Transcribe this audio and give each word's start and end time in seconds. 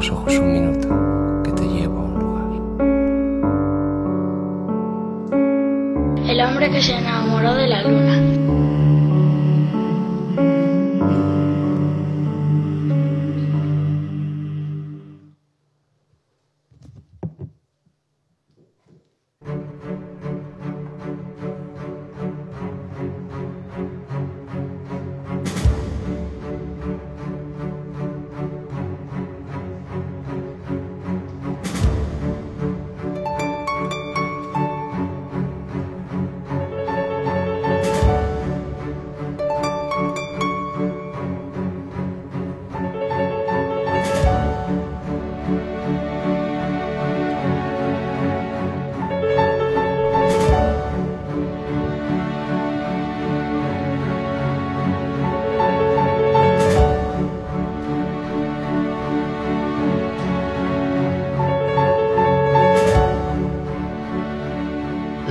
los 0.00 0.10
ojos 0.12 0.34
un 0.38 0.50
minuto, 0.50 0.88
que 1.44 1.52
te 1.52 1.62
llevo 1.68 1.98
a 1.98 2.02
un 2.04 2.14
lugar. 2.18 2.46
El 6.26 6.40
hombre 6.40 6.70
que 6.70 6.80
se 6.80 6.96
enamoró 6.96 7.52
de 7.54 7.66
la 7.66 7.82
luna. 7.82 8.39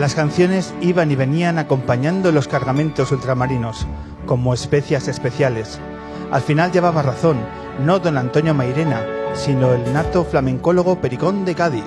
Las 0.09 0.15
canciones 0.15 0.73
iban 0.81 1.11
y 1.11 1.15
venían 1.15 1.59
acompañando 1.59 2.31
los 2.31 2.47
cargamentos 2.47 3.11
ultramarinos, 3.11 3.85
como 4.25 4.55
especias 4.55 5.07
especiales. 5.07 5.79
Al 6.31 6.41
final 6.41 6.71
llevaba 6.71 7.03
razón, 7.03 7.37
no 7.85 7.99
don 7.99 8.17
Antonio 8.17 8.55
Mairena, 8.55 9.05
sino 9.35 9.71
el 9.71 9.93
nato 9.93 10.25
flamencólogo 10.25 10.99
Pericón 10.99 11.45
de 11.45 11.53
Cádiz. 11.53 11.83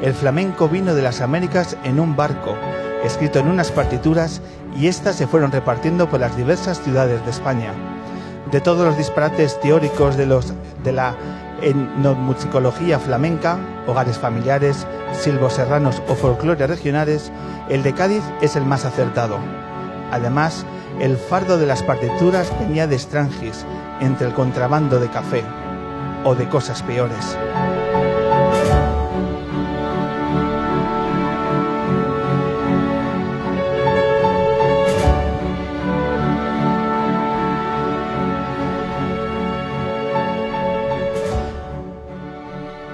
El 0.00 0.14
flamenco 0.14 0.70
vino 0.70 0.94
de 0.94 1.02
las 1.02 1.20
Américas 1.20 1.76
en 1.84 2.00
un 2.00 2.16
barco, 2.16 2.54
escrito 3.04 3.38
en 3.38 3.48
unas 3.48 3.70
partituras, 3.70 4.40
y 4.74 4.86
éstas 4.86 5.16
se 5.16 5.26
fueron 5.26 5.52
repartiendo 5.52 6.08
por 6.08 6.20
las 6.20 6.38
diversas 6.38 6.82
ciudades 6.82 7.22
de 7.26 7.30
España. 7.30 7.74
De 8.50 8.62
todos 8.62 8.86
los 8.86 8.96
disparates 8.96 9.60
teóricos 9.60 10.16
de, 10.16 10.24
los, 10.24 10.54
de 10.82 10.92
la 10.92 11.14
etnomusicología 11.60 12.98
flamenca, 12.98 13.58
hogares 13.86 14.18
familiares, 14.18 14.86
silvos 15.12 15.54
serranos 15.54 16.02
o 16.08 16.14
folclore 16.14 16.66
regionales, 16.66 17.32
el 17.68 17.82
de 17.82 17.92
Cádiz 17.92 18.22
es 18.40 18.56
el 18.56 18.64
más 18.64 18.84
acertado. 18.84 19.38
Además, 20.10 20.64
el 21.00 21.16
fardo 21.16 21.58
de 21.58 21.66
las 21.66 21.82
partituras 21.82 22.52
venía 22.58 22.86
de 22.86 22.98
Strangis, 22.98 23.64
entre 24.00 24.26
el 24.26 24.34
contrabando 24.34 24.98
de 24.98 25.08
café 25.08 25.44
o 26.24 26.34
de 26.34 26.48
cosas 26.48 26.82
peores. 26.82 27.36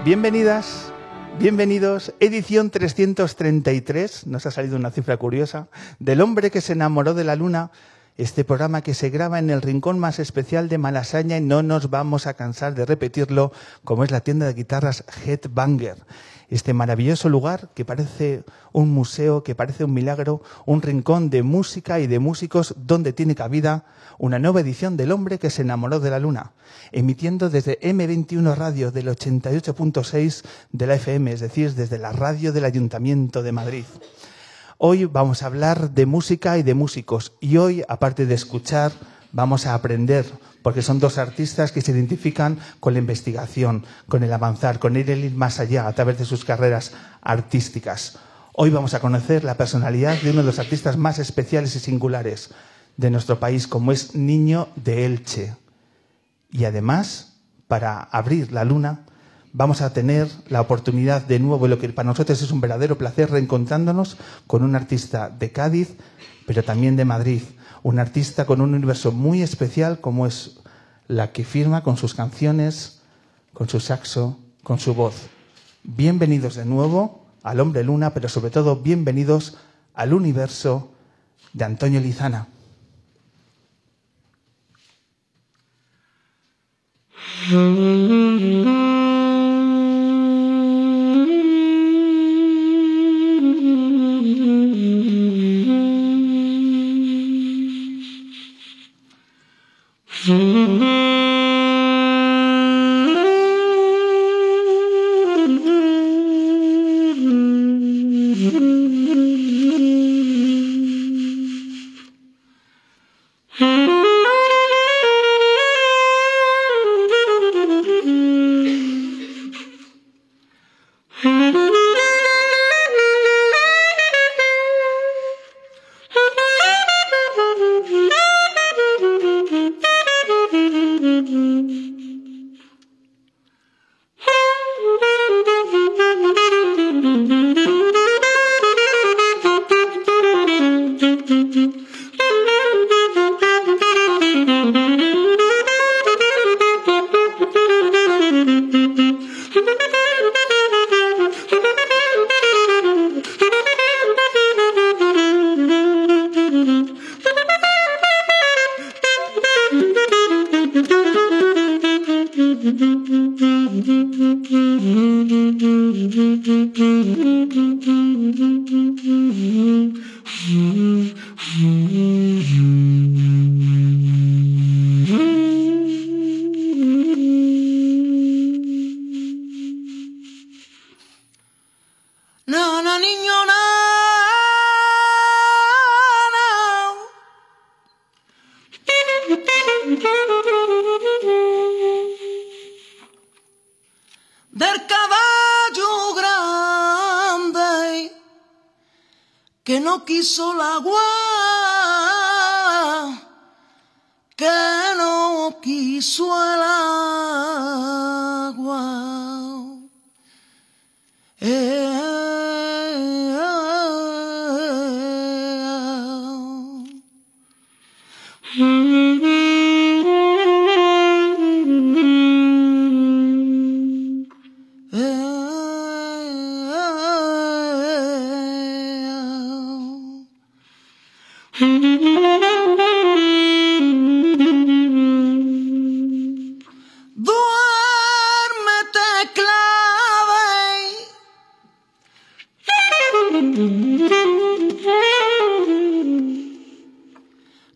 Bienvenidas 0.04 0.93
Bienvenidos, 1.38 2.14
edición 2.20 2.70
333, 2.70 4.28
nos 4.28 4.46
ha 4.46 4.52
salido 4.52 4.76
una 4.76 4.92
cifra 4.92 5.16
curiosa, 5.16 5.66
del 5.98 6.20
hombre 6.20 6.52
que 6.52 6.60
se 6.60 6.74
enamoró 6.74 7.12
de 7.12 7.24
la 7.24 7.34
luna, 7.34 7.72
este 8.16 8.44
programa 8.44 8.82
que 8.82 8.94
se 8.94 9.10
graba 9.10 9.40
en 9.40 9.50
el 9.50 9.60
rincón 9.60 9.98
más 9.98 10.20
especial 10.20 10.68
de 10.68 10.78
Malasaña 10.78 11.36
y 11.36 11.40
no 11.40 11.64
nos 11.64 11.90
vamos 11.90 12.28
a 12.28 12.34
cansar 12.34 12.76
de 12.76 12.86
repetirlo, 12.86 13.52
como 13.82 14.04
es 14.04 14.12
la 14.12 14.20
tienda 14.20 14.46
de 14.46 14.54
guitarras 14.54 15.04
Headbanger. 15.26 15.96
Este 16.48 16.74
maravilloso 16.74 17.28
lugar 17.28 17.70
que 17.74 17.84
parece 17.84 18.44
un 18.72 18.90
museo, 18.90 19.42
que 19.42 19.54
parece 19.54 19.84
un 19.84 19.94
milagro, 19.94 20.42
un 20.66 20.82
rincón 20.82 21.30
de 21.30 21.42
música 21.42 22.00
y 22.00 22.06
de 22.06 22.18
músicos 22.18 22.74
donde 22.76 23.12
tiene 23.12 23.34
cabida 23.34 23.84
una 24.18 24.38
nueva 24.38 24.60
edición 24.60 24.96
del 24.96 25.12
hombre 25.12 25.38
que 25.38 25.50
se 25.50 25.62
enamoró 25.62 26.00
de 26.00 26.10
la 26.10 26.18
luna, 26.18 26.52
emitiendo 26.92 27.50
desde 27.50 27.80
M21 27.80 28.54
Radio 28.54 28.90
del 28.90 29.08
88.6 29.08 30.44
de 30.72 30.86
la 30.86 30.94
FM, 30.94 31.32
es 31.32 31.40
decir, 31.40 31.74
desde 31.74 31.98
la 31.98 32.12
radio 32.12 32.52
del 32.52 32.64
Ayuntamiento 32.64 33.42
de 33.42 33.52
Madrid. 33.52 33.84
Hoy 34.78 35.04
vamos 35.04 35.42
a 35.42 35.46
hablar 35.46 35.90
de 35.90 36.06
música 36.06 36.58
y 36.58 36.62
de 36.62 36.74
músicos 36.74 37.32
y 37.40 37.56
hoy, 37.56 37.82
aparte 37.88 38.26
de 38.26 38.34
escuchar, 38.34 38.92
vamos 39.32 39.66
a 39.66 39.74
aprender, 39.74 40.26
porque 40.64 40.80
son 40.80 40.98
dos 40.98 41.18
artistas 41.18 41.72
que 41.72 41.82
se 41.82 41.92
identifican 41.92 42.58
con 42.80 42.94
la 42.94 42.98
investigación, 42.98 43.84
con 44.08 44.22
el 44.22 44.32
avanzar, 44.32 44.78
con 44.78 44.96
ir, 44.96 45.10
ir 45.10 45.34
más 45.34 45.60
allá 45.60 45.86
a 45.86 45.92
través 45.92 46.18
de 46.18 46.24
sus 46.24 46.46
carreras 46.46 46.92
artísticas. 47.20 48.16
Hoy 48.54 48.70
vamos 48.70 48.94
a 48.94 49.00
conocer 49.00 49.44
la 49.44 49.58
personalidad 49.58 50.18
de 50.22 50.30
uno 50.30 50.40
de 50.40 50.46
los 50.46 50.58
artistas 50.58 50.96
más 50.96 51.18
especiales 51.18 51.76
y 51.76 51.80
singulares, 51.80 52.48
de 52.96 53.10
nuestro 53.10 53.38
país, 53.38 53.66
como 53.66 53.92
es 53.92 54.14
Niño 54.14 54.68
de 54.74 55.04
Elche. 55.04 55.54
Y 56.50 56.64
además, 56.64 57.34
para 57.68 58.00
abrir 58.00 58.50
la 58.50 58.64
luna, 58.64 59.00
vamos 59.52 59.82
a 59.82 59.92
tener 59.92 60.28
la 60.48 60.62
oportunidad 60.62 61.20
de 61.20 61.40
nuevo, 61.40 61.68
lo 61.68 61.78
que 61.78 61.90
para 61.90 62.08
nosotros 62.08 62.40
es 62.40 62.50
un 62.50 62.62
verdadero 62.62 62.96
placer, 62.96 63.30
reencontrándonos 63.30 64.16
con 64.46 64.62
un 64.62 64.76
artista 64.76 65.28
de 65.28 65.52
Cádiz, 65.52 65.90
pero 66.46 66.64
también 66.64 66.96
de 66.96 67.04
Madrid. 67.04 67.42
Un 67.84 67.98
artista 67.98 68.46
con 68.46 68.62
un 68.62 68.74
universo 68.74 69.12
muy 69.12 69.42
especial, 69.42 70.00
como 70.00 70.26
es 70.26 70.58
la 71.06 71.32
que 71.32 71.44
firma 71.44 71.82
con 71.82 71.98
sus 71.98 72.14
canciones, 72.14 73.02
con 73.52 73.68
su 73.68 73.78
saxo, 73.78 74.38
con 74.62 74.78
su 74.78 74.94
voz. 74.94 75.26
Bienvenidos 75.82 76.54
de 76.54 76.64
nuevo 76.64 77.26
al 77.42 77.60
Hombre 77.60 77.84
Luna, 77.84 78.14
pero 78.14 78.30
sobre 78.30 78.50
todo 78.50 78.76
bienvenidos 78.76 79.58
al 79.92 80.14
universo 80.14 80.92
de 81.52 81.66
Antonio 81.66 82.00
Lizana. 82.00 82.48
Mm-hmm. 100.26 101.04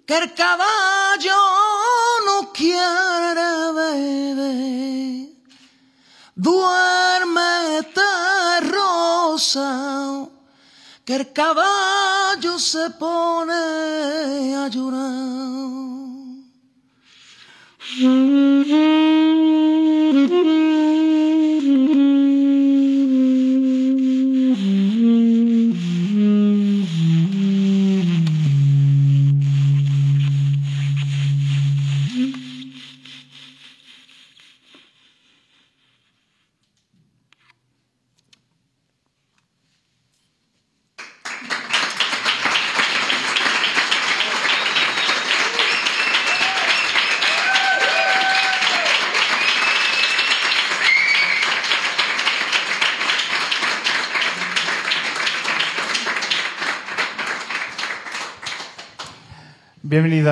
Que 0.07 0.17
el 0.17 0.35
caballo 0.35 1.37
no 2.27 2.53
quiere 2.53 3.73
beber. 3.75 5.29
Duérmete, 6.35 8.01
rosa. 8.63 10.29
Que 11.05 11.15
el 11.17 11.33
caballo 11.33 12.59
se 12.59 12.91
pone 12.91 14.57
a 14.57 14.69
llorar. 14.69 15.19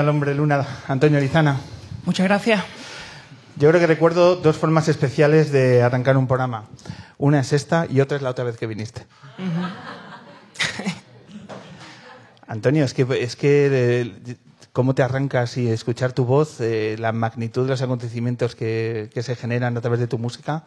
Al 0.06 0.10
Hombre 0.10 0.36
Luna, 0.36 0.64
Antonio 0.86 1.18
Lizana. 1.18 1.58
Muchas 2.04 2.28
gracias. 2.28 2.62
Yo 3.56 3.68
creo 3.70 3.80
que 3.80 3.88
recuerdo 3.88 4.36
dos 4.36 4.56
formas 4.56 4.86
especiales 4.86 5.50
de 5.50 5.82
arrancar 5.82 6.16
un 6.16 6.28
programa. 6.28 6.66
Una 7.18 7.40
es 7.40 7.52
esta 7.52 7.88
y 7.90 8.00
otra 8.00 8.16
es 8.16 8.22
la 8.22 8.30
otra 8.30 8.44
vez 8.44 8.56
que 8.56 8.68
viniste. 8.68 9.04
Antonio, 12.46 12.84
es 12.84 12.94
que, 12.94 13.04
es 13.20 13.34
que 13.34 13.68
eh, 13.72 14.36
cómo 14.72 14.94
te 14.94 15.02
arrancas 15.02 15.56
y 15.56 15.68
escuchar 15.68 16.12
tu 16.12 16.24
voz, 16.24 16.60
eh, 16.60 16.94
la 17.00 17.10
magnitud 17.10 17.64
de 17.64 17.70
los 17.70 17.82
acontecimientos 17.82 18.54
que, 18.54 19.10
que 19.12 19.24
se 19.24 19.34
generan 19.34 19.76
a 19.76 19.80
través 19.80 19.98
de 19.98 20.06
tu 20.06 20.18
música, 20.18 20.62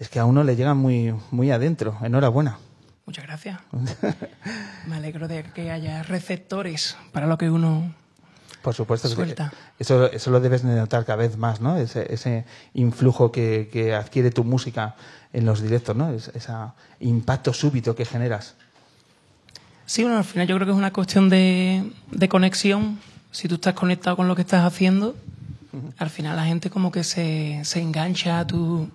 es 0.00 0.08
que 0.08 0.18
a 0.18 0.24
uno 0.24 0.42
le 0.42 0.56
llega 0.56 0.74
muy, 0.74 1.14
muy 1.30 1.52
adentro. 1.52 1.96
Enhorabuena. 2.02 2.58
Muchas 3.04 3.24
gracias. 3.26 3.60
Me 4.88 4.96
alegro 4.96 5.28
de 5.28 5.44
que 5.44 5.70
haya 5.70 6.02
receptores 6.02 6.96
para 7.12 7.28
lo 7.28 7.38
que 7.38 7.48
uno 7.48 7.94
Por 8.66 8.74
supuesto, 8.74 9.06
Suelta. 9.08 9.52
eso, 9.78 10.10
eso 10.10 10.30
lo 10.32 10.40
debes 10.40 10.64
de 10.64 10.74
notar 10.74 11.04
cada 11.04 11.18
vez 11.18 11.36
más, 11.36 11.60
¿no? 11.60 11.76
Ese, 11.76 12.12
ese 12.12 12.44
influjo 12.74 13.30
que, 13.30 13.68
que 13.72 13.94
adquiere 13.94 14.32
tu 14.32 14.42
música 14.42 14.96
en 15.32 15.46
los 15.46 15.62
directos, 15.62 15.94
¿no? 15.94 16.10
Es- 16.10 16.32
ese 16.34 16.52
impacto 16.98 17.52
súbito 17.52 17.94
que 17.94 18.04
generas. 18.04 18.54
Sí, 19.86 20.02
bueno, 20.02 20.18
al 20.18 20.24
final 20.24 20.48
yo 20.48 20.56
creo 20.56 20.66
que 20.66 20.72
es 20.72 20.78
una 20.78 20.92
cuestión 20.92 21.28
de, 21.28 21.88
de 22.10 22.28
conexión. 22.28 22.98
Si 23.30 23.46
tú 23.46 23.54
estás 23.54 23.74
conectado 23.74 24.16
con 24.16 24.26
lo 24.26 24.34
que 24.34 24.42
estás 24.42 24.64
haciendo, 24.64 25.14
al 25.98 26.10
final 26.10 26.34
la 26.34 26.44
gente 26.44 26.68
como 26.68 26.90
que 26.90 27.04
se, 27.04 27.60
se 27.62 27.80
engancha 27.80 28.40
a 28.40 28.46
tu, 28.48 28.88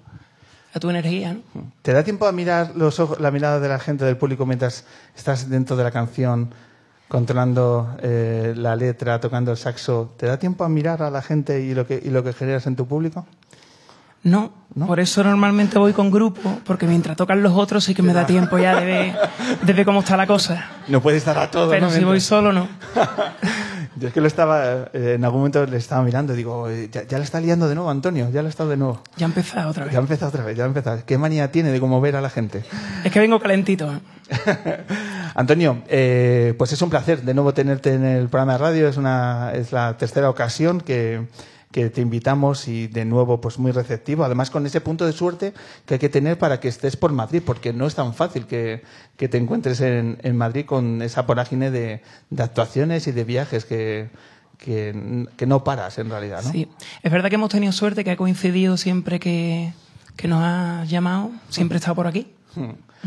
a 0.74 0.79
tu 0.81 0.89
energía, 0.89 1.35
¿no? 1.35 1.71
¿Te 1.81 1.94
da 1.94 2.03
tiempo 2.03 2.27
a 2.27 2.33
mirar 2.33 2.74
los 2.75 3.00
ojos, 3.00 3.21
la 3.21 3.31
mirada 3.31 3.62
de 3.62 3.69
la 3.69 3.79
gente 3.79 4.03
del 4.03 4.17
público 4.17 4.45
mientras 4.45 4.83
estás 5.15 5.50
dentro 5.50 5.77
de 5.77 5.83
la 5.85 5.91
canción, 5.91 6.53
controlando 7.12 7.98
eh, 8.02 8.54
la 8.56 8.78
letra, 8.78 9.19
tocando 9.19 9.52
el 9.52 9.58
saxo? 9.58 10.13
¿Te 10.16 10.28
da 10.28 10.40
tiempo 10.40 10.63
a 10.63 10.69
mirar 10.69 11.04
a 11.04 11.10
la 11.10 11.22
gente 11.22 11.60
y 11.60 11.74
lo 11.74 11.86
que, 11.86 12.02
y 12.02 12.10
lo 12.10 12.24
que 12.24 12.31
generas 12.31 12.68
en 12.68 12.78
tu 12.78 12.88
público? 12.88 13.25
No, 14.24 14.54
por 14.88 15.02
eso 15.02 15.22
normalmente 15.22 15.78
voy 15.78 15.92
con 15.92 16.10
grupo, 16.10 16.60
porque 16.63 16.86
mientras 16.88 17.18
tocan 17.18 17.44
los 17.44 17.52
otros 17.52 17.84
sí 17.84 17.94
que 17.94 18.02
me 18.02 18.13
da 18.13 18.25
tiempo 18.25 18.58
ya 18.58 18.80
de 18.80 18.86
ver, 18.86 19.16
de 19.62 19.74
ver 19.74 19.84
cómo 19.84 20.00
está 20.00 20.16
la 20.16 20.25
cosa. 20.25 20.69
No 20.88 21.02
puedes 21.02 21.18
estar 21.18 21.38
a 21.38 21.52
todo, 21.52 21.69
Pero 21.72 21.88
¿no? 21.88 21.92
si 21.92 22.02
voy 22.06 22.22
solo, 22.22 22.54
no. 22.54 22.69
Yo 23.97 24.07
es 24.07 24.13
que 24.13 24.21
lo 24.21 24.27
estaba, 24.27 24.89
eh, 24.93 25.15
en 25.15 25.25
algún 25.25 25.41
momento 25.41 25.65
le 25.65 25.77
estaba 25.77 26.01
mirando 26.03 26.33
y 26.33 26.38
digo, 26.38 26.69
ya, 26.91 27.03
ya 27.03 27.17
la 27.17 27.23
está 27.23 27.41
liando 27.41 27.67
de 27.67 27.75
nuevo, 27.75 27.89
Antonio, 27.89 28.29
ya 28.31 28.41
la 28.41 28.49
está 28.49 28.65
de 28.65 28.77
nuevo. 28.77 29.01
Ya 29.17 29.25
ha 29.25 29.29
empezado 29.29 29.69
otra 29.69 29.83
vez. 29.83 29.93
Ya 29.93 30.00
ha 30.00 30.01
empezado 30.01 30.29
otra 30.29 30.43
vez, 30.45 30.57
ya 30.57 30.63
ha 30.63 30.67
empezado. 30.67 31.01
¿Qué 31.05 31.17
manía 31.17 31.51
tiene 31.51 31.71
de 31.71 31.79
cómo 31.79 32.00
ver 32.00 32.15
a 32.15 32.21
la 32.21 32.29
gente? 32.29 32.63
Es 33.03 33.12
que 33.12 33.19
vengo 33.19 33.39
calentito. 33.39 33.91
Antonio, 35.36 35.81
eh, 35.88 36.53
pues 36.57 36.71
es 36.71 36.81
un 36.81 36.89
placer 36.89 37.21
de 37.21 37.33
nuevo 37.33 37.53
tenerte 37.53 37.93
en 37.93 38.05
el 38.05 38.29
programa 38.29 38.53
de 38.53 38.57
radio. 38.60 38.88
Es, 38.88 38.98
una, 38.98 39.51
es 39.53 39.71
la 39.71 39.98
tercera 39.98 40.29
ocasión 40.29 40.79
que, 40.79 41.27
que 41.72 41.90
te 41.90 42.01
invitamos 42.01 42.68
y 42.68 42.88
de 42.88 43.06
nuevo 43.06 43.42
pues 43.42 43.58
muy 43.58 43.72
receptivo. 43.72 44.24
Además 44.24 44.50
con 44.50 44.66
ese 44.66 44.82
punto 44.82 45.06
de 45.06 45.13
suerte 45.13 45.54
que 45.86 45.96
hay 45.96 46.00
que 46.00 46.10
tener 46.10 46.38
para 46.38 46.60
que 46.60 46.68
estés 46.68 46.98
por 46.98 47.12
Madrid, 47.12 47.42
porque 47.46 47.74
no 47.74 47.88
es 47.88 47.96
tan 47.96 48.13
fácil 48.13 48.46
que, 48.46 48.84
que 49.18 49.28
te 49.28 49.38
encuentres 49.38 49.82
en, 49.82 50.18
en 50.22 50.38
Madrid 50.38 50.66
con 50.66 51.01
esa 51.01 51.24
vorágine 51.24 51.72
de, 51.72 52.01
de 52.30 52.44
actuaciones 52.44 53.08
y 53.08 53.12
de 53.12 53.24
viajes 53.24 53.66
que, 53.66 54.10
que, 54.58 55.28
que 55.38 55.46
no 55.46 55.63
paras 55.63 55.98
en 55.98 56.10
realidad, 56.10 56.44
¿no? 56.44 56.51
Sí, 56.51 56.68
es 57.01 57.12
verdad 57.12 57.30
que 57.30 57.36
hemos 57.36 57.50
tenido 57.50 57.72
suerte 57.72 58.04
que 58.04 58.12
ha 58.12 58.18
coincidido 58.18 58.78
siempre 58.78 59.20
que, 59.20 59.74
que 60.16 60.28
nos 60.28 60.42
ha 60.44 60.86
llamado, 60.86 61.32
siempre 61.50 61.78
he 61.78 61.80
estado 61.80 61.96
por 61.96 62.08
aquí. 62.08 62.34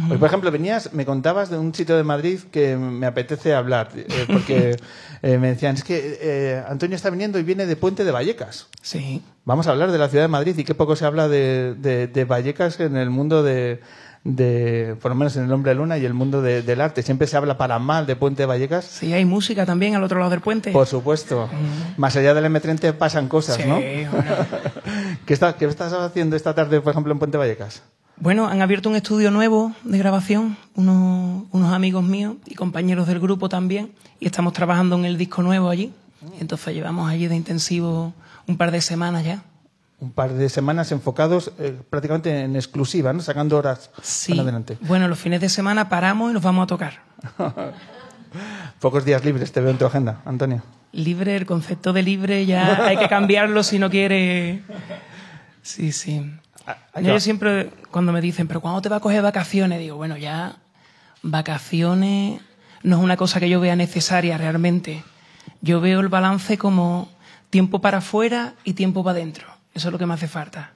Pues, 0.09 0.19
por 0.19 0.27
ejemplo, 0.29 0.51
venías, 0.51 0.93
me 0.93 1.07
contabas 1.07 1.51
de 1.51 1.59
un 1.59 1.75
sitio 1.75 1.97
de 1.97 2.03
Madrid 2.03 2.41
que 2.51 2.77
me 2.77 3.07
apetece 3.07 3.55
hablar, 3.55 3.91
eh, 3.95 4.07
porque 4.27 4.77
eh, 5.23 5.39
me 5.39 5.49
decían, 5.49 5.77
es 5.77 5.85
que 5.85 6.19
eh, 6.21 6.63
Antonio 6.69 6.97
está 6.97 7.11
viniendo 7.11 7.39
y 7.39 7.43
viene 7.45 7.67
de 7.67 7.77
Puente 7.77 8.05
de 8.05 8.11
Vallecas. 8.11 8.67
Sí, 8.83 9.23
Vamos 9.47 9.67
a 9.67 9.73
hablar 9.73 9.93
de 9.93 9.99
la 9.99 10.09
ciudad 10.09 10.25
de 10.25 10.29
Madrid 10.29 10.57
y 10.59 10.65
qué 10.65 10.75
poco 10.75 10.97
se 10.97 11.05
habla 11.05 11.29
de, 11.29 11.75
de- 11.79 12.07
de 12.09 12.25
Vallecas 12.25 12.81
en 12.81 12.97
el 12.97 13.11
mundo 13.11 13.43
de, 13.43 13.81
de, 14.25 14.97
por 15.03 15.11
lo 15.11 15.15
menos 15.17 15.37
en 15.37 15.45
el 15.45 15.53
Hombre 15.53 15.75
Luna 15.75 15.99
y 15.99 16.05
el 16.07 16.15
mundo 16.15 16.41
de- 16.41 16.63
del 16.63 16.81
arte. 16.81 17.03
Siempre 17.03 17.27
se 17.27 17.37
habla 17.37 17.59
para 17.59 17.79
mal 17.79 18.07
de 18.07 18.17
Puente 18.17 18.43
de 18.43 18.47
Vallecas. 18.47 18.87
sí, 18.87 19.13
hay 19.13 19.27
música 19.27 19.67
también 19.67 19.95
al 19.97 20.03
otro 20.03 20.19
lado 20.19 20.31
del 20.31 20.41
puente. 20.41 20.71
Por 20.73 20.87
supuesto. 20.87 21.49
Más 21.99 22.17
allá 22.17 22.33
del 22.33 22.47
M30 22.47 22.95
pasan 22.95 23.29
cosas, 23.29 23.57
Sí, 23.57 23.65
¿no? 23.67 23.75
bueno. 23.77 24.11
¿Qué, 25.27 25.35
está- 25.35 25.57
¿Qué 25.57 25.67
estás 25.67 25.93
haciendo 25.93 26.37
esta 26.37 26.55
tarde, 26.55 26.81
por 26.81 26.93
ejemplo, 26.93 27.13
en 27.13 27.19
Puente 27.19 27.37
de 27.37 27.39
Vallecas? 27.41 27.83
Bueno, 28.17 28.47
han 28.49 28.63
abierto 28.63 28.89
un 28.89 28.97
estudio 28.97 29.31
nuevo 29.31 29.73
de 29.83 29.99
grabación, 29.99 30.57
unos, 30.75 31.45
unos 31.51 31.73
amigos 31.73 32.05
míos 32.05 32.37
y 32.47 32.55
compañeros 32.55 33.07
del 33.09 33.19
grupo 33.21 33.49
también, 33.49 33.93
y 34.21 34.27
estamos 34.27 34.53
trabajando 34.53 34.97
en 34.97 35.05
el 35.05 35.19
disco 35.19 35.43
nuevo 35.43 35.69
allí. 35.69 35.93
Entonces 36.41 36.75
llevamos 36.75 37.11
allí 37.11 37.27
de 37.27 37.37
intensivo 37.37 38.15
un 38.47 38.57
par 38.57 38.71
de 38.71 38.81
semanas 38.81 39.25
ya. 39.25 39.43
Un 40.01 40.11
par 40.13 40.33
de 40.33 40.49
semanas 40.49 40.93
enfocados 40.93 41.53
eh, 41.59 41.77
prácticamente 41.91 42.43
en 42.43 42.57
exclusiva, 42.57 43.13
¿no? 43.13 43.21
Sacando 43.21 43.57
horas 43.59 43.91
Sí. 44.03 44.33
para 44.33 44.43
adelante. 44.43 44.79
Bueno, 44.83 45.09
los 45.09 45.19
fines 45.19 45.41
de 45.41 45.49
semana 45.49 45.89
paramos 45.89 46.31
y 46.31 46.35
nos 46.35 46.43
vamos 46.43 46.65
a 46.65 46.67
tocar. 46.67 47.01
Pocos 48.81 49.05
días 49.05 49.25
libres 49.25 49.53
te 49.53 49.61
veo 49.61 49.71
en 49.71 49.79
tu 49.79 49.87
agenda, 49.87 50.21
Antonio. 50.25 50.63
Libre, 50.93 51.37
el 51.37 51.47
concepto 51.47 51.93
de 51.93 52.03
libre 52.03 52.47
ya 52.47 52.87
hay 52.87 52.97
que 52.97 53.09
cambiarlo 53.09 53.63
si 53.63 53.79
no 53.79 53.91
quiere. 53.91 54.63
Sí, 55.63 55.93
sí. 55.93 56.31
Hay 56.93 57.05
Yo 57.05 57.21
siempre, 57.21 57.71
cuando 57.91 58.13
me 58.13 58.21
dicen, 58.21 58.47
¿pero 58.49 58.61
cuándo 58.61 58.81
te 58.83 58.89
va 58.89 58.97
a 58.97 59.01
coger 59.01 59.23
vacaciones? 59.23 59.79
Digo, 59.79 59.97
bueno, 59.97 60.17
ya 60.17 60.57
vacaciones 61.23 62.41
no 62.83 62.97
es 62.97 63.03
una 63.03 63.17
cosa 63.17 63.41
que 63.41 63.49
yo 63.49 63.61
vea 63.61 63.77
necesaria 63.77 64.37
realmente. 64.39 65.03
Yo 65.61 65.81
veo 65.81 66.01
el 66.01 66.09
balance 66.09 66.59
como 66.59 67.09
tiempo 67.51 67.81
para 67.81 67.99
afuera 67.99 68.55
y 68.65 68.75
tiempo 68.75 69.03
para 69.03 69.17
adentro. 69.19 69.47
Eso 69.75 69.89
es 69.89 69.93
lo 69.93 69.99
que 69.99 70.07
me 70.07 70.15
hace 70.15 70.29
falta. 70.29 70.73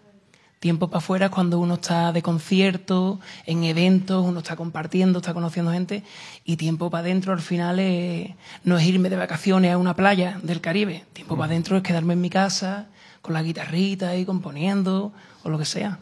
Tiempo 0.61 0.89
para 0.89 0.99
afuera 0.99 1.27
es 1.27 1.31
cuando 1.33 1.61
uno 1.61 1.75
está 1.75 2.11
de 2.13 2.21
concierto, 2.23 3.21
en 3.47 3.63
eventos, 3.63 4.25
uno 4.27 4.41
está 4.41 4.57
compartiendo, 4.57 5.21
está 5.21 5.33
conociendo 5.35 5.71
gente. 5.71 6.03
Y 6.45 6.57
tiempo 6.57 6.91
para 6.91 7.03
adentro 7.03 7.33
al 7.33 7.41
final 7.41 7.79
es- 7.79 8.31
no 8.65 8.77
es 8.77 8.85
irme 8.85 9.09
de 9.11 9.17
vacaciones 9.17 9.73
a 9.73 9.79
una 9.79 9.95
playa 9.95 10.41
del 10.43 10.61
Caribe. 10.61 11.05
Tiempo 11.13 11.37
para 11.37 11.47
adentro 11.53 11.77
es 11.77 11.83
quedarme 11.83 12.15
en 12.15 12.21
mi 12.21 12.31
casa 12.31 12.87
con 13.23 13.35
la 13.35 13.43
guitarrita 13.43 14.09
ahí 14.09 14.25
componiendo 14.25 15.13
o 15.43 15.51
lo 15.51 15.59
que 15.59 15.65
sea. 15.65 15.99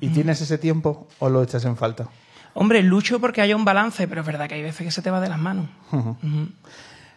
¿Y 0.00 0.08
tienes 0.08 0.40
ese 0.40 0.58
tiempo 0.58 1.06
o 1.18 1.28
lo 1.28 1.42
echas 1.42 1.64
en 1.64 1.76
falta? 1.76 2.08
Hombre, 2.54 2.82
lucho 2.82 3.20
porque 3.20 3.40
haya 3.40 3.56
un 3.56 3.64
balance, 3.64 4.06
pero 4.06 4.20
es 4.20 4.26
verdad 4.26 4.48
que 4.48 4.54
hay 4.54 4.62
veces 4.62 4.86
que 4.86 4.90
se 4.90 5.02
te 5.02 5.10
va 5.10 5.20
de 5.20 5.28
las 5.28 5.38
manos. 5.38 5.66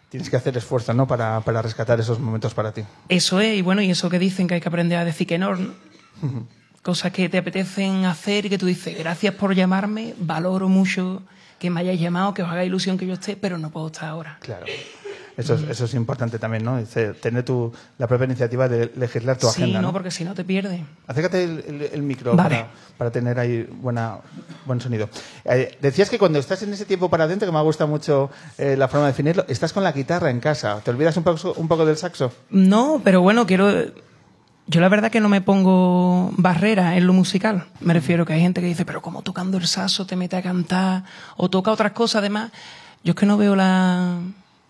Tienes 0.09 0.29
que 0.29 0.35
hacer 0.35 0.57
esfuerzo, 0.57 0.93
¿no? 0.93 1.05
Para, 1.05 1.41
para 1.41 1.61
rescatar 1.61 1.99
esos 1.99 2.19
momentos 2.19 2.53
para 2.53 2.71
ti. 2.71 2.83
Eso 3.09 3.39
es, 3.41 3.57
y 3.57 3.61
bueno, 3.61 3.81
y 3.81 3.91
eso 3.91 4.09
que 4.09 4.19
dicen 4.19 4.47
que 4.47 4.55
hay 4.55 4.61
que 4.61 4.69
aprender 4.69 4.97
a 4.97 5.05
decir 5.05 5.27
que 5.27 5.37
no. 5.37 5.55
¿no? 5.55 5.73
Cosas 6.81 7.11
que 7.11 7.27
te 7.29 7.37
apetecen 7.37 8.05
hacer 8.05 8.45
y 8.45 8.49
que 8.49 8.57
tú 8.57 8.65
dices, 8.65 8.97
gracias 8.97 9.35
por 9.35 9.53
llamarme, 9.53 10.15
valoro 10.17 10.69
mucho 10.69 11.23
que 11.59 11.69
me 11.69 11.81
hayáis 11.81 11.99
llamado, 11.99 12.33
que 12.33 12.43
os 12.43 12.49
haga 12.49 12.63
ilusión 12.63 12.97
que 12.97 13.05
yo 13.05 13.13
esté, 13.13 13.35
pero 13.35 13.57
no 13.57 13.69
puedo 13.69 13.87
estar 13.87 14.05
ahora. 14.05 14.37
Claro. 14.41 14.65
Eso 15.37 15.53
es, 15.53 15.61
eso 15.69 15.85
es 15.85 15.93
importante 15.93 16.39
también, 16.39 16.63
¿no? 16.63 16.79
Tener 17.21 17.43
tu, 17.45 17.71
la 17.99 18.07
propia 18.07 18.25
iniciativa 18.25 18.67
de 18.67 18.91
legislar 18.95 19.37
tu 19.37 19.47
sí, 19.47 19.61
agenda. 19.61 19.79
no, 19.81 19.89
¿no? 19.89 19.93
porque 19.93 20.09
si 20.09 20.23
no 20.23 20.33
te 20.33 20.43
pierdes. 20.43 20.81
Acércate 21.05 21.43
el, 21.43 21.63
el- 21.67 21.89
el 21.93 22.01
micro 22.01 22.35
Vale. 22.35 22.55
para, 22.55 22.67
para 22.97 23.11
tener 23.11 23.37
ahí 23.39 23.61
buena, 23.81 24.17
buen 24.65 24.81
sonido. 24.81 25.09
Eh, 25.45 25.77
decías 25.79 26.09
que 26.09 26.17
cuando 26.17 26.39
estás 26.39 26.63
en 26.63 26.73
ese 26.73 26.85
tiempo 26.85 27.07
para 27.09 27.25
adentro, 27.25 27.47
que 27.47 27.51
me 27.51 27.59
ha 27.59 27.61
gustado 27.61 27.87
mucho 27.87 28.31
eh, 28.57 28.75
la 28.75 28.87
forma 28.87 29.05
de 29.05 29.11
definirlo, 29.11 29.45
estás 29.47 29.73
con 29.73 29.83
la 29.83 29.91
guitarra 29.91 30.31
en 30.31 30.39
casa. 30.39 30.81
¿Te 30.83 30.89
olvidas 30.89 31.15
un 31.17 31.23
poco, 31.23 31.53
un 31.55 31.67
poco 31.67 31.85
del 31.85 31.97
saxo? 31.97 32.31
No, 32.49 32.99
pero 33.03 33.21
bueno, 33.21 33.45
quiero. 33.45 33.71
Yo 34.69 34.81
la 34.81 34.89
verdad 34.89 35.11
que 35.11 35.21
no 35.21 35.29
me 35.29 35.39
pongo 35.41 36.31
barrera 36.35 36.97
en 36.97 37.05
lo 37.07 37.13
musical. 37.13 37.65
Me 37.79 37.93
refiero 37.93 38.25
que 38.25 38.33
hay 38.33 38.41
gente 38.41 38.59
que 38.59 38.67
dice, 38.67 38.85
pero 38.85 39.01
como 39.03 39.21
tocando 39.21 39.57
el 39.57 39.67
saso 39.67 40.05
te 40.05 40.15
mete 40.15 40.35
a 40.35 40.41
cantar 40.41 41.03
o 41.37 41.47
toca 41.49 41.71
otras 41.71 41.91
cosas 41.93 42.19
además. 42.19 42.51
Yo 43.03 43.11
es 43.11 43.15
que 43.15 43.25
no 43.27 43.37
veo 43.37 43.55
la. 43.55 44.17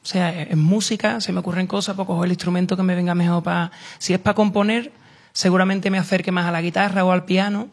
O 0.07 0.09
sea, 0.09 0.41
en 0.41 0.57
música 0.57 1.19
se 1.19 1.33
me 1.33 1.41
ocurren 1.41 1.67
cosas, 1.67 1.97
pues 1.97 2.07
cojo 2.07 2.23
el 2.23 2.29
instrumento 2.29 2.77
que 2.77 2.83
me 2.83 2.95
venga 2.95 3.13
mejor 3.13 3.43
para. 3.43 3.71
Si 3.97 4.13
es 4.13 4.19
para 4.19 4.35
componer, 4.35 4.93
seguramente 5.33 5.91
me 5.91 5.97
acerque 5.97 6.31
más 6.31 6.45
a 6.45 6.51
la 6.53 6.61
guitarra 6.61 7.03
o 7.03 7.11
al 7.11 7.25
piano, 7.25 7.67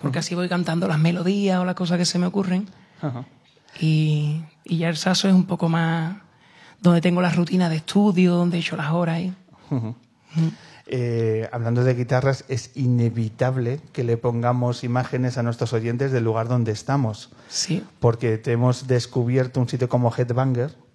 porque 0.00 0.20
así 0.20 0.36
voy 0.36 0.48
cantando 0.48 0.86
las 0.86 1.00
melodías 1.00 1.58
o 1.58 1.64
las 1.64 1.74
cosas 1.74 1.98
que 1.98 2.04
se 2.04 2.20
me 2.20 2.26
ocurren. 2.26 2.68
Y, 3.80 4.42
y 4.62 4.78
ya 4.78 4.88
el 4.88 4.96
saso 4.96 5.26
es 5.26 5.34
un 5.34 5.44
poco 5.44 5.68
más 5.68 6.18
donde 6.80 7.00
tengo 7.00 7.20
la 7.20 7.30
rutina 7.30 7.68
de 7.68 7.78
estudio, 7.78 8.36
donde 8.36 8.58
he 8.58 8.60
hecho 8.60 8.76
las 8.76 8.92
horas 8.92 9.16
ahí. 9.16 9.34
Eh, 10.86 11.48
hablando 11.50 11.82
de 11.82 11.94
guitarras, 11.94 12.44
es 12.46 12.70
inevitable 12.76 13.80
que 13.92 14.04
le 14.04 14.16
pongamos 14.16 14.84
imágenes 14.84 15.36
a 15.36 15.42
nuestros 15.42 15.72
oyentes 15.72 16.12
del 16.12 16.22
lugar 16.22 16.46
donde 16.46 16.70
estamos. 16.70 17.30
Sí. 17.48 17.82
porque 17.98 18.38
te 18.38 18.52
hemos 18.52 18.86
descubierto 18.86 19.58
un 19.58 19.68
sitio 19.68 19.88
como 19.88 20.14
Headbanger, 20.16 20.85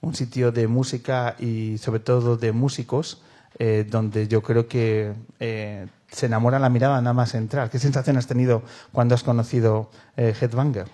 un 0.00 0.14
sitio 0.14 0.52
de 0.52 0.66
música 0.66 1.36
y 1.38 1.78
sobre 1.78 2.00
todo 2.00 2.36
de 2.36 2.52
músicos, 2.52 3.22
eh, 3.58 3.86
donde 3.88 4.28
yo 4.28 4.42
creo 4.42 4.68
que 4.68 5.12
eh, 5.38 5.86
se 6.10 6.26
enamora 6.26 6.58
la 6.58 6.68
mirada 6.68 7.00
nada 7.00 7.12
más 7.14 7.34
entrar. 7.34 7.70
¿Qué 7.70 7.78
sensación 7.78 8.16
has 8.16 8.26
tenido 8.26 8.62
cuando 8.92 9.14
has 9.14 9.22
conocido 9.22 9.90
eh, 10.16 10.34
Headbanger? 10.40 10.86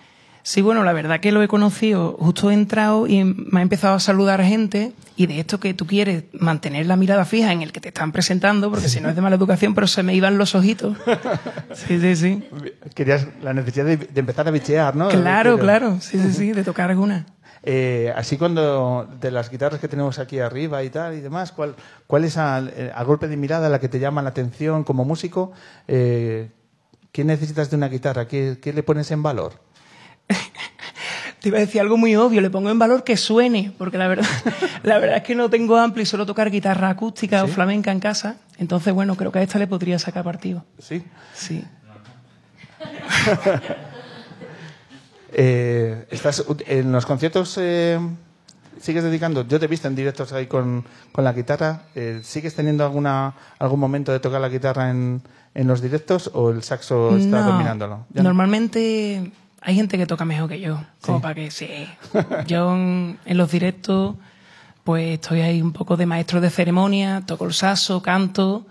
Sí, 0.47 0.61
bueno, 0.61 0.85
la 0.85 0.93
verdad 0.93 1.19
que 1.19 1.33
lo 1.33 1.43
he 1.43 1.49
conocido, 1.49 2.15
justo 2.21 2.49
he 2.49 2.53
entrado 2.53 3.05
y 3.05 3.21
me 3.25 3.59
ha 3.59 3.61
empezado 3.61 3.95
a 3.95 3.99
saludar 3.99 4.41
gente 4.45 4.93
y 5.17 5.27
de 5.27 5.41
esto 5.41 5.59
que 5.59 5.73
tú 5.73 5.85
quieres 5.85 6.23
mantener 6.31 6.85
la 6.85 6.95
mirada 6.95 7.25
fija 7.25 7.51
en 7.51 7.63
el 7.63 7.73
que 7.73 7.81
te 7.81 7.89
están 7.89 8.13
presentando, 8.13 8.69
porque 8.69 8.87
si 8.87 9.01
no 9.01 9.09
es 9.09 9.15
de 9.17 9.21
mala 9.21 9.35
educación, 9.35 9.75
pero 9.75 9.87
se 9.87 10.03
me 10.03 10.15
iban 10.15 10.37
los 10.37 10.55
ojitos. 10.55 10.97
Sí, 11.73 11.99
sí, 11.99 12.15
sí. 12.15 12.43
Querías 12.95 13.27
la 13.43 13.53
necesidad 13.53 13.85
de, 13.85 13.97
de 13.97 14.19
empezar 14.19 14.47
a 14.47 14.51
bichear, 14.51 14.95
¿no? 14.95 15.09
Claro, 15.09 15.59
claro, 15.59 15.99
sí, 15.99 16.17
sí, 16.17 16.31
sí, 16.31 16.51
de 16.53 16.63
tocar 16.63 16.89
alguna. 16.89 17.25
Eh, 17.69 18.13
así 18.15 18.37
cuando 18.37 19.09
de 19.19 19.29
las 19.29 19.51
guitarras 19.51 19.81
que 19.81 19.89
tenemos 19.89 20.19
aquí 20.19 20.39
arriba 20.39 20.83
y 20.83 20.89
tal 20.89 21.15
y 21.15 21.19
demás, 21.19 21.51
¿cuál, 21.51 21.75
cuál 22.07 22.23
es 22.23 22.37
eh, 22.37 22.93
a 22.95 23.03
golpe 23.03 23.27
de 23.27 23.35
mirada 23.35 23.67
la 23.67 23.81
que 23.81 23.89
te 23.89 23.99
llama 23.99 24.21
la 24.21 24.29
atención 24.29 24.85
como 24.85 25.03
músico? 25.03 25.51
Eh, 25.85 26.49
¿Qué 27.11 27.25
necesitas 27.25 27.69
de 27.69 27.75
una 27.75 27.89
guitarra? 27.89 28.25
¿Qué, 28.25 28.57
qué 28.61 28.71
le 28.71 28.83
pones 28.83 29.11
en 29.11 29.21
valor? 29.21 29.59
Te 31.41 31.49
iba 31.49 31.57
a 31.57 31.59
decir 31.59 31.81
algo 31.81 31.97
muy 31.97 32.15
obvio, 32.15 32.39
le 32.39 32.49
pongo 32.49 32.69
en 32.69 32.79
valor 32.79 33.03
que 33.03 33.17
suene, 33.17 33.73
porque 33.77 33.97
la 33.97 34.07
verdad, 34.07 34.25
la 34.83 34.97
verdad 34.99 35.17
es 35.17 35.23
que 35.23 35.35
no 35.35 35.49
tengo 35.49 35.75
ampli 35.75 36.03
y 36.03 36.05
suelo 36.05 36.25
tocar 36.25 36.49
guitarra 36.49 36.87
acústica 36.87 37.43
o 37.43 37.47
flamenca 37.47 37.91
en 37.91 37.99
casa. 37.99 38.37
Entonces, 38.57 38.93
bueno, 38.93 39.15
creo 39.15 39.33
que 39.33 39.39
a 39.39 39.41
esta 39.41 39.59
le 39.59 39.67
podría 39.67 39.99
sacar 39.99 40.23
partido. 40.23 40.63
Sí. 40.79 41.03
Sí. 41.33 41.65
Eh, 45.33 46.07
¿Estás 46.09 46.43
en 46.67 46.91
los 46.91 47.05
conciertos? 47.05 47.57
eh, 47.59 47.99
¿Sigues 48.79 49.03
dedicando? 49.03 49.47
Yo 49.47 49.59
te 49.59 49.65
he 49.65 49.67
visto 49.67 49.87
en 49.87 49.95
directos 49.95 50.31
ahí 50.33 50.45
con, 50.47 50.85
con 51.11 51.23
la 51.23 51.33
guitarra. 51.33 51.83
Eh, 51.95 52.21
¿Sigues 52.23 52.53
teniendo 52.55 52.83
alguna 52.85 53.33
algún 53.59 53.79
momento 53.79 54.11
de 54.11 54.19
tocar 54.19 54.39
la 54.39 54.49
guitarra 54.49 54.91
en, 54.91 55.21
en 55.55 55.67
los 55.67 55.81
directos 55.81 56.29
o 56.33 56.51
el 56.51 56.61
saxo 56.63 57.17
está 57.17 57.41
No, 57.41 57.47
dominándolo? 57.53 58.05
Ya 58.13 58.21
no. 58.21 58.29
Normalmente 58.29 59.31
hay 59.61 59.75
gente 59.75 59.97
que 59.97 60.05
toca 60.05 60.25
mejor 60.25 60.47
que 60.47 60.59
yo, 60.59 60.79
como 61.01 61.19
para 61.21 61.33
que 61.35 61.49
sí. 61.51 61.67
Yo 62.45 62.73
en, 62.75 63.17
en 63.25 63.37
los 63.37 63.51
directos, 63.51 64.15
pues 64.83 65.15
estoy 65.15 65.41
ahí 65.41 65.59
un 65.61 65.73
poco 65.73 65.97
de 65.97 66.05
maestro 66.05 66.39
de 66.39 66.51
ceremonia, 66.51 67.23
toco 67.25 67.45
el 67.45 67.53
saso, 67.53 68.01
canto, 68.03 68.67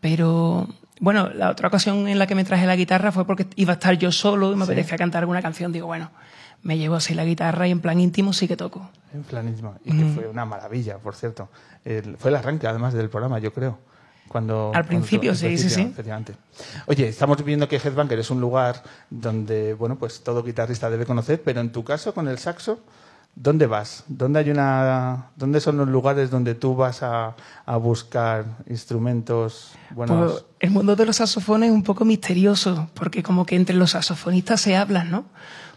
pero 0.00 0.66
bueno, 1.00 1.28
la 1.30 1.50
otra 1.50 1.68
ocasión 1.68 2.08
en 2.08 2.18
la 2.18 2.26
que 2.26 2.34
me 2.34 2.44
traje 2.44 2.66
la 2.66 2.76
guitarra 2.76 3.12
fue 3.12 3.26
porque 3.26 3.46
iba 3.56 3.72
a 3.72 3.74
estar 3.74 3.94
yo 3.98 4.12
solo 4.12 4.52
y 4.52 4.56
me 4.56 4.64
apetecía 4.64 4.96
cantar 4.96 5.20
alguna 5.22 5.42
canción. 5.42 5.72
Digo, 5.72 5.86
bueno, 5.86 6.10
me 6.62 6.78
llevo 6.78 6.94
así 6.96 7.14
la 7.14 7.24
guitarra 7.24 7.66
y 7.68 7.70
en 7.72 7.80
plan 7.80 7.98
íntimo 8.00 8.32
sí 8.32 8.46
que 8.48 8.56
toco. 8.56 8.88
En 9.12 9.22
planismo. 9.22 9.74
Y 9.84 9.96
que 9.96 10.04
fue 10.06 10.26
una 10.28 10.44
maravilla, 10.44 10.98
por 10.98 11.14
cierto. 11.14 11.48
El- 11.84 12.16
fue 12.16 12.30
el 12.30 12.36
arranque, 12.36 12.66
además, 12.66 12.94
del 12.94 13.08
programa, 13.10 13.38
yo 13.38 13.52
creo. 13.52 13.78
Cuando, 14.28 14.72
Al 14.74 14.84
principio, 14.86 15.34
sí, 15.34 15.56
sí, 15.58 15.68
sí. 15.68 15.82
efectivamente. 15.82 16.34
Oye, 16.86 17.08
estamos 17.08 17.44
viendo 17.44 17.68
que 17.68 17.76
Headbanger 17.76 18.18
es 18.18 18.30
un 18.30 18.40
lugar 18.40 18.82
donde, 19.10 19.74
bueno, 19.74 19.96
pues 19.96 20.24
todo 20.24 20.42
guitarrista 20.42 20.88
debe 20.90 21.04
conocer, 21.06 21.42
pero 21.44 21.60
en 21.60 21.70
tu 21.70 21.84
caso, 21.84 22.14
con 22.14 22.26
el 22.26 22.38
saxo, 22.38 22.80
¿dónde 23.36 23.66
vas? 23.66 24.04
¿Dónde 24.08 24.38
hay 24.40 24.50
una, 24.50 25.30
dónde 25.36 25.60
son 25.60 25.76
los 25.76 25.88
lugares 25.88 26.30
donde 26.30 26.54
tú 26.54 26.74
vas 26.76 27.02
a, 27.02 27.34
a 27.66 27.76
buscar 27.76 28.44
instrumentos 28.68 29.72
buenos? 29.90 30.32
Pues 30.32 30.44
el 30.60 30.70
mundo 30.70 30.96
de 30.96 31.06
los 31.06 31.16
saxofones 31.16 31.70
es 31.70 31.74
un 31.74 31.82
poco 31.82 32.04
misterioso, 32.04 32.88
porque 32.94 33.22
como 33.22 33.44
que 33.44 33.56
entre 33.56 33.74
los 33.76 33.90
saxofonistas 33.92 34.60
se 34.60 34.76
hablan, 34.76 35.10
¿no? 35.10 35.24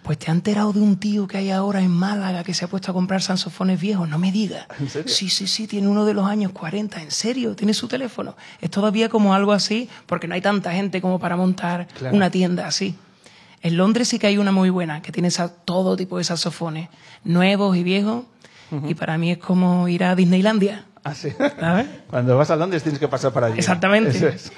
Pues 0.04 0.18
te 0.20 0.32
ha 0.32 0.34
enterado 0.34 0.72
de 0.72 0.80
un 0.80 0.96
tío 0.98 1.28
que 1.28 1.38
hay 1.38 1.50
ahora 1.52 1.82
en 1.82 1.92
Málaga 1.92 2.44
que 2.46 2.54
se 2.54 2.64
ha 2.64 2.70
puesto 2.70 2.92
a 2.92 2.94
comprar 2.94 3.22
saxofones 3.22 3.82
viejos, 3.82 4.08
no 4.08 4.18
me 4.18 4.32
digas. 4.32 4.66
¿En 4.80 4.90
serio? 4.90 5.12
Sí, 5.14 5.28
sí, 5.30 5.48
sí, 5.48 5.68
tiene 5.68 5.90
uno 5.90 6.06
de 6.06 6.14
los 6.14 6.26
años 6.26 6.54
40, 6.54 7.02
¿en 7.02 7.12
serio? 7.12 7.56
¿Tiene 7.58 7.74
su 7.74 7.90
teléfono? 7.90 8.38
Es 8.62 8.70
todavía 8.72 9.10
como 9.10 9.34
algo 9.34 9.52
así, 9.52 9.90
porque 10.06 10.28
no 10.30 10.36
hay 10.36 10.42
tanta 10.42 10.72
gente 10.72 11.02
como 11.02 11.20
para 11.20 11.36
montar 11.36 11.88
Claro. 11.98 12.16
una 12.16 12.30
tienda 12.30 12.68
así. 12.68 12.96
En 13.68 13.78
Londres 13.78 14.08
sí 14.08 14.18
que 14.20 14.28
hay 14.28 14.38
una 14.38 14.52
muy 14.52 14.70
buena, 14.70 15.02
que 15.02 15.12
tiene 15.12 15.30
todo 15.66 15.96
tipo 15.98 16.18
de 16.18 16.24
saxofones, 16.24 16.90
nuevos 17.24 17.76
y 17.76 17.84
viejos, 17.84 18.24
y 18.88 18.94
para 18.96 19.18
mí 19.18 19.32
es 19.32 19.38
como 19.38 19.88
ir 19.88 20.04
a 20.04 20.16
Disneylandia, 20.16 20.86
Ah, 21.04 21.14
sí. 21.14 21.30
¿sabes? 21.60 21.86
Cuando 22.10 22.38
vas 22.38 22.50
a 22.52 22.56
Londres 22.58 22.84
tienes 22.84 23.00
que 23.00 23.08
pasar 23.08 23.32
por 23.32 23.44
allí. 23.44 23.58
Exactamente. 23.58 24.10
Eso 24.10 24.28
es. 24.28 24.52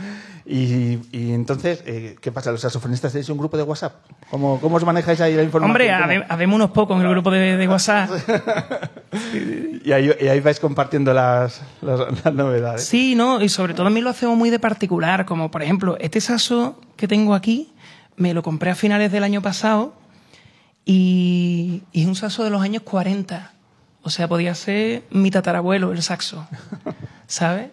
Y, 0.47 0.97
y 1.11 1.31
entonces, 1.33 1.83
eh, 1.85 2.15
¿qué 2.19 2.31
pasa? 2.31 2.51
¿Los 2.51 2.61
saxofonistas 2.61 3.11
tenéis 3.11 3.29
un 3.29 3.37
grupo 3.37 3.55
de 3.55 3.61
WhatsApp? 3.61 3.93
¿Cómo, 4.31 4.59
cómo 4.59 4.77
os 4.77 4.83
manejáis 4.83 5.21
ahí 5.21 5.35
la 5.35 5.43
información? 5.43 5.69
Hombre, 5.69 6.23
habemos 6.27 6.55
unos 6.55 6.71
pocos 6.71 6.99
en 6.99 7.05
el 7.05 7.11
grupo 7.11 7.29
de, 7.29 7.55
de 7.57 7.67
WhatsApp. 7.67 8.09
Y 9.83 9.91
ahí, 9.91 10.11
y 10.19 10.27
ahí 10.27 10.39
vais 10.39 10.59
compartiendo 10.59 11.13
las, 11.13 11.61
las, 11.81 11.99
las 12.23 12.33
novedades. 12.33 12.85
Sí, 12.85 13.15
¿no? 13.15 13.41
Y 13.41 13.49
sobre 13.49 13.73
todo 13.73 13.87
a 13.87 13.89
mí 13.89 14.01
lo 14.01 14.09
hacemos 14.09 14.37
muy 14.37 14.49
de 14.51 14.59
particular, 14.59 15.25
como 15.25 15.49
por 15.49 15.63
ejemplo, 15.63 15.97
este 15.99 16.21
saso 16.21 16.79
que 16.95 17.07
tengo 17.07 17.33
aquí, 17.33 17.71
me 18.19 18.35
lo 18.35 18.43
compré 18.43 18.69
a 18.69 18.75
finales 18.75 19.11
del 19.11 19.23
año 19.23 19.41
pasado 19.41 19.95
y, 20.85 21.81
y 21.91 22.01
es 22.01 22.07
un 22.07 22.15
saso 22.15 22.43
de 22.43 22.51
los 22.51 22.61
años 22.61 22.83
40. 22.83 23.51
O 24.03 24.09
sea, 24.11 24.27
podía 24.27 24.53
ser 24.55 25.03
mi 25.09 25.31
tatarabuelo 25.31 25.91
el 25.91 26.01
saxo, 26.03 26.47
¿sabes? 27.27 27.69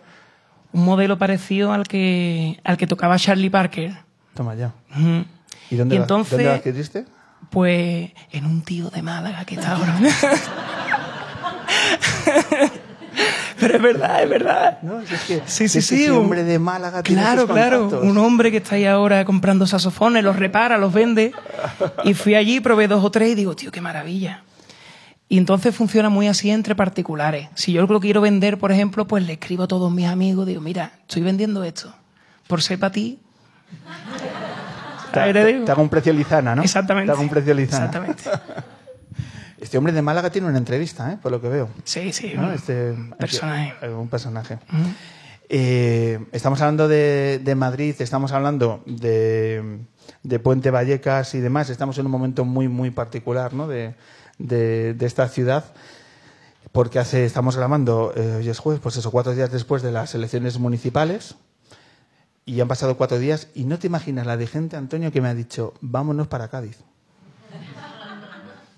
Un 0.73 0.85
modelo 0.85 1.19
parecido 1.19 1.73
al 1.73 1.87
que, 1.87 2.61
al 2.65 2.77
que 2.77 2.87
tocaba 2.87 3.19
Charlie 3.19 3.51
Parker. 3.51 3.95
Toma 4.35 4.55
ya. 4.55 4.73
Ujú. 4.91 5.25
¿Y 5.71 5.77
dónde, 5.77 5.95
Y 5.95 5.99
entonces- 5.99 6.31
dónde 6.33 6.45
la 6.45 6.55
adquiriste? 6.55 7.05
Pues 7.51 8.11
en 8.33 8.45
un 8.47 8.63
tío 8.63 8.89
de 8.91 9.03
Málaga 9.03 9.45
que 9.45 9.55
está 9.57 9.73
ahora. 9.77 9.99
Pero 13.59 13.77
es 13.77 13.83
verdad, 13.83 14.23
es 14.23 14.29
verdad. 14.29 14.79
No, 14.83 15.01
si 15.07 15.15
es 15.15 15.21
que 15.25 15.43
Sí, 15.47 15.69
sí, 15.69 15.81
sí, 15.83 16.09
un- 16.11 16.19
hombre 16.19 16.45
de 16.45 16.59
Málaga 16.59 17.03
Claro, 17.03 17.47
claro. 17.47 18.01
Un 18.03 18.19
hombre 18.19 18.51
que 18.51 18.59
está 18.59 18.75
ahí 18.77 18.85
ahora 18.87 19.25
comprando 19.25 19.67
saxofones, 19.67 20.23
los 20.25 20.37
repara, 20.37 20.79
los 20.79 20.93
vende. 20.93 21.33
Y 22.05 22.15
fui 22.15 22.35
allí, 22.35 22.61
probé 22.61 22.89
dos 22.89 23.03
o 23.05 23.11
tres 23.11 23.31
y 23.31 23.35
digo, 23.35 23.55
tío, 23.57 23.71
qué 23.73 23.81
maravilla. 23.81 24.43
Y 25.29 25.39
entonces 25.39 25.75
funciona 25.75 26.09
muy 26.09 26.29
así 26.29 26.51
entre 26.51 26.75
particulares. 26.77 27.49
Si 27.55 27.73
yo 27.73 27.85
lo 27.87 28.01
quiero 28.01 28.21
vender, 28.21 28.59
por 28.59 28.71
ejemplo, 28.71 29.07
pues 29.09 29.27
le 29.27 29.33
escribo 29.35 29.65
a 29.65 29.69
todos 29.69 29.91
mis 29.91 30.07
amigos, 30.07 30.47
digo, 30.47 30.61
mira, 30.61 30.93
estoy 31.01 31.23
vendiendo 31.23 31.65
esto. 31.65 31.93
Por 32.47 32.63
ser 32.63 32.79
para 32.79 32.93
ti, 32.93 33.19
te 35.13 35.73
hago 35.73 35.83
un 35.83 35.89
precio 35.89 36.13
lizana, 36.13 36.55
¿no? 36.55 36.63
Exactamente. 36.63 37.07
Te 37.07 37.13
hago 37.13 37.23
un 37.23 37.29
precio 37.29 37.55
lizana. 37.55 37.87
Exactamente. 37.87 38.23
Este 39.67 39.79
hombre 39.79 39.93
de 39.93 40.01
Málaga 40.01 40.31
tiene 40.31 40.47
una 40.47 40.59
entrevista, 40.59 41.13
¿eh? 41.13 41.19
por 41.21 41.33
lo 41.33 41.41
que 41.41 41.49
veo. 41.49 41.69
Sí, 41.83 42.13
sí. 42.13 42.35
¿no? 42.37 42.53
Este, 42.53 42.95
personaje. 43.19 43.75
eh, 43.83 43.89
un 43.89 44.07
personaje. 44.07 44.61
Eh, 45.49 46.25
estamos 46.31 46.61
hablando 46.61 46.87
de, 46.87 47.41
de 47.43 47.55
Madrid, 47.57 47.97
estamos 47.99 48.31
hablando 48.31 48.85
de, 48.87 49.81
de 50.23 50.39
Puente 50.39 50.71
Vallecas 50.71 51.35
y 51.35 51.41
demás. 51.41 51.69
Estamos 51.69 51.99
en 51.99 52.07
un 52.07 52.13
momento 52.13 52.45
muy, 52.45 52.69
muy 52.69 52.93
particular 52.93 53.55
¿no? 53.55 53.67
de 53.67 53.97
esta 55.01 55.27
ciudad. 55.27 55.65
Porque 56.71 57.01
hace, 57.01 57.25
estamos 57.25 57.57
grabando, 57.57 58.13
eh, 58.15 58.37
hoy 58.37 58.49
es 58.49 58.61
jueves, 58.61 58.81
pues 58.81 58.97
eso, 58.99 59.11
cuatro 59.11 59.35
días 59.35 59.51
después 59.51 59.83
de 59.83 59.91
las 59.91 60.15
elecciones 60.15 60.61
municipales. 60.61 61.35
Y 62.45 62.61
han 62.61 62.69
pasado 62.69 62.97
cuatro 62.97 63.19
días 63.19 63.49
y 63.53 63.65
no 63.65 63.81
te 63.81 63.89
imaginas 63.89 64.29
la 64.29 64.37
de 64.37 64.47
gente, 64.47 64.77
Antonio, 64.77 65.11
que 65.11 65.21
me 65.21 65.27
ha 65.27 65.35
dicho, 65.35 65.75
vámonos 65.81 66.29
para 66.29 66.47
Cádiz. 66.47 66.79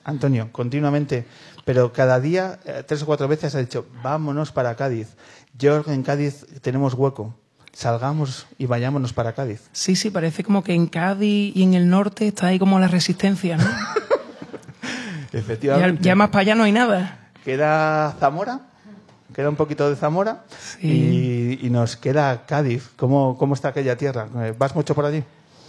Antonio, 0.08 0.48
continuamente, 0.52 1.26
pero 1.66 1.92
cada 1.92 2.18
día, 2.18 2.60
eh, 2.64 2.82
tres 2.86 3.02
o 3.02 3.06
cuatro 3.06 3.28
veces 3.28 3.54
ha 3.54 3.58
dicho, 3.58 3.84
vámonos 4.02 4.52
para 4.52 4.74
Cádiz. 4.74 5.16
George, 5.58 5.92
en 5.92 6.02
Cádiz 6.02 6.46
tenemos 6.62 6.94
hueco. 6.94 7.34
Salgamos 7.74 8.46
y 8.56 8.64
vayámonos 8.64 9.12
para 9.12 9.34
Cádiz. 9.34 9.68
Sí, 9.72 9.96
sí, 9.96 10.08
parece 10.10 10.42
como 10.42 10.64
que 10.64 10.72
en 10.72 10.86
Cádiz 10.86 11.54
y 11.54 11.62
en 11.62 11.74
el 11.74 11.90
norte 11.90 12.28
está 12.28 12.46
ahí 12.46 12.58
como 12.58 12.80
la 12.80 12.88
resistencia, 12.88 13.58
¿no? 13.58 13.64
Efectivamente. 15.32 16.02
ya 16.02 16.14
más 16.14 16.30
para 16.30 16.40
allá 16.40 16.54
no 16.54 16.64
hay 16.64 16.72
nada. 16.72 17.28
Queda 17.44 18.16
Zamora, 18.18 18.62
queda 19.34 19.50
un 19.50 19.56
poquito 19.56 19.90
de 19.90 19.96
Zamora 19.96 20.44
y, 20.80 21.58
y 21.60 21.68
nos 21.68 21.98
queda 21.98 22.46
Cádiz. 22.46 22.88
¿Cómo, 22.96 23.36
¿Cómo 23.36 23.52
está 23.52 23.68
aquella 23.68 23.96
tierra? 23.98 24.26
¿Vas 24.56 24.74
mucho 24.74 24.94
por 24.94 25.04
allí? 25.04 25.22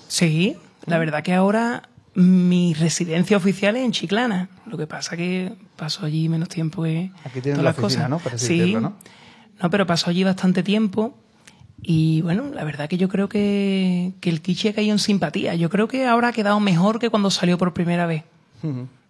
Sí, 0.08 0.58
la 0.86 0.98
verdad 0.98 1.24
que 1.24 1.34
ahora 1.34 1.90
mi 2.20 2.74
residencia 2.74 3.38
oficial 3.38 3.76
es 3.78 3.84
en 3.86 3.92
Chiclana. 3.92 4.50
Lo 4.66 4.78
que 4.78 4.88
pasa 4.88 5.16
que 5.18 5.54
paso 5.76 6.06
allí 6.06 6.28
menos 6.30 6.50
tiempo 6.50 6.84
que 6.84 7.12
Aquí 7.24 7.42
todas 7.42 7.58
la 7.58 7.64
las 7.64 7.80
oficina, 7.80 8.04
cosas. 8.06 8.10
¿no? 8.10 8.20
Por 8.20 8.34
así 8.34 8.46
sí, 8.48 8.60
decirlo, 8.60 8.82
¿no? 8.82 8.94
no, 9.62 9.70
pero 9.70 9.86
paso 9.88 10.10
allí 10.10 10.24
bastante 10.24 10.62
tiempo. 10.64 11.18
Y 11.82 12.22
bueno, 12.24 12.50
la 12.54 12.66
verdad 12.66 12.90
que 12.90 12.98
yo 12.98 13.08
creo 13.08 13.30
que, 13.30 14.12
que 14.20 14.30
el 14.30 14.42
Kichi 14.42 14.68
ha 14.68 14.74
caído 14.74 14.92
en 14.92 15.00
simpatía. 15.00 15.56
Yo 15.56 15.70
creo 15.70 15.88
que 15.88 16.06
ahora 16.08 16.28
ha 16.28 16.34
quedado 16.34 16.60
mejor 16.60 17.00
que 17.00 17.10
cuando 17.10 17.32
salió 17.32 17.58
por 17.58 17.74
primera 17.74 18.06
vez. 18.06 18.24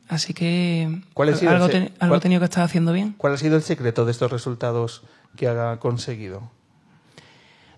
Así 0.07 0.33
que 0.35 1.01
¿Cuál 1.15 1.29
ha 1.29 1.35
sido 1.35 1.51
algo, 1.51 1.65
el 1.65 1.71
se- 1.71 1.79
te- 1.81 1.93
algo 1.99 2.13
cuál- 2.13 2.21
tenido 2.21 2.39
que 2.41 2.45
estar 2.45 2.63
haciendo 2.63 2.93
bien. 2.93 3.15
¿Cuál 3.17 3.33
ha 3.33 3.37
sido 3.37 3.55
el 3.55 3.63
secreto 3.63 4.05
de 4.05 4.11
estos 4.11 4.31
resultados 4.31 5.01
que 5.35 5.47
ha 5.47 5.77
conseguido? 5.79 6.51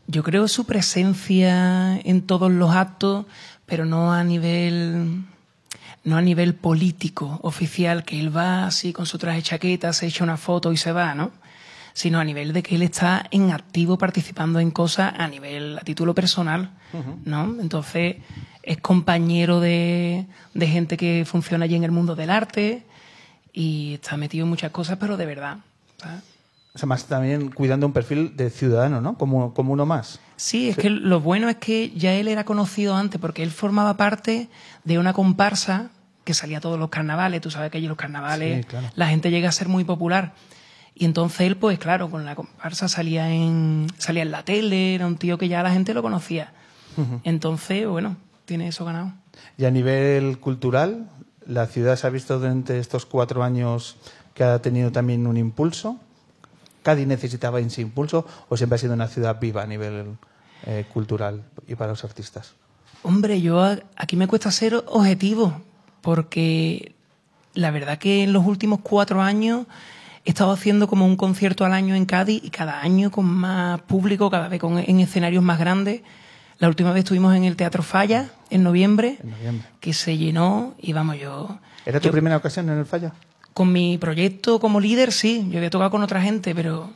Yo 0.07 0.23
creo 0.23 0.47
su 0.49 0.65
presencia 0.65 1.97
en 1.99 2.21
todos 2.23 2.51
los 2.51 2.71
actos, 2.75 3.25
pero 3.71 3.85
no 3.85 4.11
a 4.11 4.21
nivel 4.25 5.23
no 6.03 6.17
a 6.17 6.21
nivel 6.21 6.55
político 6.55 7.39
oficial 7.41 8.03
que 8.03 8.19
él 8.19 8.35
va 8.35 8.65
así 8.65 8.91
con 8.91 9.05
su 9.05 9.17
traje 9.17 9.41
chaqueta, 9.41 9.93
se 9.93 10.07
echa 10.07 10.25
una 10.25 10.35
foto 10.35 10.73
y 10.73 10.77
se 10.77 10.91
va, 10.91 11.15
¿no? 11.15 11.31
Sino 11.93 12.19
a 12.19 12.25
nivel 12.25 12.51
de 12.51 12.63
que 12.63 12.75
él 12.75 12.81
está 12.81 13.25
en 13.31 13.51
activo 13.51 13.97
participando 13.97 14.59
en 14.59 14.71
cosas 14.71 15.13
a 15.17 15.25
nivel 15.29 15.77
a 15.79 15.85
título 15.85 16.13
personal, 16.13 16.71
¿no? 17.23 17.55
Entonces 17.61 18.17
es 18.61 18.77
compañero 18.81 19.61
de, 19.61 20.25
de 20.53 20.67
gente 20.67 20.97
que 20.97 21.23
funciona 21.25 21.63
allí 21.63 21.75
en 21.75 21.85
el 21.85 21.91
mundo 21.91 22.13
del 22.13 22.29
arte 22.29 22.83
y 23.53 23.93
está 23.93 24.17
metido 24.17 24.43
en 24.43 24.49
muchas 24.49 24.71
cosas, 24.71 24.97
pero 24.99 25.15
de 25.15 25.25
verdad. 25.25 25.59
¿sabes? 25.97 26.30
O 26.73 26.77
sea, 26.77 26.87
más 26.87 27.05
también 27.05 27.51
cuidando 27.51 27.85
un 27.85 27.93
perfil 27.93 28.35
de 28.37 28.49
ciudadano, 28.49 29.01
¿no? 29.01 29.17
Como, 29.17 29.53
como 29.53 29.73
uno 29.73 29.85
más. 29.85 30.19
Sí, 30.37 30.69
es 30.69 30.77
que 30.77 30.89
lo 30.89 31.19
bueno 31.19 31.49
es 31.49 31.57
que 31.57 31.91
ya 31.91 32.13
él 32.13 32.27
era 32.27 32.45
conocido 32.45 32.95
antes 32.95 33.19
porque 33.19 33.43
él 33.43 33.51
formaba 33.51 33.97
parte 33.97 34.49
de 34.85 34.97
una 34.97 35.11
comparsa 35.13 35.89
que 36.23 36.33
salía 36.33 36.59
a 36.59 36.61
todos 36.61 36.79
los 36.79 36.89
carnavales. 36.89 37.41
Tú 37.41 37.51
sabes 37.51 37.71
que 37.71 37.77
allí 37.77 37.87
los 37.87 37.97
carnavales 37.97 38.59
Sí, 38.59 38.63
claro. 38.69 38.87
la 38.95 39.07
gente 39.07 39.31
llega 39.31 39.49
a 39.49 39.51
ser 39.51 39.67
muy 39.67 39.83
popular. 39.83 40.33
Y 40.95 41.05
entonces 41.05 41.41
él, 41.41 41.57
pues 41.57 41.77
claro, 41.79 42.09
con 42.09 42.25
la 42.25 42.35
comparsa 42.35 42.87
salía 42.87 43.29
en, 43.31 43.87
salía 43.97 44.23
en 44.23 44.31
la 44.31 44.43
tele, 44.45 44.95
era 44.95 45.07
un 45.07 45.17
tío 45.17 45.37
que 45.37 45.47
ya 45.47 45.63
la 45.63 45.71
gente 45.71 45.93
lo 45.93 46.01
conocía. 46.01 46.53
Entonces, 47.23 47.87
bueno, 47.87 48.17
tiene 48.45 48.67
eso 48.67 48.85
ganado. 48.85 49.13
Y 49.57 49.65
a 49.65 49.71
nivel 49.71 50.39
cultural, 50.39 51.09
la 51.45 51.67
ciudad 51.67 51.95
se 51.95 52.07
ha 52.07 52.09
visto 52.09 52.39
durante 52.39 52.79
estos 52.79 53.05
cuatro 53.05 53.43
años 53.43 53.97
que 54.33 54.43
ha 54.43 54.61
tenido 54.61 54.91
también 54.91 55.27
un 55.27 55.37
impulso. 55.37 55.99
¿Cádiz 56.83 57.07
necesitaba 57.07 57.59
ese 57.59 57.81
impulso 57.81 58.25
o 58.49 58.57
siempre 58.57 58.75
ha 58.75 58.79
sido 58.79 58.93
una 58.93 59.07
ciudad 59.07 59.39
viva 59.39 59.61
a 59.63 59.67
nivel 59.67 60.17
eh, 60.65 60.85
cultural 60.91 61.43
y 61.67 61.75
para 61.75 61.91
los 61.91 62.03
artistas? 62.03 62.53
Hombre, 63.03 63.41
yo 63.41 63.61
aquí 63.95 64.15
me 64.15 64.27
cuesta 64.27 64.51
ser 64.51 64.75
objetivo, 64.87 65.61
porque 66.01 66.93
la 67.53 67.71
verdad 67.71 67.97
que 67.97 68.23
en 68.23 68.33
los 68.33 68.45
últimos 68.45 68.79
cuatro 68.83 69.21
años 69.21 69.65
he 70.25 70.29
estado 70.29 70.51
haciendo 70.51 70.87
como 70.87 71.05
un 71.05 71.15
concierto 71.17 71.65
al 71.65 71.73
año 71.73 71.95
en 71.95 72.05
Cádiz 72.05 72.41
y 72.43 72.49
cada 72.51 72.81
año 72.81 73.09
con 73.11 73.25
más 73.25 73.81
público, 73.81 74.29
cada 74.29 74.47
vez 74.49 74.59
con, 74.59 74.77
en 74.77 74.99
escenarios 74.99 75.43
más 75.43 75.57
grandes. 75.59 76.01
La 76.59 76.67
última 76.67 76.91
vez 76.93 77.03
estuvimos 77.05 77.35
en 77.35 77.43
el 77.43 77.55
Teatro 77.55 77.81
Falla, 77.81 78.29
en 78.51 78.61
noviembre, 78.61 79.17
En 79.23 79.31
noviembre. 79.31 79.67
que 79.79 79.93
se 79.93 80.15
llenó 80.17 80.75
y 80.79 80.93
vamos, 80.93 81.17
yo... 81.19 81.57
¿Era 81.87 81.99
tu 81.99 82.05
yo- 82.09 82.11
primera 82.11 82.37
ocasión 82.37 82.69
en 82.69 82.77
el 82.77 82.85
Falla? 82.85 83.13
Con 83.53 83.71
mi 83.71 83.97
proyecto 83.97 84.59
como 84.59 84.79
líder, 84.79 85.11
sí. 85.11 85.45
Yo 85.49 85.57
había 85.57 85.69
tocado 85.69 85.91
con 85.91 86.03
otra 86.03 86.21
gente, 86.21 86.55
pero... 86.55 86.91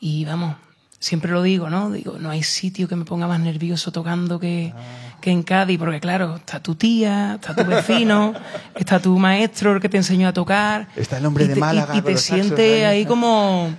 Y 0.00 0.24
vamos, 0.24 0.56
siempre 0.98 1.30
lo 1.32 1.42
digo, 1.42 1.68
¿no? 1.70 1.90
Digo, 1.90 2.16
no 2.18 2.30
hay 2.30 2.42
sitio 2.42 2.88
que 2.88 2.96
me 2.96 3.04
ponga 3.04 3.26
más 3.26 3.40
nervioso 3.40 3.92
tocando 3.92 4.38
que, 4.40 4.72
Ah. 4.76 5.16
que 5.20 5.30
en 5.30 5.42
Cádiz, 5.42 5.78
porque 5.78 6.00
claro, 6.00 6.36
está 6.36 6.60
tu 6.62 6.74
tía, 6.74 7.34
está 7.40 7.54
tu 7.54 7.64
vecino, 7.64 8.34
está 8.74 9.00
tu 9.00 9.18
maestro, 9.18 9.74
el 9.74 9.80
que 9.80 9.88
te 9.88 9.96
enseñó 9.96 10.28
a 10.28 10.32
tocar. 10.32 10.88
Está 10.96 11.18
el 11.18 11.26
hombre 11.26 11.44
y 11.44 11.48
de 11.48 11.54
te- 11.54 11.58
y- 11.58 11.62
Málaga 11.62 11.96
Y, 11.96 12.00
con 12.02 12.12
te 12.12 12.18
sientes 12.18 12.84
ahí. 12.84 13.04
como... 13.06 13.74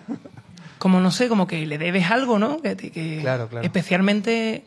Como 0.79 0.99
no 0.99 1.09
sé, 1.09 1.27
como 1.27 1.47
que 1.47 1.65
le 1.65 1.79
debes 1.79 2.11
algo, 2.11 2.37
¿no? 2.37 2.61
Que, 2.61 2.75
que 2.77 3.17
Claro, 3.21 3.47
claro. 3.47 3.65
Especialmente 3.65 4.65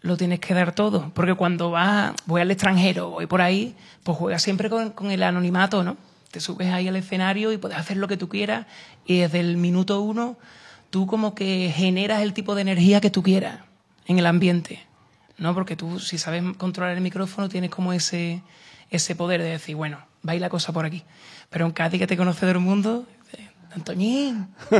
lo 0.00 0.16
tienes 0.16 0.40
que 0.40 0.52
dar 0.52 0.72
todo. 0.72 1.12
Porque 1.14 1.34
cuando 1.34 1.70
vas, 1.70 2.12
voy 2.26 2.40
al 2.40 2.50
extranjero, 2.50 3.10
voy 3.10 3.26
por 3.26 3.40
ahí, 3.40 3.76
pues 4.02 4.18
juegas 4.18 4.42
siempre 4.42 4.68
con, 4.68 4.90
con 4.90 5.12
el 5.12 5.22
anonimato, 5.22 5.84
¿no? 5.84 5.96
Te 6.30 6.40
subes 6.40 6.72
ahí 6.72 6.88
al 6.88 6.96
escenario 6.96 7.52
y 7.52 7.58
puedes 7.58 7.78
hacer 7.78 7.96
lo 7.96 8.08
que 8.08 8.16
tú 8.16 8.28
quieras 8.28 8.66
y 9.06 9.18
desde 9.18 9.40
el 9.40 9.56
minuto 9.56 10.00
uno 10.00 10.36
tú 10.90 11.06
como 11.06 11.34
que 11.34 11.72
generas 11.74 12.22
el 12.22 12.32
tipo 12.32 12.54
de 12.54 12.62
energía 12.62 13.00
que 13.00 13.10
tú 13.10 13.22
quieras 13.22 13.60
en 14.06 14.18
el 14.18 14.26
ambiente, 14.26 14.86
¿no? 15.36 15.54
Porque 15.54 15.76
tú 15.76 15.98
si 15.98 16.18
sabes 16.18 16.42
controlar 16.56 16.94
el 16.96 17.02
micrófono 17.02 17.48
tienes 17.48 17.70
como 17.70 17.92
ese, 17.92 18.42
ese 18.90 19.14
poder 19.16 19.42
de 19.42 19.50
decir, 19.50 19.76
bueno, 19.76 19.98
va 20.26 20.34
la 20.34 20.48
cosa 20.48 20.72
por 20.72 20.84
aquí. 20.84 21.04
Pero 21.50 21.66
en 21.66 21.72
Cádiz 21.72 22.00
que 22.00 22.06
te 22.06 22.16
conoce 22.16 22.40
todo 22.40 22.50
el 22.50 22.58
mundo, 22.58 23.06
Antoñín. 23.74 24.48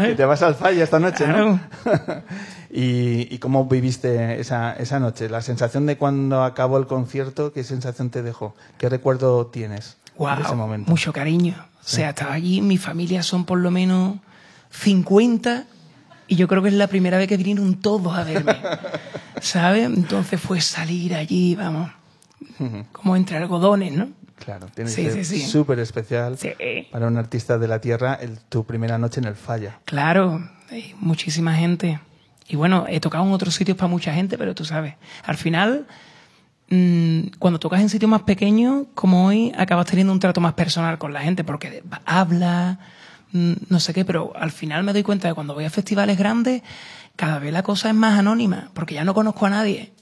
Que 0.00 0.14
te 0.14 0.24
vas 0.24 0.42
al 0.42 0.54
Falla 0.54 0.82
esta 0.82 0.98
noche, 0.98 1.26
¿no? 1.26 1.60
¿Y, 2.70 3.32
y 3.32 3.38
cómo 3.38 3.66
viviste 3.66 4.40
esa, 4.40 4.72
esa 4.72 4.98
noche? 4.98 5.28
La 5.28 5.42
sensación 5.42 5.86
de 5.86 5.96
cuando 5.96 6.42
acabó 6.42 6.78
el 6.78 6.86
concierto, 6.86 7.52
¿qué 7.52 7.62
sensación 7.62 8.10
te 8.10 8.22
dejó? 8.22 8.54
¿Qué 8.78 8.88
recuerdo 8.88 9.46
tienes 9.46 9.98
Wow, 10.18 10.36
de 10.36 10.42
ese 10.42 10.54
momento? 10.54 10.90
mucho 10.90 11.12
cariño. 11.12 11.54
O 11.58 11.88
sea, 11.88 12.10
estaba 12.10 12.32
allí, 12.34 12.60
mi 12.60 12.78
familia 12.78 13.22
son 13.22 13.44
por 13.44 13.58
lo 13.58 13.70
menos 13.70 14.18
50 14.70 15.64
y 16.28 16.36
yo 16.36 16.48
creo 16.48 16.62
que 16.62 16.68
es 16.68 16.74
la 16.74 16.86
primera 16.88 17.18
vez 17.18 17.28
que 17.28 17.36
vinieron 17.36 17.76
todos 17.76 18.16
a 18.16 18.24
verme. 18.24 18.56
¿Sabes? 19.40 19.84
Entonces 19.86 20.40
fue 20.40 20.60
salir 20.60 21.14
allí, 21.14 21.54
vamos, 21.54 21.90
como 22.92 23.16
entre 23.16 23.36
algodones, 23.36 23.92
¿no? 23.92 24.08
Claro, 24.38 24.66
tiene 24.74 24.90
Sí, 24.90 25.04
que 25.04 25.10
ser 25.12 25.24
sí, 25.24 25.40
súper 25.46 25.78
especial 25.78 26.36
Sí. 26.38 26.50
para 26.90 27.06
un 27.06 27.16
artista 27.16 27.58
de 27.58 27.68
la 27.68 27.80
tierra 27.80 28.14
el- 28.14 28.38
tu 28.40 28.64
primera 28.64 28.98
noche 28.98 29.20
en 29.20 29.26
el 29.26 29.34
Falla. 29.36 29.78
Claro, 29.84 30.46
hay 30.70 30.94
muchísima 31.00 31.54
gente. 31.54 32.00
Y 32.48 32.56
bueno, 32.56 32.84
he 32.88 33.00
tocado 33.00 33.24
en 33.24 33.32
otros 33.32 33.54
sitios 33.54 33.76
para 33.76 33.88
mucha 33.88 34.12
gente, 34.12 34.36
pero 34.38 34.54
tú 34.54 34.64
sabes, 34.64 34.94
al 35.24 35.36
final, 35.36 35.86
cuando 36.68 37.60
tocas 37.60 37.80
en 37.80 37.88
sitios 37.88 38.10
más 38.10 38.22
pequeños, 38.22 38.86
como 38.94 39.26
hoy, 39.26 39.52
acabas 39.56 39.86
teniendo 39.86 40.12
un 40.12 40.18
trato 40.18 40.40
más 40.40 40.54
personal 40.54 40.98
con 40.98 41.12
la 41.12 41.20
gente, 41.20 41.44
porque 41.44 41.84
habla, 42.04 42.80
mm, 43.32 43.52
no 43.68 43.78
sé 43.78 43.94
qué, 43.94 44.04
pero 44.04 44.32
al 44.36 44.50
final 44.50 44.82
me 44.82 44.92
doy 44.92 45.04
cuenta 45.04 45.28
de 45.28 45.34
cuando 45.34 45.54
voy 45.54 45.64
a 45.64 45.70
festivales 45.70 46.18
grandes, 46.18 46.62
cada 47.14 47.38
vez 47.38 47.52
la 47.52 47.62
cosa 47.62 47.88
es 47.88 47.94
más 47.94 48.18
anónima, 48.18 48.70
porque 48.74 48.94
ya 48.94 49.04
no 49.04 49.14
conozco 49.14 49.46
a 49.46 49.50
nadie. 49.50 49.92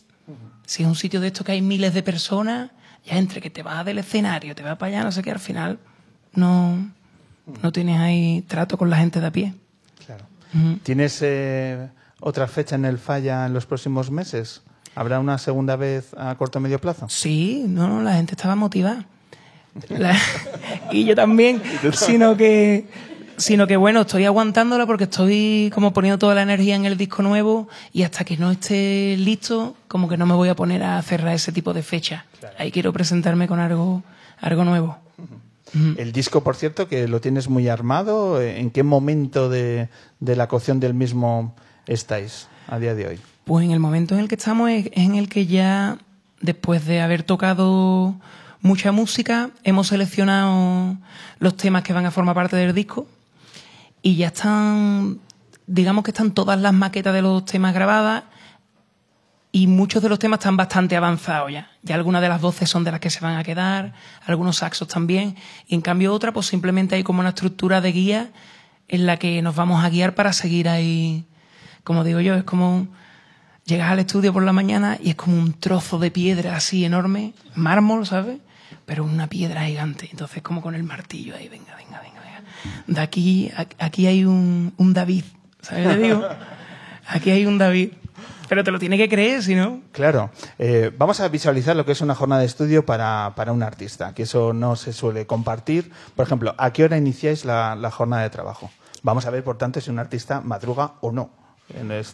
Si 0.65 0.83
es 0.83 0.89
un 0.89 0.95
sitio 0.95 1.21
de 1.21 1.27
esto 1.27 1.45
que 1.45 1.53
hay 1.53 1.61
miles 1.61 1.93
de 1.93 2.03
personas, 2.03 2.71
ya 3.05 3.19
entre 3.19 3.43
que 3.43 3.51
te 3.51 3.63
vas 3.63 3.85
del 3.85 3.99
escenario, 3.99 4.55
te 4.55 4.63
vas 4.63 4.79
para 4.79 4.89
allá, 4.97 5.05
no 5.05 5.13
sé 5.13 5.23
qué, 5.23 5.31
al 5.31 5.41
final 5.41 5.79
no, 6.33 6.91
no 7.63 7.73
tienes 7.73 8.01
ahí 8.01 8.43
trato 8.49 8.79
con 8.79 8.89
la 8.89 8.97
gente 8.97 9.21
de 9.21 9.27
a 9.27 9.31
pie. 9.31 9.55
Claro. 10.07 10.25
¿Tienes 10.83 11.21
eh, 11.21 11.91
otra 12.21 12.49
fecha 12.49 12.77
en 12.77 12.87
el 12.87 12.97
Falla 12.97 13.45
en 13.45 13.53
los 13.53 13.67
próximos 13.67 14.11
meses? 14.11 14.63
¿Habrá 14.95 15.19
una 15.21 15.39
segunda 15.39 15.77
vez 15.77 16.15
a 16.17 16.35
corto 16.37 16.59
o 16.59 16.63
medio 16.63 16.79
plazo? 16.81 17.07
Sí, 17.09 17.65
no, 17.67 17.89
no, 17.89 18.03
la 18.03 18.15
gente 18.15 18.33
estaba 18.33 18.55
motivada. 18.55 19.07
La- 19.89 20.17
y 20.93 21.05
yo 21.05 21.15
también, 21.17 21.61
sino 21.93 22.37
que 22.37 22.87
sino 23.37 23.67
que 23.67 23.77
bueno, 23.77 24.03
estoy 24.03 24.25
aguantándola 24.25 24.87
porque 24.87 25.05
estoy 25.05 25.69
como 25.75 25.93
poniendo 25.93 26.19
toda 26.19 26.37
la 26.37 26.43
energía 26.43 26.77
en 26.77 26.85
el 26.87 26.97
disco 26.97 27.21
nuevo 27.25 27.67
y 27.93 28.05
hasta 28.05 28.25
que 28.25 28.37
no 28.37 28.53
esté 28.53 29.17
listo, 29.19 29.75
como 29.89 30.09
que 30.09 30.17
no 30.17 30.25
me 30.27 30.35
voy 30.35 30.49
a 30.49 30.55
poner 30.55 30.85
a 30.85 31.03
cerrar 31.03 31.35
ese 31.35 31.51
tipo 31.51 31.73
de 31.73 31.83
fecha. 31.83 32.27
Ahí 32.59 32.71
quiero 32.71 32.93
presentarme 32.93 33.49
con 33.49 33.59
algo, 33.59 34.05
algo 34.41 34.65
nuevo. 34.65 34.99
El 35.97 36.13
disco, 36.13 36.45
por 36.45 36.55
cierto, 36.55 36.87
que 36.87 37.09
lo 37.09 37.21
tienes 37.21 37.49
muy 37.49 37.69
armado, 37.69 38.41
¿en 38.41 38.71
qué 38.71 38.85
momento 38.85 39.49
de, 39.49 39.89
de 40.21 40.37
la 40.37 40.47
cocción 40.47 40.79
del 40.79 40.95
mismo 40.95 41.57
estáis 41.89 42.47
a 42.69 42.79
día 42.79 42.95
de 42.95 43.09
hoy? 43.09 43.21
Pues 43.45 43.63
en 43.67 43.73
el 43.73 43.79
momento 43.79 44.15
en 44.15 44.21
el 44.21 44.29
que 44.29 44.37
estamos 44.37 44.71
es 44.71 44.89
en 44.93 45.17
el 45.17 45.29
que 45.29 45.47
ya, 45.47 45.99
después 46.41 46.87
de 46.87 47.03
haber 47.03 47.25
tocado 47.25 48.15
mucha 48.63 48.91
música, 48.91 49.51
hemos 49.65 49.89
seleccionado 49.89 50.97
los 51.41 51.55
temas 51.55 51.83
que 51.83 51.93
van 51.93 52.07
a 52.07 52.11
formar 52.11 52.35
parte 52.35 52.57
del 52.57 52.75
disco 52.75 53.07
y 54.01 54.17
ya 54.17 54.29
están, 54.29 55.21
digamos 55.67 56.05
que 56.05 56.11
están 56.13 56.31
todas 56.31 56.59
las 56.59 56.73
maquetas 56.73 57.13
de 57.13 57.21
los 57.21 57.45
temas 57.45 57.75
grabadas 57.75 58.25
y 59.53 59.67
muchos 59.67 60.03
de 60.03 60.09
los 60.09 60.19
temas 60.19 60.39
están 60.39 60.57
bastante 60.57 60.97
avanzados 60.97 61.53
ya. 61.53 61.71
Ya 61.83 61.97
algunas 61.97 62.23
de 62.23 62.31
las 62.31 62.41
voces 62.41 62.71
son 62.71 62.83
de 62.83 62.93
las 62.93 63.01
que 63.01 63.11
se 63.11 63.21
van 63.21 63.37
a 63.37 63.45
quedar, 63.45 63.93
algunos 64.25 64.57
saxos 64.57 64.89
también, 64.89 65.37
y 65.67 65.75
en 65.75 65.83
cambio 65.83 66.15
otra, 66.15 66.33
pues 66.33 66.47
simplemente 66.47 66.95
hay 66.95 67.03
como 67.03 67.21
una 67.21 67.29
estructura 67.29 67.83
de 67.83 67.93
guía 67.93 68.31
en 68.89 69.05
la 69.05 69.19
que 69.19 69.43
nos 69.43 69.55
vamos 69.55 69.85
a 69.85 69.91
guiar 69.91 70.15
para 70.15 70.33
seguir 70.33 70.67
ahí, 70.67 71.27
como 71.85 72.05
digo 72.05 72.21
yo, 72.21 72.35
es 72.37 72.45
como 72.45 72.89
llegas 73.65 73.91
al 73.91 73.99
estudio 73.99 74.33
por 74.33 74.43
la 74.43 74.53
mañana 74.53 74.99
y 75.03 75.11
es 75.11 75.17
como 75.17 75.37
un 75.37 75.55
trozo 75.55 75.99
de 75.99 76.11
piedra 76.11 76.57
así 76.57 76.85
enorme, 76.85 77.35
mármol, 77.55 78.07
¿sabes? 78.07 78.39
Pero 78.87 79.05
una 79.05 79.29
piedra 79.29 79.65
gigante. 79.65 80.09
Entonces 80.11 80.43
como 80.43 80.61
con 80.61 80.75
el 80.75 80.83
martillo 80.83 81.35
ahí, 81.37 81.49
venga, 81.49 81.75
venga, 81.77 82.01
venga, 82.01 82.21
venga. 82.21 82.43
De 82.87 83.01
aquí, 83.01 83.51
aquí 83.79 84.07
hay 84.07 84.25
un, 84.25 84.73
David, 84.79 85.25
¿sabes? 85.61 85.87
Le 85.87 85.99
digo, 85.99 86.23
aquí 87.07 87.31
hay 87.31 87.47
un 87.47 87.59
David. 87.59 87.91
Pero 88.47 88.63
te 88.63 88.71
lo 88.71 88.79
tiene 88.79 88.99
que 88.99 89.09
creer, 89.09 89.43
si 89.43 89.55
no. 89.55 89.81
Claro. 89.93 90.31
Eh, 90.59 90.93
vamos 90.99 91.19
a 91.21 91.29
visualizar 91.29 91.75
lo 91.75 91.87
que 91.87 91.93
es 91.93 92.03
una 92.03 92.15
jornada 92.15 92.43
de 92.43 92.47
estudio 92.47 92.85
para, 92.85 93.33
para, 93.35 93.53
un 93.53 93.63
artista, 93.63 94.15
que 94.15 94.25
eso 94.25 94.53
no 94.53 94.77
se 94.77 94.93
suele 94.93 95.27
compartir. 95.27 95.91
Por 96.15 96.27
ejemplo, 96.27 96.55
¿a 96.59 96.71
qué 96.71 96.85
hora 96.85 96.99
iniciáis 96.99 97.47
la, 97.47 97.75
la 97.75 97.91
jornada 97.91 98.23
de 98.23 98.29
trabajo? 98.29 98.71
Vamos 99.03 99.25
a 99.25 99.31
ver, 99.31 99.43
por 99.43 99.57
tanto, 99.57 99.81
si 99.81 99.91
un 99.91 99.99
artista 99.99 100.43
madruga 100.43 100.93
o 101.01 101.11
no. 101.11 101.31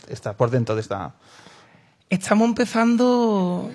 Está 0.08 0.32
por 0.34 0.50
dentro 0.50 0.74
de 0.74 0.80
esta. 0.80 1.12
Estamos 2.08 2.48
empezando. 2.48 3.70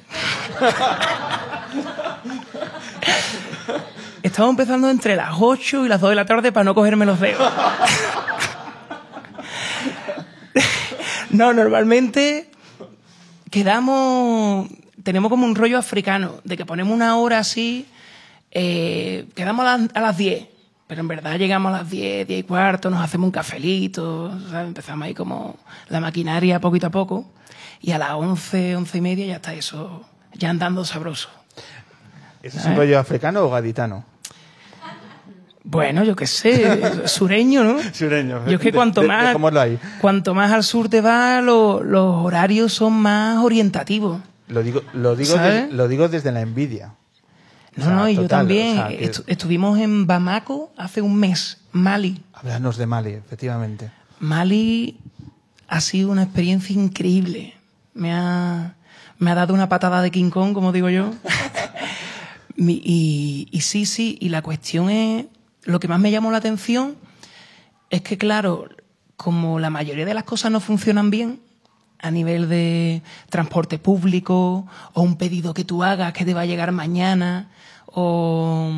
Estamos 4.23 4.49
empezando 4.51 4.89
entre 4.89 5.15
las 5.15 5.35
8 5.39 5.85
y 5.85 5.89
las 5.89 6.01
2 6.01 6.09
de 6.09 6.15
la 6.15 6.25
tarde 6.25 6.51
para 6.51 6.63
no 6.63 6.73
cogerme 6.73 7.05
los 7.05 7.19
dedos. 7.19 7.51
no, 11.29 11.53
normalmente 11.53 12.49
quedamos. 13.51 14.67
Tenemos 15.03 15.29
como 15.29 15.45
un 15.45 15.55
rollo 15.55 15.77
africano, 15.77 16.41
de 16.43 16.57
que 16.57 16.65
ponemos 16.65 16.93
una 16.93 17.17
hora 17.17 17.38
así, 17.38 17.85
eh, 18.49 19.27
quedamos 19.35 19.65
a 19.65 19.77
las, 19.77 19.89
a 19.93 20.01
las 20.01 20.17
10, 20.17 20.47
pero 20.88 21.02
en 21.02 21.08
verdad 21.08 21.38
llegamos 21.38 21.74
a 21.74 21.80
las 21.80 21.89
10, 21.89 22.28
10 22.28 22.39
y 22.39 22.43
cuarto, 22.43 22.89
nos 22.89 23.02
hacemos 23.04 23.26
un 23.26 23.32
cafelito, 23.32 24.38
¿sabes? 24.50 24.67
empezamos 24.67 25.06
ahí 25.06 25.13
como 25.13 25.58
la 25.89 26.00
maquinaria 26.00 26.60
poquito 26.60 26.88
a 26.88 26.91
poco, 26.91 27.26
y 27.82 27.91
a 27.91 27.98
las 27.98 28.12
11, 28.12 28.76
11 28.76 28.98
y 28.98 29.02
media 29.02 29.26
ya 29.26 29.36
está 29.38 29.54
eso, 29.54 30.04
ya 30.34 30.50
andando 30.50 30.86
sabroso. 30.86 31.30
¿Ese 32.43 32.60
es 32.60 32.65
un 32.65 32.76
rollo 32.76 33.00
africano 33.00 33.41
o 33.41 33.50
gaditano? 33.50 34.06
Bueno, 35.63 36.04
yo 36.04 36.15
qué 36.15 36.28
sé, 36.28 37.08
sureño, 37.08 37.63
¿no? 37.63 37.78
Sureño. 37.91 38.45
Yo 38.45 38.54
es 38.58 38.60
que 38.60 38.71
cuanto 38.71 39.02
De- 39.02 39.08
más, 39.08 39.36
cuanto 40.00 40.36
más 40.36 40.52
al 40.52 40.63
sur 40.63 40.89
te 40.89 41.02
vas, 41.02 41.43
lo- 41.43 41.82
los 41.82 42.17
horarios 42.24 42.71
son 42.74 42.93
más 42.93 43.39
orientativos. 43.43 44.21
Lo 44.48 44.62
digo, 44.62 44.84
lo 44.93 45.15
digo, 45.15 45.36
lo 45.71 45.88
digo 45.88 46.08
desde 46.08 46.32
la 46.32 46.41
envidia. 46.41 46.93
No, 47.75 47.89
no, 47.91 48.09
y 48.09 48.15
yo 48.15 48.27
también. 48.27 48.71
o 48.79 48.88
sea, 48.88 48.88
que- 48.97 49.11
Estu- 49.11 49.23
estuvimos 49.27 49.77
en 49.79 50.07
Bamako 50.07 50.71
hace 50.77 51.01
un 51.01 51.15
mes, 51.15 51.59
Mali. 51.71 52.21
Háblanos 52.33 52.77
de 52.77 52.85
Mali, 52.85 53.11
efectivamente. 53.11 53.91
Mali 54.19 54.97
ha 55.67 55.81
sido 55.81 56.09
una 56.11 56.23
experiencia 56.23 56.73
increíble. 56.73 57.53
Me 57.93 58.13
ha, 58.13 58.75
me 59.19 59.31
ha 59.31 59.35
dado 59.35 59.53
una 59.53 59.67
patada 59.69 60.01
de 60.01 60.11
King 60.11 60.29
Kong, 60.29 60.53
como 60.53 60.71
digo 60.71 60.89
yo. 60.89 61.13
Y, 62.57 63.49
y 63.51 63.61
sí, 63.61 63.85
sí, 63.85 64.17
y 64.21 64.29
la 64.29 64.41
cuestión 64.41 64.89
es, 64.89 65.25
lo 65.63 65.79
que 65.81 65.89
más 65.89 65.99
me 65.99 66.09
llamó 66.09 66.31
la 66.31 66.38
atención 66.38 66.95
es 67.89 68.01
que, 68.01 68.17
claro, 68.17 68.69
como 69.17 69.59
la 69.59 69.69
mayoría 69.69 70.05
de 70.05 70.13
las 70.13 70.23
cosas 70.23 70.51
no 70.51 70.61
funcionan 70.61 71.09
bien, 71.09 71.41
a 72.05 72.11
nivel 72.11 72.47
de 72.49 73.01
transporte 73.29 73.79
público, 73.79 74.67
o 74.93 75.01
un 75.01 75.15
pedido 75.17 75.53
que 75.53 75.63
tú 75.63 75.83
hagas 75.83 76.13
que 76.13 76.23
te 76.23 76.33
va 76.33 76.41
a 76.41 76.45
llegar 76.45 76.71
mañana, 76.71 77.49
o 77.87 78.71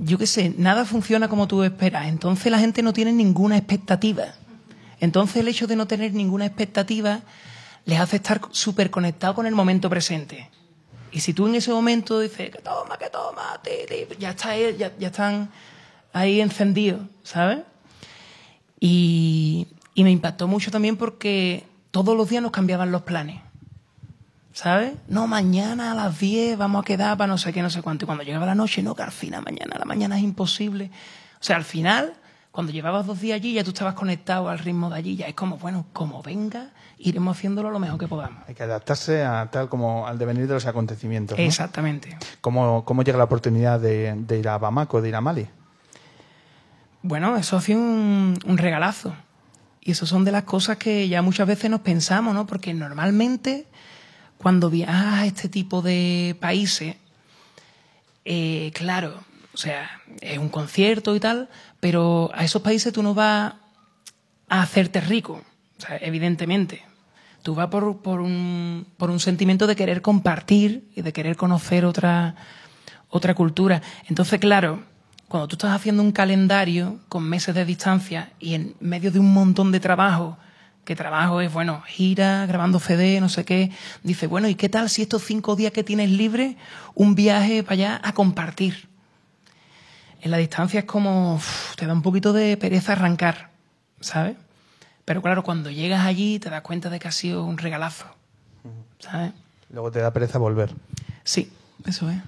yo 0.00 0.18
qué 0.18 0.26
sé, 0.26 0.52
nada 0.58 0.84
funciona 0.84 1.28
como 1.28 1.46
tú 1.46 1.62
esperas. 1.62 2.08
Entonces 2.08 2.50
la 2.50 2.58
gente 2.58 2.82
no 2.82 2.92
tiene 2.92 3.12
ninguna 3.12 3.56
expectativa. 3.56 4.24
Entonces 5.00 5.36
el 5.36 5.48
hecho 5.48 5.66
de 5.66 5.76
no 5.76 5.86
tener 5.86 6.12
ninguna 6.12 6.46
expectativa 6.46 7.20
les 7.84 8.00
hace 8.00 8.16
estar 8.16 8.40
súper 8.50 8.90
conectados 8.90 9.36
con 9.36 9.46
el 9.46 9.54
momento 9.54 9.88
presente. 9.88 10.50
Y 11.12 11.20
si 11.20 11.32
tú 11.32 11.46
en 11.46 11.54
ese 11.54 11.70
momento 11.70 12.18
dices, 12.18 12.50
que 12.50 12.58
toma, 12.58 12.98
que 12.98 13.08
toma, 13.10 13.60
ti, 13.62 13.70
ti", 13.88 14.16
ya, 14.18 14.30
está, 14.30 14.56
ya, 14.56 14.92
ya 14.98 15.06
están 15.06 15.50
ahí 16.12 16.40
encendidos, 16.40 17.00
¿sabes? 17.22 17.60
Y, 18.80 19.68
y 19.94 20.04
me 20.04 20.10
impactó 20.10 20.48
mucho 20.48 20.70
también 20.70 20.96
porque 20.96 21.64
todos 22.04 22.14
los 22.14 22.28
días 22.28 22.42
nos 22.42 22.52
cambiaban 22.52 22.92
los 22.92 23.02
planes. 23.02 23.40
¿Sabes? 24.52 24.94
No, 25.08 25.26
mañana 25.26 25.92
a 25.92 25.94
las 25.94 26.18
10 26.18 26.58
vamos 26.58 26.82
a 26.82 26.84
quedar 26.84 27.16
para 27.16 27.28
no 27.28 27.38
sé 27.38 27.54
qué, 27.54 27.62
no 27.62 27.70
sé 27.70 27.80
cuánto. 27.80 28.04
Y 28.04 28.06
cuando 28.06 28.22
llegaba 28.22 28.44
la 28.44 28.54
noche, 28.54 28.82
no, 28.82 28.94
que 28.94 29.02
al 29.02 29.12
final, 29.12 29.42
mañana, 29.42 29.76
la 29.78 29.84
mañana 29.86 30.18
es 30.18 30.22
imposible. 30.22 30.90
O 31.40 31.44
sea, 31.44 31.56
al 31.56 31.64
final, 31.64 32.12
cuando 32.52 32.70
llevabas 32.72 33.06
dos 33.06 33.20
días 33.20 33.36
allí, 33.36 33.54
ya 33.54 33.64
tú 33.64 33.70
estabas 33.70 33.94
conectado 33.94 34.50
al 34.50 34.58
ritmo 34.58 34.90
de 34.90 34.96
allí. 34.96 35.16
Ya 35.16 35.26
es 35.26 35.34
como, 35.34 35.56
bueno, 35.56 35.86
como 35.94 36.22
venga, 36.22 36.70
iremos 36.98 37.36
haciéndolo 37.36 37.70
lo 37.70 37.78
mejor 37.78 37.98
que 37.98 38.08
podamos. 38.08 38.44
Hay 38.46 38.54
que 38.54 38.62
adaptarse 38.62 39.24
a 39.24 39.48
tal 39.50 39.70
como 39.70 40.06
al 40.06 40.18
devenir 40.18 40.46
de 40.46 40.52
los 40.54 40.66
acontecimientos. 40.66 41.38
¿no? 41.38 41.44
Exactamente. 41.44 42.18
¿Cómo, 42.42 42.84
¿Cómo 42.84 43.02
llega 43.02 43.16
la 43.16 43.24
oportunidad 43.24 43.80
de, 43.80 44.14
de 44.16 44.38
ir 44.38 44.48
a 44.48 44.58
Bamako, 44.58 45.00
de 45.00 45.08
ir 45.08 45.16
a 45.16 45.22
Mali? 45.22 45.46
Bueno, 47.00 47.36
eso 47.38 47.56
ha 47.56 47.60
sido 47.62 47.78
un, 47.78 48.38
un 48.44 48.58
regalazo. 48.58 49.14
Y 49.86 49.92
eso 49.92 50.04
son 50.04 50.24
de 50.24 50.32
las 50.32 50.42
cosas 50.42 50.78
que 50.78 51.08
ya 51.08 51.22
muchas 51.22 51.46
veces 51.46 51.70
nos 51.70 51.80
pensamos, 51.80 52.34
¿no? 52.34 52.44
Porque 52.44 52.74
normalmente 52.74 53.66
cuando 54.36 54.68
viajas 54.68 55.14
a 55.14 55.26
este 55.26 55.48
tipo 55.48 55.80
de 55.80 56.36
países, 56.40 56.96
eh, 58.24 58.72
claro, 58.74 59.14
o 59.54 59.56
sea, 59.56 59.88
es 60.20 60.38
un 60.38 60.48
concierto 60.48 61.14
y 61.14 61.20
tal, 61.20 61.48
pero 61.78 62.32
a 62.34 62.42
esos 62.42 62.62
países 62.62 62.92
tú 62.92 63.04
no 63.04 63.14
vas 63.14 63.54
a 64.48 64.62
hacerte 64.62 65.00
rico, 65.00 65.44
o 65.78 65.80
sea, 65.80 65.98
evidentemente. 65.98 66.82
Tú 67.44 67.54
vas 67.54 67.68
por, 67.68 67.98
por, 68.02 68.20
un, 68.20 68.88
por 68.96 69.10
un 69.10 69.20
sentimiento 69.20 69.68
de 69.68 69.76
querer 69.76 70.02
compartir 70.02 70.90
y 70.96 71.02
de 71.02 71.12
querer 71.12 71.36
conocer 71.36 71.84
otra, 71.84 72.34
otra 73.08 73.34
cultura. 73.34 73.82
Entonces, 74.08 74.40
claro, 74.40 74.82
cuando 75.28 75.48
tú 75.48 75.56
estás 75.56 75.74
haciendo 75.74 76.02
un 76.02 76.12
calendario 76.12 76.98
con 77.08 77.28
meses 77.28 77.54
de 77.54 77.64
distancia 77.64 78.32
y 78.38 78.54
en 78.54 78.74
medio 78.80 79.10
de 79.10 79.18
un 79.18 79.32
montón 79.32 79.72
de 79.72 79.80
trabajo, 79.80 80.36
que 80.84 80.94
trabajo 80.94 81.40
es, 81.40 81.52
bueno, 81.52 81.82
gira, 81.86 82.46
grabando 82.46 82.78
CD, 82.78 83.20
no 83.20 83.28
sé 83.28 83.44
qué, 83.44 83.72
dice, 84.04 84.28
bueno, 84.28 84.48
¿y 84.48 84.54
qué 84.54 84.68
tal 84.68 84.88
si 84.88 85.02
estos 85.02 85.24
cinco 85.24 85.56
días 85.56 85.72
que 85.72 85.82
tienes 85.82 86.10
libre, 86.10 86.56
un 86.94 87.16
viaje 87.16 87.64
para 87.64 87.74
allá 87.74 88.00
a 88.04 88.12
compartir? 88.12 88.88
En 90.20 90.30
la 90.30 90.36
distancia 90.36 90.80
es 90.80 90.86
como, 90.86 91.34
uf, 91.34 91.74
te 91.74 91.86
da 91.86 91.92
un 91.92 92.02
poquito 92.02 92.32
de 92.32 92.56
pereza 92.56 92.92
arrancar, 92.92 93.50
¿sabes? 94.00 94.36
Pero 95.04 95.22
claro, 95.22 95.42
cuando 95.42 95.70
llegas 95.70 96.06
allí 96.06 96.38
te 96.38 96.50
das 96.50 96.62
cuenta 96.62 96.88
de 96.88 97.00
que 97.00 97.08
ha 97.08 97.12
sido 97.12 97.44
un 97.44 97.58
regalazo, 97.58 98.06
¿sabes? 99.00 99.32
Luego 99.70 99.90
te 99.90 99.98
da 99.98 100.12
pereza 100.12 100.38
volver. 100.38 100.72
Sí, 101.24 101.50
eso 101.84 102.08
es. 102.10 102.18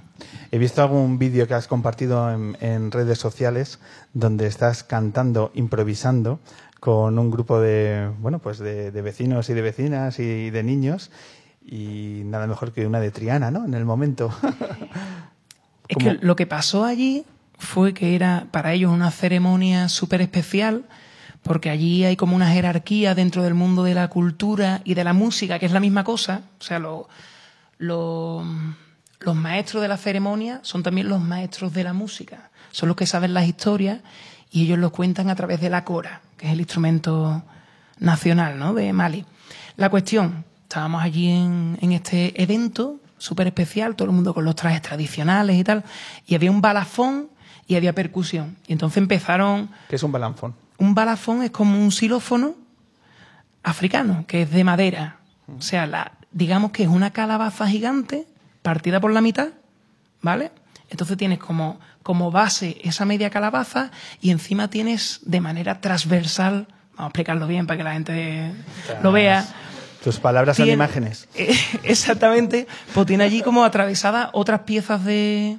He 0.51 0.59
visto 0.59 0.83
algún 0.83 1.19
vídeo 1.19 1.47
que 1.47 1.55
has 1.55 1.69
compartido 1.69 2.31
en, 2.33 2.57
en 2.61 2.91
redes 2.91 3.19
sociales 3.19 3.79
donde 4.15 4.47
estás 4.47 4.83
cantando, 4.83 5.53
improvisando 5.55 6.41
con 6.81 7.19
un 7.19 7.31
grupo 7.31 7.61
de, 7.61 8.11
bueno, 8.21 8.39
pues 8.41 8.59
de, 8.59 8.91
de 8.91 9.03
vecinos 9.03 9.49
y 9.51 9.55
de 9.55 9.63
vecinas 9.63 10.19
y 10.19 10.51
de 10.51 10.63
niños 10.63 11.11
y 11.65 12.23
nada 12.25 12.47
mejor 12.47 12.73
que 12.73 12.87
una 12.87 12.99
de 13.01 13.11
Triana, 13.11 13.51
¿no? 13.51 13.65
En 13.65 13.75
el 13.75 13.85
momento. 13.85 14.33
Es 15.89 15.97
que 15.97 16.19
lo 16.21 16.37
que 16.37 16.47
pasó 16.47 16.85
allí 16.85 17.25
fue 17.59 17.95
que 17.95 18.15
era 18.15 18.47
para 18.51 18.75
ellos 18.75 18.93
una 18.93 19.11
ceremonia 19.11 19.89
súper 19.89 20.21
especial, 20.21 20.85
porque 21.43 21.71
allí 21.71 22.05
hay 22.05 22.15
como 22.15 22.37
una 22.37 22.51
jerarquía 22.51 23.15
dentro 23.15 23.43
del 23.43 23.55
mundo 23.55 23.85
de 23.85 23.95
la 23.95 24.09
cultura 24.09 24.83
y 24.85 24.93
de 24.95 25.05
la 25.05 25.15
música, 25.15 25.59
que 25.59 25.65
es 25.65 25.73
la 25.73 25.81
misma 25.81 26.05
cosa. 26.05 26.43
O 26.61 26.63
sea, 26.63 26.79
lo- 26.79 27.09
lo- 27.79 28.45
los 29.21 29.35
maestros 29.35 29.83
de 29.83 29.89
la 29.89 29.97
ceremonia 29.97 30.61
son 30.63 30.83
también 30.83 31.09
los 31.09 31.21
maestros 31.21 31.73
de 31.73 31.85
la 31.85 31.93
música. 31.93 32.51
Son 32.71 32.89
los 32.89 32.97
que 32.97 33.07
saben 33.07 33.35
las 33.35 33.47
historias 33.47 34.01
y 34.51 34.65
ellos 34.65 34.79
lo 34.79 34.93
cuentan 34.93 35.31
a 35.31 35.35
través 35.35 35.61
de 35.61 35.71
la 35.71 35.85
cora, 35.85 36.21
que 36.37 36.47
es 36.47 36.53
el 36.53 36.61
instrumento 36.61 37.43
nacional 37.99 38.59
¿no? 38.59 38.75
de 38.75 38.93
Mali. 38.93 39.25
La 39.77 39.91
cuestión, 39.91 40.45
estábamos 40.63 41.03
allí 41.03 41.31
en, 41.31 41.79
en 41.81 41.93
este 41.93 42.41
evento 42.41 43.01
súper 43.19 43.49
especial, 43.49 43.97
todo 43.97 44.07
el 44.09 44.15
mundo 44.15 44.33
con 44.33 44.45
los 44.45 44.55
trajes 44.55 44.83
tradicionales 44.83 45.57
y 45.57 45.65
tal, 45.65 45.85
y 46.27 46.35
había 46.35 46.51
un 46.51 46.61
balafón 46.61 47.29
y 47.67 47.75
había 47.75 47.93
percusión. 47.93 48.57
Y 48.67 48.73
entonces 48.73 48.99
empezaron... 48.99 49.71
¿Qué 49.89 49.97
es 49.97 50.03
un 50.03 50.13
balanfón? 50.13 50.55
Un 50.79 50.95
balafón 50.95 51.43
es 51.43 51.51
como 51.51 51.79
un 51.79 51.91
xilófono 51.91 52.55
africano, 53.63 54.25
que 54.27 54.43
es 54.43 54.51
de 54.51 54.65
madera. 54.65 55.19
O 55.57 55.61
sea, 55.61 55.87
la, 55.87 56.13
digamos 56.31 56.71
que 56.71 56.85
es 56.85 56.89
una 56.89 57.11
calabaza 57.11 57.67
gigante 57.67 58.27
partida 58.63 59.01
por 59.01 59.13
la 59.13 59.21
mitad, 59.21 59.49
¿vale? 60.21 60.51
Entonces 60.91 61.17
tienes 61.17 61.39
como, 61.39 61.81
como 62.03 62.31
base 62.31 62.79
esa 62.83 63.05
media 63.05 63.31
calabaza 63.31 63.91
y 64.21 64.31
encima 64.31 64.71
tienes 64.71 65.21
de 65.23 65.41
manera 65.41 65.81
transversal, 65.81 66.67
vamos 66.93 67.01
a 67.01 67.07
explicarlo 67.07 67.47
bien 67.47 67.67
para 67.67 67.79
que 67.79 67.85
la 67.85 67.93
gente 67.93 68.53
lo 69.03 69.13
vea. 69.13 69.47
Tus 70.03 70.19
palabras 70.19 70.57
son 70.57 70.69
imágenes. 70.69 71.29
Eh, 71.35 71.55
Exactamente. 71.83 72.67
Pues 72.95 73.07
tiene 73.07 73.25
allí 73.25 73.43
como 73.43 73.65
atravesadas 73.65 74.31
otras 74.33 74.61
piezas 74.61 75.05
de, 75.05 75.59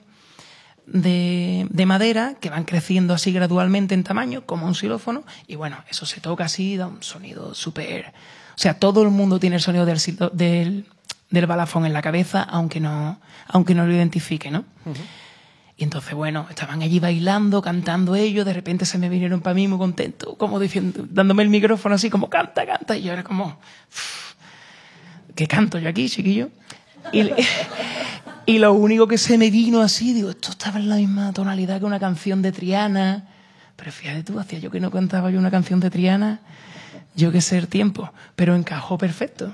de, 0.88 1.67
de 1.69 1.85
madera 1.85 2.35
que 2.39 2.49
van 2.49 2.63
creciendo 2.63 3.13
así 3.13 3.31
gradualmente 3.31 3.93
en 3.93 4.03
tamaño, 4.03 4.45
como 4.45 4.65
un 4.65 4.75
xilófono. 4.75 5.23
Y 5.45 5.55
bueno, 5.55 5.77
eso 5.89 6.05
se 6.05 6.21
toca 6.21 6.45
así, 6.45 6.77
da 6.77 6.88
un 6.88 7.03
sonido 7.03 7.53
súper. 7.53 8.13
O 8.59 8.62
sea, 8.62 8.73
todo 8.73 9.03
el 9.03 9.09
mundo 9.09 9.39
tiene 9.39 9.57
el 9.57 9.62
sonido 9.62 9.85
del, 9.85 9.99
del, 10.33 10.85
del 11.30 11.46
balafón 11.46 11.86
en 11.86 11.94
la 11.94 12.02
cabeza, 12.02 12.42
aunque 12.44 12.80
no, 12.80 13.20
aunque 13.48 13.76
no 13.76 13.86
lo 13.86 13.94
identifique, 13.94 14.50
¿no? 14.50 14.65
Y 15.78 15.84
entonces, 15.84 16.13
bueno, 16.13 16.46
estaban 16.50 16.82
allí 16.82 17.00
bailando, 17.00 17.62
cantando 17.62 18.15
ellos, 18.15 18.46
de 18.46 18.54
repente 18.54 18.86
se 18.86 18.98
me 18.98 19.08
vinieron 19.08 19.39
para 19.39 19.54
mí 19.54 19.68
muy 19.68 19.78
contentos, 19.78 20.36
como 20.38 20.60
diciendo, 20.60 21.06
dándome 21.10 21.44
el 21.44 21.50
micrófono 21.50 21.96
así 21.96 22.10
como 22.10 22.30
canta, 22.30 22.65
canta, 22.65 22.98
y 22.98 23.04
yo 23.04 23.13
era 23.13 23.24
como, 23.24 23.58
¿qué 25.36 25.48
canto 25.48 25.80
yo 25.80 25.88
aquí, 25.88 26.10
chiquillo? 26.10 26.50
Y, 27.13 27.30
y 28.46 28.58
lo 28.58 28.74
único 28.74 29.08
que 29.08 29.18
se 29.18 29.38
me 29.38 29.50
vino 29.50 29.82
así, 29.82 30.13
digo, 30.13 30.32
esto 30.32 30.52
estaba 30.52 30.80
en 30.80 30.89
la 30.89 30.96
misma 30.98 31.32
tonalidad 31.32 31.80
que 31.80 31.86
una 31.86 32.00
canción 32.00 32.42
de 32.42 32.52
Triana. 32.52 33.28
Pero 33.78 33.94
fíjate 33.94 34.24
tú, 34.24 34.38
hacía 34.38 34.60
yo 34.60 34.72
que 34.72 34.82
no 34.82 34.92
cantaba 34.92 35.32
yo 35.32 35.39
una 35.39 35.50
canción 35.50 35.80
de 35.80 35.89
Triana, 35.89 36.42
yo 37.15 37.32
que 37.32 37.39
sé 37.39 37.58
el 37.58 37.70
tiempo, 37.70 38.12
pero 38.36 38.56
encajó 38.56 38.98
perfecto. 38.98 39.54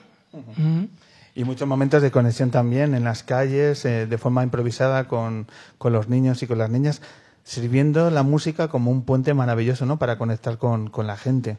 Y 1.36 1.44
muchos 1.44 1.68
momentos 1.68 2.02
de 2.02 2.12
conexión 2.12 2.50
también 2.50 2.96
en 2.96 3.04
las 3.04 3.24
calles, 3.24 3.84
eh, 3.86 4.08
de 4.08 4.18
forma 4.18 4.44
improvisada 4.44 5.08
con, 5.08 5.48
con 5.78 5.94
los 5.94 6.08
niños 6.08 6.42
y 6.42 6.48
con 6.48 6.58
las 6.58 6.70
niñas, 6.70 7.02
sirviendo 7.44 8.10
la 8.10 8.24
música 8.24 8.70
como 8.70 8.90
un 8.90 9.04
puente 9.04 9.34
maravilloso, 9.34 9.86
¿no? 9.86 10.00
Para 10.00 10.18
conectar 10.18 10.58
con, 10.58 10.90
con 10.90 11.06
la 11.06 11.18
gente. 11.18 11.58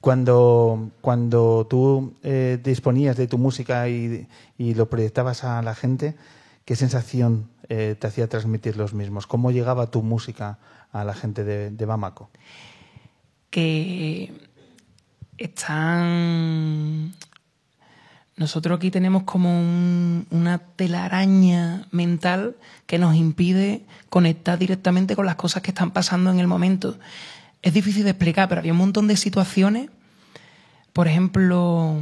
Cuando, 0.00 0.90
cuando 1.02 1.66
tú 1.68 2.14
eh, 2.22 2.58
disponías 2.64 3.16
de 3.16 3.26
tu 3.26 3.36
música 3.36 3.88
y, 3.88 4.26
y 4.56 4.74
lo 4.74 4.88
proyectabas 4.88 5.44
a 5.44 5.60
la 5.60 5.74
gente, 5.74 6.16
¿qué 6.64 6.74
sensación 6.74 7.50
eh, 7.68 7.96
te 7.98 8.06
hacía 8.06 8.26
transmitir 8.26 8.78
los 8.78 8.94
mismos? 8.94 9.26
¿Cómo 9.26 9.50
llegaba 9.50 9.90
tu 9.90 10.02
música 10.02 10.58
a 10.90 11.04
la 11.04 11.12
gente 11.12 11.44
de, 11.44 11.70
de 11.70 11.84
Bamako? 11.84 12.30
que 13.50 14.32
están... 15.36 17.12
Nosotros 18.40 18.78
aquí 18.78 18.90
tenemos 18.90 19.24
como 19.24 19.50
un- 19.60 20.26
una 20.30 20.56
telaraña 20.58 21.86
mental 21.90 22.56
que 22.86 22.98
nos 22.98 23.14
impide 23.14 23.82
conectar 24.08 24.58
directamente 24.58 25.14
con 25.14 25.26
las 25.26 25.34
cosas 25.36 25.62
que 25.62 25.70
están 25.72 25.90
pasando 25.90 26.30
en 26.30 26.40
el 26.40 26.46
momento. 26.46 26.98
Es 27.60 27.74
difícil 27.74 28.02
de 28.04 28.10
explicar, 28.10 28.48
pero 28.48 28.60
había 28.60 28.72
un 28.72 28.78
montón 28.78 29.06
de 29.08 29.16
situaciones, 29.18 29.90
por 30.94 31.06
ejemplo, 31.06 32.00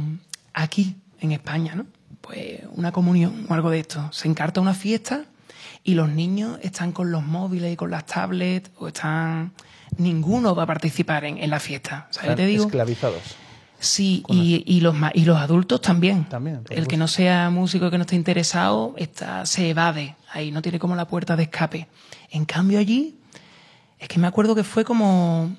aquí, 0.53 0.95
en 1.19 1.33
España, 1.33 1.75
¿no? 1.75 1.85
Pues 2.21 2.61
una 2.71 2.93
comunión 2.93 3.45
o 3.49 3.53
algo 3.53 3.69
de 3.69 3.79
esto. 3.81 4.09
Se 4.13 4.29
encarta 4.29 4.61
una 4.61 4.73
fiesta 4.73 5.25
y 5.83 5.95
los 5.95 6.07
niños 6.09 6.57
están 6.63 6.93
con 6.93 7.11
los 7.11 7.23
móviles 7.25 7.73
y 7.73 7.75
con 7.75 7.91
las 7.91 8.05
tablets 8.05 8.71
o 8.77 8.87
están... 8.87 9.51
Ninguno 9.97 10.55
va 10.55 10.63
a 10.63 10.67
participar 10.67 11.25
en, 11.25 11.37
en 11.39 11.49
la 11.49 11.59
fiesta. 11.59 12.07
¿Sabes? 12.11 12.35
Te 12.37 12.45
digo, 12.45 12.63
Esclavizados. 12.65 13.35
Sí, 13.79 14.23
y, 14.27 14.63
y 14.65 14.81
los, 14.81 14.93
ma- 14.93 15.11
y 15.13 15.23
los 15.25 15.37
adultos 15.37 15.81
también. 15.81 16.25
También, 16.25 16.63
El 16.69 16.87
que 16.87 16.97
no 16.97 17.07
sea 17.07 17.49
músico, 17.49 17.89
que 17.89 17.97
no 17.97 18.01
esté 18.03 18.15
interesado, 18.15 18.93
está, 18.97 19.45
se 19.45 19.69
evade 19.69 20.15
ahí, 20.31 20.51
no 20.51 20.61
tiene 20.61 20.79
como 20.79 20.95
la 20.95 21.07
puerta 21.07 21.35
de 21.37 21.43
escape. 21.43 21.87
En 22.29 22.45
cambio 22.45 22.77
allí, 22.79 23.17
es 23.97 24.07
que 24.09 24.19
me 24.19 24.27
acuerdo 24.27 24.53
que 24.53 24.63
fue 24.65 24.83
como, 24.83 25.55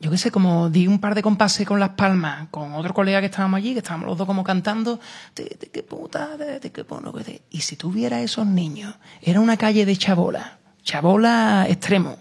yo 0.00 0.10
qué 0.10 0.18
sé, 0.18 0.30
como 0.32 0.70
di 0.70 0.86
un 0.88 0.98
par 0.98 1.14
de 1.14 1.22
compases 1.22 1.66
con 1.66 1.78
las 1.78 1.90
palmas, 1.90 2.48
con 2.50 2.72
otro 2.74 2.92
colega 2.94 3.20
que 3.20 3.26
estábamos 3.26 3.58
allí, 3.58 3.72
que 3.74 3.78
estábamos 3.78 4.08
los 4.08 4.18
dos 4.18 4.26
como 4.26 4.42
cantando, 4.42 4.98
"Te- 5.34 5.44
te- 5.56 5.68
qué 5.70 5.82
puta, 5.84 6.30
qué 6.60 6.84
pono, 6.84 7.12
que 7.12 7.22
te-". 7.24 7.42
y 7.50 7.60
si 7.60 7.76
tuviera 7.76 8.20
esos 8.20 8.46
niños, 8.46 8.94
era 9.22 9.38
una 9.40 9.56
calle 9.56 9.86
de 9.86 9.96
chabola, 9.96 10.58
chabola 10.82 11.66
extremo, 11.68 12.16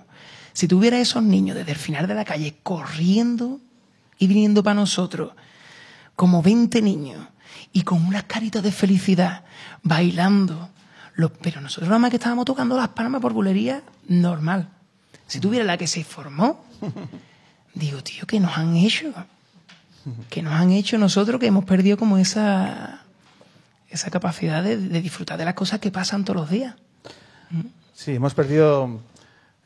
si 0.54 0.68
tuviera 0.68 1.00
esos 1.00 1.24
niños 1.24 1.56
desde 1.58 1.72
el 1.72 1.78
final 1.78 2.06
de 2.08 2.14
la 2.14 2.26
calle 2.26 2.58
corriendo 2.62 3.60
y 4.20 4.28
viniendo 4.28 4.62
para 4.64 4.76
nosotros, 4.76 5.32
como 6.16 6.42
20 6.44 6.82
niños, 6.84 7.26
y 7.74 7.82
con 7.84 8.06
unas 8.06 8.24
caritas 8.26 8.62
de 8.62 8.72
felicidad, 8.72 9.44
bailando. 9.84 10.70
Los- 11.16 11.32
pero 11.42 11.60
nosotros 11.62 11.88
nada 11.90 12.00
más 12.00 12.10
que 12.12 12.18
estábamos 12.18 12.46
tocando 12.46 12.78
las 12.78 12.90
palmas 12.90 13.22
por 13.22 13.34
bulería 13.34 13.82
normal. 14.08 14.70
Si 15.28 15.40
tuviera 15.40 15.66
la 15.66 15.78
que 15.78 15.88
se 15.88 16.04
formó, 16.04 16.64
digo, 17.74 18.04
tío, 18.04 18.26
¿qué 18.28 18.40
nos 18.40 18.58
han 18.58 18.76
hecho? 18.76 19.14
¿Qué 20.30 20.42
nos 20.42 20.54
han 20.54 20.72
hecho 20.72 20.98
nosotros 20.98 21.40
que 21.40 21.48
hemos 21.48 21.66
perdido 21.66 21.98
como 21.98 22.18
esa, 22.18 23.02
esa 23.90 24.10
capacidad 24.10 24.64
de, 24.64 24.78
de 24.78 25.02
disfrutar 25.02 25.38
de 25.38 25.46
las 25.46 25.54
cosas 25.54 25.80
que 25.80 25.92
pasan 25.92 26.24
todos 26.26 26.42
los 26.42 26.50
días? 26.50 26.76
Sí, 27.94 28.14
hemos 28.16 28.34
perdido 28.34 29.02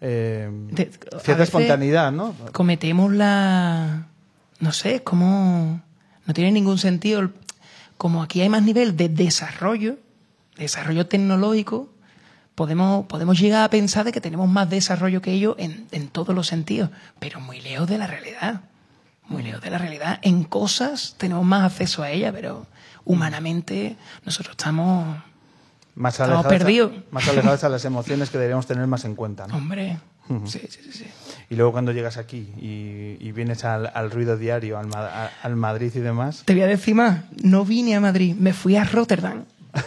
eh, 0.02 0.50
De- 0.72 0.86
cierta 0.86 1.18
veces- 1.20 1.40
espontaneidad, 1.44 2.12
¿no? 2.12 2.34
cometemos 2.52 3.14
la... 3.14 4.08
No 4.60 4.72
sé, 4.72 4.96
es 4.96 5.02
como... 5.02 5.82
No 6.26 6.34
tiene 6.34 6.52
ningún 6.52 6.78
sentido. 6.78 7.32
Como 7.98 8.24
aquí 8.24 8.42
hay 8.42 8.50
más 8.50 8.64
nivel 8.64 8.96
de 8.96 9.10
desarrollo, 9.10 9.98
desarrollo 10.58 11.08
tecnológico, 11.08 11.90
podemos, 12.56 13.06
podemos 13.08 13.40
llegar 13.40 13.64
a 13.64 13.70
pensar 13.70 14.06
de 14.06 14.12
que 14.12 14.22
tenemos 14.22 14.48
más 14.50 14.70
desarrollo 14.70 15.22
que 15.22 15.32
ellos 15.32 15.56
en, 15.58 15.88
en 15.92 16.08
todos 16.08 16.36
los 16.36 16.48
sentidos, 16.48 16.90
pero 17.20 17.40
muy 17.40 17.62
lejos 17.62 17.88
de 17.88 17.98
la 17.98 18.08
realidad. 18.08 18.62
Muy 19.28 19.42
lejos 19.44 19.62
de 19.62 19.70
la 19.70 19.78
realidad. 19.78 20.20
En 20.22 20.44
cosas 20.44 21.16
tenemos 21.18 21.46
más 21.46 21.64
acceso 21.72 22.04
a 22.04 22.12
ella, 22.12 22.32
pero 22.32 22.68
humanamente 23.06 23.96
nosotros 24.26 24.56
estamos... 24.58 25.18
Más 25.96 26.16
Estamos 26.16 26.44
alejados, 26.44 26.46
a, 26.46 26.50
perdidos. 26.50 26.92
más 27.12 27.28
alejados 27.28 27.64
a 27.64 27.70
las 27.70 27.86
emociones 27.86 28.30
que 28.32 28.38
deberíamos 28.38 28.66
tener 28.66 28.88
más 28.88 29.06
en 29.06 29.16
cuenta. 29.16 29.46
¿no? 29.46 29.56
Hombre, 29.56 30.00
sí, 30.46 30.60
sí, 30.68 30.92
sí. 30.92 31.06
Y 31.54 31.56
luego 31.56 31.72
cuando 31.72 31.92
llegas 31.92 32.18
aquí 32.18 32.48
y, 32.60 33.16
y 33.20 33.32
vienes 33.32 33.64
al, 33.64 33.92
al 33.94 34.10
ruido 34.10 34.38
diario, 34.38 34.80
al, 34.80 34.88
Ma- 34.88 35.06
a- 35.06 35.30
al 35.44 35.56
Madrid 35.56 35.92
y 35.94 36.00
demás, 36.00 36.42
Te 36.46 36.54
voy 36.54 36.64
a 36.64 36.68
decir 36.68 36.96
más, 36.96 37.20
no 37.44 37.64
vine 37.64 37.96
a 37.96 38.00
Madrid, 38.00 38.36
me 38.40 38.54
fui 38.54 38.76
a 38.76 38.84
Rotterdam. 38.84 39.44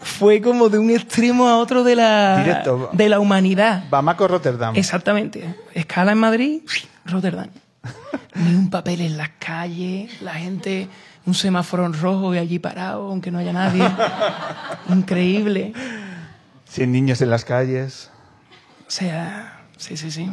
Fue 0.00 0.40
como 0.40 0.68
de 0.68 0.78
un 0.78 0.90
extremo 0.90 1.48
a 1.48 1.58
otro 1.58 1.84
de 1.84 1.96
la, 1.96 2.38
Directo. 2.42 2.90
de 2.92 3.08
la 3.08 3.18
humanidad. 3.20 3.84
Bamako, 3.90 4.28
Rotterdam. 4.28 4.74
Exactamente. 4.76 5.54
Escala 5.74 6.12
en 6.12 6.18
Madrid, 6.18 6.62
Rotterdam. 7.04 7.48
Ni 8.34 8.54
un 8.54 8.70
papel 8.70 9.00
en 9.00 9.16
las 9.16 9.30
calles, 9.38 10.22
la 10.22 10.34
gente, 10.34 10.88
un 11.26 11.34
semáforo 11.34 11.84
en 11.86 11.92
rojo 11.92 12.34
y 12.34 12.38
allí 12.38 12.58
parado, 12.58 13.08
aunque 13.10 13.30
no 13.30 13.38
haya 13.38 13.52
nadie. 13.52 13.82
Increíble. 14.88 15.72
Sin 16.68 16.92
niños 16.92 17.20
en 17.20 17.30
las 17.30 17.44
calles. 17.44 18.10
O 18.86 18.90
sea, 18.90 19.55
sí, 19.76 19.96
sí, 19.96 20.10
sí. 20.10 20.30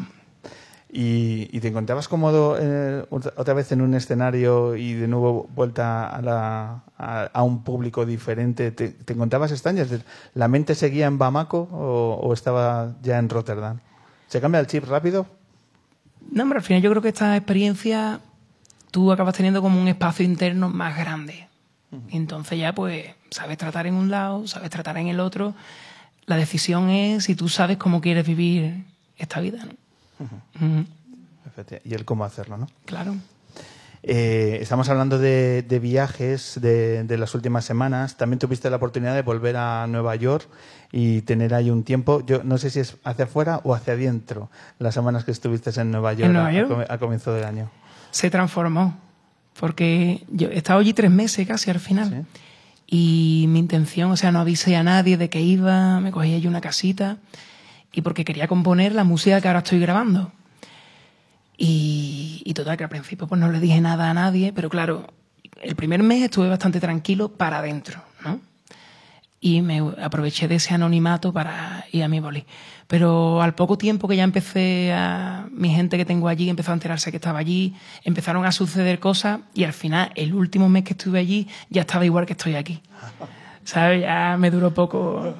Y, 0.96 1.50
y 1.52 1.60
te 1.60 1.70
encontrabas 1.70 2.08
cómodo 2.08 2.56
eh, 2.60 3.04
otra 3.10 3.56
vez 3.56 3.72
en 3.72 3.82
un 3.82 3.96
escenario 3.96 4.76
y 4.76 4.94
de 4.94 5.08
nuevo 5.08 5.50
vuelta 5.56 6.08
a, 6.08 6.22
la, 6.22 6.84
a, 7.00 7.24
a 7.34 7.44
un 7.44 7.64
público 7.64 8.06
diferente. 8.06 8.72
¿Te, 8.72 8.90
te 8.90 9.14
encontrabas 9.14 9.52
extrañas? 9.52 9.88
¿La 10.36 10.48
mente 10.48 10.76
seguía 10.76 11.08
en 11.08 11.18
Bamako 11.18 11.68
o, 11.72 12.20
o 12.22 12.32
estaba 12.34 12.94
ya 13.02 13.18
en 13.18 13.28
Rotterdam? 13.30 13.80
¿Se 14.28 14.40
cambia 14.40 14.60
el 14.60 14.68
chip 14.68 14.86
rápido? 14.86 15.26
No, 16.32 16.44
hombre, 16.44 16.60
al 16.60 16.64
final 16.64 16.84
yo 16.84 16.92
creo 16.92 17.02
que 17.02 17.10
esta 17.10 17.36
experiencia 17.36 18.20
tú 18.92 19.12
acabas 19.12 19.36
teniendo 19.36 19.64
como 19.64 19.82
un 19.82 19.88
espacio 19.88 20.24
interno 20.24 20.70
más 20.70 20.96
grande. 20.96 21.48
Entonces 22.10 22.60
ya 22.60 22.74
pues 22.74 23.08
sabes 23.32 23.58
tratar 23.58 23.88
en 23.88 23.96
un 23.96 24.12
lado, 24.12 24.46
sabes 24.46 24.70
tratar 24.70 24.98
en 24.98 25.08
el 25.08 25.20
otro. 25.20 25.56
La 26.28 26.38
decisión 26.38 26.90
es 26.92 27.24
si 27.24 27.36
tú 27.36 27.50
sabes 27.50 27.78
cómo 27.78 28.00
quieres 28.00 28.28
vivir 28.28 28.86
esta 29.18 29.40
vida, 29.40 29.66
¿no? 29.66 29.74
Efecti- 31.46 31.82
Y 31.86 31.94
el 31.94 32.06
cómo 32.06 32.26
hacerlo, 32.26 32.58
¿no? 32.58 32.68
Claro. 32.86 33.16
Eh, 34.06 34.58
estamos 34.62 34.90
hablando 34.90 35.18
de, 35.18 35.62
de 35.62 35.80
viajes 35.80 36.60
de, 36.62 37.04
de 37.06 37.18
las 37.18 37.34
últimas 37.36 37.64
semanas. 37.64 38.18
También 38.18 38.38
tuviste 38.40 38.70
la 38.70 38.76
oportunidad 38.76 39.16
de 39.16 39.22
volver 39.22 39.56
a 39.56 39.88
Nueva 39.88 40.16
York 40.18 40.46
y 40.92 41.22
tener 41.22 41.54
ahí 41.54 41.70
un 41.70 41.84
tiempo. 41.84 42.22
Yo 42.26 42.44
no 42.44 42.58
sé 42.58 42.70
si 42.70 42.80
es 42.82 42.98
hacia 43.06 43.26
afuera 43.26 43.62
o 43.64 43.74
hacia 43.74 43.94
adentro 43.94 44.50
las 44.80 44.94
semanas 44.94 45.24
que 45.24 45.32
estuviste 45.32 45.70
en 45.80 45.92
Nueva 45.92 46.12
York, 46.14 46.32
Nueva 46.34 46.48
a- 46.50 46.54
York? 46.54 46.88
A, 46.90 46.94
a 46.94 46.98
comienzo 46.98 47.34
del 47.34 47.46
año. 47.46 47.70
se 48.12 48.30
transformó. 48.30 48.98
Porque 49.60 50.24
yo 50.30 50.50
he 50.50 50.58
estado 50.58 50.80
allí 50.80 50.94
tres 50.94 51.12
meses 51.12 51.48
casi 51.48 51.70
al 51.70 51.80
final. 51.80 52.26
Y 52.88 53.46
mi 53.50 53.60
intención, 53.60 54.12
o 54.12 54.18
sea, 54.18 54.32
no 54.32 54.40
avisé 54.40 54.76
a 54.76 54.84
nadie 54.84 55.16
de 55.16 55.30
que 55.30 55.42
iba, 55.42 56.00
me 56.02 56.12
cogí 56.12 56.34
allí 56.34 56.48
una 56.48 56.60
casita. 56.60 57.18
Y 57.94 58.02
porque 58.02 58.26
quería 58.26 58.48
componer 58.48 58.94
la 58.94 59.04
música 59.04 59.40
que 59.40 59.48
ahora 59.48 59.60
estoy 59.60 59.80
grabando. 59.80 60.32
Y, 61.58 62.42
y 62.44 62.54
total, 62.54 62.76
que 62.76 62.84
al 62.84 62.90
principio 62.90 63.28
pues 63.28 63.40
no 63.40 63.52
le 63.52 63.60
dije 63.60 63.80
nada 63.80 64.10
a 64.10 64.14
nadie, 64.14 64.52
pero 64.52 64.70
claro, 64.70 65.08
el 65.62 65.76
primer 65.76 66.04
mes 66.04 66.24
estuve 66.24 66.50
bastante 66.50 66.80
tranquilo 66.80 67.30
para 67.30 67.60
adentro, 67.60 68.02
¿no? 68.26 68.40
y 69.44 69.62
me 69.62 69.82
aproveché 70.02 70.48
de 70.48 70.56
ese 70.56 70.74
anonimato 70.74 71.34
para 71.34 71.86
ir 71.92 72.02
a 72.02 72.08
mi 72.08 72.22
boli. 72.22 72.46
Pero 72.88 73.42
al 73.42 73.54
poco 73.56 73.78
tiempo 73.78 74.08
que 74.08 74.16
ya 74.16 74.24
empecé 74.24 74.94
a... 74.94 75.48
Mi 75.52 75.70
gente 75.70 75.98
que 75.98 76.06
tengo 76.06 76.30
allí 76.30 76.50
empezó 76.50 76.72
a 76.72 76.76
enterarse 76.76 77.12
que 77.12 77.18
estaba 77.18 77.40
allí, 77.40 77.76
empezaron 78.06 78.46
a 78.46 78.54
suceder 78.54 79.02
cosas 79.02 79.42
y 79.54 79.66
al 79.66 79.74
final, 79.74 80.14
el 80.16 80.34
último 80.34 80.70
mes 80.70 80.86
que 80.86 80.94
estuve 80.94 81.20
allí, 81.20 81.50
ya 81.70 81.82
estaba 81.82 82.06
igual 82.06 82.26
que 82.26 82.32
estoy 82.32 82.56
aquí. 82.56 82.82
¿Sabes? 83.66 84.02
Ya 84.02 84.36
me 84.38 84.52
duró 84.52 84.74
poco. 84.74 85.34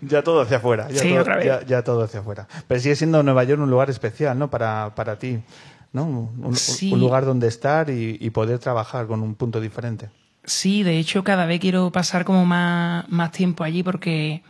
Ya 0.00 0.22
todo 0.22 0.40
hacia 0.42 0.56
afuera. 0.58 0.88
Ya 0.90 1.00
Sí, 1.02 1.10
todo, 1.10 1.20
otra 1.20 1.36
vez. 1.36 1.46
Ya, 1.46 1.62
ya 1.66 1.84
todo 1.84 2.02
hacia 2.02 2.20
afuera. 2.20 2.48
Pero 2.66 2.80
sigue 2.80 2.96
siendo 2.96 3.22
Nueva 3.22 3.44
York 3.44 3.60
un 3.60 3.70
lugar 3.70 3.90
especial, 3.90 4.38
¿no? 4.38 4.48
Para, 4.50 4.94
para 4.94 5.18
ti, 5.18 5.40
¿no? 5.92 6.04
Un, 6.04 6.44
un- 6.44 6.56
Sí. 6.56 6.92
un 6.92 7.00
lugar 7.00 7.24
donde 7.26 7.48
estar 7.48 7.90
y, 7.90 8.16
y 8.20 8.30
poder 8.30 8.58
trabajar 8.58 9.06
con 9.06 9.22
un 9.22 9.34
punto 9.34 9.60
diferente. 9.60 10.08
Sí, 10.44 10.82
de 10.82 10.98
hecho, 10.98 11.22
cada 11.22 11.44
vez 11.44 11.60
quiero 11.60 11.90
pasar 11.92 12.24
como 12.24 12.46
más, 12.46 13.06
más 13.10 13.30
tiempo 13.32 13.62
allí 13.62 13.82
porque 13.82 14.42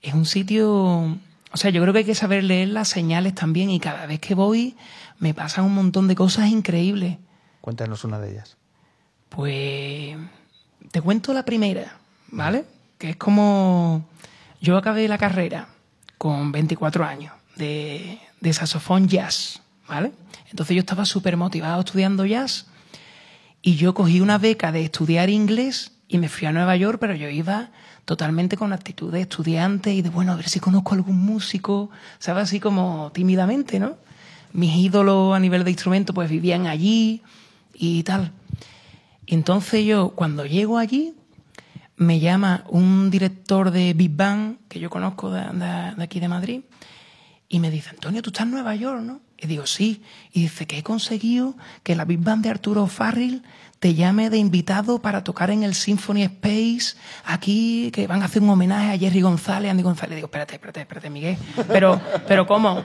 es 0.00 0.14
un 0.14 0.24
sitio. 0.24 1.18
O 1.52 1.56
sea, 1.56 1.70
yo 1.70 1.80
creo 1.82 1.92
que 1.92 1.98
hay 2.00 2.04
que 2.06 2.14
saber 2.14 2.44
leer 2.44 2.68
las 2.68 2.88
señales 2.88 3.34
también 3.34 3.68
y 3.70 3.78
cada 3.80 4.06
vez 4.06 4.20
que 4.20 4.34
voy 4.34 4.74
me 5.18 5.34
pasan 5.34 5.64
un 5.66 5.74
montón 5.74 6.08
de 6.08 6.14
cosas 6.14 6.48
increíbles. 6.48 7.18
Cuéntanos 7.60 8.04
una 8.04 8.18
de 8.18 8.30
ellas. 8.30 8.56
Pues 9.28 10.16
te 10.90 11.00
cuento 11.02 11.32
la 11.34 11.44
primera, 11.44 11.98
¿vale? 12.30 12.64
Que 12.98 13.10
es 13.10 13.16
como 13.16 14.04
yo 14.60 14.76
acabé 14.76 15.08
la 15.08 15.18
carrera 15.18 15.68
con 16.16 16.52
24 16.52 17.04
años 17.04 17.32
de, 17.56 18.18
de 18.40 18.52
saxofón 18.52 19.08
jazz, 19.08 19.62
¿vale? 19.88 20.12
Entonces 20.50 20.74
yo 20.74 20.80
estaba 20.80 21.04
súper 21.04 21.36
motivado 21.36 21.80
estudiando 21.80 22.24
jazz 22.24 22.66
y 23.62 23.76
yo 23.76 23.94
cogí 23.94 24.20
una 24.20 24.38
beca 24.38 24.72
de 24.72 24.82
estudiar 24.82 25.30
inglés 25.30 25.92
y 26.08 26.18
me 26.18 26.28
fui 26.28 26.48
a 26.48 26.52
Nueva 26.52 26.76
York, 26.76 26.98
pero 27.00 27.14
yo 27.14 27.28
iba 27.28 27.70
totalmente 28.04 28.56
con 28.56 28.72
actitud 28.72 29.12
de 29.12 29.20
estudiante 29.20 29.92
y 29.92 30.00
de, 30.00 30.08
bueno, 30.08 30.32
a 30.32 30.36
ver 30.36 30.48
si 30.48 30.60
conozco 30.60 30.94
algún 30.94 31.18
músico, 31.18 31.90
¿sabes? 32.18 32.44
Así 32.44 32.60
como 32.60 33.12
tímidamente, 33.12 33.78
¿no? 33.78 33.96
Mis 34.54 34.74
ídolos 34.74 35.36
a 35.36 35.38
nivel 35.38 35.62
de 35.64 35.70
instrumento 35.70 36.14
pues 36.14 36.30
vivían 36.30 36.66
allí 36.66 37.22
y 37.74 38.02
tal. 38.04 38.32
Entonces 39.26 39.84
yo, 39.84 40.10
cuando 40.10 40.46
llego 40.46 40.78
allí, 40.78 41.12
me 41.98 42.20
llama 42.20 42.64
un 42.68 43.10
director 43.10 43.70
de 43.70 43.92
Big 43.92 44.14
Bang, 44.14 44.56
que 44.68 44.78
yo 44.78 44.88
conozco 44.88 45.30
de, 45.30 45.42
aquí 45.98 46.20
de 46.20 46.28
Madrid, 46.28 46.62
y 47.48 47.60
me 47.60 47.70
dice, 47.70 47.90
Antonio, 47.90 48.22
tú 48.22 48.30
estás 48.30 48.44
en 48.44 48.52
Nueva 48.52 48.74
York, 48.74 49.00
¿no? 49.00 49.20
Y 49.36 49.46
digo, 49.46 49.66
sí. 49.66 50.02
Y 50.32 50.42
dice 50.42 50.66
que 50.66 50.78
he 50.78 50.82
conseguido 50.82 51.56
que 51.82 51.96
la 51.96 52.04
Big 52.04 52.20
Band 52.20 52.44
de 52.44 52.50
Arturo 52.50 52.86
Farril 52.86 53.42
te 53.80 53.94
llame 53.94 54.30
de 54.30 54.38
invitado 54.38 55.00
para 55.00 55.24
tocar 55.24 55.50
en 55.50 55.62
el 55.62 55.74
Symphony 55.74 56.22
Space 56.24 56.96
aquí, 57.24 57.90
que 57.92 58.06
van 58.06 58.22
a 58.22 58.26
hacer 58.26 58.42
un 58.42 58.50
homenaje 58.50 58.92
a 58.92 58.98
Jerry 58.98 59.20
González, 59.20 59.70
Andy 59.70 59.82
González. 59.82 60.16
Digo, 60.16 60.26
espérate, 60.26 60.54
espérate, 60.54 60.80
espérate, 60.80 61.10
Miguel. 61.10 61.38
Pero, 61.68 62.00
pero 62.26 62.46
¿cómo? 62.46 62.84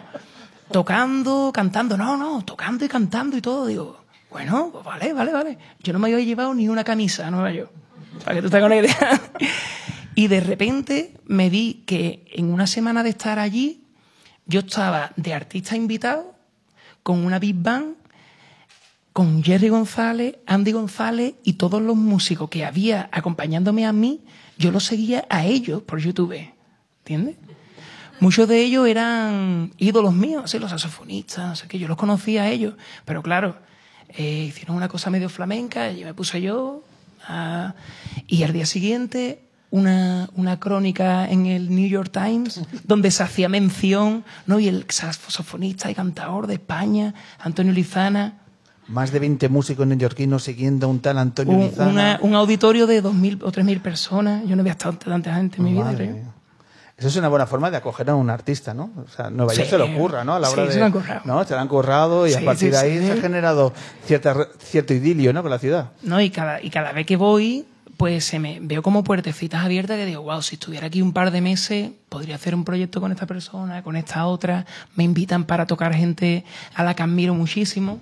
Tocando, 0.72 1.52
cantando. 1.54 1.98
No, 1.98 2.18
no, 2.18 2.44
tocando 2.44 2.86
y 2.86 2.88
cantando 2.88 3.38
y 3.38 3.42
todo. 3.42 3.66
Digo, 3.66 4.06
bueno, 4.32 4.70
pues 4.72 4.86
vale, 4.86 5.14
vale, 5.14 5.34
vale. 5.34 5.58
Yo 5.80 5.94
no 5.94 6.00
me 6.00 6.12
había 6.12 6.24
llevado 6.24 6.54
ni 6.54 6.70
una 6.70 6.84
camisa 6.84 7.28
a 7.28 7.32
Nueva 7.32 7.52
York. 7.52 7.83
Para 8.24 8.36
que 8.36 8.42
tú 8.42 8.50
te 8.50 8.58
hagas 8.58 8.68
una 8.68 8.78
idea. 8.78 9.22
Y 10.16 10.28
de 10.28 10.42
repente 10.42 11.16
me 11.26 11.50
vi 11.50 11.84
que 11.88 12.26
en 12.34 12.54
una 12.54 12.68
semana 12.68 13.02
de 13.02 13.10
estar 13.10 13.40
allí, 13.40 13.84
yo 14.46 14.60
estaba 14.60 15.12
de 15.16 15.34
artista 15.34 15.76
invitado 15.76 16.36
con 17.02 17.26
una 17.26 17.40
Big 17.40 17.56
Band, 17.56 17.96
con 19.12 19.44
Jerry 19.44 19.70
González, 19.70 20.38
Andy 20.46 20.72
González 20.72 21.36
y 21.44 21.54
todos 21.54 21.82
los 21.82 21.96
músicos 21.96 22.50
que 22.50 22.66
había 22.66 23.10
acompañándome 23.12 23.86
a 23.86 23.94
mí, 23.94 24.22
yo 24.58 24.72
los 24.72 24.84
seguía 24.84 25.26
a 25.30 25.46
ellos 25.46 25.82
por 25.82 26.00
YouTube. 26.00 26.50
¿Entiendes? 27.00 27.36
Muchos 28.20 28.48
de 28.48 28.62
ellos 28.62 28.88
eran 28.88 29.74
ídolos 29.78 30.14
míos, 30.14 30.54
los 30.54 30.70
saxofonistas, 30.70 31.48
no 31.48 31.56
sé 31.56 31.68
qué, 31.68 31.78
yo 31.78 31.88
los 31.88 31.98
conocía 31.98 32.44
a 32.44 32.50
ellos. 32.50 32.76
Pero 33.06 33.22
claro, 33.22 33.58
eh, 34.10 34.46
hicieron 34.48 34.78
una 34.78 34.88
cosa 34.88 35.10
medio 35.10 35.30
flamenca, 35.30 35.92
y 35.92 36.04
me 36.04 36.14
puse 36.14 36.42
yo. 36.42 36.84
Y 38.28 38.44
al 38.44 38.54
día 38.54 38.66
siguiente, 38.66 39.40
una, 39.72 40.30
una 40.36 40.60
crónica 40.60 41.30
en 41.30 41.46
el 41.48 41.74
New 41.74 41.88
York 41.88 42.12
Times, 42.12 42.62
donde 42.86 43.12
se 43.12 43.24
hacía 43.24 43.50
mención, 43.50 44.24
¿no? 44.46 44.60
Y 44.60 44.68
el 44.68 44.86
saxofonista 44.90 45.90
y 45.90 45.96
cantador 45.96 46.48
de 46.48 46.56
España, 46.56 47.14
Antonio 47.40 47.74
Lizana. 47.74 48.40
Más 48.88 49.12
de 49.12 49.20
20 49.20 49.48
músicos 49.50 49.88
neoyorquinos 49.88 50.44
siguiendo 50.44 50.88
a 50.88 50.90
un 50.90 51.00
tal 51.00 51.18
Antonio 51.18 51.54
Un, 51.54 51.62
Lizana. 51.68 51.90
una- 51.90 52.20
un 52.22 52.36
auditorio 52.36 52.86
de 52.86 53.02
2.000 53.02 53.40
o 53.44 53.52
3.000 53.52 53.80
personas. 53.82 54.44
Yo 54.46 54.56
no 54.56 54.62
había 54.62 54.74
estado 54.74 54.98
tanta 54.98 55.34
gente 55.36 55.58
en 55.58 55.64
mi 55.64 55.72
vida. 55.72 55.86
Madre 55.86 56.10
creo. 56.10 56.34
Eso 56.98 57.08
es 57.08 57.16
una 57.16 57.28
buena 57.28 57.48
forma 57.48 57.72
de 57.72 57.78
acoger 57.78 58.10
a 58.10 58.16
un 58.16 58.30
artista, 58.30 58.74
¿no? 58.74 58.92
O 59.04 59.10
sea, 59.10 59.30
Nueva 59.30 59.54
York 59.54 59.66
Sí. 59.66 59.72
se 59.72 59.78
lo 59.78 59.92
curra, 59.96 60.24
¿no? 60.24 60.36
A 60.36 60.40
la 60.40 60.50
hora 60.50 60.62
Sí, 60.64 60.68
de, 60.68 60.74
se 60.74 60.80
lo 60.80 60.86
han 60.86 60.92
currado. 60.92 61.22
¿no? 61.26 61.44
Se 61.44 61.54
lo 61.56 61.60
han 61.60 61.68
currado 61.68 62.28
y 62.28 62.34
a 62.34 62.42
partir 62.46 62.72
de 62.72 62.78
ahí 62.78 62.98
se 63.00 63.12
ha 63.14 63.18
generado 63.18 63.74
cierta, 64.06 64.36
cierto 64.60 64.94
idilio, 64.94 65.34
¿no? 65.34 65.42
Con 65.42 65.50
la 65.52 65.60
ciudad. 65.60 65.90
¿no? 66.04 66.22
Y 66.22 66.30
cada, 66.30 66.62
y 66.62 66.70
cada 66.70 66.92
vez 66.92 67.06
que 67.08 67.16
voy, 67.18 67.66
pues 67.98 68.26
se 68.26 68.38
me 68.40 68.60
veo 68.62 68.84
como 68.84 69.04
puertecitas 69.04 69.66
abiertas 69.66 69.98
que 69.98 70.06
digo, 70.06 70.22
wow, 70.22 70.42
si 70.44 70.56
estuviera 70.56 70.88
aquí 70.88 71.02
un 71.02 71.14
par 71.14 71.32
de 71.32 71.42
meses, 71.42 71.92
podría 72.10 72.36
hacer 72.36 72.54
un 72.54 72.64
proyecto 72.64 73.02
con 73.02 73.12
esta 73.12 73.26
persona, 73.26 73.82
con 73.82 73.96
esta 73.96 74.26
otra. 74.28 74.66
Me 74.96 75.04
invitan 75.04 75.46
para 75.46 75.66
tocar 75.66 75.94
gente 75.96 76.46
a 76.76 76.84
la 76.84 76.94
que 76.96 77.02
admiro 77.04 77.34
muchísimo. 77.34 78.00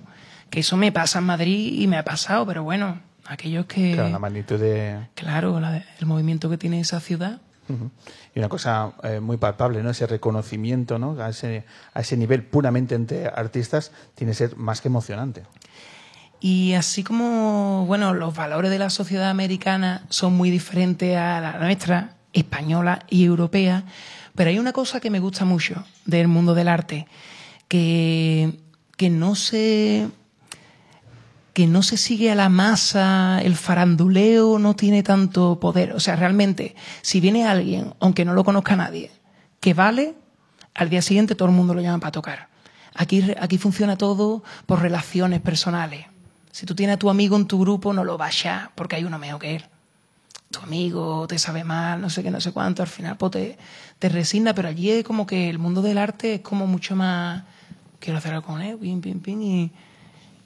Que 0.50 0.60
eso 0.60 0.76
me 0.76 0.92
pasa 0.92 1.18
en 1.20 1.24
Madrid 1.24 1.80
y 1.80 1.86
me 1.86 1.96
ha 1.96 2.04
pasado, 2.04 2.44
pero 2.46 2.62
bueno, 2.62 3.00
aquellos 3.26 3.64
que. 3.64 3.94
Claro, 3.94 4.10
la 4.10 4.18
magnitud 4.18 4.60
de... 4.60 4.98
claro, 5.14 5.58
la- 5.60 5.82
el 5.98 6.04
movimiento 6.06 6.50
que 6.50 6.58
tiene 6.58 6.78
esa 6.80 7.00
ciudad. 7.00 7.40
Y 8.34 8.38
una 8.38 8.48
cosa 8.48 8.92
eh, 9.02 9.20
muy 9.20 9.36
palpable, 9.36 9.82
¿no? 9.82 9.90
Ese 9.90 10.06
reconocimiento, 10.06 10.98
¿no? 10.98 11.20
A 11.20 11.28
ese, 11.28 11.64
a 11.92 12.00
ese 12.00 12.16
nivel 12.16 12.44
puramente 12.44 12.94
entre 12.94 13.26
artistas 13.26 13.92
tiene 14.14 14.32
que 14.32 14.36
ser 14.36 14.56
más 14.56 14.80
que 14.80 14.88
emocionante. 14.88 15.42
Y 16.40 16.72
así 16.72 17.04
como, 17.04 17.86
bueno, 17.86 18.14
los 18.14 18.34
valores 18.34 18.70
de 18.70 18.78
la 18.78 18.90
sociedad 18.90 19.30
americana 19.30 20.04
son 20.08 20.34
muy 20.34 20.50
diferentes 20.50 21.16
a 21.16 21.40
la 21.40 21.58
nuestra, 21.58 22.16
española 22.32 23.04
y 23.08 23.24
europea, 23.24 23.84
pero 24.34 24.50
hay 24.50 24.58
una 24.58 24.72
cosa 24.72 24.98
que 24.98 25.10
me 25.10 25.20
gusta 25.20 25.44
mucho 25.44 25.84
del 26.04 26.28
mundo 26.28 26.54
del 26.54 26.68
arte, 26.68 27.06
que, 27.68 28.58
que 28.96 29.10
no 29.10 29.34
se 29.34 30.08
que 31.52 31.66
no 31.66 31.82
se 31.82 31.96
sigue 31.96 32.30
a 32.30 32.34
la 32.34 32.48
masa, 32.48 33.40
el 33.42 33.56
faranduleo 33.56 34.58
no 34.58 34.74
tiene 34.74 35.02
tanto 35.02 35.60
poder. 35.60 35.92
O 35.92 36.00
sea, 36.00 36.16
realmente, 36.16 36.74
si 37.02 37.20
viene 37.20 37.46
alguien, 37.46 37.94
aunque 38.00 38.24
no 38.24 38.32
lo 38.32 38.44
conozca 38.44 38.74
nadie, 38.74 39.10
que 39.60 39.74
vale, 39.74 40.14
al 40.74 40.88
día 40.88 41.02
siguiente 41.02 41.34
todo 41.34 41.48
el 41.48 41.54
mundo 41.54 41.74
lo 41.74 41.82
llama 41.82 41.98
para 41.98 42.12
tocar. 42.12 42.48
Aquí, 42.94 43.24
aquí 43.38 43.58
funciona 43.58 43.96
todo 43.96 44.42
por 44.66 44.80
relaciones 44.80 45.40
personales. 45.40 46.06
Si 46.50 46.66
tú 46.66 46.74
tienes 46.74 46.94
a 46.94 46.98
tu 46.98 47.10
amigo 47.10 47.36
en 47.36 47.46
tu 47.46 47.58
grupo, 47.60 47.92
no 47.92 48.04
lo 48.04 48.18
vayas 48.18 48.68
porque 48.74 48.96
hay 48.96 49.04
uno 49.04 49.18
mejor 49.18 49.40
que 49.40 49.56
él. 49.56 49.64
Tu 50.50 50.60
amigo 50.60 51.26
te 51.26 51.38
sabe 51.38 51.64
mal, 51.64 52.00
no 52.00 52.10
sé 52.10 52.22
qué, 52.22 52.30
no 52.30 52.40
sé 52.40 52.52
cuánto, 52.52 52.82
al 52.82 52.88
final 52.88 53.16
pues, 53.16 53.32
te, 53.32 53.58
te 53.98 54.08
resigna, 54.10 54.54
pero 54.54 54.68
allí 54.68 54.90
es 54.90 55.04
como 55.04 55.26
que 55.26 55.48
el 55.48 55.58
mundo 55.58 55.80
del 55.80 55.96
arte 55.96 56.34
es 56.34 56.40
como 56.40 56.66
mucho 56.66 56.94
más. 56.96 57.44
Quiero 58.00 58.18
hacer 58.18 58.34
algo 58.34 58.46
con 58.46 58.60
él, 58.60 58.78
pim, 58.78 59.02
pim, 59.02 59.20
pim, 59.20 59.42
y. 59.42 59.72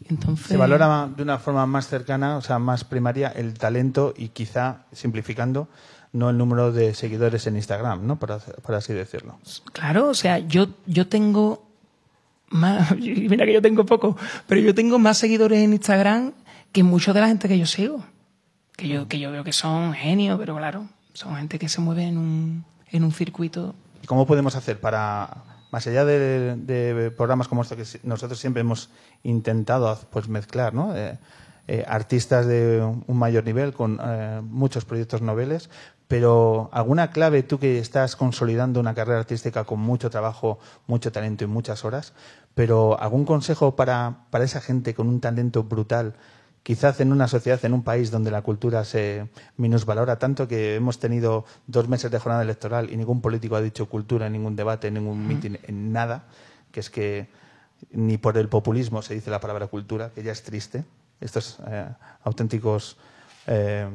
entonces. 0.09 0.47
Se 0.47 0.57
valora 0.57 1.09
de 1.15 1.23
una 1.23 1.39
forma 1.39 1.67
más 1.67 1.89
cercana, 1.89 2.37
o 2.37 2.43
sea, 2.43 2.59
más 2.59 2.85
primaria, 2.85 3.29
el 3.29 3.55
talento 3.55 4.15
y 4.17 4.29
quizá, 4.29 4.85
simplificando, 4.93 5.69
no 6.13 6.31
el 6.31 6.39
número 6.39 6.73
de 6.73 6.95
seguidores 6.95 7.47
en 7.47 7.57
Instagram, 7.57 8.07
¿no? 8.07 8.19
Por, 8.19 8.41
por 8.41 8.75
así 8.75 8.93
decirlo. 8.93 9.39
Claro, 9.73 10.09
o 10.09 10.15
sea, 10.15 10.39
yo, 10.39 10.69
yo 10.87 11.09
tengo 11.09 11.67
más, 12.49 12.97
mira 12.97 13.45
que 13.45 13.53
yo 13.53 13.63
tengo 13.63 13.85
poco, 13.87 14.17
pero 14.47 14.61
yo 14.61 14.75
tengo 14.75 14.99
más 14.99 15.19
seguidores 15.19 15.59
en 15.59 15.73
Instagram 15.73 16.33
que 16.73 16.83
mucha 16.83 17.13
de 17.13 17.21
la 17.21 17.29
gente 17.29 17.49
que 17.49 17.59
yo 17.59 17.67
sigo. 17.67 18.05
Que 18.77 18.89
yo, 18.89 19.09
que 19.09 19.19
yo 19.19 19.31
veo 19.31 19.43
que 19.43 19.53
son 19.53 19.95
genios, 19.95 20.39
pero 20.39 20.57
claro, 20.57 20.87
son 21.15 21.37
gente 21.37 21.59
que 21.59 21.69
se 21.69 21.81
mueve 21.81 22.05
en 22.05 22.19
un, 22.19 22.65
en 22.91 23.05
un 23.05 23.13
circuito. 23.13 23.75
¿Y 24.03 24.07
cómo 24.07 24.27
podemos 24.27 24.55
hacer 24.55 24.79
para, 24.79 25.45
más 25.71 25.87
allá 25.87 26.05
de, 26.05 27.13
programas 27.17 27.49
como 27.49 27.63
este 27.63 27.77
que 27.77 27.85
nosotros 28.03 28.39
siempre 28.39 28.61
hemos 28.61 28.91
intentado 29.23 29.99
pues 30.11 30.29
mezclar, 30.29 30.75
¿no? 30.75 30.97
Eh, 30.97 31.19
eh, 31.69 31.85
artistas 31.89 32.47
de 32.47 32.81
un 32.81 33.19
mayor 33.19 33.45
nivel, 33.45 33.73
con 33.73 33.99
eh, 34.01 34.41
muchos 34.43 34.85
proyectos 34.85 35.21
noveles, 35.21 35.69
pero 36.07 36.71
alguna 36.73 37.11
clave, 37.11 37.43
tú 37.43 37.59
que 37.59 37.81
estás 37.81 38.15
consolidando 38.15 38.79
una 38.79 38.95
carrera 38.95 39.19
artística 39.19 39.65
con 39.65 39.81
mucho 39.81 40.09
trabajo, 40.09 40.61
mucho 40.87 41.11
talento 41.11 41.43
y 41.43 41.49
muchas 41.49 41.85
horas, 41.85 42.13
pero 42.55 43.01
algún 43.01 43.25
consejo 43.25 43.75
para, 43.75 44.27
para 44.31 44.45
esa 44.45 44.61
gente 44.61 44.95
con 44.95 45.09
un 45.09 45.21
talento 45.21 45.65
brutal 45.65 46.15
quizás 46.67 46.99
en 46.99 47.13
una 47.13 47.29
sociedad, 47.29 47.65
en 47.65 47.75
un 47.75 47.85
país 47.85 48.11
donde 48.11 48.33
la 48.33 48.43
cultura 48.43 48.85
se 48.85 49.29
minusvalora 49.57 50.19
tanto 50.19 50.49
que 50.49 50.75
hemos 50.75 50.99
tenido 50.99 51.45
dos 51.69 51.87
meses 51.87 52.11
de 52.11 52.19
jornada 52.19 52.43
electoral 52.43 52.91
y 52.91 52.97
ningún 52.97 53.21
político 53.21 53.55
ha 53.55 53.61
dicho 53.61 53.89
cultura 53.89 54.27
en 54.27 54.33
ningún 54.33 54.57
debate, 54.57 54.89
en 54.89 54.95
ningún 54.95 55.29
mitin, 55.29 55.61
en 55.63 55.93
nada, 55.93 56.25
que 56.73 56.81
es 56.81 56.91
que 56.91 57.29
ni 57.93 58.19
por 58.19 58.37
el 58.37 58.49
populismo 58.49 59.01
se 59.01 59.15
dice 59.15 59.31
la 59.31 59.39
palabra 59.39 59.69
cultura, 59.69 60.11
que 60.13 60.25
ya 60.25 60.33
es 60.33 60.43
triste. 60.43 60.83
Estos 61.21 61.61
eh, 61.69 61.87
auténticos 62.25 62.97
eh, 63.47 63.87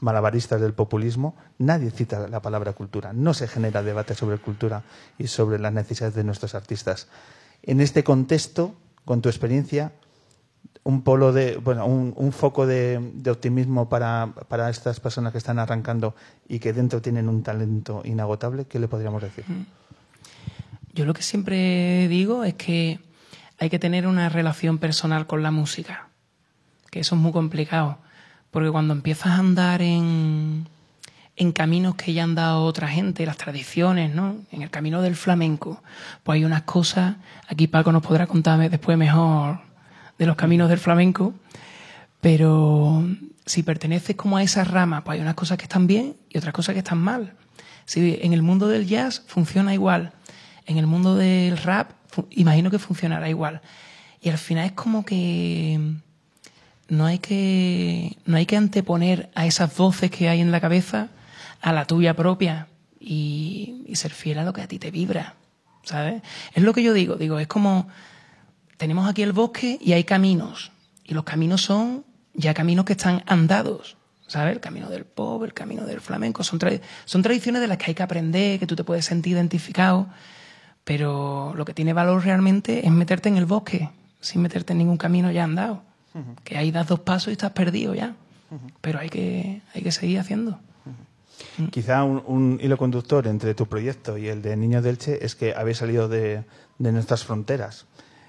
malabaristas 0.00 0.58
del 0.58 0.72
populismo, 0.72 1.36
nadie 1.58 1.90
cita 1.90 2.28
la 2.28 2.40
palabra 2.40 2.72
cultura. 2.72 3.12
No 3.12 3.34
se 3.34 3.46
genera 3.46 3.82
debate 3.82 4.14
sobre 4.14 4.38
cultura 4.38 4.84
y 5.18 5.26
sobre 5.26 5.58
las 5.58 5.74
necesidades 5.74 6.14
de 6.14 6.24
nuestros 6.24 6.54
artistas. 6.54 7.08
En 7.62 7.82
este 7.82 8.04
contexto, 8.04 8.74
con 9.04 9.20
tu 9.20 9.28
experiencia, 9.28 9.92
un 10.86 11.02
polo 11.02 11.32
de, 11.32 11.56
bueno, 11.56 11.84
un, 11.84 12.14
un 12.16 12.30
foco 12.30 12.64
de, 12.64 13.00
de 13.14 13.30
optimismo 13.32 13.88
para, 13.88 14.28
para, 14.48 14.70
estas 14.70 15.00
personas 15.00 15.32
que 15.32 15.38
están 15.38 15.58
arrancando 15.58 16.14
y 16.48 16.60
que 16.60 16.72
dentro 16.72 17.02
tienen 17.02 17.28
un 17.28 17.42
talento 17.42 18.02
inagotable, 18.04 18.66
¿qué 18.66 18.78
le 18.78 18.86
podríamos 18.86 19.20
decir? 19.20 19.44
Yo 20.94 21.04
lo 21.04 21.12
que 21.12 21.22
siempre 21.22 22.06
digo 22.06 22.44
es 22.44 22.54
que 22.54 23.00
hay 23.58 23.68
que 23.68 23.80
tener 23.80 24.06
una 24.06 24.28
relación 24.28 24.78
personal 24.78 25.26
con 25.26 25.42
la 25.42 25.50
música, 25.50 26.06
que 26.92 27.00
eso 27.00 27.16
es 27.16 27.20
muy 27.20 27.32
complicado, 27.32 27.98
porque 28.52 28.70
cuando 28.70 28.94
empiezas 28.94 29.32
a 29.32 29.38
andar 29.38 29.82
en, 29.82 30.68
en 31.34 31.50
caminos 31.50 31.96
que 31.96 32.12
ya 32.12 32.22
han 32.22 32.36
dado 32.36 32.62
otra 32.62 32.86
gente, 32.86 33.26
las 33.26 33.38
tradiciones, 33.38 34.14
¿no? 34.14 34.36
En 34.52 34.62
el 34.62 34.70
camino 34.70 35.02
del 35.02 35.16
flamenco, 35.16 35.82
pues 36.22 36.36
hay 36.36 36.44
unas 36.44 36.62
cosas, 36.62 37.16
aquí 37.48 37.66
Paco 37.66 37.90
nos 37.90 38.02
podrá 38.06 38.28
contar 38.28 38.70
después 38.70 38.96
mejor 38.96 39.65
de 40.18 40.26
los 40.26 40.36
caminos 40.36 40.68
del 40.68 40.78
flamenco, 40.78 41.34
pero 42.20 43.04
si 43.44 43.62
perteneces 43.62 44.16
como 44.16 44.36
a 44.36 44.42
esa 44.42 44.64
rama, 44.64 45.04
pues 45.04 45.16
hay 45.16 45.22
unas 45.22 45.34
cosas 45.34 45.58
que 45.58 45.64
están 45.64 45.86
bien 45.86 46.16
y 46.28 46.38
otras 46.38 46.52
cosas 46.52 46.72
que 46.72 46.80
están 46.80 46.98
mal. 46.98 47.34
Si 47.84 48.18
en 48.20 48.32
el 48.32 48.42
mundo 48.42 48.66
del 48.68 48.86
jazz 48.86 49.22
funciona 49.26 49.72
igual, 49.72 50.12
en 50.66 50.78
el 50.78 50.86
mundo 50.86 51.14
del 51.14 51.56
rap 51.56 51.92
imagino 52.30 52.70
que 52.70 52.78
funcionará 52.78 53.28
igual. 53.28 53.60
Y 54.20 54.30
al 54.30 54.38
final 54.38 54.66
es 54.66 54.72
como 54.72 55.04
que 55.04 55.78
no 56.88 57.06
hay 57.06 57.18
que 57.18 58.16
no 58.24 58.36
hay 58.36 58.46
que 58.46 58.56
anteponer 58.56 59.30
a 59.34 59.46
esas 59.46 59.76
voces 59.76 60.10
que 60.10 60.28
hay 60.28 60.40
en 60.40 60.50
la 60.50 60.60
cabeza 60.60 61.08
a 61.60 61.72
la 61.72 61.84
tuya 61.84 62.14
propia 62.14 62.68
y, 62.98 63.84
y 63.86 63.96
ser 63.96 64.12
fiel 64.12 64.38
a 64.38 64.44
lo 64.44 64.52
que 64.52 64.62
a 64.62 64.68
ti 64.68 64.78
te 64.78 64.90
vibra, 64.90 65.34
¿sabes? 65.82 66.22
Es 66.54 66.62
lo 66.62 66.72
que 66.72 66.82
yo 66.82 66.92
digo, 66.92 67.16
digo, 67.16 67.38
es 67.38 67.46
como 67.46 67.88
tenemos 68.76 69.08
aquí 69.08 69.22
el 69.22 69.32
bosque 69.32 69.78
y 69.80 69.92
hay 69.92 70.04
caminos. 70.04 70.72
Y 71.04 71.14
los 71.14 71.24
caminos 71.24 71.62
son 71.62 72.04
ya 72.34 72.54
caminos 72.54 72.84
que 72.84 72.92
están 72.92 73.22
andados. 73.26 73.96
¿Sabes? 74.26 74.54
El 74.54 74.60
camino 74.60 74.90
del 74.90 75.04
pop, 75.04 75.44
el 75.44 75.54
camino 75.54 75.84
del 75.84 76.00
flamenco. 76.00 76.42
Son, 76.42 76.58
tra 76.58 76.70
son 77.04 77.22
tradiciones 77.22 77.62
de 77.62 77.68
las 77.68 77.78
que 77.78 77.86
hay 77.86 77.94
que 77.94 78.02
aprender, 78.02 78.58
que 78.58 78.66
tú 78.66 78.74
te 78.74 78.82
puedes 78.82 79.04
sentir 79.04 79.34
identificado. 79.34 80.08
Pero 80.82 81.54
lo 81.54 81.64
que 81.64 81.74
tiene 81.74 81.92
valor 81.92 82.24
realmente 82.24 82.84
es 82.84 82.92
meterte 82.92 83.28
en 83.28 83.36
el 83.36 83.46
bosque, 83.46 83.88
sin 84.20 84.42
meterte 84.42 84.72
en 84.72 84.78
ningún 84.78 84.96
camino 84.96 85.30
ya 85.30 85.44
andado. 85.44 85.82
Uh 86.14 86.18
-huh. 86.18 86.42
Que 86.42 86.58
ahí 86.58 86.72
das 86.72 86.88
dos 86.88 87.00
pasos 87.00 87.28
y 87.28 87.32
estás 87.32 87.52
perdido 87.52 87.94
ya. 87.94 88.16
Uh 88.50 88.56
-huh. 88.56 88.72
Pero 88.80 88.98
hay 88.98 89.08
que, 89.08 89.62
hay 89.74 89.82
que 89.82 89.92
seguir 89.92 90.18
haciendo. 90.18 90.58
Uh 90.84 91.62
-huh. 91.62 91.70
Quizá 91.70 92.02
un, 92.02 92.22
un, 92.26 92.58
hilo 92.60 92.76
conductor 92.76 93.28
entre 93.28 93.54
tu 93.54 93.66
proyecto 93.66 94.18
y 94.18 94.26
el 94.26 94.42
de 94.42 94.56
Niños 94.56 94.82
del 94.82 94.98
Che 94.98 95.24
es 95.24 95.36
que 95.36 95.54
habéis 95.54 95.78
salido 95.78 96.08
de, 96.08 96.44
de 96.78 96.92
nuestras 96.92 97.24
fronteras 97.24 97.86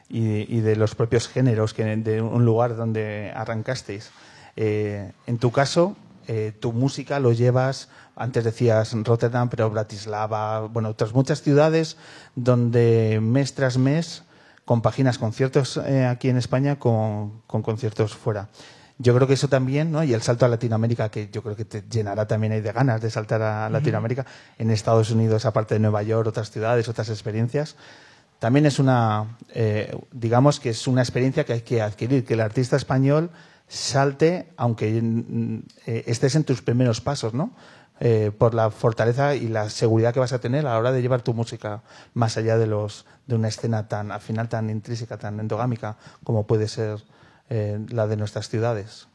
y, 0.09 0.55
y, 0.55 0.61
de 0.61 0.75
los 0.75 0.95
propios 0.95 1.27
géneros 1.27 1.73
que 1.73 1.83
de 1.83 2.21
un 2.21 2.45
lugar 2.45 2.75
donde 2.75 3.31
arrancasteis. 3.35 4.11
Eh, 4.55 5.11
en 5.27 5.37
tu 5.37 5.51
caso, 5.51 5.95
eh, 6.27 6.51
tu 6.59 6.73
música 6.73 7.19
lo 7.19 7.31
llevas, 7.31 7.89
antes 8.15 8.43
decías 8.43 8.93
Rotterdam, 9.03 9.49
pero 9.49 9.69
Bratislava, 9.69 10.61
bueno, 10.61 10.89
otras 10.89 11.13
muchas 11.13 11.41
ciudades 11.41 11.95
donde 12.35 13.19
mes 13.21 13.53
tras 13.53 13.77
mes 13.77 14.23
compaginas 14.65 15.17
conciertos 15.17 15.77
eh, 15.77 16.05
aquí 16.05 16.27
en 16.29 16.37
España 16.37 16.77
con, 16.77 17.41
con, 17.47 17.61
conciertos 17.61 18.15
fuera. 18.15 18.49
Yo 18.97 19.15
creo 19.15 19.27
que 19.27 19.35
eso 19.35 19.47
también, 19.47 19.91
¿no? 19.91 20.03
Y 20.03 20.13
el 20.13 20.23
salto 20.23 20.45
a 20.45 20.49
Latinoamérica, 20.49 21.09
que 21.09 21.29
yo 21.31 21.43
creo 21.43 21.55
que 21.55 21.65
te 21.65 21.83
llenará 21.87 22.27
también 22.27 22.51
ahí 22.51 22.61
de 22.61 22.71
ganas 22.71 22.99
de 22.99 23.11
saltar 23.11 23.43
a 23.43 23.69
Latinoamérica. 23.69 24.25
En 24.57 24.71
Estados 24.71 25.11
Unidos, 25.11 25.45
aparte 25.45 25.75
de 25.75 25.79
Nueva 25.79 26.01
York, 26.01 26.27
otras 26.27 26.49
ciudades, 26.49 26.89
otras 26.89 27.09
experiencias 27.09 27.75
también 28.39 28.65
es 28.65 28.79
una, 28.79 29.37
eh, 29.53 29.95
digamos 30.11 30.59
que 30.59 30.69
es 30.69 30.87
una 30.87 31.01
experiencia 31.01 31.43
que 31.45 31.53
hay 31.53 31.61
que 31.61 31.81
adquirir, 31.81 32.23
que 32.25 32.35
el 32.35 32.41
artista 32.41 32.75
español 32.75 33.31
salte, 33.67 34.47
aunque 34.57 35.01
eh, 35.85 36.03
estés 36.07 36.35
en 36.35 36.43
tus 36.43 36.61
primeros 36.61 37.01
pasos, 37.01 37.33
¿no? 37.33 37.51
Eh, 37.99 38.31
por 38.37 38.53
la 38.53 38.69
fortaleza 38.69 39.33
y 39.33 39.47
la 39.47 39.71
seguridad 39.71 40.13
que 40.13 40.19
vas 40.19 40.31
a 40.31 40.39
tener 40.39 40.67
a 40.67 40.73
la 40.73 40.77
hora 40.77 40.91
de 40.91 41.01
llevar 41.01 41.23
tu 41.23 41.33
música 41.33 41.81
más 42.13 42.37
allá 42.37 42.59
de 42.59 42.67
los 42.67 43.07
de 43.25 43.33
una 43.33 43.47
escena 43.47 43.87
tan 43.87 44.11
al 44.11 44.21
final 44.21 44.49
tan 44.49 44.69
intrínseca, 44.69 45.17
tan 45.17 45.39
endogámica 45.39 45.97
como 46.23 46.45
puede 46.45 46.67
ser 46.67 47.03
eh, 47.49 47.83
la 47.89 48.05
de 48.05 48.15
nuestras 48.15 48.49
ciudades. 48.49 49.07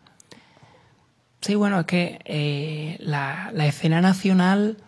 Sí, 1.43 1.55
bueno, 1.55 1.79
es 1.81 1.87
que 1.87 2.97
la, 3.01 3.51
la 3.53 3.67
escena 3.67 4.01
nacional 4.01 4.79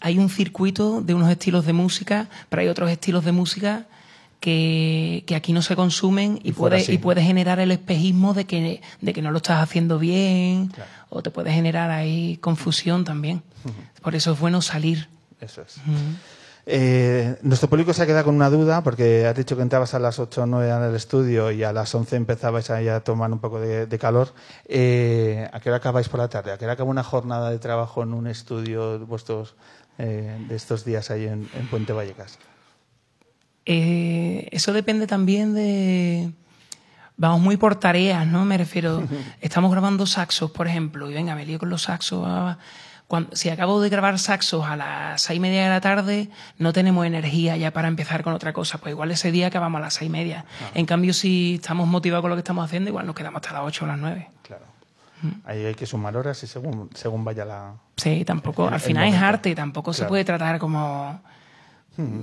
hay 0.00 0.18
un 0.18 0.28
circuito 0.30 1.00
de 1.00 1.14
unos 1.14 1.30
estilos 1.30 1.64
de 1.66 1.72
música, 1.72 2.28
pero 2.48 2.62
hay 2.62 2.68
otros 2.68 2.90
estilos 2.90 3.24
de 3.24 3.32
música 3.32 3.86
que, 4.40 5.24
que 5.26 5.34
aquí 5.34 5.52
no 5.52 5.62
se 5.62 5.74
consumen 5.76 6.38
y, 6.42 6.50
y 6.50 6.52
puede, 6.52 6.92
y 6.92 6.98
puede 6.98 7.22
generar 7.22 7.58
el 7.60 7.70
espejismo 7.72 8.34
de 8.34 8.44
que, 8.44 8.80
de 9.00 9.12
que 9.12 9.22
no 9.22 9.30
lo 9.30 9.38
estás 9.38 9.62
haciendo 9.62 9.98
bien 9.98 10.68
claro. 10.68 10.90
o 11.10 11.22
te 11.22 11.30
puede 11.30 11.52
generar 11.52 11.90
ahí 11.90 12.36
confusión 12.40 13.04
también. 13.04 13.42
Uh 13.64 13.68
-huh. 13.68 14.00
Por 14.02 14.14
eso 14.14 14.32
es 14.32 14.38
bueno 14.38 14.62
salir. 14.62 15.08
Eso 15.40 15.62
es. 15.62 15.76
Uh 15.78 15.90
-huh. 15.90 16.16
Eh, 16.70 17.38
nuestro 17.40 17.70
público 17.70 17.94
se 17.94 18.02
ha 18.02 18.06
quedado 18.06 18.26
con 18.26 18.34
una 18.34 18.50
duda 18.50 18.82
porque 18.82 19.26
has 19.26 19.34
dicho 19.34 19.56
que 19.56 19.62
entrabas 19.62 19.94
a 19.94 19.98
las 19.98 20.18
8 20.18 20.42
o 20.42 20.46
9 20.46 20.68
en 20.68 20.82
el 20.82 20.94
estudio 20.94 21.50
y 21.50 21.62
a 21.64 21.72
las 21.72 21.94
11 21.94 22.16
empezabais 22.16 22.68
a, 22.68 22.76
a 22.94 23.00
tomar 23.00 23.32
un 23.32 23.38
poco 23.38 23.58
de, 23.58 23.86
de 23.86 23.98
calor. 23.98 24.34
Eh, 24.66 25.48
¿A 25.50 25.60
qué 25.60 25.70
hora 25.70 25.78
acabáis 25.78 26.10
por 26.10 26.20
la 26.20 26.28
tarde? 26.28 26.52
¿A 26.52 26.58
qué 26.58 26.66
hora 26.66 26.74
acaba 26.74 26.90
una 26.90 27.02
jornada 27.02 27.48
de 27.50 27.58
trabajo 27.58 28.02
en 28.02 28.12
un 28.12 28.26
estudio 28.26 28.98
vuestros 29.06 29.54
eh, 29.98 30.36
de 30.48 30.56
estos 30.56 30.84
días 30.84 31.10
ahí 31.10 31.26
en, 31.26 31.48
en 31.54 31.66
Puente 31.68 31.92
Vallecas? 31.92 32.38
Eh, 33.70 34.48
eso 34.50 34.72
depende 34.72 35.06
también 35.06 35.54
de... 35.54 36.32
Vamos 37.18 37.40
muy 37.40 37.56
por 37.56 37.74
tareas, 37.74 38.26
¿no? 38.26 38.44
Me 38.44 38.56
refiero, 38.56 39.02
estamos 39.40 39.70
grabando 39.70 40.06
saxos, 40.06 40.50
por 40.52 40.68
ejemplo, 40.68 41.10
y 41.10 41.14
venga, 41.14 41.34
me 41.34 41.44
lío 41.44 41.58
con 41.58 41.68
los 41.68 41.82
saxos. 41.82 42.24
Ah, 42.26 42.58
cuando, 43.08 43.34
si 43.36 43.50
acabo 43.50 43.80
de 43.80 43.88
grabar 43.88 44.18
saxos 44.18 44.64
a 44.64 44.76
las 44.76 45.20
seis 45.20 45.36
y 45.36 45.40
media 45.40 45.64
de 45.64 45.68
la 45.68 45.80
tarde, 45.80 46.30
no 46.58 46.72
tenemos 46.72 47.04
energía 47.04 47.56
ya 47.56 47.72
para 47.72 47.88
empezar 47.88 48.22
con 48.22 48.32
otra 48.32 48.52
cosa. 48.52 48.78
Pues 48.78 48.92
igual 48.92 49.10
ese 49.10 49.32
día 49.32 49.48
acabamos 49.48 49.80
a 49.80 49.82
las 49.82 49.94
seis 49.94 50.08
y 50.08 50.12
media. 50.12 50.44
Ah. 50.62 50.70
En 50.74 50.86
cambio, 50.86 51.12
si 51.12 51.56
estamos 51.56 51.88
motivados 51.88 52.22
con 52.22 52.30
lo 52.30 52.36
que 52.36 52.40
estamos 52.40 52.64
haciendo, 52.64 52.88
igual 52.88 53.06
nos 53.06 53.16
quedamos 53.16 53.42
hasta 53.42 53.52
las 53.52 53.66
ocho 53.66 53.84
o 53.84 53.88
las 53.88 53.98
nueve. 53.98 54.30
Claro. 54.42 54.64
Ahí 55.44 55.64
hay 55.64 55.74
que 55.74 55.86
sumar 55.86 56.16
horas 56.16 56.42
y 56.42 56.46
según, 56.46 56.90
según 56.94 57.24
vaya 57.24 57.44
la. 57.44 57.74
Sí, 57.96 58.24
tampoco. 58.24 58.68
El, 58.68 58.74
al 58.74 58.80
final 58.80 59.08
es 59.08 59.14
arte, 59.16 59.54
tampoco 59.54 59.92
claro. 59.92 60.04
se 60.04 60.08
puede 60.08 60.24
tratar 60.24 60.58
como 60.58 61.20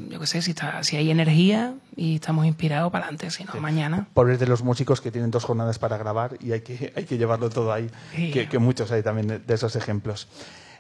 yo 0.10 0.22
qué 0.22 0.28
sé, 0.28 0.42
si, 0.42 0.52
está, 0.52 0.82
si 0.84 0.96
hay 0.96 1.12
energía 1.12 1.74
y 1.98 2.16
estamos 2.16 2.46
inspirados 2.46 2.92
para 2.94 3.06
adelante, 3.06 3.30
si 3.30 3.44
no, 3.44 3.52
sí. 3.52 3.60
mañana. 3.60 4.08
Pobres 4.14 4.40
de 4.40 4.48
los 4.48 4.64
músicos 4.64 5.02
que 5.02 5.12
tienen 5.12 5.32
dos 5.32 5.44
jornadas 5.44 5.80
para 5.80 5.98
grabar 5.98 6.38
y 6.40 6.54
hay 6.54 6.62
que, 6.62 6.94
hay 6.96 7.04
que 7.04 7.18
llevarlo 7.18 7.50
todo 7.50 7.74
ahí, 7.74 7.90
sí. 8.16 8.32
que, 8.32 8.48
que, 8.48 8.58
muchos 8.58 8.92
hay 8.92 9.04
también 9.04 9.44
de 9.46 9.54
esos 9.54 9.76
ejemplos. 9.76 10.30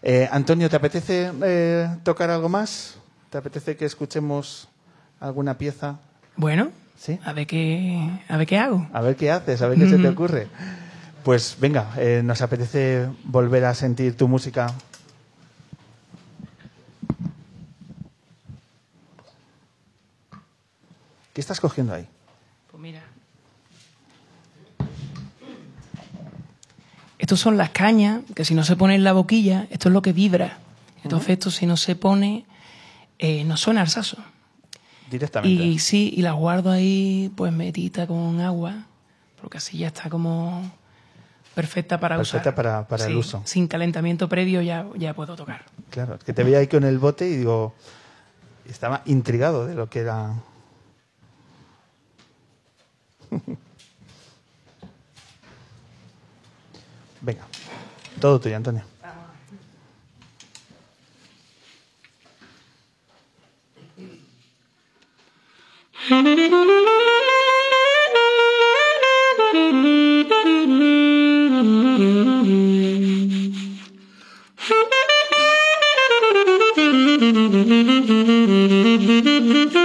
Eh, 0.01 0.29
Antonio, 0.31 0.69
¿te 0.69 0.77
apetece 0.77 1.29
eh, 1.43 1.89
tocar 2.03 2.29
algo 2.29 2.47
más? 2.47 2.97
¿Te 3.29 3.37
apetece 3.37 3.75
que 3.75 3.83
escuchemos 3.83 4.69
alguna 5.19 5.57
pieza? 5.57 5.97
Bueno, 6.37 6.69
¿Sí? 6.97 7.19
a, 7.25 7.33
ver 7.33 7.47
qué, 7.47 8.21
a 8.29 8.37
ver 8.37 8.47
qué 8.47 8.57
hago. 8.57 8.87
A 8.93 9.01
ver 9.01 9.17
qué 9.17 9.29
haces, 9.29 9.61
a 9.61 9.67
ver 9.67 9.77
qué 9.77 9.89
se 9.89 9.97
te 9.97 10.07
ocurre. 10.07 10.47
Pues 11.25 11.57
venga, 11.59 11.91
eh, 11.97 12.21
nos 12.23 12.43
apetece 12.43 13.09
volver 13.23 13.65
a 13.65 13.73
sentir 13.73 14.15
tu 14.15 14.27
música 14.27 14.67
¿Qué 21.33 21.41
estás 21.41 21.59
cogiendo 21.59 21.95
ahí? 21.95 22.07
Pues 22.69 22.81
mira. 22.81 23.01
Estos 27.17 27.39
son 27.39 27.57
las 27.57 27.71
cañas, 27.71 28.21
que 28.35 28.45
si 28.45 28.53
no 28.53 28.63
se 28.63 28.75
pone 28.75 28.93
en 28.93 29.03
la 29.03 29.11
boquilla, 29.11 29.67
esto 29.71 29.89
es 29.89 29.93
lo 29.93 30.03
que 30.03 30.13
vibra. 30.13 30.59
Entonces, 31.03 31.27
uh 31.27 31.31
-huh. 31.31 31.33
esto 31.33 31.51
si 31.51 31.65
no 31.65 31.75
se 31.75 31.95
pone, 31.95 32.45
eh, 33.17 33.43
no 33.45 33.57
suena 33.57 33.81
al 33.81 33.89
saso. 33.89 34.17
Directamente. 35.09 35.63
Y 35.63 35.79
sí, 35.79 36.13
y 36.15 36.21
las 36.21 36.35
guardo 36.35 36.69
ahí, 36.69 37.31
pues 37.35 37.51
metita 37.51 38.05
con 38.05 38.39
agua, 38.39 38.85
porque 39.41 39.57
así 39.57 39.79
ya 39.79 39.87
está 39.87 40.09
como 40.09 40.71
perfecta 41.55 41.99
para 41.99 42.17
Perfecta 42.17 42.49
usar. 42.49 42.55
para- 42.55 42.87
para 42.87 43.05
el 43.05 43.15
uso. 43.15 43.41
Sin 43.45 43.67
calentamiento 43.67 44.29
previo 44.29 44.61
ya, 44.61 44.85
ya 44.95 45.13
puedo 45.13 45.35
tocar. 45.35 45.63
Claro, 45.89 46.15
es 46.15 46.23
que 46.23 46.33
te 46.33 46.43
veía 46.43 46.59
ahí 46.59 46.67
con 46.67 46.83
el 46.83 46.99
bote 46.99 47.27
y 47.27 47.37
digo, 47.37 47.73
estaba 48.69 49.01
intrigado 49.05 49.65
de 49.65 49.73
lo 49.75 49.89
que 49.89 49.99
era. 49.99 50.33
Venga, 57.21 57.43
todo 58.19 58.39
tuyo, 58.39 58.55
Antonio. 58.55 58.83
Thank 71.55 72.49
you. 79.75 79.84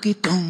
Aquitón. 0.00 0.49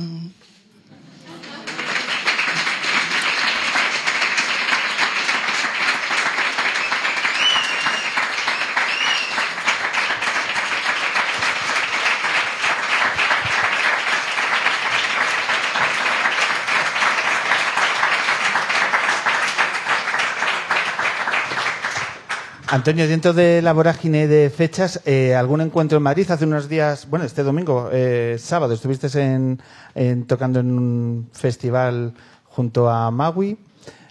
Antonio, 22.73 23.09
dentro 23.09 23.33
de 23.33 23.63
la 23.63 23.73
vorágine 23.73 24.29
de 24.29 24.49
fechas, 24.49 25.01
eh, 25.05 25.35
¿algún 25.35 25.61
encuentro 25.61 25.97
en 25.97 26.05
Madrid? 26.05 26.31
Hace 26.31 26.45
unos 26.45 26.69
días, 26.69 27.09
bueno, 27.11 27.25
este 27.25 27.43
domingo, 27.43 27.89
eh, 27.93 28.37
sábado, 28.39 28.75
estuviste 28.75 29.09
en, 29.21 29.61
en- 29.97 30.25
tocando 30.25 30.61
en 30.61 30.71
un 30.71 31.29
festival 31.33 32.15
junto 32.45 32.89
a 32.89 33.11
Magui, 33.11 33.59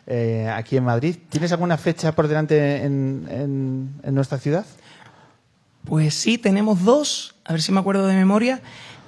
eh, 0.08 0.52
aquí 0.54 0.76
en 0.76 0.84
Madrid. 0.84 1.16
¿Tienes 1.30 1.54
alguna 1.54 1.78
fecha 1.78 2.12
por 2.14 2.28
delante 2.28 2.84
en, 2.84 3.26
en- 3.30 3.90
en 4.04 4.16
nuestra 4.16 4.38
ciudad? 4.40 4.66
Pues 5.86 6.14
sí, 6.14 6.38
tenemos 6.38 6.84
dos, 6.84 7.36
a 7.46 7.54
ver 7.54 7.62
si 7.62 7.72
me 7.72 7.80
acuerdo 7.80 8.08
de 8.08 8.16
memoria. 8.16 8.62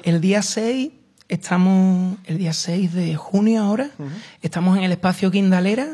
El 0.03 0.21
día 0.21 0.41
6, 0.43 0.91
estamos, 1.27 2.15
el 2.25 2.37
día 2.37 2.53
6 2.53 2.93
de 2.93 3.15
junio 3.17 3.63
ahora, 3.63 3.89
estamos 4.41 4.77
en 4.77 4.85
el 4.85 4.93
espacio 4.93 5.29
Quindalera 5.29 5.87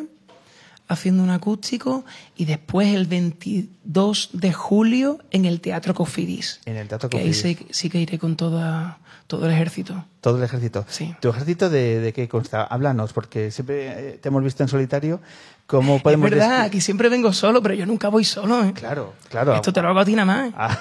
haciendo 0.87 1.23
un 1.23 1.29
acústico 1.29 2.05
y 2.35 2.45
después 2.45 2.93
el 2.93 3.05
22 3.07 4.29
de 4.33 4.53
julio 4.53 5.19
en 5.31 5.45
el 5.45 5.61
Teatro 5.61 5.93
Cofidis. 5.93 6.61
En 6.65 6.77
el 6.77 6.87
Teatro 6.87 7.09
que 7.09 7.17
ahí 7.17 7.27
Cofidis. 7.27 7.57
sí, 7.59 7.67
sí 7.71 7.89
que 7.89 7.99
iré 7.99 8.17
con 8.19 8.35
toda, 8.35 8.99
todo 9.27 9.45
el 9.45 9.51
ejército. 9.51 10.05
Todo 10.21 10.37
el 10.37 10.43
ejército. 10.43 10.85
Sí. 10.89 11.15
¿Tu 11.19 11.29
ejército 11.29 11.69
de, 11.69 11.99
de 11.99 12.13
qué 12.13 12.27
consta? 12.27 12.63
Háblanos, 12.63 13.13
porque 13.13 13.51
siempre 13.51 14.11
eh, 14.13 14.19
te 14.21 14.29
hemos 14.29 14.43
visto 14.43 14.63
en 14.63 14.69
solitario. 14.69 15.19
¿Cómo 15.67 16.01
podemos 16.01 16.27
es 16.31 16.37
verdad, 16.37 16.61
aquí 16.61 16.79
siempre 16.79 17.09
vengo 17.09 17.33
solo, 17.33 17.61
pero 17.61 17.75
yo 17.75 17.85
nunca 17.85 18.07
voy 18.07 18.23
solo. 18.23 18.63
¿eh? 18.63 18.71
Claro, 18.73 19.13
claro. 19.29 19.53
Esto 19.53 19.73
te 19.73 19.81
lo 19.81 19.89
hago 19.89 19.99
a 19.99 20.05
ti 20.05 20.15
nada 20.15 20.25
más. 20.25 20.53
Ah. 20.55 20.77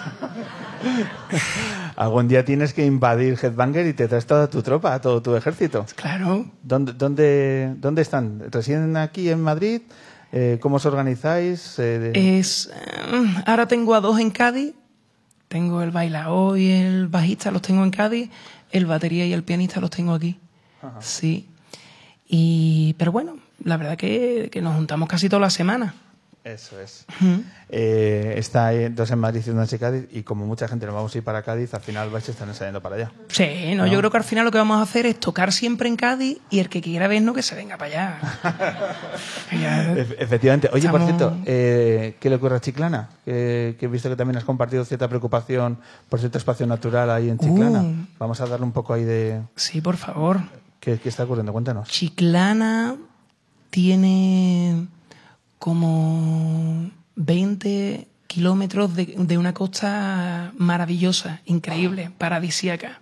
Algún 1.97 2.29
día 2.29 2.45
tienes 2.45 2.73
que 2.73 2.85
invadir 2.85 3.37
Headbanger 3.43 3.87
y 3.87 3.93
te 3.95 4.07
traes 4.07 4.27
toda 4.27 4.49
tu 4.49 4.63
tropa, 4.63 5.01
todo 5.01 5.21
tu 5.23 5.35
ejército. 5.35 5.87
Claro. 5.97 6.47
¿Dónde, 6.63 6.93
dónde, 6.93 7.75
dónde 7.79 8.03
están? 8.03 8.45
¿Residen 8.51 8.97
aquí 8.97 9.29
en 9.29 9.41
Madrid? 9.43 9.83
Eh, 10.33 10.59
¿Cómo 10.61 10.77
os 10.77 10.87
organizáis? 10.87 11.79
Eh, 11.79 11.99
de- 12.13 12.39
Es, 12.39 12.71
eh, 12.73 13.35
ahora 13.47 13.67
tengo 13.67 13.95
a 13.95 14.01
dos 14.01 14.21
en 14.21 14.31
Cádiz. 14.31 14.75
Tengo 15.49 15.83
el 15.83 15.91
bailaor 15.91 16.59
y 16.59 16.71
el 16.71 17.09
bajista, 17.09 17.51
los 17.51 17.63
tengo 17.63 17.83
en 17.85 17.91
Cádiz. 17.91 18.31
El 18.71 18.87
batería 18.87 19.27
y 19.27 19.33
el 19.33 19.43
pianista 19.43 19.81
los 19.81 19.91
tengo 19.91 20.13
aquí. 20.15 20.39
Sí. 21.01 21.49
Y, 22.29 22.95
pero 22.99 23.11
bueno, 23.13 23.37
la 23.65 23.77
verdad 23.77 23.97
que, 23.97 24.49
que 24.51 24.61
nos 24.63 24.75
juntamos 24.77 25.09
casi 25.09 25.29
toda 25.29 25.41
la 25.41 25.51
semana. 25.51 25.95
Eso 26.45 26.81
es. 26.81 27.05
Eh, 27.71 28.35
está 28.37 28.71
dos 28.91 29.11
en 29.11 29.19
Madrid 29.19 29.43
y 29.45 29.51
dos 29.51 29.73
en 29.73 29.79
Cádiz. 29.81 30.05
Y 30.13 30.23
como 30.23 30.47
mucha 30.47 30.69
gente 30.69 30.87
nos 30.87 30.95
vamos 30.95 31.13
a 31.13 31.19
ir 31.19 31.25
para 31.25 31.43
Cádiz, 31.43 31.75
al 31.75 31.81
final 31.81 32.09
vais 32.11 32.29
a 32.29 32.31
estar 32.31 32.47
ensayando 32.47 32.81
para 32.81 32.95
allá. 32.95 33.13
Sí, 33.27 33.75
no, 33.75 33.85
yo 33.89 33.99
creo 33.99 34.13
que 34.13 34.17
al 34.19 34.23
final 34.23 34.45
lo 34.45 34.53
que 34.53 34.59
vamos 34.59 34.79
a 34.79 34.83
hacer 34.83 35.07
es 35.07 35.19
tocar 35.19 35.53
siempre 35.53 35.89
en 35.89 35.97
Cádiz 35.97 36.39
y 36.49 36.61
el 36.61 36.69
que 36.69 36.81
quiera 36.81 37.09
vernos 37.09 37.35
que 37.35 37.43
se 37.43 37.57
venga 37.57 37.77
para 37.77 37.91
allá. 37.91 38.21
Ya- 39.61 39.93
efectivamente. 39.95 40.71
Oye, 40.73 40.89
por 40.89 41.01
Estamos- 41.01 41.19
cierto, 41.19 41.37
eh, 41.47 42.17
¿qué 42.21 42.31
le 42.31 42.37
ocurre 42.37 42.57
a 42.57 42.61
Chiclana? 42.61 43.09
Que, 43.25 43.75
que 43.81 43.87
he 43.87 43.89
visto 43.89 44.09
que 44.09 44.15
también 44.15 44.37
has 44.37 44.45
compartido 44.45 44.85
cierta 44.85 45.09
preocupación 45.09 45.79
por 46.09 46.21
cierto 46.21 46.39
espacio 46.39 46.65
natural 46.69 47.11
ahí 47.11 47.29
en 47.29 47.39
Chiclana. 47.39 47.81
Uh. 47.83 48.07
Vamos 48.21 48.41
a 48.41 48.47
darle 48.47 48.67
un 48.67 48.73
poco 48.73 48.93
ahí 48.95 49.03
de... 49.03 49.41
sí, 49.57 49.81
por 49.81 49.97
favor. 49.97 50.39
¿Qué, 50.79 50.99
qué 51.01 51.09
está 51.09 51.25
ocurriendo? 51.25 51.53
Cuéntanos. 51.53 51.89
Chiclana 51.89 52.95
tiene 53.77 54.87
como 55.59 56.91
20 57.17 58.09
kilómetros 58.27 58.97
de, 58.97 59.17
de 59.19 59.37
una 59.37 59.53
costa 59.53 60.55
maravillosa, 60.57 61.43
increíble, 61.45 62.11
paradisíaca. 62.17 63.01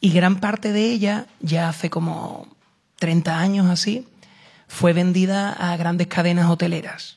Y 0.00 0.10
gran 0.10 0.38
parte 0.38 0.70
de 0.70 0.84
ella, 0.92 1.26
ya 1.40 1.68
hace 1.68 1.90
como 1.90 2.46
30 3.00 3.40
años 3.40 3.66
así, 3.66 4.06
fue 4.68 4.92
vendida 4.92 5.52
a 5.52 5.76
grandes 5.76 6.06
cadenas 6.06 6.48
hoteleras. 6.48 7.16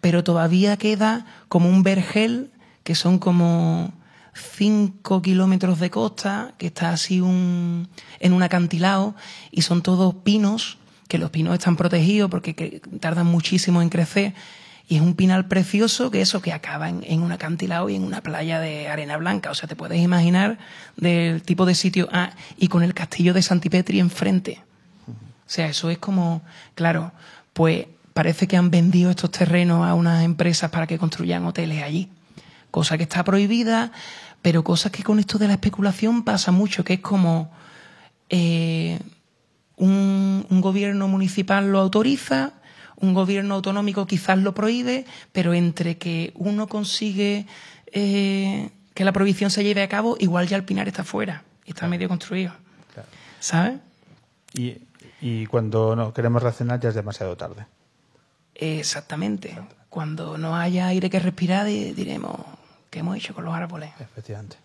Pero 0.00 0.24
todavía 0.24 0.78
queda 0.78 1.26
como 1.48 1.68
un 1.68 1.82
vergel, 1.82 2.50
que 2.82 2.94
son 2.94 3.18
como 3.18 3.92
5 4.32 5.20
kilómetros 5.20 5.78
de 5.80 5.90
costa, 5.90 6.54
que 6.56 6.68
está 6.68 6.92
así 6.92 7.20
un, 7.20 7.90
en 8.20 8.32
un 8.32 8.42
acantilado, 8.42 9.14
y 9.50 9.60
son 9.60 9.82
todos 9.82 10.14
pinos, 10.14 10.78
que 11.10 11.18
los 11.18 11.30
pinos 11.30 11.52
están 11.52 11.76
protegidos 11.76 12.30
porque 12.30 12.54
que 12.54 12.80
tardan 13.00 13.26
muchísimo 13.26 13.82
en 13.82 13.90
crecer, 13.90 14.32
y 14.88 14.96
es 14.96 15.02
un 15.02 15.14
pinal 15.14 15.46
precioso 15.46 16.10
que 16.10 16.20
eso 16.20 16.40
que 16.40 16.52
acaba 16.52 16.88
en, 16.88 17.04
en, 17.06 17.22
un 17.22 17.30
acantilado 17.30 17.88
y 17.90 17.96
en 17.96 18.02
una 18.02 18.22
playa 18.22 18.58
de 18.58 18.88
arena 18.88 19.16
blanca. 19.18 19.50
O 19.50 19.54
sea, 19.54 19.68
te 19.68 19.76
puedes 19.76 20.00
imaginar 20.00 20.58
del 20.96 21.42
tipo 21.42 21.64
de 21.64 21.76
sitio. 21.76 22.08
Ah, 22.10 22.32
y 22.56 22.66
con 22.66 22.82
el 22.82 22.92
castillo 22.92 23.32
de 23.32 23.40
Santipetri 23.40 24.00
enfrente. 24.00 24.60
O 25.06 25.12
sea, 25.46 25.66
eso 25.66 25.90
es 25.90 25.98
como, 25.98 26.42
claro, 26.74 27.12
pues 27.52 27.86
parece 28.14 28.48
que 28.48 28.56
han 28.56 28.72
vendido 28.72 29.10
estos 29.10 29.30
terrenos 29.30 29.86
a 29.86 29.94
unas 29.94 30.24
empresas 30.24 30.70
para 30.70 30.88
que 30.88 30.98
construyan 30.98 31.46
hoteles 31.46 31.84
allí. 31.84 32.08
Cosa 32.72 32.96
que 32.96 33.04
está 33.04 33.22
prohibida, 33.22 33.92
pero 34.42 34.64
cosas 34.64 34.90
que 34.90 35.04
con 35.04 35.20
esto 35.20 35.38
de 35.38 35.46
la 35.46 35.54
especulación 35.54 36.24
pasa 36.24 36.50
mucho, 36.50 36.82
que 36.82 36.94
es 36.94 37.00
como 37.00 37.52
eh, 38.28 38.98
un, 39.80 40.46
un 40.48 40.60
gobierno 40.60 41.08
municipal 41.08 41.72
lo 41.72 41.80
autoriza, 41.80 42.52
un 42.96 43.14
gobierno 43.14 43.54
autonómico 43.54 44.06
quizás 44.06 44.38
lo 44.38 44.52
prohíbe, 44.54 45.04
pero 45.32 45.54
entre 45.54 45.96
que 45.98 46.32
uno 46.36 46.68
consigue 46.68 47.46
eh, 47.92 48.70
que 48.94 49.04
la 49.04 49.12
prohibición 49.12 49.50
se 49.50 49.64
lleve 49.64 49.82
a 49.82 49.88
cabo, 49.88 50.16
igual 50.20 50.46
ya 50.46 50.56
el 50.56 50.64
pinar 50.64 50.86
está 50.86 51.02
fuera 51.02 51.42
y 51.64 51.70
está 51.70 51.88
medio 51.88 52.08
construido. 52.08 52.52
Claro. 52.92 53.08
¿Sabes? 53.40 53.78
Y, 54.54 54.76
y 55.20 55.46
cuando 55.46 55.96
no 55.96 56.12
queremos 56.12 56.42
reaccionar 56.42 56.78
ya 56.80 56.90
es 56.90 56.94
demasiado 56.94 57.36
tarde. 57.36 57.66
Exactamente. 58.54 59.58
Cuando 59.88 60.36
no 60.38 60.54
haya 60.56 60.86
aire 60.88 61.08
que 61.10 61.18
respirar, 61.18 61.66
di- 61.66 61.92
diremos, 61.92 62.36
¿qué 62.90 62.98
hemos 63.00 63.16
hecho 63.16 63.34
con 63.34 63.44
los 63.44 63.54
árboles? 63.54 63.90
Efectivamente. 63.98 64.56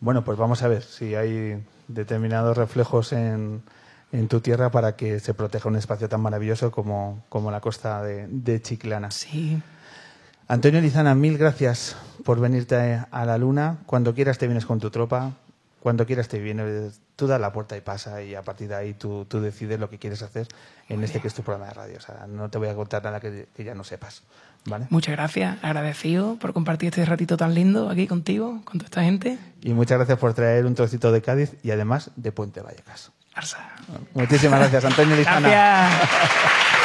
Bueno, 0.00 0.24
pues 0.24 0.36
vamos 0.36 0.62
a 0.62 0.68
ver 0.68 0.82
si 0.82 1.14
hay 1.14 1.62
determinados 1.88 2.56
reflejos 2.56 3.12
en, 3.12 3.62
en 4.12 4.28
tu 4.28 4.40
tierra 4.40 4.70
para 4.70 4.96
que 4.96 5.20
se 5.20 5.34
proteja 5.34 5.68
un 5.68 5.76
espacio 5.76 6.08
tan 6.08 6.20
maravilloso 6.20 6.70
como, 6.70 7.22
como 7.28 7.50
la 7.50 7.60
costa 7.60 8.02
de, 8.02 8.26
de 8.28 8.60
Chiclana. 8.60 9.10
Sí. 9.10 9.62
Antonio 10.48 10.80
Lizana, 10.80 11.14
mil 11.14 11.38
gracias 11.38 11.96
por 12.24 12.40
venirte 12.40 13.00
a 13.10 13.24
la 13.24 13.38
luna. 13.38 13.78
Cuando 13.86 14.14
quieras 14.14 14.38
te 14.38 14.46
vienes 14.46 14.66
con 14.66 14.80
tu 14.80 14.90
tropa, 14.90 15.32
cuando 15.80 16.06
quieras 16.06 16.28
te 16.28 16.38
vienes, 16.38 17.00
tú 17.16 17.26
das 17.26 17.40
la 17.40 17.52
puerta 17.52 17.76
y 17.76 17.80
pasa 17.80 18.22
y 18.22 18.34
a 18.34 18.42
partir 18.42 18.68
de 18.68 18.74
ahí 18.74 18.94
tú, 18.94 19.24
tú 19.24 19.40
decides 19.40 19.80
lo 19.80 19.88
que 19.88 19.98
quieres 19.98 20.22
hacer 20.22 20.46
en 20.88 21.02
este 21.02 21.20
que 21.20 21.28
es 21.28 21.34
tu 21.34 21.42
programa 21.42 21.68
de 21.68 21.74
radio. 21.74 21.96
O 21.96 22.00
sea, 22.00 22.26
no 22.28 22.50
te 22.50 22.58
voy 22.58 22.68
a 22.68 22.74
contar 22.74 23.02
nada 23.02 23.20
que, 23.20 23.46
que 23.54 23.64
ya 23.64 23.74
no 23.74 23.84
sepas. 23.84 24.22
¿Vale? 24.66 24.88
Muchas 24.90 25.12
gracias, 25.16 25.56
agradecido 25.62 26.36
por 26.36 26.52
compartir 26.52 26.88
este 26.88 27.06
ratito 27.06 27.38
tan 27.38 27.54
lindo 27.54 27.88
aquí 27.88 28.06
contigo, 28.06 28.60
con 28.64 28.78
toda 28.78 28.86
esta 28.86 29.02
gente. 29.02 29.38
Y 29.62 29.72
muchas 29.72 29.96
gracias 29.96 30.18
por 30.18 30.34
traer 30.34 30.66
un 30.66 30.74
trocito 30.74 31.12
de 31.12 31.22
Cádiz 31.22 31.56
y 31.62 31.70
además 31.70 32.10
de 32.16 32.30
Puente 32.30 32.60
Vallecas. 32.60 33.10
Muchísimas 34.14 34.60
gracias, 34.60 34.84
Antonio 34.84 35.16
Lizana. 35.16 35.48
Gracias. 35.48 36.79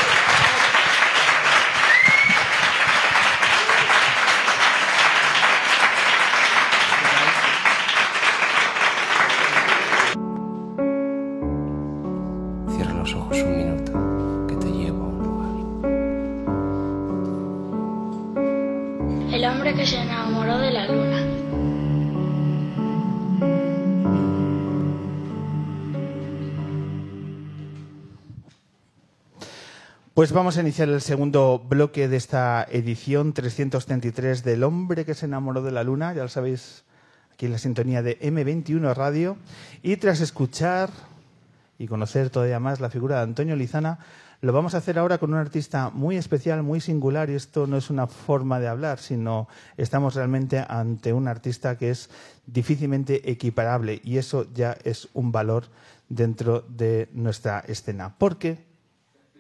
Pues 30.26 30.34
vamos 30.34 30.58
a 30.58 30.62
iniciar 30.62 30.90
el 30.90 31.02
segundo 31.02 31.60
bloque 31.70 32.08
de 32.08 32.18
esta 32.18 32.66
edición 32.72 33.32
333 33.32 34.44
del 34.44 34.64
hombre 34.64 35.06
que 35.06 35.14
se 35.14 35.28
enamoró 35.28 35.62
de 35.62 35.72
la 35.72 35.84
luna. 35.84 36.16
Ya 36.16 36.24
lo 36.24 36.30
sabéis, 36.30 36.84
aquí 37.32 37.46
en 37.46 37.52
la 37.52 37.60
sintonía 37.60 38.02
de 38.02 38.20
M21 38.20 38.96
Radio. 38.96 39.38
Y 39.84 39.98
tras 39.98 40.22
escuchar 40.22 40.90
y 41.78 41.86
conocer 41.86 42.32
todavía 42.32 42.60
más 42.60 42.80
la 42.80 42.90
figura 42.90 43.18
de 43.18 43.22
Antonio 43.22 43.56
Lizana, 43.56 44.00
lo 44.42 44.52
vamos 44.52 44.74
a 44.74 44.80
hacer 44.80 44.98
ahora 44.98 45.20
con 45.20 45.32
un 45.32 45.38
artista 45.38 45.92
muy 45.92 46.18
especial, 46.18 46.64
muy 46.64 46.82
singular. 46.82 47.30
Y 47.30 47.36
esto 47.36 47.68
no 47.68 47.78
es 47.78 47.92
una 47.92 48.08
forma 48.08 48.60
de 48.60 48.68
hablar, 48.68 48.98
sino 48.98 49.48
estamos 49.78 50.16
realmente 50.16 50.66
ante 50.68 51.14
un 51.14 51.28
artista 51.28 51.78
que 51.78 51.92
es 51.92 52.10
difícilmente 52.48 53.30
equiparable. 53.30 54.02
Y 54.04 54.18
eso 54.18 54.48
ya 54.56 54.76
es 54.86 55.08
un 55.14 55.32
valor 55.32 55.66
dentro 56.10 56.66
de 56.68 57.10
nuestra 57.14 57.60
escena. 57.60 58.16
Porque 58.18 58.74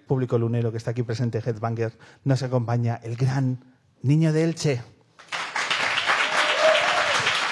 público 0.07 0.37
lunero 0.37 0.71
que 0.71 0.77
está 0.77 0.91
aquí 0.91 1.03
presente, 1.03 1.39
Headbanger, 1.45 1.97
nos 2.23 2.43
acompaña 2.43 2.99
el 3.03 3.15
gran 3.15 3.63
niño 4.01 4.31
de 4.33 4.43
Elche. 4.43 4.81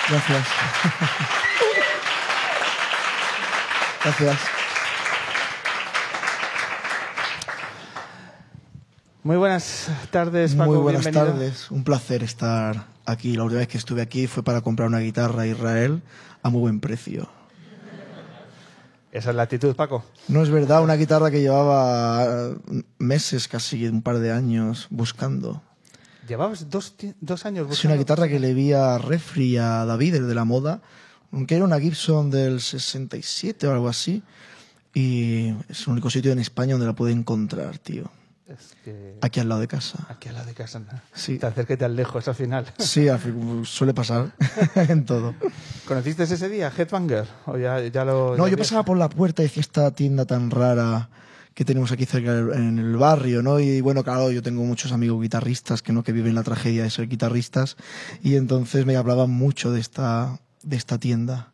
Gracias. 0.10 0.47
Gracias. 4.04 4.38
Muy 9.24 9.38
buenas 9.38 9.89
tardes, 10.12 10.54
Paco. 10.54 10.72
Muy 10.72 10.80
buenas 10.82 11.04
bienvenido. 11.04 11.34
tardes. 11.34 11.72
Un 11.72 11.86
placer 11.86 12.24
estar 12.24 12.88
aquí. 13.06 13.38
La 13.38 13.43
última 13.43 13.60
vez 13.60 13.70
que 13.70 13.78
estuve 13.78 14.01
aquí 14.01 14.28
fue 14.28 14.43
para 14.43 14.60
comprar 14.60 14.89
una 14.89 14.99
guitarra 14.99 15.43
a 15.43 15.47
Israel 15.47 16.04
a 16.41 16.49
muy 16.49 16.60
buen 16.60 16.82
precio. 16.82 17.30
Esa 19.14 19.30
es 19.30 19.36
la 19.36 19.43
actitud, 19.43 19.76
Paco. 19.76 20.03
No 20.28 20.41
es 20.41 20.49
verdad, 20.49 20.82
una 20.84 20.95
guitarra 20.95 21.30
que 21.30 21.39
llevaba 21.39 22.26
eh, 22.26 22.84
meses, 22.97 23.47
casi 23.47 23.86
un 23.88 24.01
par 24.01 24.18
de 24.18 24.32
años 24.32 24.88
buscando. 24.89 25.61
Llevabas 26.28 26.70
dos, 26.72 26.95
dos 27.22 27.45
años 27.45 27.66
Es 27.66 27.70
buscando. 27.70 27.93
una 27.93 27.99
guitarra 27.99 28.28
que 28.28 28.39
le 28.39 28.55
vi 28.55 28.74
a 28.74 28.97
Refri 28.97 29.57
a 29.57 29.86
David, 29.86 30.16
el 30.16 30.28
de 30.28 30.34
la 30.34 30.45
moda, 30.45 30.82
aunque 31.32 31.55
era 31.55 31.64
una 31.64 31.80
Gibson 31.80 32.32
del 32.32 32.59
67 32.59 33.68
o 33.68 33.72
algo 33.72 33.88
así. 33.88 34.24
Y 34.95 35.49
es 35.70 35.86
el 35.86 35.89
único 35.93 36.09
sitio 36.09 36.32
en 36.32 36.39
España 36.39 36.74
donde 36.74 36.88
la 36.88 36.93
pude 36.93 37.11
encontrar, 37.11 37.78
tío. 37.78 38.09
Es 38.48 38.76
que 38.84 39.18
Aquí 39.22 39.39
al 39.39 39.48
lado 39.50 39.62
de 39.62 39.68
casa. 39.68 40.06
aquí 40.10 40.28
al 40.28 40.36
lado 40.36 40.48
de 40.48 40.54
casa. 40.54 40.80
¿no? 40.80 40.88
Sí. 41.14 41.38
Te 41.38 41.46
acerques 41.48 41.82
al 41.82 41.96
lejos 41.96 42.28
al 42.28 42.36
final. 42.36 42.66
Sí, 42.78 43.08
suele 43.64 43.94
pasar 43.94 44.34
en 44.76 45.06
todo. 45.06 45.34
¿Conociste 45.88 46.24
ese 46.24 46.50
día, 46.50 46.72
Headbanger? 46.76 47.26
¿O 47.46 47.58
ya, 47.58 47.80
ya 47.88 48.04
lo, 48.04 48.36
No, 48.36 48.46
ya 48.48 48.52
yo 48.52 48.58
pasaba 48.58 48.84
por 48.84 48.98
la 48.98 49.08
puerta 49.10 49.41
y 49.41 49.46
decía 49.46 49.62
esta 49.62 49.91
tienda 49.91 50.26
tan 50.26 50.52
rara 50.52 51.10
que 51.54 51.64
tenemos 51.64 51.91
aquí 51.91 52.06
cerca 52.06 52.32
en 52.32 52.80
el 52.80 52.98
barrio, 52.98 53.41
¿no? 53.44 53.60
Y 53.60 53.80
bueno, 53.80 54.04
claro, 54.04 54.32
yo 54.32 54.41
tengo 54.41 54.64
muchos 54.64 54.91
amigos 54.91 55.22
guitarristas 55.22 55.82
que 55.82 55.94
no 55.94 56.04
que 56.04 56.12
viven 56.12 56.36
la 56.36 56.44
tragedia 56.44 56.84
de 56.84 56.89
ser 56.89 57.08
guitarristas 57.08 57.78
y 58.24 58.36
entonces 58.36 58.86
me 58.86 58.96
hablaban 58.98 59.30
mucho 59.30 59.72
de 59.72 59.80
esta 59.80 60.39
de 60.64 60.76
esta 60.78 60.98
tienda. 60.98 61.53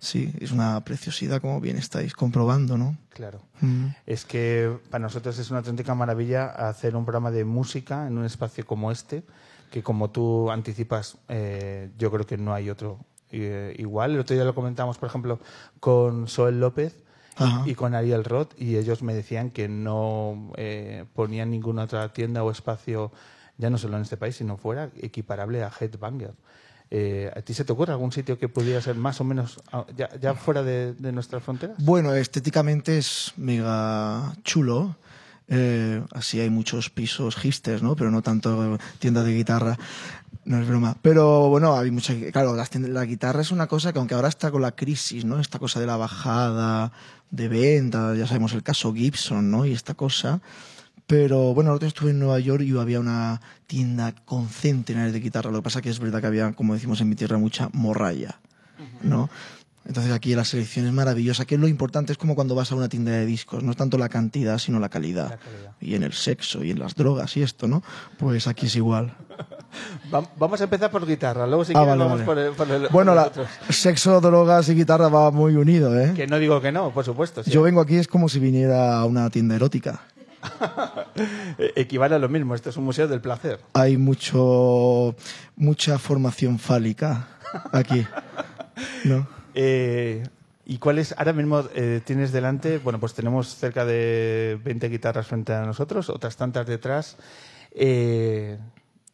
Sí, 0.00 0.32
es 0.40 0.52
una 0.52 0.84
preciosidad 0.84 1.40
como 1.40 1.60
bien 1.60 1.76
estáis 1.76 2.14
comprobando, 2.14 2.78
¿no? 2.78 2.96
Claro. 3.10 3.40
Mm. 3.60 3.86
Es 4.06 4.24
que 4.24 4.78
para 4.90 5.02
nosotros 5.02 5.36
es 5.38 5.50
una 5.50 5.58
auténtica 5.58 5.94
maravilla 5.94 6.46
hacer 6.46 6.94
un 6.94 7.04
programa 7.04 7.32
de 7.32 7.44
música 7.44 8.06
en 8.06 8.16
un 8.16 8.24
espacio 8.24 8.64
como 8.64 8.92
este, 8.92 9.24
que 9.72 9.82
como 9.82 10.10
tú 10.10 10.50
anticipas, 10.52 11.18
eh, 11.28 11.90
yo 11.98 12.12
creo 12.12 12.26
que 12.26 12.36
no 12.36 12.54
hay 12.54 12.70
otro 12.70 13.00
eh, 13.32 13.74
igual. 13.78 14.12
El 14.12 14.20
otro 14.20 14.36
día 14.36 14.44
lo 14.44 14.54
comentamos, 14.54 14.98
por 14.98 15.08
ejemplo, 15.08 15.40
con 15.80 16.28
Soel 16.28 16.60
López 16.60 16.94
Ajá. 17.36 17.64
y, 17.66 17.70
y 17.72 17.74
con 17.74 17.94
Ariel 17.96 18.24
Roth, 18.24 18.52
y 18.56 18.76
ellos 18.76 19.02
me 19.02 19.14
decían 19.14 19.50
que 19.50 19.68
no 19.68 20.52
eh, 20.56 21.06
ponían 21.12 21.50
ninguna 21.50 21.82
otra 21.84 22.12
tienda 22.12 22.44
o 22.44 22.52
espacio, 22.52 23.10
ya 23.56 23.68
no 23.68 23.78
solo 23.78 23.96
en 23.96 24.02
este 24.02 24.16
país, 24.16 24.36
sino 24.36 24.56
fuera, 24.56 24.90
equiparable 25.00 25.64
a 25.64 25.72
Headbanger. 25.76 26.34
Eh, 26.90 27.30
¿A 27.36 27.42
ti 27.42 27.52
se 27.52 27.64
te 27.64 27.72
ocurre 27.72 27.92
algún 27.92 28.12
sitio 28.12 28.38
que 28.38 28.48
pudiera 28.48 28.80
ser 28.80 28.94
más 28.94 29.20
o 29.20 29.24
menos 29.24 29.60
ah, 29.72 29.84
ya, 29.96 30.08
ya 30.20 30.32
fuera 30.34 30.62
de, 30.62 30.94
de 30.94 31.12
nuestras 31.12 31.42
fronteras? 31.42 31.76
Bueno, 31.78 32.14
estéticamente 32.14 32.96
es 32.98 33.32
mega 33.36 34.32
chulo. 34.42 34.96
Eh, 35.48 36.02
así 36.12 36.40
hay 36.40 36.50
muchos 36.50 36.90
pisos 36.90 37.36
hipsters, 37.36 37.82
¿no? 37.82 37.94
Pero 37.96 38.10
no 38.10 38.22
tanto 38.22 38.78
tiendas 38.98 39.24
de 39.24 39.34
guitarra. 39.34 39.78
No 40.44 40.60
es 40.60 40.66
broma. 40.68 40.96
Pero 41.02 41.48
bueno, 41.50 41.76
hay 41.76 41.90
mucha. 41.90 42.14
Claro, 42.32 42.54
las 42.56 42.70
tiendas- 42.70 42.90
la 42.92 43.04
guitarra 43.04 43.42
es 43.42 43.50
una 43.50 43.66
cosa 43.66 43.92
que, 43.92 43.98
aunque 43.98 44.14
ahora 44.14 44.28
está 44.28 44.50
con 44.50 44.62
la 44.62 44.72
crisis, 44.72 45.24
¿no? 45.26 45.40
Esta 45.40 45.58
cosa 45.58 45.80
de 45.80 45.86
la 45.86 45.96
bajada 45.98 46.92
de 47.30 47.48
venta, 47.48 48.14
ya 48.14 48.26
sabemos 48.26 48.54
el 48.54 48.62
caso 48.62 48.94
Gibson, 48.94 49.50
¿no? 49.50 49.66
Y 49.66 49.72
esta 49.72 49.92
cosa. 49.92 50.40
Pero 51.08 51.54
bueno, 51.54 51.70
el 51.70 51.76
otro 51.76 51.88
estuve 51.88 52.10
en 52.10 52.18
Nueva 52.18 52.38
York 52.38 52.62
y 52.62 52.76
había 52.78 53.00
una 53.00 53.40
tienda 53.66 54.14
con 54.26 54.46
centenares 54.48 55.12
de 55.14 55.20
guitarras. 55.20 55.50
Lo 55.52 55.58
que 55.60 55.64
pasa 55.64 55.80
que 55.80 55.88
es 55.88 55.98
verdad 55.98 56.20
que 56.20 56.26
había, 56.26 56.52
como 56.52 56.74
decimos 56.74 57.00
en 57.00 57.08
mi 57.08 57.14
tierra, 57.16 57.38
mucha 57.38 57.70
morralla, 57.72 58.38
¿no? 59.02 59.30
Entonces 59.86 60.12
aquí 60.12 60.34
la 60.34 60.44
selección 60.44 60.84
es 60.86 60.92
maravillosa. 60.92 61.46
Que 61.46 61.54
es 61.54 61.60
lo 61.62 61.66
importante 61.66 62.12
es 62.12 62.18
como 62.18 62.34
cuando 62.34 62.54
vas 62.54 62.70
a 62.72 62.74
una 62.74 62.90
tienda 62.90 63.10
de 63.12 63.24
discos. 63.24 63.62
No 63.62 63.70
es 63.70 63.76
tanto 63.78 63.96
la 63.96 64.10
cantidad, 64.10 64.58
sino 64.58 64.78
la 64.80 64.90
calidad. 64.90 65.30
La 65.30 65.36
calidad. 65.38 65.72
Y 65.80 65.94
en 65.94 66.02
el 66.02 66.12
sexo 66.12 66.62
y 66.62 66.72
en 66.72 66.78
las 66.78 66.94
drogas 66.94 67.34
y 67.38 67.42
esto, 67.42 67.66
¿no? 67.68 67.82
Pues 68.18 68.46
aquí 68.46 68.66
es 68.66 68.76
igual. 68.76 69.16
Va- 70.14 70.30
Vamos 70.38 70.60
a 70.60 70.64
empezar 70.64 70.90
por 70.90 71.06
guitarra, 71.06 71.46
luego 71.46 71.64
si 71.64 71.72
Ah, 71.74 71.80
vale, 71.84 72.04
vamos 72.04 72.12
vale. 72.18 72.24
por 72.26 72.38
el, 72.38 72.52
por 72.52 72.70
el- 72.70 72.88
Bueno, 72.90 73.14
por 73.14 73.38
la, 73.38 73.72
sexo, 73.72 74.20
drogas 74.20 74.68
y 74.68 74.74
guitarra 74.74 75.08
va 75.08 75.30
muy 75.30 75.54
unido, 75.56 75.98
¿eh? 75.98 76.12
Que 76.14 76.26
no 76.26 76.38
digo 76.38 76.60
que 76.60 76.70
no, 76.70 76.90
por 76.92 77.06
supuesto. 77.06 77.42
sí. 77.42 77.50
Yo 77.50 77.62
vengo 77.62 77.80
aquí 77.80 77.96
es 77.96 78.08
como 78.08 78.28
si 78.28 78.38
viniera 78.40 78.98
a 78.98 79.06
una 79.06 79.30
tienda 79.30 79.54
erótica. 79.56 80.02
Equivale 81.76 82.14
a 82.14 82.18
lo 82.18 82.28
mismo, 82.28 82.54
esto 82.54 82.70
es 82.70 82.76
un 82.76 82.84
museo 82.84 83.08
del 83.08 83.20
placer. 83.20 83.60
Hay 83.74 83.96
mucho 83.96 85.14
mucha 85.56 85.98
formación 85.98 86.58
fálica 86.58 87.28
aquí. 87.72 88.06
¿No? 89.04 89.26
Eh, 89.60 90.22
¿Y 90.66 90.78
cuál 90.78 90.98
es, 90.98 91.12
ahora 91.18 91.32
mismo 91.32 91.64
eh, 91.74 92.00
tienes 92.04 92.30
delante, 92.30 92.78
bueno, 92.78 93.00
pues 93.00 93.12
tenemos 93.14 93.56
cerca 93.56 93.84
de 93.84 94.56
20 94.62 94.88
guitarras 94.88 95.26
frente 95.26 95.52
a 95.52 95.62
nosotros, 95.64 96.10
otras 96.10 96.36
tantas 96.36 96.64
detrás. 96.66 97.16
Eh, 97.72 98.56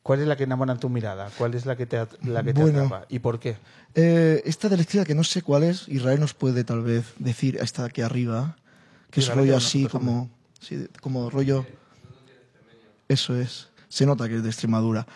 ¿Cuál 0.03 0.21
es 0.21 0.27
la 0.27 0.37
que 0.37 0.45
enamora 0.45 0.77
tu 0.77 0.91
mirada? 0.91 1.31
¿Cuál 1.39 1.55
es 1.55 1.65
la 1.65 1.77
que 1.77 1.87
te, 1.87 1.97
la 2.25 2.43
que 2.43 2.53
te 2.53 2.61
Bueno. 2.61 2.81
atrapa? 2.81 3.07
¿Y 3.09 3.21
por 3.21 3.39
qué? 3.39 3.57
Eh, 3.95 4.43
esta 4.45 4.69
de 4.69 4.77
la 4.77 4.83
izquierda, 4.83 5.07
que 5.07 5.15
no 5.15 5.25
sé 5.25 5.41
cuál 5.41 5.63
es, 5.63 5.89
Israel 5.89 6.21
nos 6.21 6.35
puede 6.35 6.63
tal 6.65 6.83
vez 6.83 7.15
decir 7.19 7.57
esta 7.63 7.83
de 7.83 7.89
aquí 7.89 8.03
arriba, 8.03 8.57
que 9.11 9.21
es 9.21 9.35
rollo 9.35 9.57
así 9.57 9.85
nosotros, 9.85 10.03
como, 10.03 10.31
sí, 10.67 10.87
como 11.01 11.31
rollo... 11.31 11.67
Eso 13.09 13.37
es. 13.39 13.69
Se 13.89 14.07
nota 14.07 14.29
que 14.29 14.37
es 14.37 14.43
de 14.43 14.49
Extremadura. 14.49 15.07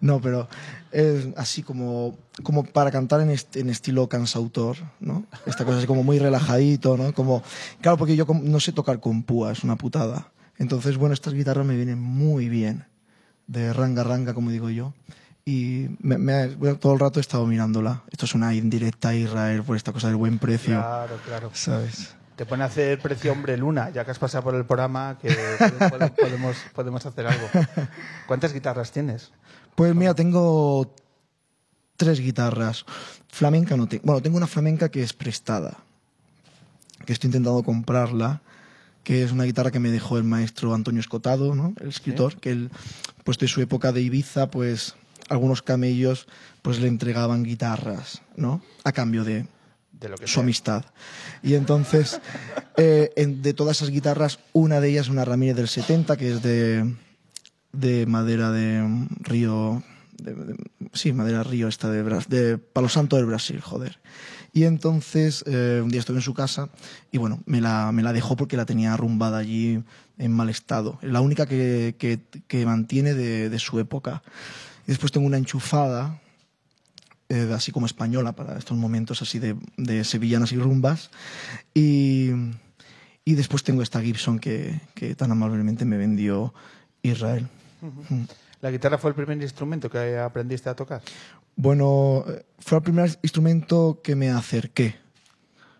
No, 0.00 0.20
pero 0.20 0.48
es 0.92 1.26
así 1.36 1.62
como, 1.62 2.16
como 2.44 2.62
para 2.64 2.90
cantar 2.90 3.20
en, 3.20 3.30
est- 3.30 3.56
en 3.56 3.68
estilo 3.68 4.08
cansautor, 4.08 4.76
¿no? 5.00 5.24
Esta 5.46 5.64
cosa 5.64 5.78
así 5.78 5.86
como 5.88 6.04
muy 6.04 6.18
relajadito, 6.20 6.96
¿no? 6.96 7.12
Como, 7.14 7.42
claro, 7.80 7.96
porque 7.98 8.14
yo 8.14 8.26
no 8.42 8.60
sé 8.60 8.72
tocar 8.72 9.00
con 9.00 9.24
púa, 9.24 9.50
es 9.52 9.64
una 9.64 9.76
putada. 9.76 10.30
Entonces, 10.58 10.96
bueno, 10.98 11.14
estas 11.14 11.34
guitarras 11.34 11.66
me 11.66 11.74
vienen 11.74 11.98
muy 12.00 12.48
bien, 12.48 12.84
de 13.48 13.72
ranga 13.72 14.04
ranga, 14.04 14.34
como 14.34 14.50
digo 14.50 14.70
yo. 14.70 14.94
Y 15.44 15.88
me, 16.00 16.18
me 16.18 16.46
todo 16.76 16.92
el 16.92 17.00
rato 17.00 17.18
he 17.18 17.22
estado 17.22 17.46
mirándola. 17.46 18.02
Esto 18.12 18.26
es 18.26 18.34
una 18.34 18.54
indirecta 18.54 19.08
a 19.08 19.14
Israel 19.16 19.62
por 19.64 19.76
esta 19.76 19.92
cosa 19.92 20.08
del 20.08 20.16
buen 20.16 20.38
precio, 20.38 20.74
Claro, 20.76 21.16
claro. 21.26 21.50
¿sabes? 21.54 22.14
Te 22.38 22.46
pone 22.46 22.62
a 22.62 22.66
hacer 22.66 23.00
precio 23.00 23.32
hombre 23.32 23.56
luna, 23.56 23.90
ya 23.90 24.04
que 24.04 24.12
has 24.12 24.18
pasado 24.20 24.44
por 24.44 24.54
el 24.54 24.64
programa, 24.64 25.18
que 25.20 25.28
pode- 25.90 26.10
podemos, 26.14 26.56
podemos 26.72 27.04
hacer 27.04 27.26
algo. 27.26 27.48
¿Cuántas 28.28 28.52
guitarras 28.52 28.92
tienes? 28.92 29.32
Pues 29.74 29.92
mira, 29.92 30.14
tengo 30.14 30.94
tres 31.96 32.20
guitarras. 32.20 32.84
Flamenca 33.26 33.76
no 33.76 33.88
tengo. 33.88 34.04
Bueno, 34.06 34.22
tengo 34.22 34.36
una 34.36 34.46
flamenca 34.46 34.88
que 34.88 35.02
es 35.02 35.12
prestada, 35.12 35.78
que 37.04 37.12
estoy 37.12 37.26
intentando 37.26 37.60
comprarla, 37.64 38.40
que 39.02 39.24
es 39.24 39.32
una 39.32 39.42
guitarra 39.42 39.72
que 39.72 39.80
me 39.80 39.90
dejó 39.90 40.16
el 40.16 40.22
maestro 40.24 40.74
Antonio 40.74 41.00
Escotado, 41.00 41.56
¿no? 41.56 41.74
El 41.80 41.88
escritor, 41.88 42.36
que 42.36 42.52
él, 42.52 42.70
pues 43.24 43.38
de 43.38 43.48
su 43.48 43.60
época 43.60 43.90
de 43.90 44.00
Ibiza, 44.02 44.48
pues 44.48 44.94
algunos 45.28 45.60
camellos 45.60 46.28
pues 46.62 46.78
le 46.78 46.86
entregaban 46.86 47.42
guitarras, 47.42 48.22
¿no? 48.36 48.62
A 48.84 48.92
cambio 48.92 49.24
de, 49.24 49.46
De 50.00 50.08
lo 50.08 50.16
que 50.16 50.26
su 50.26 50.34
sea. 50.34 50.42
amistad. 50.44 50.84
Y 51.42 51.54
entonces, 51.54 52.20
eh, 52.76 53.10
en- 53.16 53.42
de 53.42 53.52
todas 53.54 53.78
esas 53.78 53.90
guitarras, 53.90 54.38
una 54.52 54.80
de 54.80 54.90
ellas 54.90 55.06
es 55.06 55.10
una 55.10 55.24
Ramírez 55.24 55.56
del 55.56 55.68
70, 55.68 56.16
que 56.16 56.32
es 56.32 56.42
de, 56.42 56.94
de 57.72 58.06
madera 58.06 58.50
de 58.52 59.06
río. 59.20 59.82
de- 60.18 60.34
de- 60.34 60.56
sí, 60.94 61.12
madera 61.12 61.42
río 61.44 61.68
esta 61.68 61.90
de, 61.90 62.02
de 62.28 62.58
Palo 62.58 62.88
Santo 62.88 63.16
del 63.16 63.26
Brasil, 63.26 63.60
joder. 63.60 63.98
Y 64.52 64.64
entonces, 64.64 65.44
eh, 65.46 65.80
un 65.82 65.90
día 65.90 66.00
estuve 66.00 66.16
en 66.16 66.22
su 66.22 66.34
casa 66.34 66.70
y 67.12 67.18
bueno, 67.18 67.40
me 67.46 67.60
la, 67.60 67.92
me 67.92 68.02
la 68.02 68.12
dejó 68.12 68.34
porque 68.34 68.56
la 68.56 68.66
tenía 68.66 68.94
arrumbada 68.94 69.38
allí 69.38 69.80
en 70.18 70.32
mal 70.32 70.48
estado. 70.48 70.98
La 71.02 71.20
única 71.20 71.46
que, 71.46 71.94
que, 71.98 72.18
que 72.48 72.66
mantiene 72.66 73.14
de, 73.14 73.48
de 73.50 73.58
su 73.60 73.78
época. 73.78 74.22
Y 74.86 74.90
después 74.90 75.12
tengo 75.12 75.26
una 75.26 75.36
enchufada, 75.36 76.20
eh, 77.28 77.50
así 77.54 77.72
como 77.72 77.86
española 77.86 78.32
para 78.32 78.58
estos 78.58 78.76
momentos 78.76 79.22
así 79.22 79.38
de, 79.38 79.56
de 79.76 80.04
sevillanas 80.04 80.52
y 80.52 80.56
rumbas. 80.56 81.10
Y, 81.74 82.30
y 83.24 83.34
después 83.34 83.62
tengo 83.62 83.82
esta 83.82 84.00
Gibson 84.00 84.38
que, 84.38 84.80
que 84.94 85.14
tan 85.14 85.30
amablemente 85.30 85.84
me 85.84 85.96
vendió 85.96 86.54
Israel. 87.02 87.48
¿La 88.60 88.70
guitarra 88.70 88.98
fue 88.98 89.10
el 89.10 89.14
primer 89.14 89.40
instrumento 89.40 89.88
que 89.88 90.18
aprendiste 90.18 90.68
a 90.68 90.74
tocar? 90.74 91.02
Bueno, 91.54 92.24
eh, 92.26 92.44
fue 92.58 92.78
el 92.78 92.84
primer 92.84 93.18
instrumento 93.22 94.00
que 94.02 94.14
me 94.16 94.30
acerqué. 94.30 94.96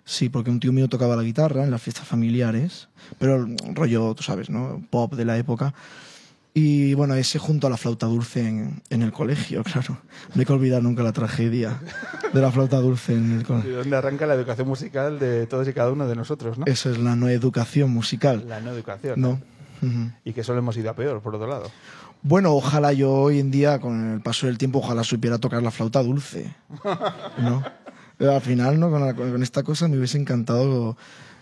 Sí, 0.04 0.28
porque 0.28 0.50
un 0.50 0.58
tío 0.58 0.72
mío 0.72 0.88
tocaba 0.88 1.16
la 1.16 1.22
guitarra 1.22 1.64
en 1.64 1.70
las 1.70 1.82
fiestas 1.82 2.06
familiares, 2.06 2.88
pero 3.18 3.46
rollo, 3.74 4.14
tú 4.14 4.22
sabes, 4.22 4.48
¿no? 4.48 4.82
Pop 4.88 5.14
de 5.14 5.24
la 5.26 5.36
época. 5.36 5.74
Y 6.60 6.94
bueno, 6.94 7.14
ese 7.14 7.38
junto 7.38 7.68
a 7.68 7.70
la 7.70 7.76
flauta 7.76 8.06
dulce 8.06 8.40
en, 8.48 8.82
en 8.90 9.02
el 9.02 9.12
colegio, 9.12 9.62
claro. 9.62 9.98
No 10.34 10.40
hay 10.40 10.44
que 10.44 10.52
olvidar 10.52 10.82
nunca 10.82 11.04
la 11.04 11.12
tragedia 11.12 11.78
de 12.32 12.40
la 12.40 12.50
flauta 12.50 12.78
dulce 12.78 13.12
en 13.14 13.30
el 13.32 13.38
¿De 13.40 13.44
colegio. 13.44 13.76
dónde 13.76 13.96
arranca 13.96 14.26
la 14.26 14.34
educación 14.34 14.66
musical 14.66 15.20
de 15.20 15.46
todos 15.46 15.68
y 15.68 15.72
cada 15.72 15.92
uno 15.92 16.08
de 16.08 16.16
nosotros, 16.16 16.58
no? 16.58 16.64
Eso 16.66 16.90
es 16.90 16.98
la 16.98 17.14
no 17.14 17.28
educación 17.28 17.90
musical. 17.90 18.44
La 18.48 18.60
no 18.60 18.72
educación. 18.72 19.20
No. 19.20 19.40
Ujú. 19.82 20.10
Y 20.24 20.32
que 20.32 20.42
solo 20.42 20.58
hemos 20.58 20.76
ido 20.76 20.90
a 20.90 20.94
peor, 20.94 21.20
por 21.20 21.36
otro 21.36 21.46
lado. 21.46 21.70
Bueno, 22.22 22.52
ojalá 22.52 22.92
yo 22.92 23.12
hoy 23.12 23.38
en 23.38 23.52
día, 23.52 23.78
con 23.78 24.14
el 24.14 24.20
paso 24.20 24.46
del 24.48 24.58
tiempo, 24.58 24.80
ojalá 24.80 25.04
supiera 25.04 25.38
tocar 25.38 25.62
la 25.62 25.70
flauta 25.70 26.02
dulce. 26.02 26.52
¿No? 27.38 27.62
Pero 28.16 28.32
al 28.34 28.40
final, 28.40 28.80
¿no? 28.80 28.90
Con, 28.90 29.00
la- 29.06 29.14
con 29.14 29.40
esta 29.44 29.62
cosa 29.62 29.86
me 29.86 29.96
hubiese 29.96 30.18
encantado 30.18 30.96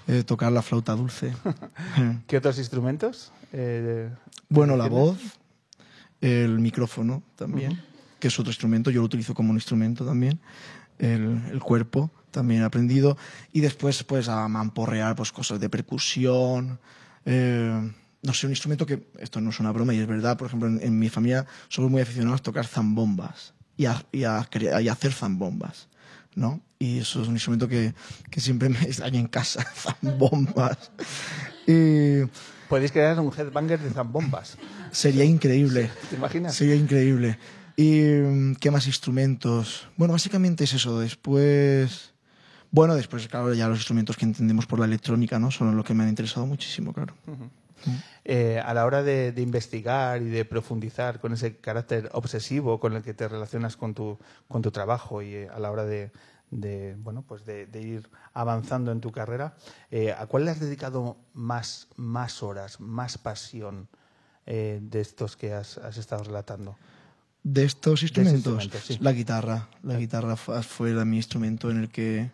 eh, 0.06 0.22
tocar 0.24 0.52
la 0.52 0.62
flauta 0.62 0.94
dulce. 0.94 1.32
¿Qué 2.26 2.36
otros 2.36 2.58
instrumentos? 2.58 3.32
Eh, 3.52 4.10
bueno, 4.48 4.76
la 4.76 4.88
voz, 4.88 5.18
el 6.20 6.58
micrófono 6.58 7.22
también, 7.36 7.82
que 8.18 8.28
es 8.28 8.38
otro 8.38 8.50
instrumento, 8.50 8.90
yo 8.90 9.00
lo 9.00 9.06
utilizo 9.06 9.34
como 9.34 9.50
un 9.50 9.56
instrumento 9.56 10.04
también. 10.04 10.40
El, 10.98 11.42
el 11.50 11.60
cuerpo 11.60 12.10
también 12.30 12.62
he 12.62 12.64
aprendido. 12.64 13.16
Y 13.52 13.60
después, 13.60 14.02
pues, 14.04 14.28
a 14.28 14.46
mamporrear 14.48 15.16
pues, 15.16 15.32
cosas 15.32 15.58
de 15.60 15.68
percusión. 15.68 16.78
eh, 17.24 17.92
no 18.22 18.34
sé, 18.34 18.46
un 18.46 18.52
instrumento 18.52 18.86
que, 18.86 19.06
esto 19.18 19.40
no 19.40 19.50
es 19.50 19.60
una 19.60 19.70
broma 19.72 19.94
y 19.94 19.98
es 19.98 20.06
verdad, 20.06 20.36
por 20.36 20.48
ejemplo, 20.48 20.68
en, 20.68 20.82
en 20.82 20.98
mi 20.98 21.08
familia 21.08 21.46
somos 21.68 21.90
muy 21.90 22.02
aficionados 22.02 22.40
a 22.40 22.42
tocar 22.42 22.66
zambombas 22.66 23.54
y 23.76 23.86
a, 23.86 24.04
y 24.10 24.24
a 24.24 24.48
y 24.82 24.88
a 24.88 24.92
hacer 24.92 25.12
zambombas, 25.12 25.88
¿no? 26.36 26.60
Y 26.78 26.98
eso 26.98 27.20
es 27.22 27.26
un 27.26 27.34
instrumento 27.34 27.66
que, 27.66 27.94
que 28.30 28.40
siempre 28.40 28.68
me 28.68 28.80
extraña 28.82 29.18
en 29.18 29.26
casa, 29.26 29.66
zambombas. 29.74 30.92
Y 31.66 32.20
Podéis 32.68 32.92
crear 32.92 33.18
un 33.18 33.32
headbanger 33.36 33.80
de 33.80 33.90
zambombas. 33.90 34.56
sería 34.92 35.24
increíble. 35.24 35.90
¿Te 36.10 36.16
imaginas? 36.16 36.54
Sería 36.54 36.76
increíble. 36.76 37.38
¿Y 37.76 38.00
mm, 38.02 38.54
qué 38.56 38.70
más 38.70 38.86
instrumentos? 38.86 39.88
Bueno, 39.96 40.12
básicamente 40.12 40.64
es 40.64 40.74
eso. 40.74 41.00
Después. 41.00 42.12
Bueno, 42.70 42.94
después, 42.94 43.26
claro, 43.28 43.54
ya 43.54 43.68
los 43.68 43.78
instrumentos 43.78 44.16
que 44.16 44.24
entendemos 44.24 44.66
por 44.66 44.78
la 44.78 44.86
electrónica, 44.86 45.38
¿no? 45.38 45.50
Son 45.50 45.74
los 45.76 45.84
que 45.84 45.94
me 45.94 46.02
han 46.02 46.08
interesado 46.08 46.46
muchísimo, 46.46 46.92
claro. 46.92 47.14
Eh, 48.24 48.60
a 48.64 48.74
la 48.74 48.84
hora 48.84 49.02
de, 49.02 49.32
de 49.32 49.42
investigar 49.42 50.20
y 50.20 50.26
de 50.26 50.44
profundizar 50.44 51.20
con 51.20 51.32
ese 51.32 51.58
carácter 51.58 52.10
obsesivo 52.12 52.80
con 52.80 52.94
el 52.94 53.02
que 53.02 53.14
te 53.14 53.28
relacionas 53.28 53.76
con 53.76 53.94
tu, 53.94 54.18
con 54.48 54.62
tu 54.62 54.70
trabajo 54.72 55.22
y 55.22 55.34
eh, 55.34 55.48
a 55.48 55.60
la 55.60 55.70
hora 55.70 55.84
de, 55.84 56.10
de, 56.50 56.96
bueno, 56.98 57.22
pues 57.22 57.44
de, 57.44 57.66
de 57.66 57.82
ir 57.82 58.10
avanzando 58.32 58.90
en 58.90 59.00
tu 59.00 59.12
carrera, 59.12 59.54
eh, 59.90 60.12
¿a 60.12 60.26
cuál 60.26 60.44
le 60.44 60.50
has 60.50 60.60
dedicado 60.60 61.16
más, 61.34 61.88
más 61.96 62.42
horas, 62.42 62.80
más 62.80 63.18
pasión 63.18 63.88
de 64.46 65.00
estos 65.00 65.36
que 65.36 65.52
has, 65.52 65.76
has 65.78 65.96
estado 65.96 66.22
relatando? 66.22 66.76
De 67.42 67.64
estos 67.64 68.02
instrumentos, 68.02 68.68
sí. 68.84 68.98
la 69.00 69.12
guitarra. 69.12 69.68
La 69.82 69.96
guitarra 69.96 70.36
fue, 70.36 71.04
mi 71.04 71.16
instrumento 71.16 71.70
en 71.70 71.78
el 71.78 71.90
que 71.90 72.30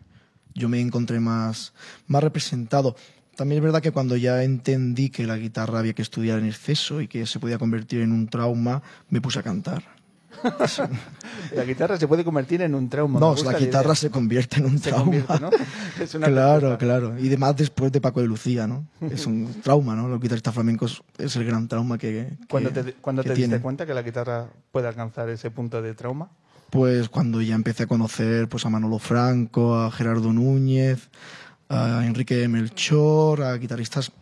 yo 0.55 0.71
me 0.71 0.81
encontré 0.81 1.21
más, 1.21 1.75
más 2.07 2.23
representado. 2.23 2.97
También 3.37 3.59
es 3.61 3.65
verdad 3.65 3.81
que 3.81 3.91
cuando 3.93 4.17
ya 4.17 4.43
entendí 4.43 5.09
que 5.11 5.27
la 5.27 5.37
guitarra 5.37 5.79
había 5.79 5.95
que 5.95 6.03
estudiar 6.03 6.39
en 6.39 6.47
exceso 6.47 7.01
y 7.01 7.09
que 7.09 7.25
se 7.27 7.39
podía 7.41 7.59
convertir 7.59 8.01
en 8.03 8.13
un 8.13 8.29
trauma, 8.29 8.83
me 9.09 9.21
puse 9.21 9.39
a 9.39 9.43
cantar. 9.43 9.83
La 11.55 11.65
guitarra 11.65 11.97
se 11.99 12.09
puede 12.09 12.25
convertir 12.25 12.63
en 12.63 12.75
un 12.75 12.89
trauma. 12.89 13.21
No, 13.21 13.35
la 13.45 13.59
guitarra 13.59 13.95
se 13.95 14.11
convierte 14.11 14.59
en 14.59 14.67
un 14.67 14.79
Se 14.81 14.91
trauma. 14.91 15.05
convierte, 15.05 15.41
¿no? 15.41 15.51
Es 16.03 16.15
una 16.15 16.27
claro, 16.29 16.79
claro. 16.79 17.19
Y 17.19 17.29
además 17.29 17.57
después 17.57 17.93
de 17.93 18.01
Paco 18.01 18.21
de 18.21 18.27
Lucía, 18.27 18.67
¿no? 18.67 18.87
Es 19.11 19.27
un 19.27 19.55
trauma, 19.63 19.95
¿no? 19.95 20.09
Los 20.09 20.21
guitarristas 20.21 20.55
flamencos 20.55 21.03
es 21.19 21.37
el 21.37 21.45
gran 21.45 21.69
trauma 21.69 21.99
que, 21.99 22.11
que- 22.39 22.47
¿Cuándo 22.49 22.71
te, 22.71 22.95
cuándo 22.95 23.23
que 23.23 23.31
te 23.31 23.35
diste 23.37 23.61
cuenta 23.61 23.87
que 23.87 23.95
la 23.95 24.03
guitarra 24.03 24.47
puede 24.73 24.89
alcanzar 24.89 25.29
ese 25.29 25.51
punto 25.51 25.81
de 25.83 25.95
trauma? 25.95 26.29
Pues 26.71 27.09
cuando 27.11 27.43
ya 27.43 27.55
empecé 27.55 27.83
a 27.83 27.87
conocer 27.87 28.49
pues, 28.49 28.65
a 28.65 28.71
Manolo 28.71 28.99
Franco, 28.99 29.77
a 29.77 29.91
Gerardo 29.91 30.33
Núñez, 30.33 31.11
a 31.73 32.05
Enrique 32.07 32.47
Melchor, 32.49 33.43
a 33.43 33.57
guitarristas 33.57 34.13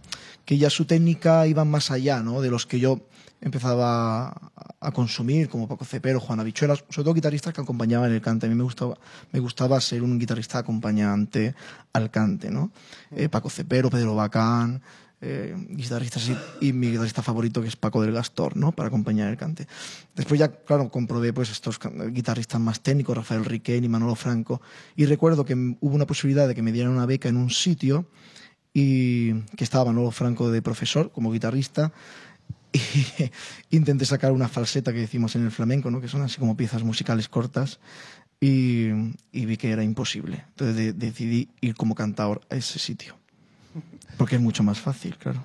que 0.44 0.56
ya 0.58 0.70
su 0.70 0.84
técnica 0.84 1.46
iba 1.46 1.64
más 1.64 1.90
allá, 1.90 2.22
¿no? 2.22 2.40
De 2.40 2.50
los 2.50 2.66
que 2.66 2.80
yo 2.80 3.00
empezaba 3.40 4.28
a- 4.80 4.90
consumir, 4.92 5.48
como 5.48 5.68
Paco 5.68 5.84
Cepero, 5.84 6.20
Juan 6.20 6.40
Habichuelas, 6.40 6.84
sobre 6.88 7.04
todo 7.04 7.14
guitarristas 7.14 7.52
que 7.52 7.60
acompañaban 7.60 8.10
el 8.12 8.20
cante. 8.22 8.46
A 8.46 8.48
mí 8.48 8.54
me 8.54 8.64
gustaba, 8.64 8.96
me 9.32 9.38
gustaba 9.40 9.78
ser 9.80 10.02
un 10.02 10.18
guitarrista 10.18 10.58
acompañante 10.58 11.54
al 11.92 12.10
cante, 12.10 12.50
¿no? 12.50 12.70
Eh, 13.14 13.28
Paco 13.28 13.50
Cepero, 13.50 13.90
Pedro 13.90 14.14
Bacán, 14.14 14.80
eh, 15.22 15.54
guitarristas 15.68 16.30
y, 16.60 16.72
mi 16.72 16.90
guitarrista 16.90 17.22
favorito 17.22 17.60
que 17.60 17.68
es 17.68 17.76
Paco 17.76 18.00
del 18.00 18.12
Gastor, 18.12 18.56
¿no? 18.56 18.72
Para 18.72 18.88
acompañar 18.88 19.28
el 19.28 19.36
cante. 19.36 19.66
Después 20.14 20.40
ya, 20.40 20.48
claro, 20.48 20.90
comprobé 20.90 21.32
pues 21.32 21.50
estos 21.50 21.78
guitarristas 22.08 22.60
más 22.60 22.80
técnicos, 22.80 23.16
Rafael 23.16 23.44
Riquén 23.44 23.84
y 23.84 23.88
Manolo 23.88 24.14
Franco, 24.14 24.62
y 24.96 25.04
recuerdo 25.04 25.44
que 25.44 25.54
hubo 25.54 25.94
una 25.94 26.06
posibilidad 26.06 26.48
de 26.48 26.54
que 26.54 26.62
me 26.62 26.72
dieran 26.72 26.92
una 26.92 27.04
beca 27.04 27.28
en 27.28 27.36
un 27.36 27.50
sitio 27.50 28.06
y 28.72 29.34
que 29.56 29.64
estaba 29.64 29.86
Manolo 29.86 30.10
Franco 30.10 30.50
de 30.50 30.62
profesor 30.62 31.12
como 31.12 31.32
guitarrista 31.32 31.92
y 32.72 33.76
intenté 33.76 34.06
sacar 34.06 34.32
una 34.32 34.48
falseta 34.48 34.92
que 34.92 35.00
decimos 35.00 35.36
en 35.36 35.44
el 35.44 35.50
flamenco, 35.50 35.90
¿no? 35.90 36.00
que 36.00 36.08
son 36.08 36.22
así 36.22 36.38
como 36.38 36.56
piezas 36.56 36.82
musicales 36.82 37.28
cortas, 37.28 37.78
y, 38.40 38.88
y 39.32 39.44
vi 39.44 39.58
que 39.58 39.70
era 39.70 39.84
imposible. 39.84 40.44
Entonces 40.48 40.76
de, 40.76 40.92
decidí 40.94 41.50
ir 41.60 41.74
como 41.74 41.94
cantador 41.94 42.40
a 42.48 42.56
ese 42.56 42.78
sitio. 42.78 43.19
Porque 44.16 44.36
es 44.36 44.42
mucho 44.42 44.62
más 44.62 44.80
fácil, 44.80 45.16
claro. 45.16 45.42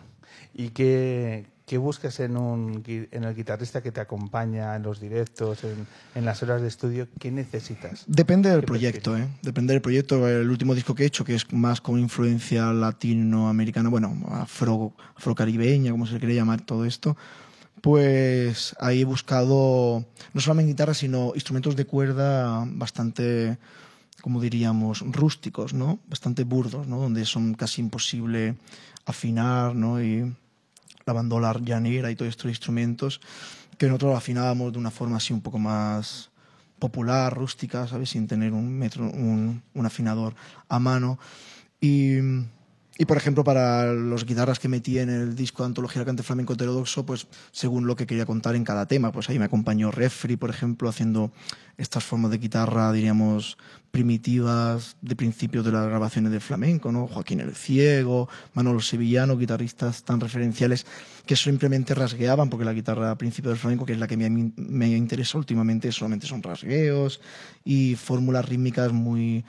¿Y 0.53 0.69
qué, 0.69 1.45
qué 1.65 1.77
buscas 1.77 2.19
en, 2.19 2.37
un, 2.37 2.83
en 2.87 3.23
el 3.23 3.35
guitarrista 3.35 3.81
que 3.81 3.91
te 3.91 3.99
acompaña 3.99 4.75
en 4.75 4.83
los 4.83 4.99
directos, 4.99 5.63
en, 5.63 5.85
en 6.15 6.25
las 6.25 6.41
horas 6.43 6.61
de 6.61 6.67
estudio? 6.67 7.07
¿Qué 7.19 7.31
necesitas? 7.31 8.03
Depende 8.07 8.49
del 8.49 8.63
proyecto, 8.63 9.17
¿eh? 9.17 9.27
Depende 9.41 9.73
del 9.73 9.81
proyecto. 9.81 10.27
El 10.27 10.49
último 10.49 10.73
disco 10.73 10.95
que 10.95 11.03
he 11.03 11.05
hecho, 11.07 11.25
que 11.25 11.35
es 11.35 11.51
más 11.51 11.81
con 11.81 11.99
influencia 11.99 12.71
latinoamericana, 12.71 13.89
bueno, 13.89 14.15
afro, 14.31 14.93
afrocaribeña, 15.15 15.91
como 15.91 16.05
se 16.05 16.19
quiere 16.19 16.35
llamar 16.35 16.61
todo 16.61 16.85
esto, 16.85 17.17
pues 17.81 18.75
ahí 18.79 19.01
he 19.01 19.05
buscado 19.05 20.05
no 20.33 20.41
solamente 20.41 20.71
guitarra, 20.71 20.93
sino 20.93 21.33
instrumentos 21.35 21.75
de 21.75 21.85
cuerda 21.85 22.65
bastante 22.67 23.57
como 24.25 24.41
diríamos, 24.41 25.01
rústicos, 25.01 25.75
¿no? 25.75 25.99
Bastante 26.09 26.45
burdos, 26.45 26.87
¿no? 26.87 26.97
Donde 26.97 27.25
son 27.25 27.53
casi 27.53 27.79
imposible 27.79 28.55
afinar, 29.05 29.75
¿no? 29.75 30.01
Y 30.01 30.35
la 31.05 31.13
bandola 31.13 31.53
llanera 31.63 32.09
y 32.09 32.15
todos 32.15 32.29
estos 32.29 32.49
instrumentos 32.49 33.21
que 33.77 33.85
nosotros 33.85 34.17
afinábamos 34.17 34.73
de 34.73 34.79
una 34.79 34.89
forma 34.89 35.17
así 35.17 35.31
un 35.31 35.41
poco 35.41 35.59
más 35.59 36.31
popular, 36.79 37.35
rústica, 37.35 37.87
¿sabes? 37.87 38.09
Sin 38.09 38.25
tener 38.25 38.51
un, 38.51 38.79
metro, 38.79 39.03
un 39.03 39.85
afinador 39.85 40.33
a 40.69 40.79
mano. 40.79 41.19
Y 41.79 42.17
y 42.97 43.05
por 43.05 43.17
ejemplo, 43.17 43.43
para 43.43 43.91
los 43.91 44.25
guitarras 44.25 44.57
que 44.57 44.69
metí 44.69 44.99
en 44.99 45.09
el 45.09 45.35
disco 45.35 45.63
de 45.63 45.67
Antología 45.67 46.05
Cante 46.05 46.23
Flamenco 46.23 46.53
Heterodoxo, 46.53 47.05
pues 47.05 47.27
según 47.51 47.87
lo 47.87 47.97
que 47.97 48.07
quería 48.07 48.25
contar 48.25 48.55
en 48.55 48.63
cada 48.63 48.85
tema, 48.85 49.11
pues 49.11 49.29
ahí 49.29 49.37
me 49.37 49.45
acompañó 49.45 49.91
Refri, 49.91 50.37
por 50.37 50.49
ejemplo, 50.49 50.87
haciendo 50.87 51.31
estas 51.77 52.05
formas 52.05 52.31
de 52.31 52.37
guitarra, 52.37 52.93
diríamos, 52.93 53.57
primitivas 53.91 54.95
de 55.01 55.17
principios 55.17 55.65
de 55.65 55.73
las 55.73 55.85
grabaciones 55.87 56.31
de 56.31 56.39
flamenco, 56.39 56.89
¿no? 56.93 57.07
Joaquín 57.07 57.41
el 57.41 57.53
Ciego, 57.53 58.29
Manolo 58.53 58.79
Sevillano, 58.79 59.37
guitarristas 59.37 60.03
tan 60.03 60.21
referenciales 60.21 60.85
que 61.25 61.35
simplemente 61.35 61.95
rasgueaban, 61.95 62.49
porque 62.49 62.63
la 62.63 62.71
guitarra 62.71 63.17
principio 63.17 63.49
del 63.49 63.59
flamenco, 63.59 63.85
que 63.85 63.91
es 63.91 63.99
la 63.99 64.07
que 64.07 64.15
me, 64.15 64.29
me 64.55 64.87
interesa 64.87 65.37
últimamente, 65.37 65.91
solamente 65.91 66.27
son 66.27 66.41
rasgueos 66.41 67.19
y 67.65 67.95
fórmulas 67.95 68.47
rítmicas 68.47 68.93
muy 68.93 69.43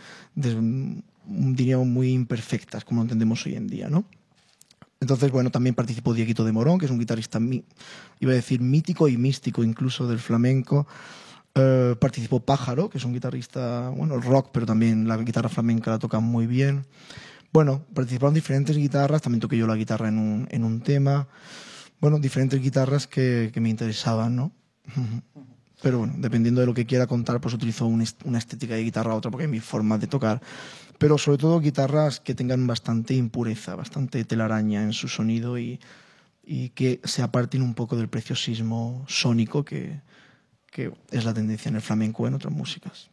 diríamos, 1.27 1.87
muy 1.87 2.12
imperfectas, 2.12 2.85
como 2.85 3.03
entendemos 3.03 3.45
hoy 3.47 3.55
en 3.55 3.66
día, 3.66 3.89
¿no? 3.89 4.05
Entonces, 5.01 5.31
bueno, 5.31 5.51
también 5.51 5.74
participó 5.74 6.14
Dieguito 6.14 6.45
de 6.45 6.53
Morón, 6.53 6.79
que 6.79 6.87
es 6.87 6.91
un 6.91 6.99
guitarrista, 6.99 7.39
iba 8.20 8.33
a 8.33 8.35
decir, 8.35 8.61
mítico 8.61 9.09
y 9.09 9.16
místico 9.16 9.62
incluso 9.62 10.09
del 10.09 10.18
flamenco. 10.18 10.87
Eh, 11.55 11.97
participó 12.01 12.41
Pájaro, 12.41 12.89
que 12.89 12.99
es 12.99 13.05
un 13.05 13.12
guitarrista, 13.12 13.91
bueno, 13.91 14.18
rock, 14.18 14.51
pero 14.53 14.66
también 14.66 15.07
la 15.07 15.16
guitarra 15.16 15.49
flamenca 15.49 15.91
la 15.91 15.99
toca 15.99 16.20
muy 16.20 16.47
bien. 16.47 16.87
Bueno, 17.53 17.85
participaron 17.95 18.35
diferentes 18.35 18.77
guitarras, 18.77 19.22
también 19.22 19.41
toqué 19.41 19.57
yo 19.57 19.66
la 19.66 19.77
guitarra 19.77 20.09
en 20.09 20.18
un, 20.18 20.49
en 20.51 20.64
un 20.64 20.81
tema. 20.81 21.29
Bueno, 22.01 22.18
diferentes 22.18 22.61
guitarras 22.61 23.07
que, 23.07 23.51
que 23.53 23.61
me 23.61 23.68
interesaban, 23.68 24.37
¿no? 24.37 24.53
Pero 25.87 26.01
bueno, 26.01 26.14
dependiendo 26.16 26.61
de 26.61 26.66
lo 26.66 26.74
que 26.74 26.84
quiera 26.84 27.07
contar, 27.07 27.41
pues 27.41 27.55
utilizo 27.55 27.87
una 27.87 28.39
estética 28.39 28.74
de 28.74 28.82
guitarra 28.82 29.12
a 29.12 29.14
otra, 29.14 29.30
porque 29.30 29.45
es 29.45 29.51
mi 29.51 29.61
forma 29.61 29.99
de 29.99 30.09
tocar 30.09 30.43
pero 30.99 31.16
sobre 31.16 31.39
todo 31.39 31.61
guitarras 31.61 32.18
que 32.18 32.34
tengan 32.34 32.66
bastante 32.66 33.14
impureza, 33.14 33.76
bastante 33.76 34.24
telaraña 34.24 34.82
en 34.82 34.93
su 34.93 35.07
sonido 35.07 35.59
y, 35.59 35.78
y 36.43 36.70
que 36.70 37.01
se 37.05 37.22
aparten 37.22 37.62
un 37.62 37.74
poco 37.74 37.97
del 37.97 38.09
preciosismo 38.09 39.05
sónico 39.07 39.64
que, 39.64 40.01
que 40.72 40.93
es 41.12 41.24
la 41.24 41.34
tendencia 41.34 41.68
en 41.68 41.76
el 41.76 41.82
flamenco 41.82 42.26
en 42.26 42.34
otras 42.34 42.53
músicas. 42.53 43.11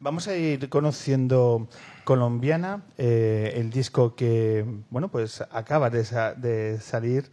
Vamos 0.00 0.28
a 0.28 0.36
ir 0.36 0.68
conociendo 0.68 1.68
Colombiana, 2.04 2.84
eh, 2.96 3.52
el 3.56 3.70
disco 3.70 4.14
que 4.14 4.64
bueno 4.88 5.08
pues 5.08 5.42
acaba 5.50 5.90
de, 5.90 6.04
sa 6.04 6.34
de, 6.34 6.80
salir 6.80 7.30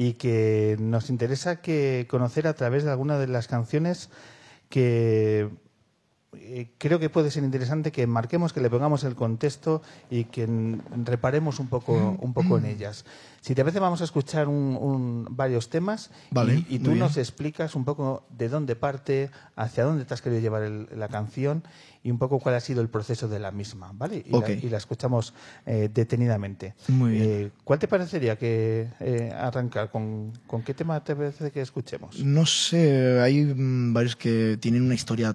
y 0.00 0.12
que 0.12 0.76
nos 0.78 1.10
interesa 1.10 1.60
que 1.60 2.06
conocer 2.08 2.46
a 2.46 2.54
través 2.54 2.84
de 2.84 2.90
algunas 2.92 3.18
de 3.18 3.26
las 3.26 3.48
canciones 3.48 4.10
que 4.68 5.48
eh, 6.34 6.70
creo 6.78 7.00
que 7.00 7.10
puede 7.10 7.32
ser 7.32 7.42
interesante 7.42 7.90
que 7.90 8.06
marquemos, 8.06 8.52
que 8.52 8.60
le 8.60 8.70
pongamos 8.70 9.02
el 9.02 9.16
contexto 9.16 9.82
y 10.08 10.26
que 10.26 10.48
reparemos 11.04 11.58
un 11.58 11.66
poco, 11.66 12.16
un 12.20 12.32
poco 12.32 12.58
en 12.58 12.66
ellas. 12.66 13.06
Si 13.48 13.54
te 13.54 13.62
parece, 13.62 13.80
vamos 13.80 14.02
a 14.02 14.04
escuchar 14.04 14.46
un, 14.46 14.76
un, 14.78 15.26
varios 15.30 15.70
temas 15.70 16.10
vale, 16.30 16.66
y, 16.68 16.74
y, 16.74 16.78
tú 16.80 16.94
nos 16.94 17.16
explicas 17.16 17.74
un 17.74 17.86
poco 17.86 18.26
de 18.28 18.50
dónde 18.50 18.76
parte, 18.76 19.30
hacia 19.56 19.84
dónde 19.84 20.04
te 20.04 20.12
has 20.12 20.20
querido 20.20 20.42
llevar 20.42 20.64
el, 20.64 20.86
la 20.94 21.08
canción 21.08 21.62
y 22.02 22.10
un 22.10 22.18
poco 22.18 22.40
cuál 22.40 22.56
ha 22.56 22.60
sido 22.60 22.82
el 22.82 22.90
proceso 22.90 23.26
de 23.26 23.38
la 23.38 23.50
misma, 23.50 23.90
¿vale? 23.94 24.22
Y, 24.26 24.34
okay. 24.34 24.60
la, 24.60 24.66
y 24.66 24.68
la, 24.68 24.76
escuchamos 24.76 25.32
eh, 25.64 25.88
detenidamente. 25.90 26.74
Muy 26.88 27.12
bien. 27.12 27.24
Eh, 27.26 27.50
¿Cuál 27.64 27.78
te 27.78 27.88
parecería 27.88 28.36
que 28.36 28.90
eh, 29.00 29.32
arrancar? 29.34 29.90
¿Con, 29.90 30.34
¿Con, 30.46 30.60
qué 30.60 30.74
tema 30.74 31.02
te 31.02 31.16
parece 31.16 31.50
que 31.50 31.62
escuchemos? 31.62 32.22
No 32.22 32.44
sé, 32.44 33.18
hay 33.18 33.46
mm, 33.46 33.94
varios 33.94 34.14
que 34.14 34.58
tienen 34.60 34.82
una 34.82 34.94
historia 34.94 35.32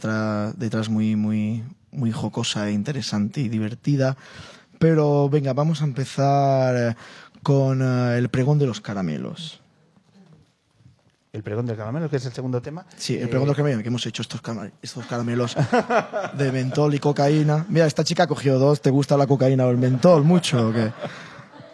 detrás 0.55 0.87
muy, 0.87 1.15
muy, 1.15 1.63
muy 1.91 2.11
jocosa 2.11 2.69
e 2.69 2.73
interesante 2.73 3.41
y 3.41 3.49
divertida. 3.49 4.15
Pero 4.77 5.29
venga, 5.29 5.53
vamos 5.53 5.81
a 5.81 5.85
empezar 5.85 6.97
con 7.43 7.81
uh, 7.81 8.11
el 8.13 8.29
pregón 8.29 8.57
de 8.57 8.65
los 8.65 8.81
caramelos. 8.81 9.61
El 11.33 11.41
pregón 11.41 11.65
del 11.65 11.75
caramelo, 11.75 12.09
que 12.11 12.17
es 12.17 12.25
el 12.27 12.31
segundo 12.31 12.61
tema. 12.61 12.85
Sí, 12.95 13.17
el 13.17 13.27
pregón 13.27 13.47
eh... 13.47 13.49
del 13.49 13.55
caramelo, 13.55 13.81
que 13.81 13.87
hemos 13.87 14.05
hecho 14.05 14.21
estos, 14.21 14.39
estos 14.83 15.05
caramelos 15.07 15.55
de 16.37 16.51
mentol 16.51 16.93
y 16.93 16.99
cocaína. 16.99 17.65
Mira, 17.69 17.87
esta 17.87 18.03
chica 18.03 18.23
ha 18.23 18.27
cogido 18.27 18.59
dos. 18.59 18.81
¿Te 18.81 18.91
gusta 18.91 19.17
la 19.17 19.25
cocaína 19.25 19.65
o 19.65 19.71
el 19.71 19.77
mentol? 19.77 20.23
Mucho. 20.23 20.69
¿o 20.69 20.71
qué? 20.71 20.91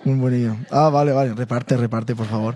Un 0.06 0.22
bonillo. 0.22 0.56
Ah, 0.72 0.90
vale, 0.90 1.12
vale. 1.12 1.34
Reparte, 1.34 1.76
reparte, 1.76 2.16
por 2.16 2.28
favor. 2.28 2.56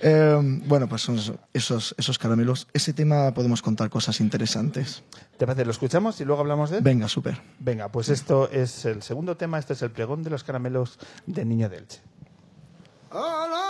Eh, 0.00 0.38
bueno, 0.66 0.88
pues 0.88 1.02
son 1.02 1.18
esos, 1.52 1.92
esos 1.98 2.18
caramelos. 2.18 2.68
Ese 2.72 2.92
tema 2.92 3.34
podemos 3.34 3.60
contar 3.60 3.90
cosas 3.90 4.20
interesantes. 4.20 5.02
¿Te 5.36 5.46
parece? 5.46 5.64
¿Lo 5.64 5.72
escuchamos 5.72 6.20
y 6.20 6.24
luego 6.24 6.40
hablamos 6.40 6.70
de 6.70 6.78
él? 6.78 6.82
Venga, 6.84 7.08
súper. 7.08 7.40
Venga, 7.58 7.88
pues 7.90 8.10
esto 8.10 8.48
es 8.48 8.84
el 8.84 9.02
segundo 9.02 9.36
tema. 9.36 9.58
Este 9.58 9.72
es 9.72 9.82
el 9.82 9.90
pregón 9.90 10.22
de 10.22 10.30
los 10.30 10.44
caramelos 10.44 11.00
de 11.26 11.44
Niño 11.44 11.68
de 11.68 11.78
Elche. 11.78 12.00
A 13.16 13.46
la 13.46 13.63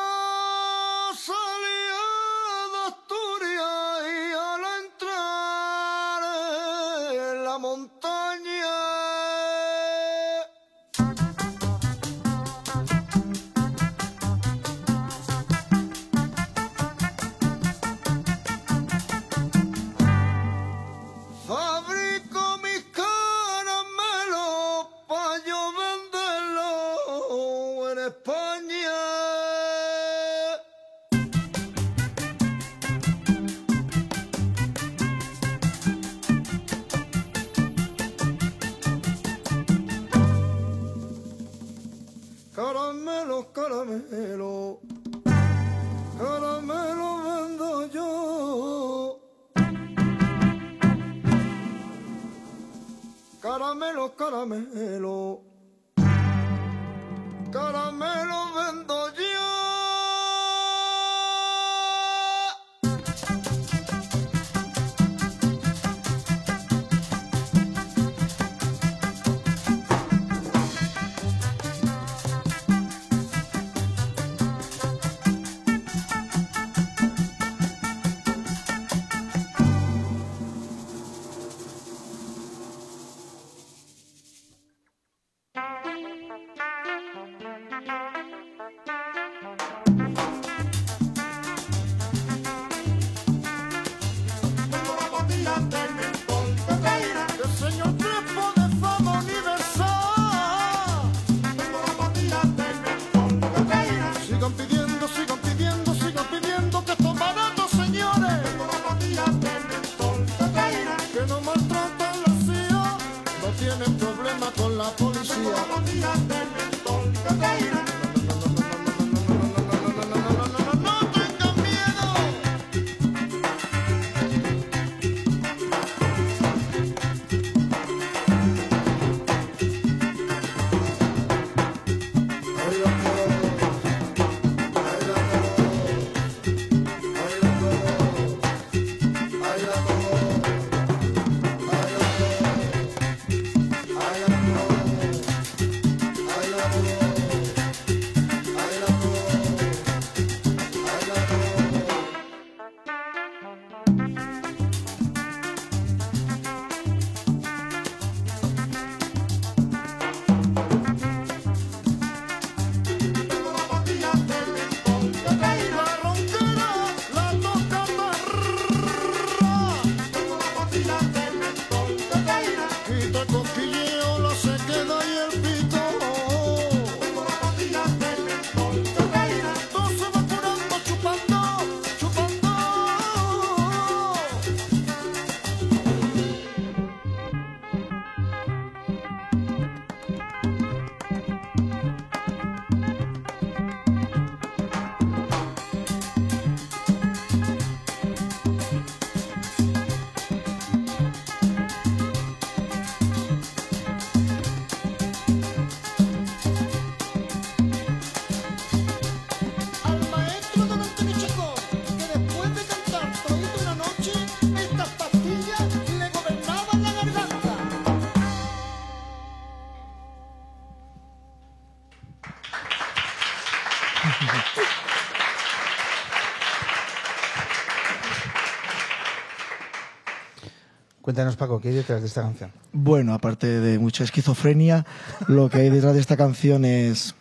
Cuéntanos, 231.15 231.37
Paco, 231.37 231.61
¿qué 231.61 231.69
hay 231.69 231.77
detrás 231.77 232.01
de 232.01 232.09
esta 232.09 232.23
canción? 232.23 232.51
Bueno, 232.73 233.15
aparte 233.15 233.47
de 233.47 233.79
mucha 233.79 234.03
esquizofrenia, 234.03 234.85
lo 235.29 235.49
que 235.49 235.59
hay 235.59 235.71
detrás 235.71 235.95
de 235.95 236.01
esta 236.01 236.17
canción 236.17 236.65
es... 236.65 237.15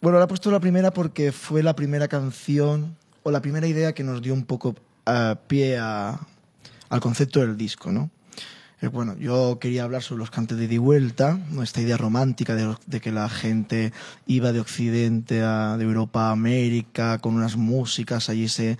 Bueno, 0.00 0.18
la 0.18 0.26
he 0.26 0.28
puesto 0.28 0.52
la 0.52 0.60
primera 0.60 0.92
porque 0.92 1.32
fue 1.32 1.64
la 1.64 1.74
primera 1.74 2.06
canción 2.06 2.96
o 3.24 3.32
la 3.32 3.42
primera 3.42 3.66
idea 3.66 3.94
que 3.94 4.04
nos 4.04 4.22
dio 4.22 4.32
un 4.32 4.44
poco 4.44 4.76
a 5.06 5.40
pie 5.48 5.76
al 5.76 7.00
concepto 7.00 7.40
del 7.40 7.56
disco, 7.56 7.90
¿no? 7.90 8.10
Eh, 8.80 8.86
Bueno, 8.86 9.16
yo 9.18 9.58
quería 9.60 9.82
hablar 9.82 10.04
sobre 10.04 10.20
los 10.20 10.30
cantes 10.30 10.56
de 10.56 10.66
ida 10.66 10.74
y 10.74 10.78
vuelta, 10.78 11.36
esta 11.60 11.80
idea 11.80 11.96
romántica 11.96 12.54
de, 12.54 12.76
de 12.86 13.00
que 13.00 13.10
la 13.10 13.28
gente 13.28 13.92
iba 14.28 14.52
de 14.52 14.60
Occidente 14.60 15.42
a 15.42 15.76
de 15.76 15.82
Europa 15.82 16.28
a 16.28 16.30
América 16.30 17.18
con 17.18 17.34
unas 17.34 17.56
músicas, 17.56 18.28
allí 18.28 18.46
se, 18.46 18.78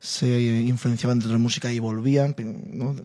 se 0.00 0.40
influenciaban 0.40 1.18
de 1.18 1.26
otra 1.26 1.38
música 1.38 1.70
y 1.70 1.78
volvían, 1.78 2.32
pero, 2.32 2.52
¿no? 2.72 2.96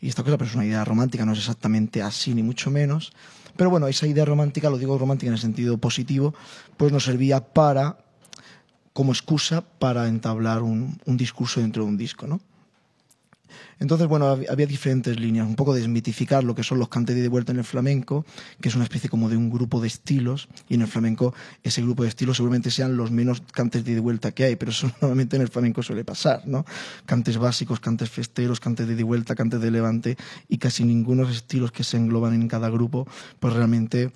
Y 0.00 0.08
esta 0.08 0.24
cosa 0.24 0.38
pues, 0.38 0.50
es 0.50 0.56
una 0.56 0.64
idea 0.64 0.84
romántica, 0.84 1.26
no 1.26 1.32
es 1.32 1.38
exactamente 1.38 2.02
así, 2.02 2.34
ni 2.34 2.42
mucho 2.42 2.70
menos. 2.70 3.12
Pero 3.56 3.70
bueno, 3.70 3.86
esa 3.86 4.06
idea 4.06 4.24
romántica, 4.24 4.70
lo 4.70 4.78
digo 4.78 4.96
romántica 4.96 5.28
en 5.28 5.34
el 5.34 5.40
sentido 5.40 5.76
positivo, 5.78 6.34
pues 6.78 6.90
nos 6.90 7.04
servía 7.04 7.52
para, 7.52 7.98
como 8.94 9.12
excusa 9.12 9.62
para 9.78 10.08
entablar 10.08 10.62
un, 10.62 10.98
un 11.04 11.16
discurso 11.18 11.60
dentro 11.60 11.82
de 11.82 11.90
un 11.90 11.98
disco, 11.98 12.26
¿no? 12.26 12.40
Entonces, 13.80 14.06
bueno, 14.08 14.26
hab- 14.26 14.46
había 14.50 14.66
diferentes 14.66 15.18
líneas, 15.18 15.46
un 15.46 15.54
poco 15.56 15.74
desmitificar 15.74 16.42
lo 16.44 16.54
que 16.54 16.62
son 16.64 16.78
los 16.78 16.88
cantes 16.88 17.14
de 17.16 17.28
vuelta 17.28 17.52
en 17.52 17.58
el 17.58 17.64
flamenco, 17.64 18.24
que 18.60 18.68
es 18.68 18.74
una 18.74 18.84
especie 18.84 19.08
como 19.08 19.28
de 19.28 19.36
un 19.36 19.50
grupo 19.50 19.80
de 19.80 19.86
estilos, 19.88 20.48
y 20.68 20.74
en 20.74 20.82
el 20.82 20.88
flamenco 20.88 21.34
ese 21.62 21.82
grupo 21.82 22.02
de 22.02 22.08
estilos 22.08 22.36
seguramente 22.36 22.70
sean 22.70 22.96
los 22.96 23.10
menos 23.10 23.42
cantes 23.52 23.84
de 23.84 24.00
vuelta 24.00 24.32
que 24.32 24.44
hay, 24.44 24.56
pero 24.56 24.70
eso 24.72 24.90
normalmente 25.00 25.36
en 25.36 25.42
el 25.42 25.48
flamenco 25.48 25.82
suele 25.82 26.04
pasar, 26.04 26.42
¿no? 26.46 26.64
Cantes 27.06 27.38
básicos, 27.38 27.80
cantes 27.80 28.10
festeros, 28.10 28.60
cantes 28.60 28.88
de 28.88 29.02
vuelta, 29.02 29.34
cantes 29.34 29.60
de 29.60 29.70
levante, 29.70 30.16
y 30.48 30.58
casi 30.58 30.84
ninguno 30.84 31.28
estilos 31.28 31.72
que 31.72 31.84
se 31.84 31.96
engloban 31.96 32.34
en 32.34 32.48
cada 32.48 32.68
grupo, 32.70 33.06
pues 33.40 33.54
realmente 33.54 34.10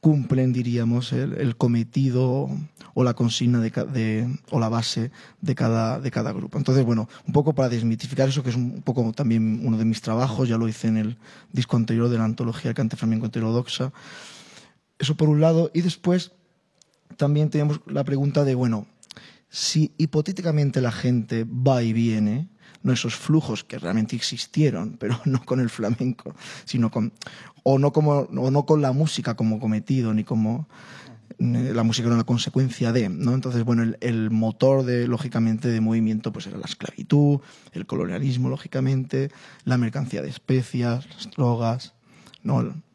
cumplen, 0.00 0.52
diríamos, 0.52 1.12
el, 1.12 1.56
cometido 1.56 2.48
o 2.94 3.04
la 3.04 3.14
consigna 3.14 3.60
de, 3.60 3.70
de- 3.70 4.38
o 4.50 4.60
la 4.60 4.68
base 4.68 5.10
de 5.40 5.54
cada, 5.54 6.00
de 6.00 6.10
cada 6.10 6.32
grupo. 6.32 6.58
Entonces, 6.58 6.84
bueno, 6.84 7.08
un 7.26 7.32
poco 7.32 7.54
para 7.54 7.68
desmitificar 7.68 8.28
eso, 8.28 8.42
que 8.42 8.50
es 8.50 8.56
un 8.56 8.82
poco 8.82 9.12
también 9.12 9.60
uno 9.64 9.76
de 9.76 9.84
mis 9.84 10.00
trabajos, 10.00 10.48
ya 10.48 10.58
lo 10.58 10.68
hice 10.68 10.88
en 10.88 10.96
el 10.96 11.18
disco 11.52 11.76
anterior 11.76 12.08
de 12.08 12.18
la 12.18 12.24
antología 12.24 12.70
El 12.70 12.74
cante 12.76 12.96
flamenco 12.96 13.26
heterodoxa. 13.26 13.92
Eso 14.98 15.16
por 15.16 15.28
un 15.28 15.40
lado. 15.40 15.70
Y 15.74 15.82
después 15.82 16.32
también 17.16 17.50
tenemos 17.50 17.80
la 17.86 18.04
pregunta 18.04 18.44
de, 18.44 18.54
bueno, 18.54 18.86
si 19.48 19.92
hipotéticamente 19.96 20.80
la 20.80 20.92
gente 20.92 21.44
va 21.44 21.82
y 21.82 21.92
viene, 21.92 22.48
no 22.82 22.92
esos 22.92 23.14
flujos 23.14 23.64
que 23.64 23.78
realmente 23.78 24.16
existieron, 24.16 24.96
pero 24.98 25.20
no 25.24 25.44
con 25.44 25.60
el 25.60 25.70
flamenco, 25.70 26.34
sino 26.64 26.90
con 26.90 27.12
o 27.62 27.78
no 27.78 27.92
como 27.92 28.20
o 28.20 28.50
no 28.50 28.66
con 28.66 28.82
la 28.82 28.92
música 28.92 29.34
como 29.34 29.60
cometido 29.60 30.14
ni 30.14 30.24
como 30.24 30.68
la 31.38 31.84
música 31.84 32.08
era 32.08 32.16
una 32.16 32.24
consecuencia 32.24 32.90
de, 32.90 33.08
¿no? 33.08 33.32
Entonces, 33.32 33.62
bueno, 33.62 33.84
el, 33.84 33.96
el 34.00 34.30
motor 34.30 34.84
de 34.84 35.06
lógicamente 35.06 35.68
de 35.68 35.80
movimiento 35.80 36.32
pues 36.32 36.46
era 36.48 36.58
la 36.58 36.64
esclavitud, 36.64 37.40
el 37.72 37.86
colonialismo 37.86 38.48
lógicamente, 38.48 39.30
la 39.64 39.78
mercancía 39.78 40.20
de 40.20 40.30
especias, 40.30 41.06
las 41.14 41.30
drogas, 41.30 41.94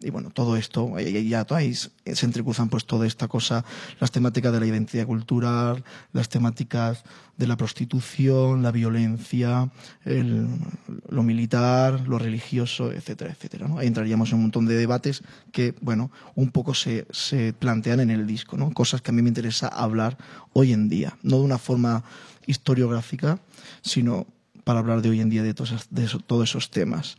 Y 0.02 0.10
bueno, 0.10 0.32
todo 0.32 0.58
esto, 0.58 1.00
ya 1.00 1.46
ahí 1.52 1.76
se 1.76 2.26
entrecruzan 2.26 2.70
pues 2.70 2.86
toda 2.86 3.06
esta 3.06 3.28
cosa, 3.28 3.64
las 4.00 4.12
temáticas 4.12 4.52
de 4.52 4.60
la 4.60 4.66
identidad 4.66 5.06
cultural, 5.06 5.84
las 6.12 6.28
temáticas 6.28 7.04
de 7.38 7.48
la 7.48 7.56
prostitución, 7.56 8.64
la 8.64 8.72
violencia, 8.72 9.70
lo 10.06 11.24
militar, 11.24 12.08
lo 12.08 12.18
religioso, 12.18 12.92
etcétera, 12.92 13.32
etcétera. 13.32 13.68
¿no? 13.68 13.78
Ahí 13.78 13.88
entraríamos 13.88 14.30
en 14.30 14.36
un 14.38 14.42
montón 14.44 14.66
de 14.66 14.76
debates 14.76 15.24
que, 15.52 15.76
bueno, 15.82 16.10
un 16.36 16.50
poco 16.50 16.74
se, 16.74 17.06
se 17.12 17.54
plantean 17.54 18.00
en 18.00 18.10
el 18.10 18.26
disco, 18.26 18.58
¿no? 18.58 18.72
Cosas 18.72 19.02
que 19.02 19.12
a 19.12 19.14
mí 19.14 19.22
me 19.22 19.30
interesa 19.30 19.68
hablar 19.68 20.18
hoy 20.54 20.74
en 20.74 20.90
día, 20.90 21.18
no 21.22 21.38
de 21.38 21.44
una 21.44 21.58
forma 21.60 22.04
historiográfica, 22.48 23.40
sino 23.82 24.26
para 24.64 24.80
hablar 24.80 25.02
de 25.02 25.10
hoy 25.10 25.22
en 25.22 25.30
día 25.30 25.44
de 25.44 25.54
todos, 25.54 25.88
de 25.90 26.08
todos 26.26 26.50
esos 26.50 26.72
temas. 26.72 27.18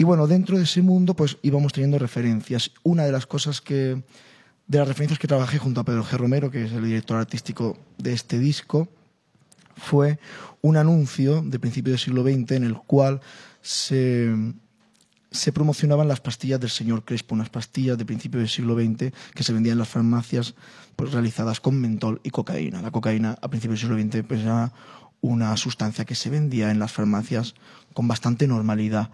Y 0.00 0.02
bueno, 0.02 0.26
dentro 0.26 0.56
de 0.56 0.64
ese 0.64 0.80
mundo, 0.80 1.12
pues 1.12 1.36
íbamos 1.42 1.74
teniendo 1.74 1.98
referencias. 1.98 2.70
Una 2.82 3.04
de 3.04 3.12
las 3.12 3.26
cosas 3.26 3.60
que, 3.60 4.02
de 4.66 4.78
las 4.78 4.88
referencias 4.88 5.18
que 5.18 5.28
trabajé 5.28 5.58
junto 5.58 5.82
a 5.82 5.84
Pedro 5.84 6.02
G. 6.02 6.16
Romero, 6.16 6.50
que 6.50 6.64
es 6.64 6.72
el 6.72 6.86
director 6.86 7.18
artístico 7.18 7.76
de 7.98 8.14
este 8.14 8.38
disco, 8.38 8.88
fue 9.76 10.18
un 10.62 10.78
anuncio 10.78 11.42
de 11.42 11.58
principio 11.58 11.92
del 11.92 11.98
siglo 11.98 12.22
XX 12.22 12.52
en 12.52 12.64
el 12.64 12.76
cual 12.76 13.20
se, 13.60 14.34
promocionaban 15.52 16.08
las 16.08 16.22
pastillas 16.22 16.60
del 16.60 16.70
señor 16.70 17.04
Crespo, 17.04 17.34
unas 17.34 17.50
pastillas 17.50 17.98
de 17.98 18.06
principio 18.06 18.40
del 18.40 18.48
siglo 18.48 18.76
XX 18.76 19.12
que 19.34 19.42
se 19.42 19.52
vendían 19.52 19.74
en 19.74 19.80
las 19.80 19.88
farmacias 19.88 20.54
pues, 20.96 21.12
realizadas 21.12 21.60
con 21.60 21.78
mentol 21.78 22.22
y 22.24 22.30
cocaína. 22.30 22.80
La 22.80 22.90
cocaína 22.90 23.36
a 23.42 23.50
principios 23.50 23.82
del 23.82 23.90
siglo 23.90 24.02
XX 24.02 24.26
pues, 24.26 24.40
era 24.40 24.72
una 25.20 25.54
sustancia 25.58 26.06
que 26.06 26.14
se 26.14 26.30
vendía 26.30 26.70
en 26.70 26.78
las 26.78 26.90
farmacias 26.90 27.54
con 27.92 28.08
bastante 28.08 28.46
normalidad. 28.46 29.10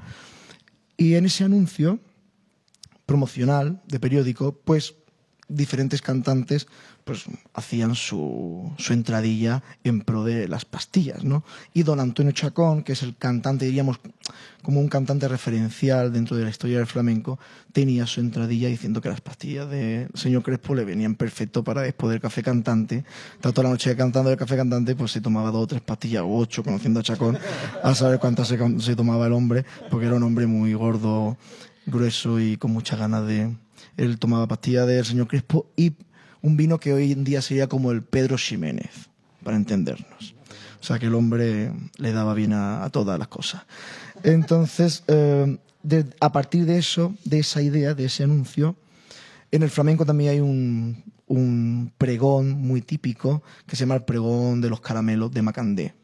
Y 0.97 1.15
en 1.15 1.27
ese 1.27 1.45
anuncio 1.45 1.99
promocional 3.05 3.83
de 3.87 4.01
periódico, 4.01 4.61
pues 4.65 4.95
diferentes 5.49 6.03
cantantes 6.03 6.67
pues 7.05 7.25
hacían 7.55 7.95
su, 7.95 8.73
su 8.79 8.93
entradilla 8.93 9.63
en 9.85 10.01
pro 10.01 10.25
de 10.25 10.49
las 10.49 10.65
pastillas, 10.65 11.23
¿no? 11.23 11.45
Y 11.73 11.85
don 11.85 12.01
Antonio 12.01 12.33
Chacón, 12.33 12.83
que 12.83 12.95
es 12.95 13.03
el 13.05 13.17
cantante, 13.17 13.65
diríamos, 13.65 14.01
como 14.63 14.81
un 14.81 14.89
cantante 14.89 15.29
referencial 15.29 16.13
dentro 16.13 16.37
de 16.37 16.43
la 16.43 16.51
historia 16.51 16.79
del 16.79 16.89
flamenco, 16.89 17.39
tenía 17.73 18.09
su 18.09 18.19
entradilla 18.19 18.67
diciendo 18.67 19.01
que 19.01 19.09
las 19.09 19.21
pastillas 19.21 19.71
del 19.71 20.09
señor 20.15 20.43
Crespo 20.43 20.75
le 20.75 20.85
venían 20.85 21.15
perfecto 21.15 21.63
para 21.63 21.83
después 21.83 22.11
del 22.11 22.21
café 22.21 22.43
cantante. 22.43 23.05
Está 23.35 23.53
toda 23.53 23.65
la 23.65 23.71
noche 23.71 23.95
cantando 23.95 24.33
el 24.33 24.37
café 24.37 24.57
cantante, 24.57 24.97
pues 24.97 25.13
se 25.13 25.21
tomaba 25.21 25.53
dos 25.53 25.63
o 25.63 25.67
tres 25.69 25.83
pastillas 25.83 26.23
o 26.23 26.37
ocho, 26.37 26.65
conociendo 26.65 26.99
a 26.99 27.05
Chacón, 27.05 27.39
a 27.85 27.95
saber 27.95 28.19
cuántas 28.19 28.49
se 28.49 28.97
tomaba 28.97 29.29
el 29.29 29.33
hombre, 29.33 29.65
porque 29.93 30.07
era 30.07 30.17
un 30.17 30.25
hombre 30.25 30.49
muy 30.49 30.75
gordo, 30.75 31.37
grueso 31.87 32.41
y 32.41 32.57
con 32.57 32.73
muchas 32.73 32.99
ganas 32.99 33.25
de... 33.29 33.55
Él 33.97 34.19
tomaba 34.19 34.47
pastillas 34.47 34.87
del 34.87 35.05
señor 35.05 35.29
Crespo 35.29 35.67
y 35.77 35.95
un 36.43 36.57
vino 36.57 36.79
que 36.79 36.93
hoy 36.93 37.13
en 37.13 37.25
día 37.25 37.43
sería 37.43 37.67
como 37.67 37.93
el 37.93 38.03
Pedro 38.03 38.39
Ximénez, 38.39 39.09
para 39.43 39.57
entendernos. 39.57 40.35
O 40.81 40.85
sea 40.85 40.99
que 40.99 41.07
el 41.07 41.15
hombre 41.15 41.73
le 41.99 42.13
daba 42.13 42.35
bien 42.35 42.53
a, 42.53 42.89
todas 42.91 43.19
las 43.19 43.29
cosas. 43.29 43.63
Entonces, 44.23 45.03
eh, 45.09 45.57
a 46.21 46.33
partir 46.33 46.65
de 46.65 46.79
eso, 46.79 47.15
de 47.25 47.41
esa 47.41 47.63
idea, 47.63 47.95
de 47.95 48.05
ese 48.05 48.25
anuncio, 48.25 48.77
en 49.51 49.63
el 49.63 49.71
flamenco 49.71 50.05
también 50.05 50.31
hay 50.31 50.41
un, 50.41 51.03
un 51.27 51.93
pregón 51.99 52.53
muy 52.53 52.83
típico 52.83 53.43
que 53.67 53.77
se 53.77 53.81
llama 53.81 53.97
el 53.97 54.05
pregón 54.05 54.61
de 54.61 54.71
los 54.71 54.81
caramelos 54.81 55.33
de 55.33 55.43
Macandé. 55.43 55.95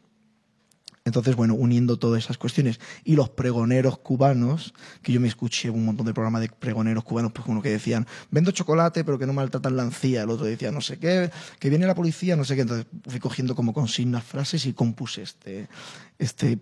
Entonces, 1.05 1.35
bueno, 1.35 1.53
uniendo 1.53 1.97
todas 1.97 2.23
esas 2.23 2.37
cuestiones 2.37 2.79
y 3.03 3.15
los 3.17 3.29
pregoneros 3.29 3.97
cubanos, 3.99 4.73
que 5.01 5.11
yo 5.11 5.19
me 5.19 5.27
escuché 5.27 5.69
un 5.69 5.83
montón 5.83 6.05
de 6.05 6.13
programas 6.13 6.41
de 6.41 6.47
pregoneros 6.47 7.03
cubanos, 7.03 7.33
pues 7.33 7.45
uno 7.45 7.61
que 7.61 7.69
decían, 7.69 8.07
vendo 8.31 8.51
chocolate 8.51 9.03
pero 9.03 9.19
que 9.19 9.25
no 9.25 9.33
maltratan 9.33 9.75
la 9.75 9.83
encía, 9.83 10.23
el 10.23 10.29
otro 10.29 10.45
decía, 10.45 10.71
no 10.71 10.79
sé 10.79 10.99
qué, 10.99 11.29
que 11.59 11.69
viene 11.69 11.85
la 11.87 11.93
policía, 11.95 12.37
no 12.37 12.45
sé 12.45 12.55
qué. 12.55 12.61
Entonces 12.61 12.85
fui 13.05 13.19
cogiendo 13.19 13.53
como 13.53 13.73
consignas 13.73 14.23
frases 14.23 14.65
y 14.65 14.71
compuse 14.71 15.23
este, 15.23 15.67
este 16.19 16.57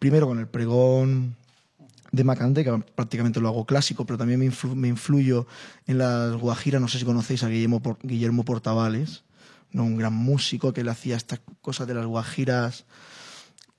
primero 0.00 0.26
con 0.26 0.40
el 0.40 0.48
pregón 0.48 1.36
de 2.10 2.24
Macandé, 2.24 2.64
que 2.64 2.72
prácticamente 2.96 3.40
lo 3.40 3.48
hago 3.48 3.66
clásico, 3.66 4.04
pero 4.04 4.18
también 4.18 4.40
me, 4.40 4.46
influ- 4.50 4.74
me 4.74 4.88
influyo 4.88 5.46
en 5.86 5.98
las 5.98 6.32
guajiras, 6.34 6.80
no 6.80 6.88
sé 6.88 6.98
si 6.98 7.04
conocéis 7.04 7.44
a 7.44 7.48
Guillermo, 7.48 7.80
Por- 7.80 7.98
Guillermo 8.02 8.44
Portavales, 8.44 9.22
¿no? 9.70 9.84
un 9.84 9.96
gran 9.96 10.12
músico 10.14 10.72
que 10.72 10.82
le 10.82 10.90
hacía 10.90 11.16
estas 11.16 11.40
cosas 11.62 11.86
de 11.86 11.94
las 11.94 12.06
guajiras 12.06 12.84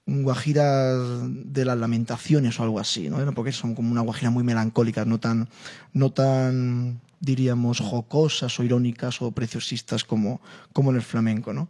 guajiras 0.07 0.97
de 1.27 1.65
las 1.65 1.77
lamentaciones 1.77 2.59
o 2.59 2.63
algo 2.63 2.79
así, 2.79 3.09
¿no? 3.09 3.33
Porque 3.33 3.51
son 3.51 3.75
como 3.75 3.91
una 3.91 4.01
guajira 4.01 4.31
muy 4.31 4.43
melancólicas, 4.43 5.05
no 5.05 5.19
tan, 5.19 5.49
no 5.93 6.11
tan 6.11 7.01
diríamos 7.19 7.79
jocosas 7.79 8.57
o 8.59 8.63
irónicas 8.63 9.21
o 9.21 9.31
preciosistas 9.31 10.03
como, 10.03 10.39
como 10.71 10.91
en 10.91 10.95
el 10.95 11.01
flamenco, 11.01 11.53
¿no? 11.53 11.69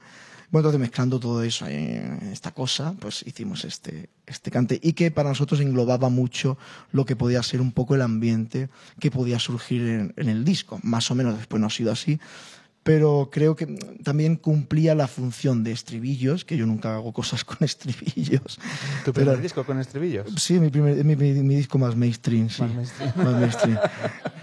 Bueno, 0.49 0.69
entonces 0.69 0.79
mezclando 0.79 1.19
todo 1.19 1.43
eso 1.43 1.67
en 1.67 2.29
esta 2.31 2.51
cosa, 2.51 2.95
pues 2.99 3.21
hicimos 3.27 3.65
este, 3.65 4.09
este 4.25 4.49
cante 4.49 4.79
y 4.81 4.93
que 4.93 5.11
para 5.11 5.27
nosotros 5.27 5.59
englobaba 5.59 6.07
mucho 6.07 6.57
lo 6.93 7.05
que 7.05 7.17
podía 7.17 7.43
ser 7.43 7.59
un 7.59 7.73
poco 7.73 7.95
el 7.95 8.01
ambiente 8.01 8.69
que 8.99 9.11
podía 9.11 9.39
surgir 9.39 9.81
en, 9.81 10.13
en 10.15 10.29
el 10.29 10.45
disco. 10.45 10.79
Más 10.83 11.11
o 11.11 11.15
menos 11.15 11.37
después 11.37 11.59
no 11.59 11.67
ha 11.67 11.69
sido 11.69 11.91
así, 11.91 12.17
pero 12.87 13.29
creo 13.31 13.55
que 13.55 13.65
también 14.03 14.37
cumplía 14.37 14.95
la 14.95 15.07
función 15.07 15.63
de 15.63 15.73
estribillos, 15.73 16.45
que 16.45 16.55
yo 16.55 16.65
nunca 16.65 16.95
hago 16.95 17.11
cosas 17.11 17.43
con 17.43 17.57
estribillos. 17.61 18.57
¿Tu 19.03 19.11
Pero- 19.11 19.25
primer 19.25 19.41
disco 19.41 19.65
con 19.65 19.79
estribillos? 19.79 20.25
Sí, 20.37 20.59
mi, 20.59 20.69
primer, 20.69 21.03
mi, 21.03 21.15
mi- 21.15 21.33
mi 21.43 21.55
disco 21.55 21.77
más 21.77 21.95
mainstream, 21.95 22.49
sí. 22.49 22.61
Más 22.63 22.73
mainstream. 22.73 23.11
Más 23.17 23.33
mainstream. 23.41 23.77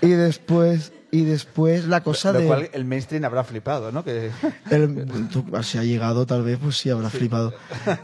y 0.02 0.08
después, 0.08 0.92
y 1.10 1.24
después 1.24 1.86
la 1.86 2.02
cosa 2.02 2.32
Lo 2.32 2.40
de... 2.40 2.46
cual 2.46 2.70
el 2.72 2.84
mainstream 2.84 3.24
habrá 3.24 3.44
flipado, 3.44 3.90
¿no? 3.90 4.04
Que... 4.04 4.30
El- 4.70 5.28
tú, 5.32 5.44
si 5.62 5.78
ha 5.78 5.84
llegado, 5.84 6.26
tal 6.26 6.42
vez, 6.42 6.58
pues 6.62 6.76
sí, 6.76 6.90
habrá 6.90 7.08
flipado. 7.10 7.54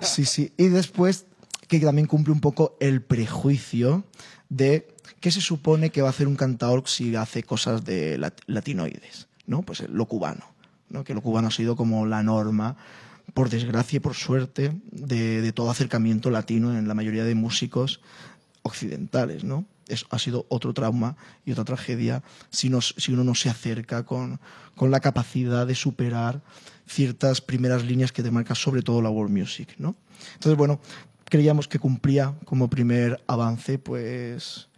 Sí, 0.01 0.25
sí. 0.25 0.53
Y 0.57 0.69
después, 0.69 1.27
que 1.69 1.79
también 1.81 2.07
cumple 2.07 2.33
un 2.33 2.41
poco 2.41 2.77
el 2.81 3.03
prejuicio 3.03 4.05
de 4.49 4.89
qué 5.21 5.31
se 5.31 5.41
supone 5.43 5.91
que 5.91 6.01
va 6.03 6.09
a 6.09 6.11
hacer 6.11 6.27
un 6.27 6.37
cantador 6.37 6.83
si 6.87 7.15
hace 7.15 7.43
cosas 7.43 7.85
de 7.85 8.19
lat- 8.19 8.41
latinoides, 8.47 9.29
¿no? 9.47 9.63
Pues 9.63 9.89
lo 9.89 10.07
cubano, 10.07 10.45
¿no? 10.89 11.05
Que 11.05 11.15
lo 11.15 11.23
cubano 11.23 11.49
ha 11.49 11.51
sido 11.51 11.77
como 11.77 12.07
la 12.07 12.23
norma, 12.23 12.77
por 13.35 13.49
desgracia 13.49 13.99
y 13.99 14.01
por 14.01 14.15
suerte, 14.15 14.73
de, 14.91 15.53
todo 15.53 15.71
acercamiento 15.71 16.31
latino 16.31 16.77
en 16.77 16.89
la 16.89 16.95
mayoría 16.95 17.25
de 17.25 17.35
músicos 17.35 18.01
occidentales, 18.63 19.45
¿no? 19.45 19.65
Es, 19.89 20.05
ha 20.11 20.19
sido 20.19 20.47
otro 20.49 20.73
trauma 20.73 21.17
y 21.45 21.53
otra 21.53 21.65
tragedia 21.65 22.23
si, 22.51 22.71
si 22.81 23.13
uno 23.13 23.25
no 23.25 23.35
se 23.35 23.51
acerca 23.51 24.05
con, 24.05 24.41
con 24.77 24.91
la 24.91 25.01
capacidad 25.01 25.67
de 25.67 25.75
superar 25.75 26.43
ciertas 26.87 27.41
primeras 27.41 27.85
líneas 27.85 28.13
que 28.13 28.23
te 28.23 28.31
marca 28.31 28.55
sobre 28.55 28.83
todo 28.83 29.03
la 29.03 29.11
world 29.11 29.37
music, 29.37 29.75
¿no? 29.79 29.97
Entonces, 30.35 30.57
bueno, 30.57 30.81
creíamos 31.25 31.69
que 31.69 31.79
cumplía 31.79 32.35
como 32.45 32.69
primer 32.69 33.23
avance, 33.27 33.79
pues, 33.79 34.69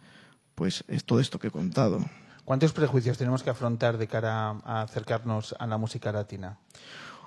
pues 0.55 0.83
es 0.87 1.03
todo 1.03 1.19
esto 1.19 1.39
que 1.39 1.47
he 1.47 1.51
contado. 1.51 2.05
¿Cuántos 2.45 2.73
prejuicios 2.73 3.17
tenemos 3.17 3.41
que 3.41 3.49
afrontar 3.49 3.97
de 3.97 4.07
cara 4.07 4.57
a 4.65 4.81
acercarnos 4.81 5.55
a 5.57 5.65
la 5.65 5.77
música 5.77 6.11
latina? 6.11 6.59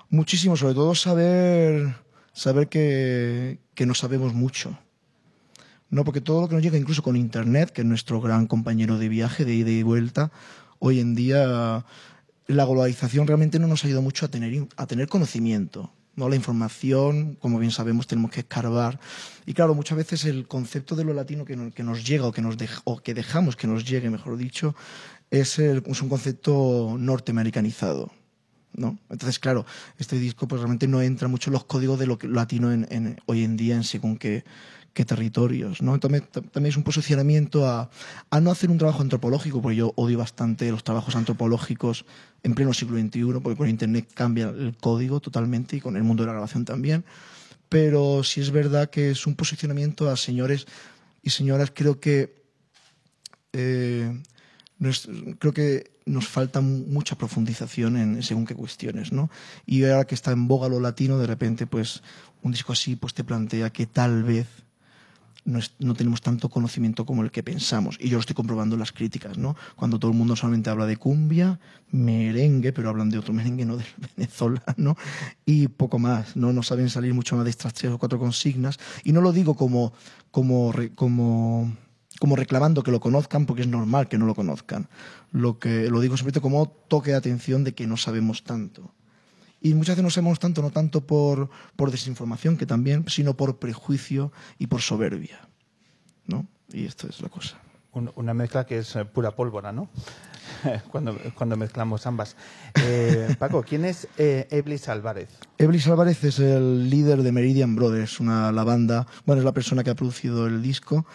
Muchísimo, 0.09 0.55
sobre 0.55 0.75
todo 0.75 0.93
saber, 0.93 1.95
saber 2.33 2.69
que, 2.69 3.59
que 3.73 3.85
no 3.85 3.95
sabemos 3.95 4.33
mucho. 4.33 4.77
No, 5.89 6.03
porque 6.03 6.21
todo 6.21 6.41
lo 6.41 6.47
que 6.47 6.55
nos 6.55 6.63
llega, 6.63 6.77
incluso 6.77 7.01
con 7.01 7.15
Internet, 7.15 7.71
que 7.71 7.81
es 7.81 7.87
nuestro 7.87 8.21
gran 8.21 8.45
compañero 8.45 8.97
de 8.97 9.09
viaje, 9.09 9.43
de 9.43 9.55
ida 9.55 9.71
y 9.71 9.83
vuelta, 9.83 10.31
hoy 10.79 10.99
en 10.99 11.15
día 11.15 11.85
la 12.47 12.65
globalización 12.65 13.27
realmente 13.27 13.59
no 13.59 13.67
nos 13.67 13.83
ha 13.83 13.87
ayudado 13.87 14.03
mucho 14.03 14.25
a 14.25 14.29
tener, 14.29 14.67
a 14.75 14.85
tener 14.85 15.07
conocimiento. 15.07 15.91
¿No? 16.17 16.27
La 16.27 16.35
información, 16.35 17.35
como 17.39 17.59
bien 17.59 17.71
sabemos, 17.71 18.07
tenemos 18.07 18.31
que 18.31 18.41
escarbar. 18.41 18.99
Y 19.45 19.53
claro, 19.53 19.73
muchas 19.73 19.97
veces 19.97 20.25
el 20.25 20.47
concepto 20.47 20.95
de 20.97 21.05
lo 21.05 21.13
latino 21.13 21.45
que, 21.45 21.55
no- 21.55 21.71
que 21.71 21.83
nos 21.83 22.05
llega 22.05 22.25
o 22.25 22.33
que, 22.33 22.41
nos 22.41 22.57
o 22.83 22.97
que 22.99 23.13
dejamos 23.13 23.55
que 23.55 23.67
nos 23.67 23.85
llegue, 23.85 24.09
mejor 24.09 24.35
dicho, 24.35 24.75
es, 25.31 25.57
un 26.01 26.09
concepto 26.09 26.97
norteamericanizado. 26.99 28.11
¿no? 28.73 28.99
Entonces, 29.09 29.39
claro, 29.39 29.65
este 29.97 30.19
disco 30.19 30.47
pues 30.47 30.61
realmente 30.61 30.87
no 30.87 31.01
entra 31.01 31.27
mucho 31.27 31.49
en 31.49 31.53
los 31.53 31.63
códigos 31.65 31.97
de 31.97 32.05
lo 32.07 32.19
latino 32.23 32.71
en, 32.71 33.19
hoy 33.25 33.43
en 33.43 33.57
día 33.57 33.75
en 33.75 33.83
según 33.83 34.17
qué, 34.17 34.43
territorios, 35.05 35.81
¿no? 35.81 35.99
También, 35.99 36.23
tam- 36.31 36.49
también 36.51 36.71
es 36.71 36.77
un 36.77 36.83
posicionamiento 36.83 37.67
a 38.31 38.39
no 38.41 38.51
hacer 38.51 38.69
un 38.69 38.77
trabajo 38.77 39.01
antropológico, 39.01 39.61
porque 39.61 39.77
yo 39.77 39.93
odio 39.95 40.17
bastante 40.17 40.69
los 40.71 40.83
trabajos 40.83 41.15
antropológicos 41.15 42.05
en 42.47 42.55
pleno 42.55 42.71
siglo 42.73 42.97
XXI, 42.97 43.41
porque 43.43 43.57
con 43.57 43.67
Internet 43.69 44.07
cambia 44.13 44.47
el 44.49 44.75
código 44.79 45.19
totalmente 45.19 45.75
y 45.75 45.81
con 45.81 45.97
el 45.97 46.03
mundo 46.03 46.23
de 46.23 46.27
la 46.27 46.33
grabación 46.33 46.63
también. 46.63 47.03
Pero 47.67 48.23
sí 48.23 48.39
es 48.39 48.51
verdad 48.51 48.89
que 48.89 49.11
es 49.11 49.27
un 49.27 49.35
posicionamiento 49.35 50.09
a 50.09 50.15
señores 50.15 50.65
y 51.21 51.29
señoras, 51.31 51.71
creo 51.75 51.99
que 51.99 52.41
eh, 53.53 54.21
creo 55.39 55.53
que 55.53 55.91
nos 56.05 56.27
falta 56.27 56.61
mu- 56.61 56.85
mucha 56.87 57.17
profundización 57.17 57.97
en 57.97 58.23
según 58.23 58.45
qué 58.45 58.55
cuestiones, 58.55 59.11
¿no? 59.11 59.29
Y 59.65 59.83
ahora 59.83 60.05
que 60.05 60.15
está 60.15 60.31
en 60.31 60.47
boga 60.47 60.69
lo 60.69 60.79
latino, 60.79 61.17
de 61.17 61.27
repente, 61.27 61.67
pues, 61.67 62.01
un 62.43 62.51
disco 62.53 62.71
así, 62.71 62.95
pues 62.95 63.13
te 63.13 63.25
plantea 63.25 63.71
que 63.71 63.87
tal 63.87 64.23
vez 64.23 64.47
no, 65.47 65.59
es- 65.59 65.73
no 65.79 65.93
tenemos 65.95 66.21
tanto 66.21 66.49
conocimiento 66.49 67.05
como 67.05 67.23
el 67.23 67.31
que 67.31 67.41
pensamos. 67.41 67.97
Y 67.99 68.09
yo 68.09 68.17
lo 68.17 68.19
estoy 68.19 68.35
comprobando 68.35 68.75
en 68.75 68.79
las 68.81 68.91
críticas, 68.91 69.37
¿no? 69.37 69.55
Cuando 69.77 69.97
todo 69.97 70.11
el 70.11 70.17
mundo 70.17 70.35
solamente 70.35 70.69
habla 70.69 70.85
de 70.85 70.97
cumbia, 70.97 71.59
merengue, 71.89 72.73
pero 72.73 72.89
hablan 72.89 73.09
de 73.09 73.17
otro 73.17 73.33
merengue, 73.33 73.65
no 73.65 73.77
del 73.77 73.87
venezolano, 74.17 74.97
y 75.45 75.69
poco 75.69 75.99
más, 75.99 76.35
¿no? 76.35 76.51
No 76.51 76.63
saben 76.63 76.89
salir 76.89 77.13
mucho 77.13 77.35
más 77.37 77.45
de 77.45 77.51
estas 77.51 77.73
tres 77.73 77.91
o 77.93 77.97
cuatro 77.97 78.19
consignas. 78.19 78.77
Y 79.05 79.13
no 79.13 79.21
lo 79.21 79.31
digo 79.31 79.55
como, 79.55 79.93
como, 80.31 80.73
como, 80.95 81.71
como 82.19 82.35
reclamando 82.35 82.83
que 82.83 82.91
lo 82.91 82.99
conozcan, 82.99 83.45
porque 83.45 83.61
es 83.61 83.67
normal 83.69 84.09
que 84.09 84.17
no 84.17 84.25
lo 84.25 84.35
conozcan. 84.35 84.89
Lo, 85.31 85.59
que, 85.59 85.89
lo 85.89 86.01
digo 86.01 86.17
simplemente 86.17 86.41
como 86.41 86.67
toque 86.67 87.11
de 87.11 87.17
atención 87.17 87.63
de 87.63 87.73
que 87.73 87.87
no 87.87 87.95
sabemos 87.95 88.43
tanto. 88.43 88.91
Y 89.67 89.73
muchas 89.73 89.95
veces 89.95 90.03
no 90.03 90.09
sabemos 90.09 90.39
tanto, 90.39 90.61
no 90.61 90.69
tanto 90.71 91.01
por, 91.05 91.49
por 91.75 91.91
desinformación, 91.91 92.55
que 92.57 92.65
también, 92.65 93.03
sino 93.09 93.35
por 93.35 93.57
prejuicio 93.59 94.31
y 94.59 94.67
por 94.67 94.81
soberbia. 94.81 95.39
¿No? 96.25 96.45
Y 96.71 96.85
esto 96.85 97.07
es 97.07 97.21
la 97.21 97.29
cosa. 97.29 97.57
Un- 97.91 98.11
una 98.15 98.33
mezcla 98.33 98.65
que 98.65 98.77
es 98.79 98.95
eh, 98.95 99.05
pura 99.05 99.31
pólvora, 99.35 99.71
¿no? 99.71 99.89
cuando, 100.91 101.17
cuando 101.35 101.57
mezclamos 101.57 102.05
ambas. 102.07 102.35
Eh, 102.75 103.35
Paco, 103.39 103.63
¿quién 103.63 103.83
es 103.85 104.07
eh, 104.17 104.47
Eblis 104.51 104.87
Álvarez? 104.87 105.29
Eblis 105.57 105.87
Álvarez 105.87 106.23
es 106.23 106.39
el 106.39 106.89
líder 106.89 107.23
de 107.23 107.31
Meridian 107.31 107.75
Brothers, 107.75 108.19
una, 108.19 108.51
la 108.51 108.63
banda, 108.63 109.05
bueno, 109.25 109.41
es 109.41 109.45
la 109.45 109.53
persona 109.53 109.83
que 109.83 109.89
ha 109.89 109.95
producido 109.95 110.47
el 110.47 110.61
disco. 110.61 111.05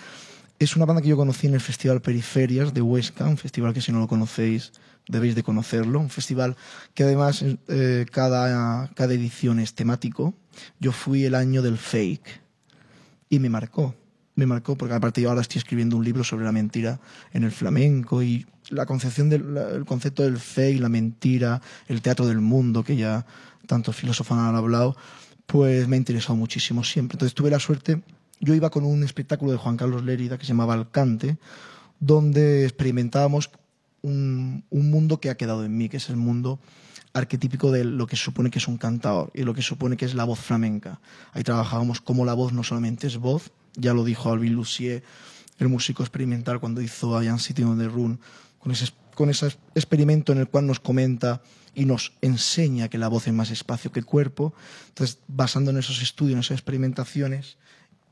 Es 0.59 0.77
una 0.77 0.85
banda 0.85 1.03
que 1.03 1.09
yo 1.09 1.17
conocí 1.17 1.47
en 1.47 1.55
el 1.55 1.61
Festival 1.61 2.01
Periferias 2.03 2.73
de 2.75 2.83
Huesca, 2.83 3.25
un 3.27 3.37
festival 3.39 3.73
que 3.75 3.81
si 3.81 3.91
no 3.93 3.99
lo 4.01 4.07
conocéis 4.09 4.73
debéis 5.09 5.35
de 5.35 5.43
conocerlo, 5.43 6.01
un 6.01 6.11
festival 6.11 6.57
que 6.95 7.05
además 7.05 7.45
eh, 7.69 8.07
cada, 8.11 8.89
cada 8.95 9.15
edición 9.15 9.59
es 9.59 9.75
temático. 9.75 10.35
Yo 10.81 10.93
fui 10.93 11.25
el 11.25 11.35
año 11.35 11.63
del 11.63 11.79
fake 11.79 12.41
y 13.29 13.39
me 13.39 13.49
marcó. 13.49 13.95
Me 14.35 14.47
marcó 14.47 14.77
porque 14.77 14.95
aparte 14.95 15.21
yo 15.21 15.29
ahora 15.29 15.43
estoy 15.43 15.59
escribiendo 15.59 15.97
un 15.97 16.05
libro 16.05 16.25
sobre 16.25 16.45
la 16.45 16.53
mentira 16.53 17.01
en 17.33 17.45
el 17.45 17.51
flamenco 17.51 18.23
y 18.23 18.47
la 18.71 18.87
concepción 18.87 19.29
del 19.29 19.57
el 19.57 19.85
concepto 19.85 20.23
del 20.23 20.39
fake, 20.39 20.81
la 20.81 20.89
mentira, 20.89 21.61
el 21.89 22.01
teatro 22.01 22.27
del 22.27 22.41
mundo 22.41 22.83
que 22.83 22.97
ya 22.97 23.27
tantos 23.67 23.95
filósofos 23.97 24.39
han 24.39 24.55
hablado, 24.55 24.97
pues 25.47 25.87
me 25.89 25.97
ha 25.97 25.99
interesado 25.99 26.37
muchísimo 26.37 26.83
siempre. 26.85 27.17
Entonces 27.17 27.35
tuve 27.35 27.51
la 27.51 27.59
suerte, 27.59 28.03
yo 28.41 28.55
iba 28.55 28.71
con 28.71 28.85
un 28.85 29.05
espectáculo 29.05 29.53
de 29.53 29.59
Juan 29.59 29.77
Carlos 29.77 30.03
Lérida 30.05 30.39
que 30.39 30.45
se 30.45 30.49
llamaba 30.53 30.75
Alcante, 30.75 31.37
donde 32.01 32.65
experimentábamos 32.65 33.51
un, 34.03 34.65
un 34.71 34.91
mundo 34.91 35.21
que 35.21 35.31
ha 35.31 35.37
quedado 35.37 35.65
en 35.65 35.77
mí, 35.77 35.89
que 35.89 35.97
es 35.97 36.09
el 36.11 36.17
mundo 36.17 36.61
arquetípico 37.15 37.71
de 37.71 37.85
lo 37.85 38.07
que 38.07 38.17
supone 38.17 38.51
que 38.51 38.59
es 38.59 38.69
un 38.69 38.79
cantador 38.79 39.31
y 39.35 39.43
lo 39.43 39.55
que 39.55 39.63
supone 39.63 39.97
que 39.97 40.05
es 40.05 40.15
la 40.15 40.25
voz 40.25 40.39
flamenca. 40.39 41.01
Ahí 41.33 41.43
trabajábamos 41.43 42.01
como 42.01 42.25
la 42.25 42.35
voz 42.35 42.53
no 42.53 42.63
solamente 42.63 43.07
es 43.07 43.19
voz, 43.19 43.53
ya 43.75 43.95
lo 43.95 44.05
dijo 44.05 44.31
Alvin 44.31 44.55
Lucier, 44.55 45.03
el 45.59 45.69
músico 45.69 46.03
experimental 46.03 46.61
cuando 46.61 46.81
hizo 46.81 47.23
I 47.23 47.29
Am 47.29 47.39
Sitting 47.39 47.67
on 47.67 47.79
the 47.79 47.89
Run, 47.89 48.19
con 48.59 48.73
ese, 48.73 48.87
con 49.15 49.31
ese 49.31 49.57
experimento 49.75 50.33
en 50.33 50.39
el 50.39 50.49
cual 50.49 50.67
nos 50.67 50.81
comenta 50.81 51.43
y 51.75 51.85
nos 51.85 52.13
enseña 52.21 52.89
que 52.89 52.99
la 52.99 53.09
voz 53.09 53.27
es 53.27 53.35
más 53.35 53.51
espacio 53.51 53.93
que 53.93 54.03
cuerpo. 54.03 54.55
Entonces, 54.89 55.19
basando 55.29 55.71
en 55.71 55.79
esos 55.79 56.03
estudios, 56.03 56.35
en 56.35 56.41
esas 56.41 56.59
experimentaciones 56.59 57.57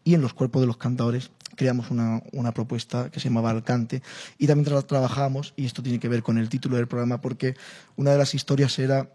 y 0.05 0.15
en 0.15 0.23
los 0.23 0.33
cuerpos 0.33 0.63
de 0.63 0.67
los 0.67 0.79
cantadores, 0.79 1.31
creamos 1.57 1.91
una, 1.91 2.23
una 2.33 2.53
propuesta 2.53 3.11
que 3.11 3.21
se 3.21 3.29
llamaba 3.29 3.51
Alcante 3.51 4.03
y 4.39 4.47
también 4.47 4.67
tra- 4.67 4.87
trabajamos, 4.87 5.53
y 5.57 5.67
esto 5.67 5.83
tiene 5.83 5.99
que 5.99 6.09
ver 6.09 6.23
con 6.23 6.39
el 6.39 6.49
título 6.49 6.77
del 6.77 6.89
programa, 6.89 7.21
porque 7.21 7.57
una 7.97 8.13
de 8.13 8.19
las 8.19 8.35
historias 8.35 8.79
era 8.79 9.11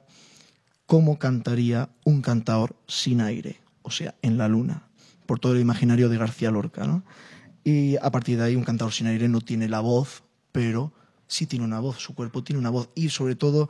cómo 0.85 1.17
cantaría 1.17 1.89
un 2.03 2.21
cantador 2.21 2.75
sin 2.87 3.21
aire, 3.21 3.59
o 3.81 3.91
sea, 3.91 4.15
en 4.21 4.37
la 4.37 4.47
luna, 4.47 4.83
por 5.25 5.39
todo 5.39 5.53
el 5.53 5.61
imaginario 5.61 6.09
de 6.09 6.17
García 6.17 6.51
Lorca. 6.51 6.85
¿no? 6.85 7.03
Y 7.63 7.97
a 7.97 8.11
partir 8.11 8.37
de 8.37 8.43
ahí 8.43 8.55
un 8.55 8.63
cantador 8.63 8.93
sin 8.93 9.07
aire 9.07 9.27
no 9.27 9.41
tiene 9.41 9.67
la 9.67 9.79
voz, 9.79 10.23
pero 10.51 10.93
sí 11.27 11.47
tiene 11.47 11.65
una 11.65 11.79
voz, 11.79 11.97
su 11.97 12.13
cuerpo 12.13 12.43
tiene 12.43 12.59
una 12.59 12.69
voz 12.69 12.89
y 12.93 13.09
sobre 13.09 13.35
todo 13.35 13.67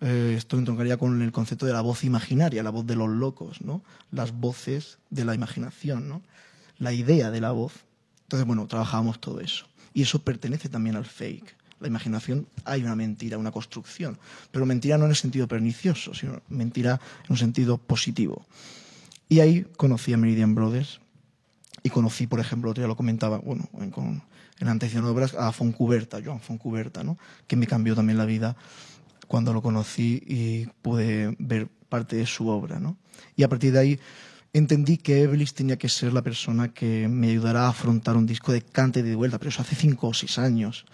eh, 0.00 0.34
esto 0.36 0.56
entroncaría 0.56 0.96
con 0.96 1.20
el 1.20 1.32
concepto 1.32 1.66
de 1.66 1.72
la 1.72 1.80
voz 1.80 2.04
imaginaria, 2.04 2.62
la 2.62 2.70
voz 2.70 2.86
de 2.86 2.94
los 2.94 3.08
locos, 3.08 3.60
¿no? 3.60 3.82
las 4.12 4.32
voces 4.32 4.98
de 5.10 5.24
la 5.24 5.34
imaginación, 5.34 6.08
¿no? 6.08 6.22
la 6.78 6.92
idea 6.92 7.32
de 7.32 7.40
la 7.40 7.50
voz. 7.50 7.72
Entonces, 8.32 8.46
bueno, 8.46 8.66
trabajábamos 8.66 9.20
todo 9.20 9.40
eso. 9.40 9.66
Y 9.92 10.00
eso 10.00 10.22
pertenece 10.22 10.70
también 10.70 10.96
al 10.96 11.04
fake. 11.04 11.54
La 11.80 11.88
imaginación 11.88 12.46
hay 12.64 12.82
una 12.82 12.96
mentira, 12.96 13.36
una 13.36 13.50
construcción, 13.50 14.18
pero 14.50 14.64
mentira 14.64 14.96
no 14.96 15.04
en 15.04 15.10
el 15.10 15.16
sentido 15.16 15.46
pernicioso, 15.46 16.14
sino 16.14 16.40
mentira 16.48 16.98
en 17.24 17.32
un 17.32 17.36
sentido 17.36 17.76
positivo. 17.76 18.46
Y 19.28 19.40
ahí 19.40 19.66
conocí 19.76 20.14
a 20.14 20.16
Meridian 20.16 20.54
Brothers 20.54 21.00
y 21.82 21.90
conocí, 21.90 22.26
por 22.26 22.40
ejemplo, 22.40 22.70
otro 22.70 22.80
día 22.80 22.88
lo 22.88 22.96
comentaba, 22.96 23.36
bueno, 23.36 23.68
en, 23.78 23.90
con, 23.90 24.22
en 24.58 25.04
Obras, 25.04 25.34
a 25.34 25.52
Foncuberta, 25.52 26.18
Joan 26.24 26.40
Foncuberta, 26.40 27.04
¿no? 27.04 27.18
que 27.46 27.56
me 27.56 27.66
cambió 27.66 27.94
también 27.94 28.16
la 28.16 28.24
vida 28.24 28.56
cuando 29.28 29.52
lo 29.52 29.60
conocí 29.60 30.22
y 30.26 30.68
pude 30.80 31.36
ver 31.38 31.68
parte 31.90 32.16
de 32.16 32.24
su 32.24 32.48
obra. 32.48 32.80
¿no? 32.80 32.96
Y 33.36 33.42
a 33.42 33.50
partir 33.50 33.72
de 33.72 33.78
ahí 33.78 34.00
entendí 34.52 34.98
que 34.98 35.22
Eblis 35.22 35.54
tenía 35.54 35.78
que 35.78 35.88
ser 35.88 36.12
la 36.12 36.22
persona 36.22 36.72
que 36.74 37.08
me 37.08 37.30
ayudara 37.30 37.64
a 37.64 37.68
afrontar 37.68 38.16
un 38.16 38.26
disco 38.26 38.52
de 38.52 38.62
cante 38.62 39.02
de 39.02 39.14
vuelta, 39.14 39.38
pero 39.38 39.48
eso 39.48 39.62
hace 39.62 39.74
cinco 39.74 40.08
o 40.08 40.14
seis 40.14 40.38
años. 40.38 40.84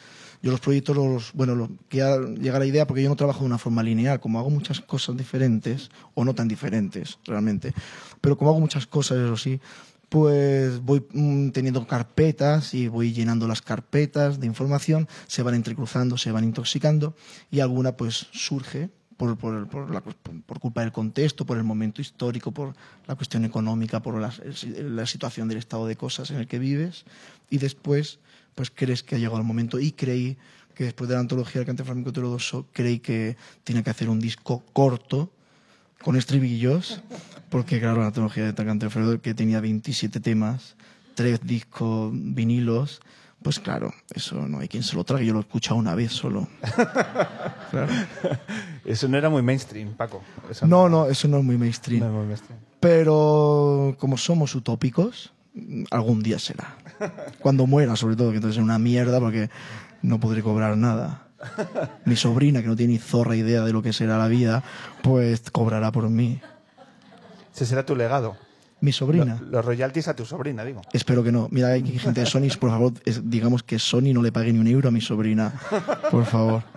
Yo 0.41 0.53
los 0.53 0.61
proyectos, 0.61 0.97
los, 0.97 1.33
bueno, 1.33 1.57
los, 1.57 1.69
que 1.89 1.99
ya 1.99 2.17
llega 2.19 2.61
la 2.61 2.67
idea 2.67 2.87
porque 2.87 3.03
yo 3.03 3.09
no 3.09 3.17
trabajo 3.17 3.41
de 3.41 3.47
una 3.47 3.59
forma 3.59 3.83
lineal, 3.83 4.21
como 4.21 4.39
hago 4.39 4.51
muchas 4.51 4.81
cosas 4.81 5.17
diferentes, 5.17 5.91
o 6.15 6.25
no 6.25 6.35
tan 6.35 6.47
diferentes 6.47 7.19
realmente, 7.25 7.75
pero 8.21 8.39
como 8.39 8.51
hago 8.51 8.61
muchas 8.61 8.87
cosas, 8.87 9.19
eso 9.19 9.37
sí, 9.37 9.61
pues 10.09 10.81
voy 10.81 11.05
mm, 11.13 11.51
teniendo 11.51 11.87
carpetas 11.87 12.73
y 12.73 12.89
voy 12.89 13.13
llenando 13.13 13.49
las 13.49 13.63
carpetas 13.63 14.39
de 14.39 14.47
información, 14.47 15.09
se 15.27 15.43
van 15.43 15.55
entrecruzando, 15.55 16.17
se 16.17 16.31
van 16.31 16.45
intoxicando 16.45 17.15
y 17.51 17.61
alguna 17.61 17.97
pues 17.97 18.29
surge 18.33 18.91
por, 19.19 19.37
por, 19.37 19.69
por, 19.69 20.03
por, 20.47 20.61
culpa 20.61 20.81
del 20.81 20.93
contexto, 20.93 21.45
por 21.45 21.59
el 21.59 21.65
momento 21.65 22.01
histórico, 22.01 22.53
por 22.53 22.75
la 23.07 23.17
cuestión 23.17 23.45
económica, 23.45 24.01
por 24.01 24.19
la, 24.19 25.07
situación 25.07 25.49
del 25.49 25.59
estado 25.59 25.87
de 25.87 25.97
cosas 25.97 26.31
en 26.31 26.39
el 26.39 26.47
que 26.47 26.61
vives 26.61 27.05
y 27.51 27.59
después 27.59 28.21
pues 28.55 28.71
crees 28.75 29.03
que 29.03 29.17
ha 29.17 29.19
llegado 29.19 29.39
el 29.39 29.45
momento 29.45 29.81
y 29.81 29.93
creí 29.93 30.37
que 30.75 30.85
después 30.85 31.09
de 31.09 31.15
la 31.15 31.21
antología 31.21 31.59
del 31.61 31.67
cante 31.67 31.83
flamenco 31.83 32.11
heterodoxo 32.11 32.67
creí 32.73 33.01
que 33.01 33.37
tenía 33.65 33.83
que 33.83 33.91
hacer 33.91 34.09
un 34.09 34.21
disco 34.21 34.63
corto 34.73 35.31
con 36.01 36.17
estribillos 36.17 37.03
porque 37.51 37.81
claro, 37.81 38.01
la 38.01 38.09
antología 38.09 38.45
de 38.45 38.55
cante 38.55 38.89
flamenco 38.89 39.21
que 39.21 39.35
tenía 39.35 39.61
27 39.61 40.21
temas, 40.21 40.77
tres 41.17 41.41
discos 41.43 42.13
vinilos 42.15 43.01
pues 43.43 43.61
claro, 43.61 43.95
eso 44.15 44.49
no 44.49 44.59
hay 44.59 44.69
quien 44.69 44.83
se 44.83 44.97
lo 44.97 45.05
trague, 45.05 45.25
yo 45.25 45.33
lo 45.33 45.39
he 45.39 45.43
escuchado 45.43 45.77
una 45.77 45.95
vez 45.95 46.13
solo. 46.13 46.49
claro. 47.71 47.93
Eso 48.85 49.09
no 49.09 49.17
era 49.17 49.31
muy 49.31 49.43
mainstream, 49.43 49.95
Paco. 49.95 50.23
Eso 50.51 50.67
no, 50.67 50.89
no, 50.89 51.07
eso 51.07 51.29
no 51.29 51.39
es 51.39 51.45
muy 51.45 51.57
mainstream. 51.57 52.01
No 52.01 52.07
es 52.07 52.13
muy 52.13 52.27
mainstream. 52.27 52.59
Pero 52.81 53.97
como 53.99 54.17
somos 54.17 54.55
utópicos, 54.55 55.33
algún 55.91 56.23
día 56.23 56.39
será. 56.39 56.77
Cuando 57.41 57.67
muera, 57.67 57.97
sobre 57.97 58.17
todo, 58.17 58.31
que 58.31 58.37
entonces 58.37 58.59
es 58.59 58.65
una 58.65 58.79
mierda 58.79 59.21
porque 59.21 59.51
no 60.03 60.19
podré 60.21 60.43
cobrar 60.43 60.77
nada. 60.77 61.29
Mi 62.05 62.17
sobrina, 62.17 62.63
que 62.63 62.69
no 62.69 62.77
tiene 62.77 62.95
ni 62.95 62.99
zorra 62.99 63.37
idea 63.37 63.63
de 63.63 63.73
lo 63.73 63.83
que 63.83 63.93
será 63.93 64.19
la 64.19 64.29
vida, 64.29 64.65
pues 65.03 65.51
cobrará 65.51 65.93
por 65.93 66.09
mí. 66.11 66.41
Ese 67.55 67.67
será 67.67 67.87
tu 67.87 67.95
legado. 67.95 68.37
Mi 68.81 68.93
sobrina. 68.93 69.41
Los, 69.51 69.65
royalties 69.65 70.09
a 70.09 70.15
tu 70.15 70.25
sobrina, 70.25 70.65
digo. 70.65 70.83
Espero 70.93 71.25
que 71.25 71.33
no. 71.33 71.49
Mira, 71.51 71.69
hay 71.69 71.83
gente 71.99 72.21
de 72.21 72.27
Sony, 72.27 72.49
por 72.59 72.71
favor, 72.71 72.93
digamos 73.25 73.63
que 73.63 73.79
Sony 73.79 74.13
no 74.15 74.23
le 74.23 74.31
pague 74.31 74.53
ni 74.53 74.59
un 74.59 74.69
euro 74.69 74.89
a 74.89 74.93
mi 74.93 75.01
sobrina. 75.01 75.53
Por 76.11 76.25
favor. 76.25 76.63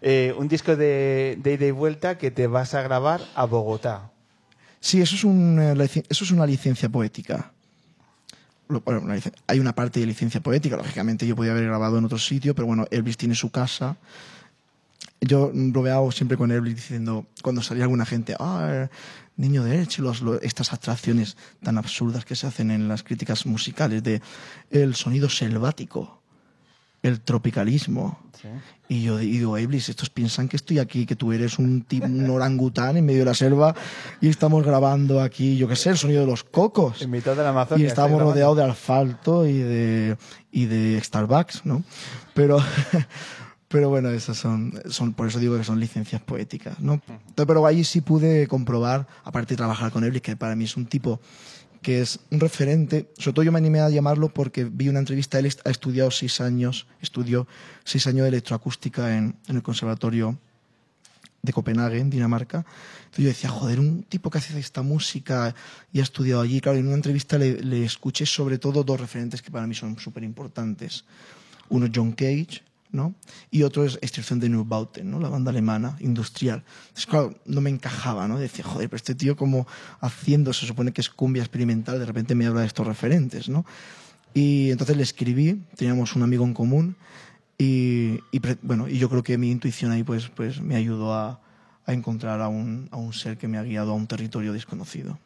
Eh, 0.00 0.32
un 0.38 0.46
disco 0.46 0.76
de, 0.76 1.36
de 1.42 1.54
ida 1.54 1.66
y 1.66 1.72
vuelta 1.72 2.18
que 2.18 2.30
te 2.30 2.46
vas 2.46 2.72
a 2.74 2.82
grabar 2.82 3.20
a 3.34 3.46
Bogotá. 3.46 4.12
Sí, 4.78 5.00
eso 5.00 5.16
es, 5.16 5.24
un, 5.24 5.58
eso 5.58 6.24
es 6.24 6.30
una 6.30 6.46
licencia 6.46 6.88
poética. 6.88 7.50
Bueno, 8.68 9.02
hay 9.46 9.58
una 9.58 9.74
parte 9.74 9.98
de 9.98 10.06
licencia 10.06 10.40
poética, 10.40 10.76
lógicamente 10.76 11.26
yo 11.26 11.34
podía 11.34 11.52
haber 11.52 11.64
grabado 11.64 11.98
en 11.98 12.04
otro 12.04 12.18
sitio, 12.18 12.54
pero 12.54 12.66
bueno, 12.66 12.86
Elvis 12.90 13.16
tiene 13.16 13.34
su 13.34 13.50
casa. 13.50 13.96
Yo 15.20 15.50
lo 15.52 16.12
siempre 16.12 16.36
con 16.36 16.52
Elvis 16.52 16.76
diciendo, 16.76 17.26
cuando 17.42 17.62
salía 17.62 17.84
alguna 17.84 18.06
gente, 18.06 18.36
ah, 18.38 18.88
niño 19.38 19.64
de 19.64 19.80
Elche, 19.80 20.02
los, 20.02 20.22
estas 20.42 20.72
abstracciones 20.72 21.36
tan 21.62 21.78
absurdas 21.78 22.24
que 22.24 22.36
se 22.36 22.46
hacen 22.46 22.70
en 22.70 22.88
las 22.88 23.02
críticas 23.02 23.46
musicales 23.46 24.02
de 24.02 24.20
el 24.70 24.94
sonido 24.94 25.30
selvático, 25.30 26.20
el 27.02 27.20
tropicalismo. 27.20 28.18
Y 28.88 29.02
yo 29.02 29.18
digo, 29.18 29.58
Iblis, 29.58 29.88
estos 29.88 30.10
piensan 30.10 30.48
que 30.48 30.56
estoy 30.56 30.78
aquí, 30.78 31.06
que 31.06 31.16
tú 31.16 31.32
eres 31.32 31.58
un, 31.58 31.86
un 32.02 32.30
orangután 32.30 32.96
en 32.96 33.06
medio 33.06 33.20
de 33.20 33.24
la 33.26 33.34
selva 33.34 33.74
y 34.20 34.28
estamos 34.28 34.64
grabando 34.64 35.20
aquí, 35.20 35.56
yo 35.56 35.66
qué 35.68 35.76
sé, 35.76 35.90
el 35.90 35.98
sonido 35.98 36.20
de 36.20 36.26
los 36.26 36.44
cocos. 36.44 37.02
En 37.02 37.10
mitad 37.10 37.34
de 37.34 37.42
la 37.42 37.50
Amazonia. 37.50 37.84
Y 37.84 37.88
estamos 37.88 38.20
rodeados 38.20 38.56
de 38.56 38.64
asfalto 38.64 39.46
y 39.46 39.58
de, 39.58 40.16
y 40.50 40.66
de 40.66 41.00
Starbucks, 41.02 41.64
¿no? 41.64 41.82
Pero, 42.34 42.58
pero 43.68 43.90
bueno, 43.90 44.10
esas 44.10 44.38
son, 44.38 44.80
son, 44.88 45.12
por 45.12 45.28
eso 45.28 45.38
digo 45.38 45.56
que 45.56 45.64
son 45.64 45.78
licencias 45.78 46.22
poéticas, 46.22 46.80
¿no? 46.80 47.02
pero 47.34 47.66
ahí 47.66 47.84
sí 47.84 48.00
pude 48.00 48.46
comprobar, 48.48 49.06
aparte 49.24 49.54
de 49.54 49.58
trabajar 49.58 49.92
con 49.92 50.04
Iblis, 50.04 50.22
que 50.22 50.36
para 50.36 50.56
mí 50.56 50.64
es 50.64 50.76
un 50.76 50.86
tipo 50.86 51.20
que 51.82 52.00
es 52.00 52.18
un 52.30 52.40
referente, 52.40 53.08
sobre 53.18 53.34
todo 53.34 53.42
yo 53.44 53.52
me 53.52 53.58
animé 53.58 53.80
a 53.80 53.88
llamarlo 53.88 54.30
porque 54.30 54.64
vi 54.64 54.88
una 54.88 54.98
entrevista, 54.98 55.38
él 55.38 55.52
ha 55.64 55.70
estudiado 55.70 56.10
seis 56.10 56.40
años, 56.40 56.86
estudió 57.00 57.46
seis 57.84 58.06
años 58.06 58.22
de 58.22 58.28
electroacústica 58.30 59.16
en, 59.16 59.36
en 59.46 59.56
el 59.56 59.62
Conservatorio 59.62 60.38
de 61.42 61.52
Copenhague, 61.52 62.00
en 62.00 62.10
Dinamarca. 62.10 62.64
Entonces 63.04 63.24
yo 63.24 63.28
decía, 63.28 63.50
joder, 63.50 63.78
un 63.78 64.02
tipo 64.02 64.28
que 64.28 64.38
hace 64.38 64.58
esta 64.58 64.82
música 64.82 65.54
y 65.92 66.00
ha 66.00 66.02
estudiado 66.02 66.42
allí. 66.42 66.60
Claro, 66.60 66.78
en 66.78 66.86
una 66.86 66.96
entrevista 66.96 67.38
le, 67.38 67.60
le 67.62 67.84
escuché 67.84 68.26
sobre 68.26 68.58
todo 68.58 68.82
dos 68.82 69.00
referentes 69.00 69.40
que 69.40 69.50
para 69.50 69.66
mí 69.66 69.74
son 69.74 69.98
súper 69.98 70.24
importantes. 70.24 71.04
Uno, 71.68 71.86
John 71.94 72.12
Cage, 72.12 72.62
¿no? 72.90 73.14
Y 73.50 73.62
otro 73.62 73.84
es 73.84 73.98
Extracción 74.02 74.40
de 74.40 74.48
Neubauten, 74.48 75.10
¿no? 75.10 75.20
La 75.20 75.28
banda 75.28 75.50
alemana, 75.50 75.96
industrial. 76.00 76.64
Entonces, 76.88 77.06
claro, 77.06 77.34
no 77.46 77.60
me 77.60 77.70
encajaba, 77.70 78.28
¿no? 78.28 78.38
Decía, 78.38 78.64
joder, 78.64 78.88
pero 78.88 78.96
este 78.96 79.14
tío 79.14 79.36
como 79.36 79.66
haciendo, 80.00 80.52
se 80.52 80.66
supone 80.66 80.92
que 80.92 81.00
es 81.00 81.10
cumbia 81.10 81.42
experimental, 81.42 81.98
de 81.98 82.06
repente 82.06 82.34
me 82.34 82.46
habla 82.46 82.62
de 82.62 82.66
estos 82.66 82.86
referentes, 82.86 83.48
¿no? 83.48 83.64
Y 84.34 84.70
entonces 84.70 84.96
le 84.96 85.02
escribí, 85.02 85.62
teníamos 85.76 86.14
un 86.14 86.22
amigo 86.22 86.44
en 86.44 86.54
común 86.54 86.96
y, 87.56 88.20
y 88.30 88.40
bueno, 88.62 88.88
y 88.88 88.98
yo 88.98 89.08
creo 89.08 89.22
que 89.22 89.36
mi 89.38 89.50
intuición 89.50 89.90
ahí 89.90 90.04
pues, 90.04 90.28
pues 90.28 90.60
me 90.60 90.76
ayudó 90.76 91.14
a, 91.14 91.40
a 91.86 91.92
encontrar 91.92 92.40
a 92.42 92.48
un, 92.48 92.88
a 92.90 92.98
un 92.98 93.12
ser 93.12 93.38
que 93.38 93.48
me 93.48 93.56
ha 93.58 93.62
guiado 93.62 93.92
a 93.92 93.94
un 93.94 94.06
territorio 94.06 94.52
desconocido. 94.52 95.18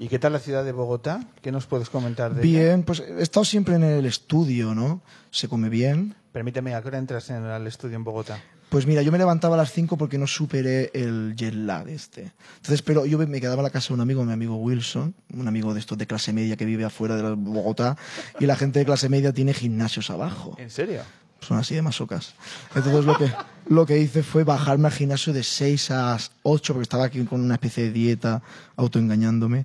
¿Y 0.00 0.06
qué 0.06 0.20
tal 0.20 0.32
la 0.32 0.38
ciudad 0.38 0.64
de 0.64 0.70
Bogotá? 0.70 1.26
¿Qué 1.42 1.50
nos 1.50 1.66
puedes 1.66 1.90
comentar 1.90 2.32
de 2.32 2.40
Bien, 2.40 2.84
pues 2.84 3.00
he 3.00 3.20
estado 3.20 3.44
siempre 3.44 3.74
en 3.74 3.82
el 3.82 4.06
estudio, 4.06 4.72
¿no? 4.72 5.02
Se 5.32 5.48
come 5.48 5.68
bien. 5.68 6.14
Permíteme, 6.30 6.74
¿a 6.76 6.82
qué 6.82 6.88
hora 6.88 6.98
entras 6.98 7.30
en 7.30 7.44
el 7.44 7.66
estudio 7.66 7.96
en 7.96 8.04
Bogotá? 8.04 8.40
Pues 8.68 8.86
mira, 8.86 9.02
yo 9.02 9.10
me 9.10 9.18
levantaba 9.18 9.56
a 9.56 9.58
las 9.58 9.72
5 9.72 9.96
porque 9.96 10.16
no 10.18 10.28
superé 10.28 10.90
el 10.94 11.34
jet 11.34 11.54
lag 11.54 11.88
este. 11.88 12.32
Entonces, 12.56 12.82
pero 12.82 13.06
yo 13.06 13.18
me 13.18 13.40
quedaba 13.40 13.56
en 13.56 13.64
la 13.64 13.70
casa 13.70 13.88
de 13.88 13.94
un 13.94 14.00
amigo, 14.00 14.24
mi 14.24 14.32
amigo 14.32 14.56
Wilson, 14.56 15.14
un 15.34 15.48
amigo 15.48 15.74
de 15.74 15.80
estos 15.80 15.98
de 15.98 16.06
clase 16.06 16.32
media 16.32 16.56
que 16.56 16.64
vive 16.64 16.84
afuera 16.84 17.16
de 17.16 17.34
Bogotá, 17.34 17.96
y 18.38 18.46
la 18.46 18.54
gente 18.54 18.78
de 18.78 18.84
clase 18.84 19.08
media 19.08 19.32
tiene 19.32 19.52
gimnasios 19.52 20.10
abajo. 20.10 20.54
¿En 20.58 20.70
serio? 20.70 21.00
Son 21.40 21.56
así 21.58 21.74
de 21.74 21.82
masocas. 21.82 22.34
Entonces 22.74 23.04
lo 23.04 23.16
que, 23.16 23.32
lo 23.68 23.86
que 23.86 23.98
hice 23.98 24.22
fue 24.22 24.44
bajarme 24.44 24.88
al 24.88 24.92
gimnasio 24.92 25.32
de 25.32 25.42
6 25.42 25.90
a 25.92 26.18
8, 26.42 26.72
porque 26.72 26.82
estaba 26.82 27.04
aquí 27.04 27.24
con 27.24 27.40
una 27.40 27.54
especie 27.54 27.84
de 27.84 27.92
dieta, 27.92 28.42
autoengañándome. 28.76 29.64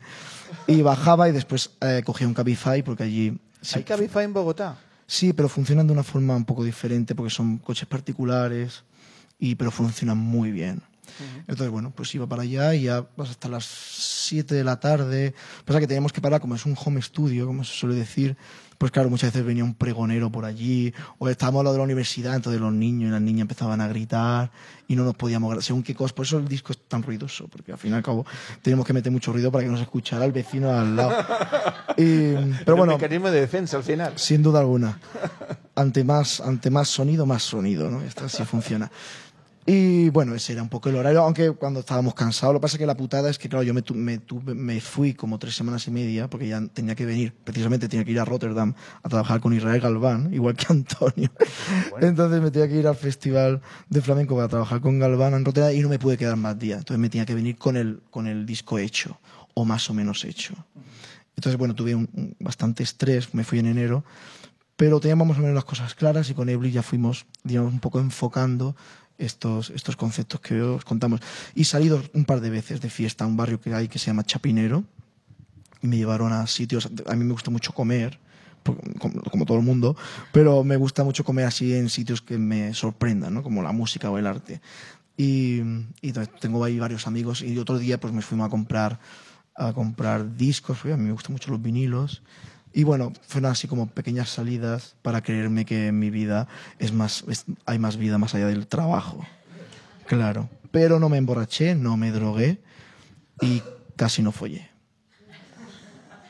Y 0.68 0.82
bajaba 0.82 1.30
y 1.30 1.32
después 1.32 1.72
eh, 1.82 2.04
cogía 2.06 2.28
un 2.28 2.34
Cabify, 2.34 2.84
porque 2.84 3.04
allí... 3.04 3.40
¿Hay 3.74 3.84
Cabify 3.84 4.26
en 4.26 4.34
Bogotá? 4.34 4.78
Sí, 5.08 5.34
pero 5.34 5.50
funcionan 5.50 5.88
de 5.88 5.94
una 5.94 6.04
forma 6.04 6.36
un 6.36 6.45
poco 6.45 6.64
diferente, 6.64 7.16
porque 7.16 7.32
son 7.32 7.58
coches 7.58 7.88
particulares 7.88 8.84
y, 9.40 9.56
pero 9.56 9.72
funcionan 9.72 10.18
muy 10.18 10.52
bien. 10.52 10.82
Entonces, 11.48 11.70
bueno, 11.70 11.91
pues 11.91 12.14
iba 12.16 12.26
para 12.28 12.44
allá 12.44 12.74
y 12.74 12.84
ya 12.84 13.06
vas 13.16 13.30
hasta 13.30 13.48
las 13.48 13.66
7 13.66 14.56
de 14.56 14.64
la 14.64 14.80
tarde. 14.80 15.34
Pasa 15.66 15.80
que 15.80 15.88
teníamos 15.88 16.12
que 16.12 16.22
parar, 16.22 16.41
como 16.41 16.56
es 16.56 16.66
un 16.66 16.76
home 16.84 17.02
studio, 17.02 17.45
como 17.45 17.64
se 17.64 17.74
suele 17.74 17.95
decir, 17.95 18.36
pues 18.78 18.91
claro, 18.91 19.10
muchas 19.10 19.32
veces 19.34 19.45
venía 19.45 19.64
un 19.64 19.74
pregonero 19.74 20.32
por 20.32 20.45
allí, 20.45 20.94
o 21.18 21.30
estábamos 21.30 21.62
a 21.62 21.64
lo 21.64 21.72
de 21.72 21.78
la 21.78 21.84
universidad, 21.84 22.36
entonces 22.36 22.62
los 22.62 22.74
niños 22.74 23.10
y 23.10 23.12
las 23.12 23.22
niñas 23.22 23.41
empezaban 23.41 23.82
a 23.82 23.88
gritar 23.88 24.52
y 24.88 24.95
no 24.95 25.04
nos 25.04 25.16
podíamos, 25.16 25.64
según 25.64 25.84
qué 25.84 25.95
cosas, 25.95 26.14
por 26.14 26.26
eso 26.26 26.38
el 26.38 26.48
disco 26.48 26.74
es 26.74 26.80
tan 26.88 27.04
ruidoso, 27.04 27.48
porque 27.48 27.72
al 27.72 27.78
fin 27.78 27.91
y 27.91 27.95
al 27.95 28.04
cabo 28.04 28.26
teníamos 28.62 28.86
que 28.86 28.94
meter 28.94 29.12
mucho 29.12 29.32
ruido 29.32 29.52
para 29.52 29.64
que 29.64 29.72
nos 29.72 29.82
escuchara 29.82 30.26
el 30.26 30.32
vecino 30.32 30.72
al 30.72 30.95
lado. 30.95 31.14
Y, 31.95 32.34
pero 32.66 32.76
bueno, 32.76 32.94
mecanismo 32.94 33.30
de 33.30 33.41
defensa 33.41 33.78
al 33.78 33.84
final. 33.84 34.14
Sin 34.16 34.41
duda 34.41 34.62
alguna. 34.62 34.98
Ante 35.76 36.04
más, 36.04 36.41
ante 36.41 36.72
más 36.72 36.88
sonido, 36.88 37.28
más 37.28 37.44
sonido, 37.44 37.91
¿no? 37.91 38.02
Esto 38.02 38.26
así 38.26 38.44
funciona. 38.45 38.90
Y 39.65 40.10
bueno, 40.10 40.35
ese 40.35 40.53
era 40.53 40.61
un 40.61 40.68
poco 40.68 40.90
el 40.90 40.98
horario, 40.98 41.22
aunque 41.22 41.52
cuando 41.52 41.80
estábamos 41.80 42.14
cansados, 42.15 42.53
lo 42.53 42.60
que 42.60 42.64
pasa 42.64 42.76
es 42.76 42.80
que 42.80 42.85
la 42.85 42.98
putada 42.98 43.30
es 43.30 43.38
que, 43.38 43.48
claro, 43.48 43.64
yo 43.64 43.73
me, 43.73 43.81
me, 43.94 44.19
me, 44.53 44.81
fui 44.81 45.14
como 45.14 45.40
tres 45.40 45.56
semanas 45.56 45.88
y 45.88 45.91
media, 45.91 46.30
porque 46.30 46.49
ya 46.49 46.61
tenía 46.68 46.95
que 46.95 47.06
venir, 47.06 47.34
precisamente 47.44 47.88
tenía 47.88 48.03
que 48.03 48.11
ir 48.11 48.19
a 48.19 48.26
Rotterdam 48.26 48.73
a 49.02 49.10
trabajar 49.10 49.40
con 49.40 49.53
Israel 49.53 49.80
Galván, 49.80 50.30
igual 50.34 50.56
que 50.56 50.65
Antonio. 50.69 51.31
Entonces 52.02 52.41
me 52.41 52.52
tenía 52.52 52.68
que 52.68 52.76
ir 52.76 52.88
al 52.88 52.98
Festival 52.98 53.61
de 53.90 54.02
Flamenco 54.02 54.35
para 54.35 54.49
trabajar 54.49 54.81
con 54.81 54.99
Galván 54.99 55.34
en 55.34 55.45
Rotterdam 55.45 55.73
y 55.73 55.80
no 55.80 55.88
me 55.88 55.99
pude 55.99 56.18
quedar 56.18 56.35
más 56.35 56.60
días. 56.60 56.80
Entonces 56.80 56.99
me 56.99 57.10
tenía 57.10 57.26
que 57.26 57.35
venir 57.35 57.57
con 57.57 57.77
el, 57.77 58.02
con 58.11 58.27
el 58.27 58.45
disco 58.45 58.80
hecho, 58.80 59.18
o 59.53 59.64
más 59.64 59.90
o 59.90 59.94
menos 59.94 60.26
hecho. 60.26 60.56
Entonces, 61.38 61.57
bueno, 61.57 61.73
tuve 61.73 61.95
un, 61.95 62.35
bastante 62.40 62.84
estrés, 62.84 63.34
me 63.34 63.45
fui 63.45 63.60
en 63.60 63.68
enero, 63.68 64.03
pero 64.76 64.99
teníamos 64.99 65.27
más 65.27 65.38
o 65.38 65.41
menos 65.41 65.56
las 65.56 65.65
cosas 65.65 65.95
claras 65.95 66.30
y 66.30 66.34
con 66.34 66.49
Ebli 66.49 66.72
ya 66.72 66.84
fuimos, 66.84 67.26
digamos, 67.44 67.72
un 67.72 67.80
poco 67.80 67.99
enfocando 67.99 68.76
estos, 69.18 69.69
estos 69.69 69.95
conceptos 69.95 70.40
que 70.41 70.61
os 70.61 70.85
contamos. 70.85 71.22
Y 71.56 71.65
salido 71.65 72.02
un 72.14 72.26
par 72.26 72.41
de 72.41 72.49
veces 72.49 72.81
de 72.81 72.90
fiesta 72.90 73.23
a 73.23 73.27
un 73.27 73.38
barrio 73.38 73.60
que 73.60 73.73
hay 73.73 73.88
que 73.88 73.99
se 73.99 74.07
llama 74.07 74.23
Chapinero. 74.23 74.84
Y 75.81 75.88
me 75.88 75.98
llevaron 75.98 76.31
a 76.31 76.45
sitios. 76.48 76.90
A 77.07 77.15
mí 77.15 77.23
me 77.23 77.34
gusta 77.34 77.52
mucho 77.52 77.73
comer, 77.73 78.19
como, 79.30 79.45
todo 79.45 79.57
el 79.57 79.64
mundo, 79.64 79.98
pero 80.31 80.64
me 80.64 80.77
gusta 80.77 81.03
mucho 81.03 81.26
comer 81.26 81.45
así 81.45 81.73
en 81.73 81.90
sitios 81.90 82.22
que 82.22 82.38
me 82.38 82.73
sorprendan, 82.73 83.34
¿no? 83.34 83.44
como 83.44 83.61
la 83.61 83.73
música 83.73 84.10
o 84.10 84.18
el 84.18 84.27
arte. 84.27 84.61
Y, 85.18 85.61
tengo 86.40 86.64
ahí 86.64 86.80
varios 86.80 87.06
amigos. 87.07 87.41
Y 87.41 87.57
otro 87.57 87.77
día 87.77 87.99
pues 87.99 88.14
me 88.14 88.22
fuimos 88.22 88.48
a 88.48 88.49
comprar 88.49 88.99
a 89.56 89.72
comprar 89.72 90.35
discos, 90.35 90.77
porque 90.77 90.94
a 90.94 90.98
mí 90.98 91.03
me 91.03 91.11
gustan 91.11 91.34
mucho 91.34 91.52
los 91.52 91.61
vinilos. 91.61 92.23
Y 92.74 92.84
bueno, 92.84 93.14
fueron 93.28 93.52
así 93.52 93.68
como 93.68 93.88
pequeñas 93.88 94.30
salidas 94.30 94.95
para 95.02 95.22
creerme 95.22 95.64
que 95.66 95.88
en 95.88 96.00
mi 96.00 96.10
vida 96.10 96.48
es 96.80 96.91
más, 96.91 97.24
es- 97.28 97.45
hay 97.66 97.78
más 97.80 97.98
vida 97.98 98.18
más 98.18 98.34
allá 98.36 98.48
del 98.48 98.66
trabajo. 98.68 99.24
Claro. 100.08 100.50
Pero 100.72 101.00
no 101.00 101.08
me 101.08 101.18
emborraché, 101.18 101.76
no 101.76 101.98
me 101.98 102.12
drogué 102.12 102.60
y 103.41 103.62
casi 103.95 104.24
no 104.24 104.32
follé. 104.32 104.70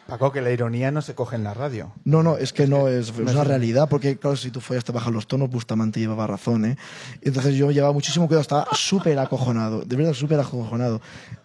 Paco, 0.08 0.34
que 0.34 0.42
la 0.42 0.52
ironía 0.52 0.92
no 0.92 1.02
se 1.02 1.16
coge 1.16 1.38
en 1.38 1.44
la 1.46 1.54
radio. 1.54 1.94
No, 2.04 2.24
no, 2.24 2.38
es 2.38 2.52
que 2.52 2.68
no 2.68 2.90
es, 2.90 3.08
es 3.10 3.18
una 3.18 3.46
realidad, 3.46 3.88
porque 3.90 4.18
claro, 4.18 4.36
si 4.36 4.52
tú 4.52 4.60
follas 4.60 4.84
te 4.84 4.92
bajan 4.92 5.14
los 5.14 5.28
tonos, 5.28 5.50
Bustamante 5.50 6.00
llevaba 6.02 6.28
razón, 6.28 6.66
¿eh? 6.66 6.78
Entonces 7.22 7.56
yo 7.56 7.72
llevaba 7.72 7.94
muchísimo 7.94 8.28
cuidado, 8.28 8.42
estaba 8.42 8.68
súper 8.74 9.18
acojonado, 9.18 9.82
de 9.84 9.96
verdad 9.96 10.14
súper 10.14 10.40
acojonado. 10.42 11.02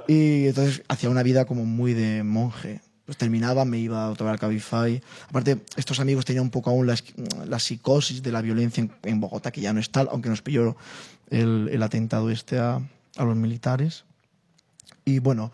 Y 0.08 0.48
entonces 0.48 0.82
hacía 0.88 1.08
una 1.08 1.22
vida 1.22 1.44
como 1.44 1.64
muy 1.64 1.94
de 1.94 2.24
monje. 2.24 2.80
Pues 3.08 3.16
terminaba, 3.16 3.64
me 3.64 3.78
iba 3.78 4.06
a 4.06 4.12
tocar 4.12 4.34
al 4.34 4.38
Cabify. 4.38 5.00
Aparte, 5.30 5.64
estos 5.76 5.98
amigos 5.98 6.26
tenían 6.26 6.44
un 6.44 6.50
poco 6.50 6.68
aún 6.68 6.86
la, 6.86 6.94
la 7.46 7.58
psicosis 7.58 8.22
de 8.22 8.30
la 8.30 8.42
violencia 8.42 8.82
en, 8.82 8.92
en 9.02 9.18
Bogotá, 9.18 9.50
que 9.50 9.62
ya 9.62 9.72
no 9.72 9.80
es 9.80 9.88
tal, 9.88 10.10
aunque 10.12 10.28
nos 10.28 10.42
pilló 10.42 10.76
el, 11.30 11.70
el 11.72 11.82
atentado 11.82 12.28
este 12.28 12.58
a, 12.58 12.82
a 13.16 13.24
los 13.24 13.34
militares. 13.34 14.04
Y 15.06 15.20
bueno, 15.20 15.52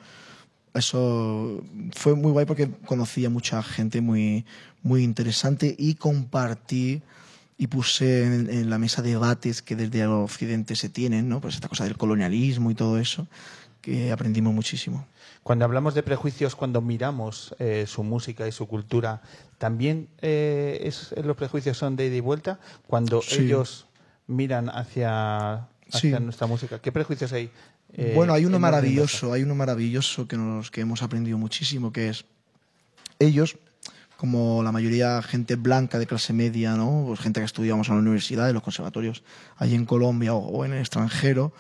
eso 0.74 1.62
fue 1.94 2.16
muy 2.16 2.32
guay 2.32 2.44
porque 2.44 2.68
conocí 2.86 3.24
a 3.24 3.31
mucha 3.31 3.62
gente 3.62 4.01
muy, 4.01 4.44
muy 4.82 5.05
interesante 5.05 5.76
y 5.78 5.94
compartí 5.94 7.02
y 7.56 7.68
puse 7.68 8.24
en, 8.24 8.51
en 8.51 8.68
la 8.68 8.78
mesa 8.78 9.01
debates 9.01 9.62
que 9.62 9.76
desde 9.76 10.01
el 10.01 10.09
occidente 10.09 10.74
se 10.74 10.89
tienen, 10.89 11.28
¿no? 11.28 11.40
Pues 11.40 11.55
esta 11.55 11.68
cosa 11.68 11.85
del 11.85 11.97
colonialismo 11.97 12.72
y 12.72 12.74
todo 12.74 12.98
eso, 12.98 13.28
que 13.81 14.10
aprendimos 14.10 14.52
muchísimo. 14.52 15.06
Cuando 15.45 15.66
hablamos 15.66 15.95
de 15.95 16.03
prejuicios, 16.03 16.57
cuando 16.57 16.81
miramos 16.81 17.55
eh, 17.59 17.85
su 17.87 18.03
música 18.03 18.49
y 18.49 18.53
su 18.53 18.66
cultura, 18.66 19.21
¿también 19.59 20.09
eh, 20.23 20.81
es, 20.85 21.15
los 21.23 21.37
prejuicios 21.37 21.77
son 21.77 21.97
de 21.97 22.07
ida 22.07 22.16
y 22.16 22.21
vuelta? 22.21 22.59
Cuando 22.87 23.21
Sí. 23.21 23.43
ellos 23.43 23.87
miran 24.27 24.71
hacia, 24.71 25.69
Sí. 25.91 26.11
nuestra 26.11 26.47
música, 26.47 26.81
¿qué 26.81 26.91
prejuicios 26.91 27.33
hay? 27.35 27.51
eh, 27.93 28.12
bueno, 28.16 28.33
hay 28.33 28.47
uno 28.47 28.59
maravilloso, 28.59 29.33
hay 29.35 29.43
uno 29.43 29.55
maravilloso 29.55 30.27
que, 30.27 30.37
nos, 30.37 30.71
que 30.71 30.81
hemos 30.81 31.03
aprendido 31.03 31.37
muchísimo, 31.39 31.93
que 31.93 32.09
es 32.09 32.25
ellos, 33.21 33.57
como 34.16 34.62
la 34.62 34.73
mayoría 34.73 35.21
gente 35.23 35.57
blanca 35.57 35.99
de 35.99 36.07
clase 36.07 36.33
media, 36.33 36.75
¿no? 36.75 37.05
Pues 37.07 37.21
gente 37.21 37.41
que 37.41 37.47
estudiamos 37.47 37.89
en 37.89 37.97
la 37.97 38.01
universidad, 38.01 38.49
en 38.49 38.55
los 38.55 38.62
conservatorios, 38.62 39.23
allí 39.59 39.75
en 39.75 39.85
Colombia 39.85 40.33
o, 40.35 40.39
o 40.39 40.65
en 40.65 40.73
el 40.73 40.81
extranjero, 40.81 41.53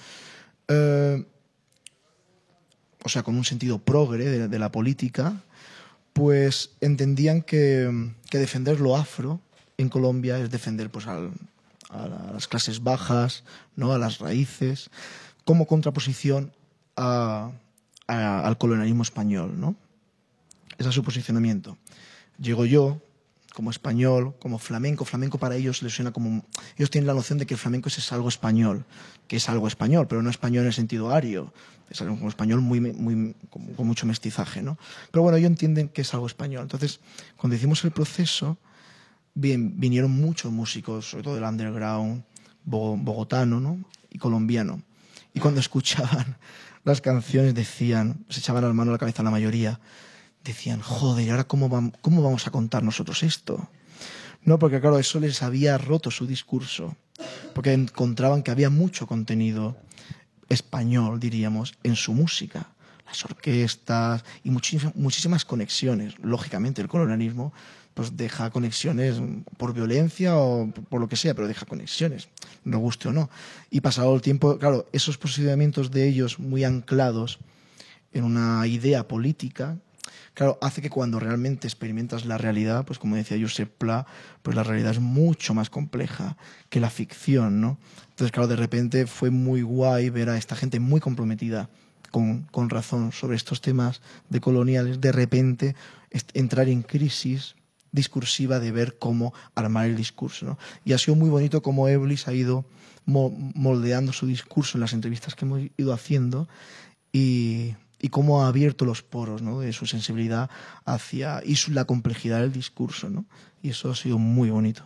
eh, 0.68 1.24
o 3.04 3.08
sea, 3.08 3.22
con 3.22 3.36
un 3.36 3.44
sentido 3.44 3.78
progre 3.78 4.48
de, 4.48 4.58
la 4.58 4.72
política, 4.72 5.36
pues 6.12 6.70
entendían 6.80 7.42
que, 7.42 8.10
defender 8.32 8.80
lo 8.80 8.96
afro 8.96 9.40
en 9.78 9.88
Colombia 9.88 10.38
es 10.38 10.50
defender 10.50 10.90
pues 10.90 11.06
a 11.06 11.20
la- 11.20 11.30
a 11.90 12.32
las 12.32 12.48
clases 12.48 12.82
bajas, 12.82 13.44
¿no? 13.76 13.92
a 13.92 13.98
las 13.98 14.18
raíces, 14.18 14.90
como 15.44 15.66
contraposición 15.66 16.52
al 16.96 18.58
colonialismo 18.58 19.02
español. 19.02 19.60
¿no? 19.60 19.76
Ese 20.78 20.88
es 20.88 20.94
su 20.94 21.04
posicionamiento. 21.04 21.78
Llego 22.38 22.64
yo, 22.66 23.00
como 23.54 23.70
español, 23.70 24.34
como 24.40 24.58
flamenco. 24.58 25.04
Flamenco 25.04 25.38
para 25.38 25.56
ellos 25.56 25.82
les 25.82 25.94
suena 25.94 26.12
como. 26.12 26.44
Ellos 26.76 26.90
tienen 26.90 27.06
la 27.06 27.14
noción 27.14 27.38
de 27.38 27.46
que 27.46 27.54
el 27.54 27.60
flamenco 27.60 27.88
es, 27.88 28.12
algo 28.12 28.28
español, 28.28 28.84
que 29.28 29.36
es 29.36 29.48
algo 29.48 29.68
español, 29.68 30.06
pero 30.08 30.22
no 30.22 30.28
español 30.28 30.62
en 30.62 30.66
el 30.68 30.72
sentido 30.74 31.10
ario. 31.10 31.54
Es 31.88 32.00
algo 32.02 32.16
como 32.16 32.28
español 32.28 32.60
muy, 32.60 32.80
muy, 32.80 33.34
con, 33.50 33.86
mucho 33.86 34.06
mestizaje, 34.06 34.62
¿no? 34.62 34.76
Pero 35.10 35.22
bueno, 35.22 35.38
ellos 35.38 35.48
entienden 35.48 35.88
que 35.88 36.02
es 36.02 36.12
algo 36.12 36.26
español. 36.26 36.62
Entonces, 36.62 37.00
cuando 37.36 37.56
hicimos 37.56 37.84
el 37.84 37.92
proceso, 37.92 38.58
bien, 39.34 39.78
vinieron 39.78 40.10
muchos 40.10 40.50
músicos, 40.50 41.10
sobre 41.10 41.24
todo 41.24 41.34
del 41.36 41.44
underground 41.44 42.24
bo- 42.64 42.96
bogotano 42.96 43.60
¿no? 43.60 43.78
y 44.10 44.18
colombiano. 44.18 44.82
Y 45.32 45.40
cuando 45.40 45.60
escuchaban 45.66 46.36
las 46.84 47.00
canciones 47.00 47.54
decían, 47.54 48.24
se 48.28 48.40
echaban 48.40 48.64
las 48.64 48.74
manos 48.74 48.90
a 48.90 48.94
la 48.94 48.98
cabeza 48.98 49.22
la 49.22 49.30
mayoría, 49.30 49.78
decían, 50.44 50.80
joder, 50.80 51.26
¿y 51.26 51.30
ahora 51.30 51.44
cómo, 51.44 51.92
cómo 52.00 52.22
vamos 52.22 52.46
a 52.46 52.50
contar 52.50 52.82
nosotros 52.82 53.22
esto? 53.22 53.68
No, 54.44 54.58
porque 54.58 54.80
claro, 54.80 54.98
eso 54.98 55.18
les 55.18 55.42
había 55.42 55.78
roto 55.78 56.10
su 56.10 56.26
discurso, 56.26 56.96
porque 57.54 57.72
encontraban 57.72 58.42
que 58.42 58.50
había 58.50 58.68
mucho 58.68 59.06
contenido 59.06 59.76
español, 60.50 61.18
diríamos, 61.18 61.74
en 61.82 61.96
su 61.96 62.12
música. 62.12 62.68
Las 63.06 63.24
orquestas 63.24 64.24
y 64.42 64.50
muchísimas, 64.50 65.44
conexiones. 65.44 66.18
Lógicamente, 66.18 66.82
el 66.82 66.88
colonialismo 66.88 67.52
pues 67.94 68.16
deja 68.16 68.50
conexiones 68.50 69.22
por 69.56 69.72
violencia 69.72 70.36
o 70.36 70.68
por 70.88 71.00
lo 71.00 71.08
que 71.08 71.14
sea, 71.14 71.32
pero 71.32 71.46
deja 71.46 71.64
conexiones, 71.64 72.28
nos 72.64 72.80
guste 72.80 73.08
o 73.08 73.12
no. 73.12 73.30
Y 73.70 73.82
pasado 73.82 74.12
el 74.14 74.20
tiempo, 74.20 74.58
claro, 74.58 74.86
esos 74.92 75.16
posicionamientos 75.16 75.92
de 75.92 76.08
ellos 76.08 76.40
muy 76.40 76.64
anclados 76.64 77.38
en 78.12 78.24
una 78.24 78.66
idea 78.66 79.06
política, 79.06 79.78
claro, 80.34 80.58
hace 80.60 80.82
que 80.82 80.90
cuando 80.90 81.18
realmente 81.20 81.66
experimentas 81.66 82.26
la 82.26 82.38
realidad, 82.38 82.84
pues 82.84 82.98
como 82.98 83.16
decía 83.16 83.38
Josep 83.40 83.70
Pla, 83.78 84.06
pues 84.42 84.54
la 84.56 84.62
realidad 84.62 84.92
es 84.92 85.00
mucho 85.00 85.54
más 85.54 85.70
compleja 85.70 86.36
que 86.68 86.80
la 86.80 86.90
ficción, 86.90 87.60
¿no? 87.60 87.78
Entonces, 88.10 88.32
claro, 88.32 88.48
de 88.48 88.56
repente 88.56 89.06
fue 89.06 89.30
muy 89.30 89.62
guay 89.62 90.10
ver 90.10 90.28
a 90.28 90.36
esta 90.36 90.54
gente 90.56 90.78
muy 90.80 91.00
comprometida 91.00 91.68
con, 92.10 92.42
con 92.50 92.70
razón 92.70 93.10
sobre 93.12 93.36
estos 93.36 93.60
temas 93.60 94.00
de 94.28 94.40
coloniales, 94.40 95.00
de 95.00 95.10
repente 95.12 95.74
entrar 96.32 96.68
en 96.68 96.82
crisis 96.82 97.56
discursiva 97.90 98.60
de 98.60 98.72
ver 98.72 98.98
cómo 98.98 99.32
armar 99.54 99.86
el 99.86 99.96
discurso. 99.96 100.46
¿no? 100.46 100.58
Y 100.84 100.92
ha 100.92 100.98
sido 100.98 101.16
muy 101.16 101.30
bonito 101.30 101.62
cómo 101.62 101.88
Eblis 101.88 102.28
ha 102.28 102.32
ido 102.32 102.64
mo- 103.04 103.30
moldeando 103.54 104.12
su 104.12 104.26
discurso 104.26 104.76
en 104.76 104.80
las 104.82 104.92
entrevistas 104.92 105.34
que 105.34 105.44
hemos 105.44 105.60
ido 105.76 105.92
haciendo 105.92 106.48
y, 107.12 107.74
y 108.04 108.08
cómo 108.10 108.42
ha 108.42 108.48
abierto 108.48 108.84
los 108.84 109.02
poros 109.02 109.40
¿no? 109.40 109.60
de 109.60 109.72
su 109.72 109.86
sensibilidad 109.86 110.50
hacia 110.84 111.40
y 111.44 111.56
su- 111.56 111.72
la 111.72 111.84
complejidad 111.86 112.40
del 112.40 112.52
discurso. 112.52 113.08
¿no? 113.08 113.24
Y 113.62 113.70
eso 113.70 113.90
ha 113.90 113.94
sido 113.94 114.18
muy 114.18 114.50
bonito. 114.50 114.82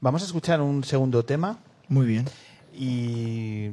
Vamos 0.00 0.22
a 0.22 0.26
escuchar 0.26 0.60
un 0.60 0.84
segundo 0.84 1.24
tema 1.24 1.58
Muy 1.88 2.06
bien. 2.06 2.26
y 2.74 3.70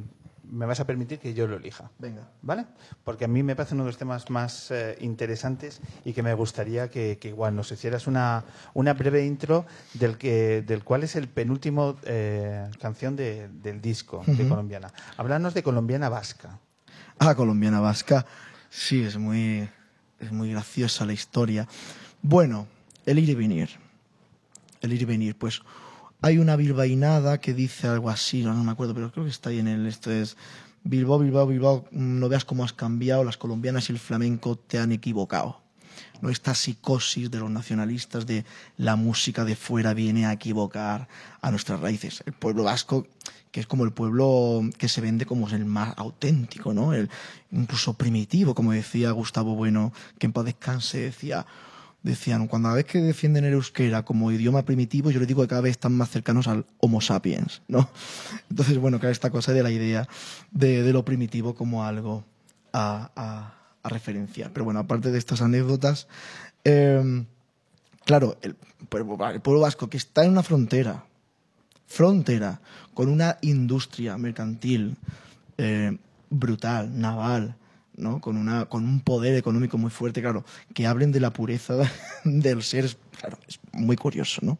me 0.50 0.64
vas 0.66 0.80
a 0.80 0.86
permitir 0.86 1.18
que 1.18 1.34
yo 1.34 1.46
lo 1.46 1.56
elija. 1.56 1.90
Venga. 1.98 2.28
¿Vale? 2.42 2.64
Porque 3.04 3.24
a 3.26 3.28
mí 3.28 3.42
me 3.42 3.54
parece 3.56 3.74
uno 3.74 3.84
de 3.84 3.90
los 3.90 3.98
temas 3.98 4.28
más 4.30 4.70
eh, 4.70 4.96
interesantes 5.00 5.80
y 6.04 6.12
que 6.14 6.22
me 6.22 6.32
gustaría 6.34 6.88
que, 6.90 7.18
que 7.20 7.28
igual 7.28 7.54
nos 7.54 7.70
hicieras 7.72 8.06
una, 8.06 8.44
una 8.74 8.92
breve 8.94 9.24
intro 9.26 9.66
del, 9.94 10.16
que, 10.16 10.62
del 10.66 10.82
cual 10.84 11.04
es 11.04 11.16
el 11.16 11.28
penúltimo 11.28 11.96
eh, 12.04 12.66
canción 12.80 13.16
de- 13.16 13.48
del 13.48 13.80
disco 13.82 14.22
de. 14.26 14.48
Colombiana. 14.48 14.92
Háblanos 15.18 15.52
de 15.54 15.62
Colombiana 15.62 16.08
Vasca. 16.08 16.58
Ah, 17.24 17.36
colombiana 17.36 17.78
vasca. 17.78 18.26
Sí, 18.68 19.04
es 19.04 19.16
muy, 19.16 19.68
es 20.18 20.32
muy 20.32 20.50
graciosa 20.50 21.06
la 21.06 21.12
historia. 21.12 21.68
Bueno, 22.20 22.66
el 23.06 23.20
ir 23.20 23.28
y 23.28 23.34
venir. 23.36 23.70
El 24.80 24.92
ir 24.92 25.02
y 25.02 25.04
venir, 25.04 25.36
pues 25.38 25.62
hay 26.20 26.38
una 26.38 26.56
bilbainada 26.56 27.38
que 27.38 27.54
dice 27.54 27.86
algo 27.86 28.10
así, 28.10 28.42
no, 28.42 28.54
no 28.54 28.64
me 28.64 28.72
acuerdo, 28.72 28.92
pero 28.92 29.12
creo 29.12 29.24
que 29.24 29.30
está 29.30 29.50
ahí 29.50 29.60
en 29.60 29.68
el. 29.68 29.86
Esto 29.86 30.10
es 30.10 30.36
Bilbao, 30.82 31.20
Bilbao, 31.20 31.46
Bilbao, 31.46 31.84
mm, 31.92 32.18
no 32.18 32.28
veas 32.28 32.44
cómo 32.44 32.64
has 32.64 32.72
cambiado, 32.72 33.22
las 33.22 33.36
colombianas 33.36 33.88
y 33.88 33.92
el 33.92 34.00
flamenco 34.00 34.56
te 34.56 34.80
han 34.80 34.90
equivocado. 34.90 35.61
¿No? 36.22 36.30
Esta 36.30 36.54
psicosis 36.54 37.30
de 37.30 37.40
los 37.40 37.50
nacionalistas 37.50 38.24
de 38.24 38.46
la 38.78 38.96
música 38.96 39.44
de 39.44 39.54
fuera 39.56 39.92
viene 39.92 40.24
a 40.24 40.32
equivocar 40.32 41.08
a 41.42 41.50
nuestras 41.50 41.80
raíces. 41.80 42.22
El 42.24 42.32
pueblo 42.32 42.64
vasco, 42.64 43.06
que 43.50 43.60
es 43.60 43.66
como 43.66 43.84
el 43.84 43.92
pueblo 43.92 44.62
que 44.78 44.88
se 44.88 45.02
vende 45.02 45.26
como 45.26 45.48
el 45.50 45.66
más 45.66 45.92
auténtico, 45.98 46.72
¿no? 46.72 46.94
El, 46.94 47.10
incluso 47.50 47.92
primitivo, 47.92 48.54
como 48.54 48.72
decía 48.72 49.10
Gustavo 49.10 49.54
Bueno, 49.54 49.92
que 50.18 50.26
en 50.26 50.32
paz 50.32 50.46
descanse, 50.46 50.98
decía, 50.98 51.44
decían, 52.02 52.46
cuando 52.48 52.68
a 52.70 52.74
vez 52.74 52.86
que 52.86 52.98
defienden 52.98 53.44
el 53.44 53.52
euskera 53.52 54.04
como 54.04 54.32
idioma 54.32 54.62
primitivo, 54.62 55.10
yo 55.10 55.18
les 55.18 55.28
digo 55.28 55.42
que 55.42 55.48
cada 55.48 55.60
vez 55.60 55.72
están 55.72 55.94
más 55.94 56.08
cercanos 56.10 56.48
al 56.48 56.64
Homo 56.78 57.00
sapiens, 57.00 57.62
¿no? 57.68 57.90
Entonces, 58.48 58.78
bueno, 58.78 58.98
claro, 58.98 59.12
esta 59.12 59.30
cosa 59.30 59.52
de 59.52 59.62
la 59.62 59.70
idea 59.70 60.08
de, 60.50 60.82
de 60.82 60.92
lo 60.92 61.04
primitivo 61.04 61.54
como 61.54 61.84
algo 61.84 62.24
a, 62.72 63.10
a- 63.16 63.61
a 63.82 63.88
referenciar. 63.88 64.52
Pero 64.52 64.64
bueno, 64.64 64.80
aparte 64.80 65.10
de 65.10 65.18
estas 65.18 65.42
anécdotas, 65.42 66.08
eh, 66.64 67.24
claro, 68.04 68.36
el, 68.42 68.56
pueblo- 68.88 69.28
el 69.30 69.40
pueblo 69.40 69.60
vasco 69.60 69.88
que 69.88 69.96
está 69.96 70.24
en 70.24 70.30
una 70.32 70.42
frontera, 70.42 71.04
frontera, 71.86 72.60
con 72.94 73.08
una 73.08 73.38
industria 73.42 74.16
mercantil 74.18 74.96
eh, 75.58 75.96
brutal, 76.30 76.98
naval, 76.98 77.56
¿no? 77.96 78.20
Con, 78.20 78.36
una, 78.38 78.64
con 78.66 78.84
un 78.84 79.00
poder 79.00 79.34
económico 79.36 79.76
muy 79.76 79.90
fuerte, 79.90 80.22
claro, 80.22 80.44
que 80.74 80.86
hablen 80.86 81.12
de 81.12 81.20
la 81.20 81.32
pureza 81.32 81.74
del 82.24 82.62
ser, 82.62 82.86
es, 82.86 82.96
claro, 83.20 83.38
es 83.46 83.58
muy 83.72 83.96
curioso, 83.96 84.40
¿no? 84.42 84.58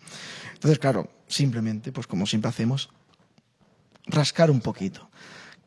Entonces, 0.54 0.78
claro, 0.78 1.10
simplemente, 1.28 1.92
pues 1.92 2.06
como 2.06 2.26
siempre 2.26 2.48
hacemos, 2.50 2.90
rascar 4.06 4.50
un 4.50 4.60
poquito. 4.60 5.08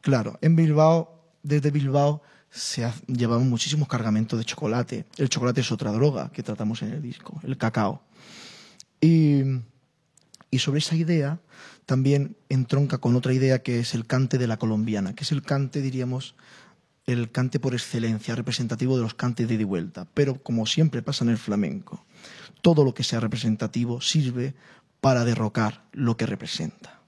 Claro, 0.02 0.38
en 0.42 0.56
Bilbao, 0.56 1.20
desde 1.42 1.72
Bilbao, 1.72 2.22
se 2.56 2.90
llevaban 3.08 3.50
muchísimos 3.50 3.90
cargamentos 3.90 4.40
de 4.40 4.46
chocolate. 4.46 5.06
El 5.18 5.28
chocolate 5.28 5.60
es 5.60 5.72
otra 5.74 5.92
droga 5.92 6.32
que 6.32 6.42
tratamos 6.42 6.82
en 6.82 6.94
el 6.94 7.02
disco, 7.02 7.40
el 7.44 7.58
cacao. 7.58 8.02
Y, 9.02 9.42
y 10.50 10.60
sobre 10.60 10.80
esa 10.80 10.96
idea 10.96 11.40
también 11.86 12.38
entronca 12.48 12.98
con 12.98 13.16
otra 13.18 13.34
idea 13.34 13.62
que 13.62 13.80
es 13.80 13.94
el 13.94 14.08
cante 14.08 14.38
de 14.38 14.48
la 14.48 14.58
colombiana, 14.58 15.14
que 15.14 15.26
es 15.26 15.34
el 15.34 15.42
cante, 15.42 15.82
diríamos, 15.82 16.36
el 17.06 17.30
cante 17.30 17.60
por 17.60 17.74
excelencia, 17.74 18.36
representativo 18.36 18.96
de 18.96 19.04
los 19.04 19.14
cantes 19.14 19.50
de 19.50 19.64
vuelta. 19.66 20.08
Pero 20.14 20.42
como 20.42 20.66
siempre 20.66 21.02
pasa 21.02 21.26
en 21.26 21.32
el 21.32 21.38
flamenco, 21.38 22.06
todo 22.62 22.86
lo 22.86 22.94
que 22.94 23.04
sea 23.04 23.20
representativo 23.20 24.00
sirve 24.00 24.56
para 25.02 25.26
derrocar 25.26 25.84
lo 25.92 26.16
que 26.16 26.26
representa. 26.26 27.02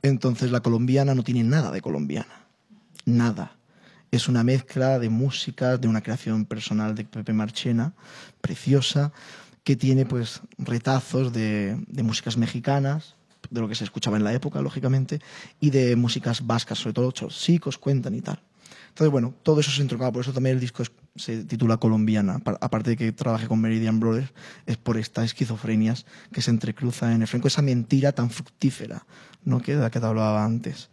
Entonces 0.00 0.50
la 0.50 0.60
colombiana 0.60 1.14
no 1.14 1.22
tiene 1.22 1.44
nada 1.44 1.70
de 1.70 1.82
colombiana, 1.82 2.46
nada. 3.04 3.59
Es 4.10 4.28
una 4.28 4.42
mezcla 4.42 4.98
de 4.98 5.08
música, 5.08 5.76
de 5.76 5.88
una 5.88 6.02
creación 6.02 6.44
personal 6.44 6.94
de 6.94 7.04
Pepe 7.04 7.32
Marchena, 7.32 7.92
preciosa, 8.40 9.12
que 9.64 9.76
tiene 9.76 10.06
pues 10.06 10.40
retazos 10.58 11.32
de, 11.32 11.82
de 11.86 12.02
músicas 12.02 12.36
mexicanas, 12.36 13.14
de 13.50 13.60
lo 13.60 13.68
que 13.68 13.74
se 13.74 13.84
escuchaba 13.84 14.16
en 14.16 14.24
la 14.24 14.32
época, 14.32 14.60
lógicamente, 14.62 15.20
y 15.60 15.70
de 15.70 15.96
músicas 15.96 16.46
vascas, 16.46 16.78
sobre 16.78 16.94
todo 16.94 17.12
chicos 17.12 17.78
cuentan 17.78 18.14
y 18.14 18.20
tal. 18.20 18.40
Entonces, 18.88 19.10
bueno, 19.12 19.34
todo 19.42 19.60
eso 19.60 19.70
se 19.70 19.82
entroncaba, 19.82 20.12
por 20.12 20.22
eso 20.22 20.32
también 20.32 20.56
el 20.56 20.60
disco 20.60 20.82
se 21.16 21.44
titula 21.44 21.76
Colombiana, 21.76 22.40
aparte 22.60 22.90
de 22.90 22.96
que 22.96 23.12
trabaje 23.12 23.46
con 23.46 23.60
Meridian 23.60 24.00
Brothers, 24.00 24.32
es 24.66 24.76
por 24.76 24.96
estas 24.96 25.26
esquizofrenias 25.26 26.06
que 26.32 26.42
se 26.42 26.50
entrecruzan 26.50 27.12
en 27.12 27.22
el 27.22 27.28
franco, 27.28 27.48
esa 27.48 27.62
mentira 27.62 28.12
tan 28.12 28.30
fructífera, 28.30 29.06
¿no? 29.44 29.60
que 29.60 29.76
de 29.76 29.82
la 29.82 29.90
que 29.90 30.00
te 30.00 30.06
hablaba 30.06 30.44
antes. 30.44 30.90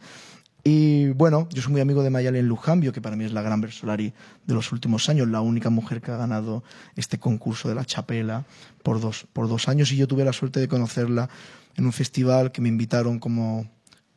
Y 0.70 1.12
bueno, 1.12 1.48
yo 1.54 1.62
soy 1.62 1.72
muy 1.72 1.80
amigo 1.80 2.04
de 2.04 2.10
Mayalen 2.10 2.46
Lujambio, 2.46 2.92
que 2.92 3.00
para 3.00 3.16
mí 3.16 3.24
es 3.24 3.32
la 3.32 3.42
gran 3.42 3.62
versolari 3.62 4.14
de 4.46 4.54
los 4.54 4.74
últimos 4.74 5.08
años, 5.08 5.30
la 5.30 5.40
única 5.40 5.70
mujer 5.70 6.02
que 6.02 6.12
ha 6.12 6.18
ganado 6.18 6.62
este 6.98 7.20
concurso 7.20 7.70
de 7.70 7.76
la 7.76 7.86
chapela 7.86 8.44
por 8.84 9.00
dos, 9.00 9.28
por 9.32 9.48
dos 9.48 9.70
años. 9.70 9.94
Y 9.94 9.96
yo 9.96 10.10
tuve 10.10 10.26
la 10.26 10.34
suerte 10.34 10.60
de 10.60 10.68
conocerla 10.68 11.30
en 11.78 11.86
un 11.86 11.94
festival 11.94 12.52
que 12.52 12.60
me 12.60 12.68
invitaron 12.68 13.18
como, 13.18 13.72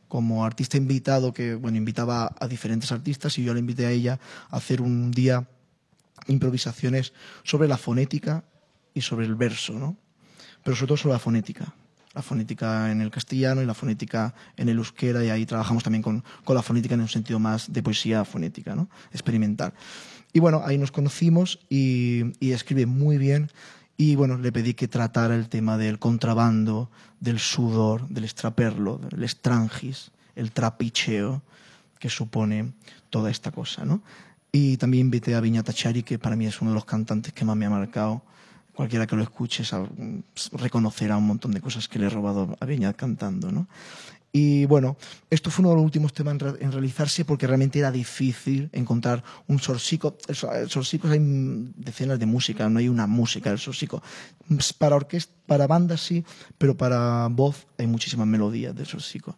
como 0.09 0.43
artista 0.43 0.75
invitado, 0.75 1.31
que 1.31 1.55
bueno, 1.55 1.77
invitaba 1.77 2.35
a 2.37 2.49
diferentes 2.49 2.91
artistas 2.91 3.37
y 3.37 3.45
yo 3.45 3.53
le 3.53 3.61
invité 3.61 3.85
a 3.85 3.91
ella 3.91 4.19
a 4.49 4.57
hacer 4.57 4.81
un 4.81 5.11
día 5.11 5.47
improvisaciones 6.27 7.13
sobre 7.43 7.69
la 7.69 7.77
fonética 7.77 8.43
y 8.93 8.99
sobre 8.99 9.25
el 9.25 9.35
verso, 9.35 9.79
¿no? 9.79 9.95
Pero 10.65 10.75
sobre 10.75 10.87
todo 10.87 10.97
sobre 10.97 11.13
la 11.13 11.19
fonética 11.19 11.73
la 12.13 12.21
fonética 12.21 12.91
en 12.91 13.01
el 13.01 13.09
castellano 13.09 13.61
y 13.61 13.65
la 13.65 13.73
fonética 13.73 14.33
en 14.57 14.69
el 14.69 14.77
euskera, 14.77 15.23
y 15.23 15.29
ahí 15.29 15.45
trabajamos 15.45 15.83
también 15.83 16.01
con, 16.01 16.23
con 16.43 16.55
la 16.55 16.61
fonética 16.61 16.95
en 16.95 17.01
un 17.01 17.07
sentido 17.07 17.39
más 17.39 17.71
de 17.71 17.81
poesía 17.83 18.25
fonética, 18.25 18.75
¿no? 18.75 18.89
experimental. 19.11 19.73
Y 20.33 20.39
bueno, 20.39 20.61
ahí 20.65 20.77
nos 20.77 20.91
conocimos 20.91 21.59
y, 21.69 22.23
y 22.39 22.51
escribe 22.51 22.85
muy 22.85 23.17
bien. 23.17 23.49
Y 23.97 24.15
bueno, 24.15 24.37
le 24.37 24.51
pedí 24.51 24.73
que 24.73 24.87
tratara 24.87 25.35
el 25.35 25.47
tema 25.47 25.77
del 25.77 25.99
contrabando, 25.99 26.89
del 27.19 27.39
sudor, 27.39 28.07
del 28.07 28.23
extraperlo, 28.23 28.97
del 28.97 29.23
estrangis, 29.23 30.11
el 30.35 30.51
trapicheo 30.51 31.43
que 31.99 32.09
supone 32.09 32.73
toda 33.09 33.29
esta 33.29 33.51
cosa, 33.51 33.85
¿no? 33.85 34.01
Y 34.51 34.77
también 34.77 35.07
invité 35.07 35.35
a 35.35 35.39
Viña 35.39 35.63
Tachari, 35.63 36.03
que 36.03 36.17
para 36.17 36.35
mí 36.35 36.45
es 36.47 36.61
uno 36.61 36.71
de 36.71 36.75
los 36.75 36.85
cantantes 36.85 37.31
que 37.31 37.45
más 37.45 37.55
me 37.55 37.65
ha 37.65 37.69
marcado 37.69 38.23
cualquiera 38.73 39.07
que 39.07 39.15
lo 39.15 39.23
escuche 39.23 39.63
reconocerá 40.53 41.17
un 41.17 41.27
montón 41.27 41.51
de 41.51 41.61
cosas 41.61 41.87
que 41.87 41.99
le 41.99 42.07
he 42.07 42.09
robado 42.09 42.57
a 42.59 42.65
Viña 42.65 42.93
cantando, 42.93 43.51
¿no? 43.51 43.67
Y 44.33 44.65
bueno, 44.65 44.95
esto 45.29 45.51
fue 45.51 45.63
uno 45.63 45.71
de 45.71 45.75
los 45.75 45.83
últimos 45.83 46.13
temas 46.13 46.37
en, 46.61 46.71
realizarse 46.71 47.25
porque 47.25 47.47
realmente 47.47 47.79
era 47.79 47.91
difícil 47.91 48.69
encontrar 48.71 49.23
un 49.47 49.59
sorsico. 49.59 50.17
El, 50.27 50.69
sorsico 50.69 51.09
hay 51.09 51.19
decenas 51.75 52.17
de 52.17 52.25
música, 52.25 52.69
no 52.69 52.79
hay 52.79 52.87
una 52.87 53.07
música 53.07 53.49
del 53.49 53.59
sorsico. 53.59 54.01
Para 54.77 54.95
orquesta, 54.95 55.33
para 55.45 55.67
bandas 55.67 55.99
sí, 55.99 56.23
pero 56.57 56.77
para 56.77 57.27
voz 57.29 57.67
hay 57.77 57.87
muchísimas 57.87 58.25
melodías 58.25 58.73
del 58.73 58.85
sorsico. 58.85 59.35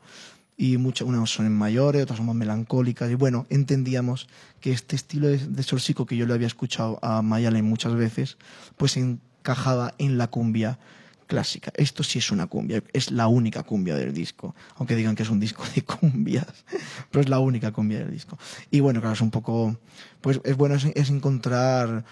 Y 0.64 0.77
muchas, 0.77 1.07
unas 1.07 1.30
son 1.30 1.52
mayores, 1.52 2.03
otras 2.03 2.18
son 2.18 2.27
más 2.27 2.35
melancólicas. 2.35 3.11
Y 3.11 3.15
bueno, 3.15 3.45
entendíamos 3.49 4.27
que 4.61 4.72
este 4.72 4.95
estilo 4.95 5.27
de, 5.27 5.38
de 5.38 5.64
sorsico 5.64 6.06
que 6.06 6.15
yo 6.15 6.26
le 6.26 6.34
había 6.34 6.48
escuchado 6.48 6.99
a 7.02 7.22
Mayalen 7.22 7.65
muchas 7.65 7.95
veces, 7.95 8.38
pues 8.77 8.95
en 8.95 9.19
encajaba 9.44 9.94
en 9.98 10.18
la 10.18 10.27
cumbia 10.27 10.80
clásica. 11.27 11.72
Esto 11.76 12.02
sí 12.03 12.19
es 12.19 12.31
una 12.31 12.48
cumbia, 12.48 12.81
es 12.94 13.11
la 13.11 13.27
única 13.27 13.64
cumbia 13.64 13.95
del 13.95 14.14
disco, 14.14 14.56
aunque 14.77 14.95
digan 14.95 15.15
que 15.15 15.23
es 15.23 15.30
un 15.30 15.40
disco 15.40 15.64
de 15.76 15.84
cumbias, 15.84 16.64
pero 17.11 17.22
es 17.22 17.27
la 17.27 17.40
única 17.40 17.72
cumbia 17.72 17.99
del 17.99 18.11
disco. 18.11 18.38
Y 18.72 18.80
bueno, 18.80 19.02
claro, 19.02 19.15
es 19.15 19.22
un 19.22 19.31
poco, 19.31 19.77
pues 20.22 20.40
es 20.45 20.56
bueno, 20.56 20.76
es, 20.76 21.10
encontrar, 21.10 22.06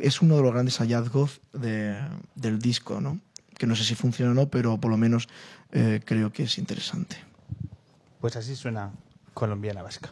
es 0.00 0.20
uno 0.20 0.36
de 0.36 0.42
los 0.42 0.52
grandes 0.52 0.76
hallazgos 0.78 1.40
del 1.54 2.58
disco, 2.58 3.00
¿no? 3.00 3.20
Que 3.56 3.66
no 3.66 3.74
sé 3.74 3.84
si 3.84 3.94
funciona 3.94 4.32
o 4.32 4.34
no, 4.34 4.50
pero 4.50 4.78
por 4.78 4.90
lo 4.90 4.98
menos 4.98 5.28
eh, 5.72 6.00
creo 6.04 6.30
que 6.30 6.42
es 6.42 6.58
interesante. 6.58 7.16
Pues 8.26 8.34
así 8.34 8.56
suena 8.56 8.90
colombiana 9.34 9.84
vasca. 9.84 10.10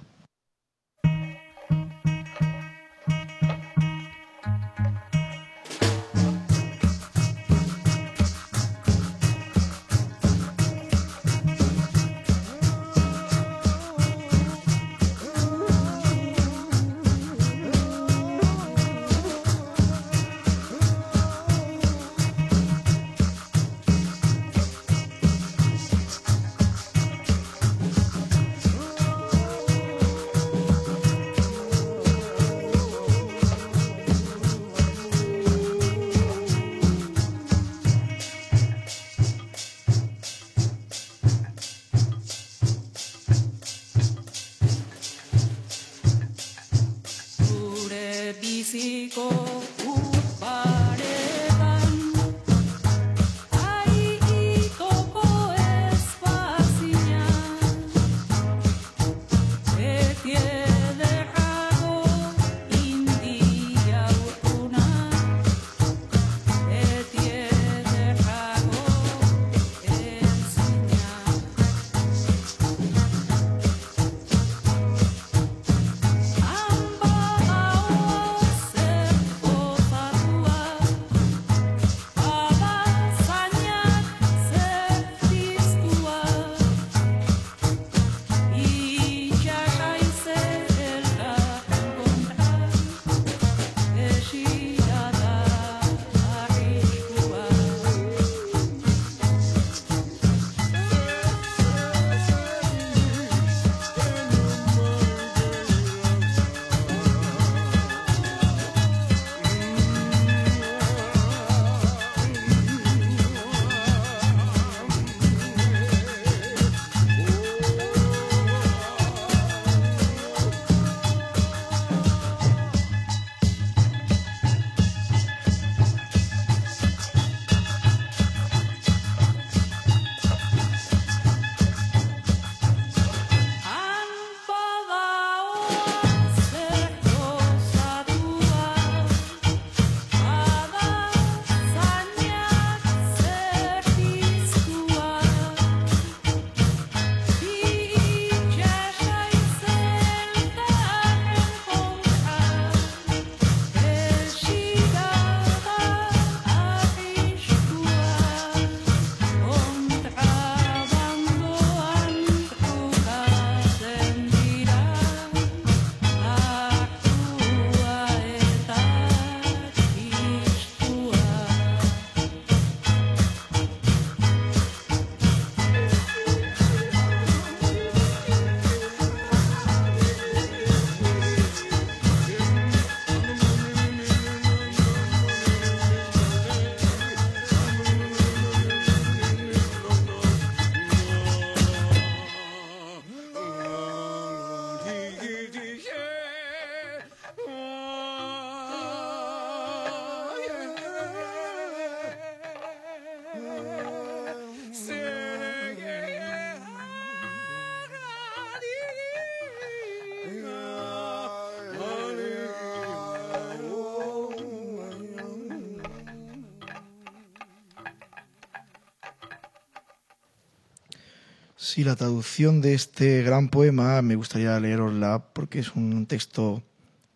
Sí, 221.74 221.82
la 221.82 221.96
traducción 221.96 222.60
de 222.60 222.72
este 222.72 223.24
gran 223.24 223.48
poema 223.48 224.00
me 224.00 224.14
gustaría 224.14 224.60
leerosla 224.60 225.32
porque 225.32 225.58
es 225.58 225.74
un 225.74 226.06
texto 226.06 226.62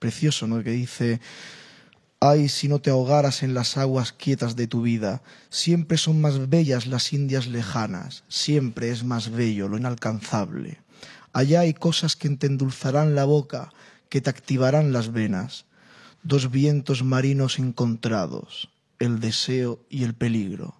precioso, 0.01 0.48
¿no? 0.48 0.64
Que 0.64 0.72
dice, 0.72 1.20
ay, 2.18 2.48
si 2.48 2.66
no 2.66 2.80
te 2.80 2.90
ahogaras 2.90 3.44
en 3.44 3.55
las 3.55 3.76
aguas 3.76 4.10
quietas 4.10 4.56
de 4.56 4.66
tu 4.66 4.82
vida, 4.82 5.22
siempre 5.48 5.97
son 5.97 6.20
más 6.20 6.48
bellas 6.48 6.89
las 6.89 7.12
Indias 7.12 7.47
lejanas, 7.47 8.24
siempre 8.26 8.90
es 8.90 9.05
más 9.05 9.30
bello 9.30 9.68
lo 9.68 9.78
inalcanzable. 9.78 10.80
Allá 11.32 11.60
hay 11.60 11.72
cosas 11.72 12.16
que 12.16 12.28
te 12.30 12.48
endulzarán 12.48 13.14
la 13.14 13.26
boca, 13.26 13.72
que 14.09 14.20
te 14.20 14.28
activarán 14.28 14.93
las 14.93 15.12
venas, 15.12 15.66
dos 16.24 16.51
vientos 16.51 17.05
marinos 17.05 17.60
encontrados, 17.60 18.70
el 18.98 19.20
deseo 19.20 19.78
y 19.89 20.02
el 20.02 20.14
peligro. 20.14 20.74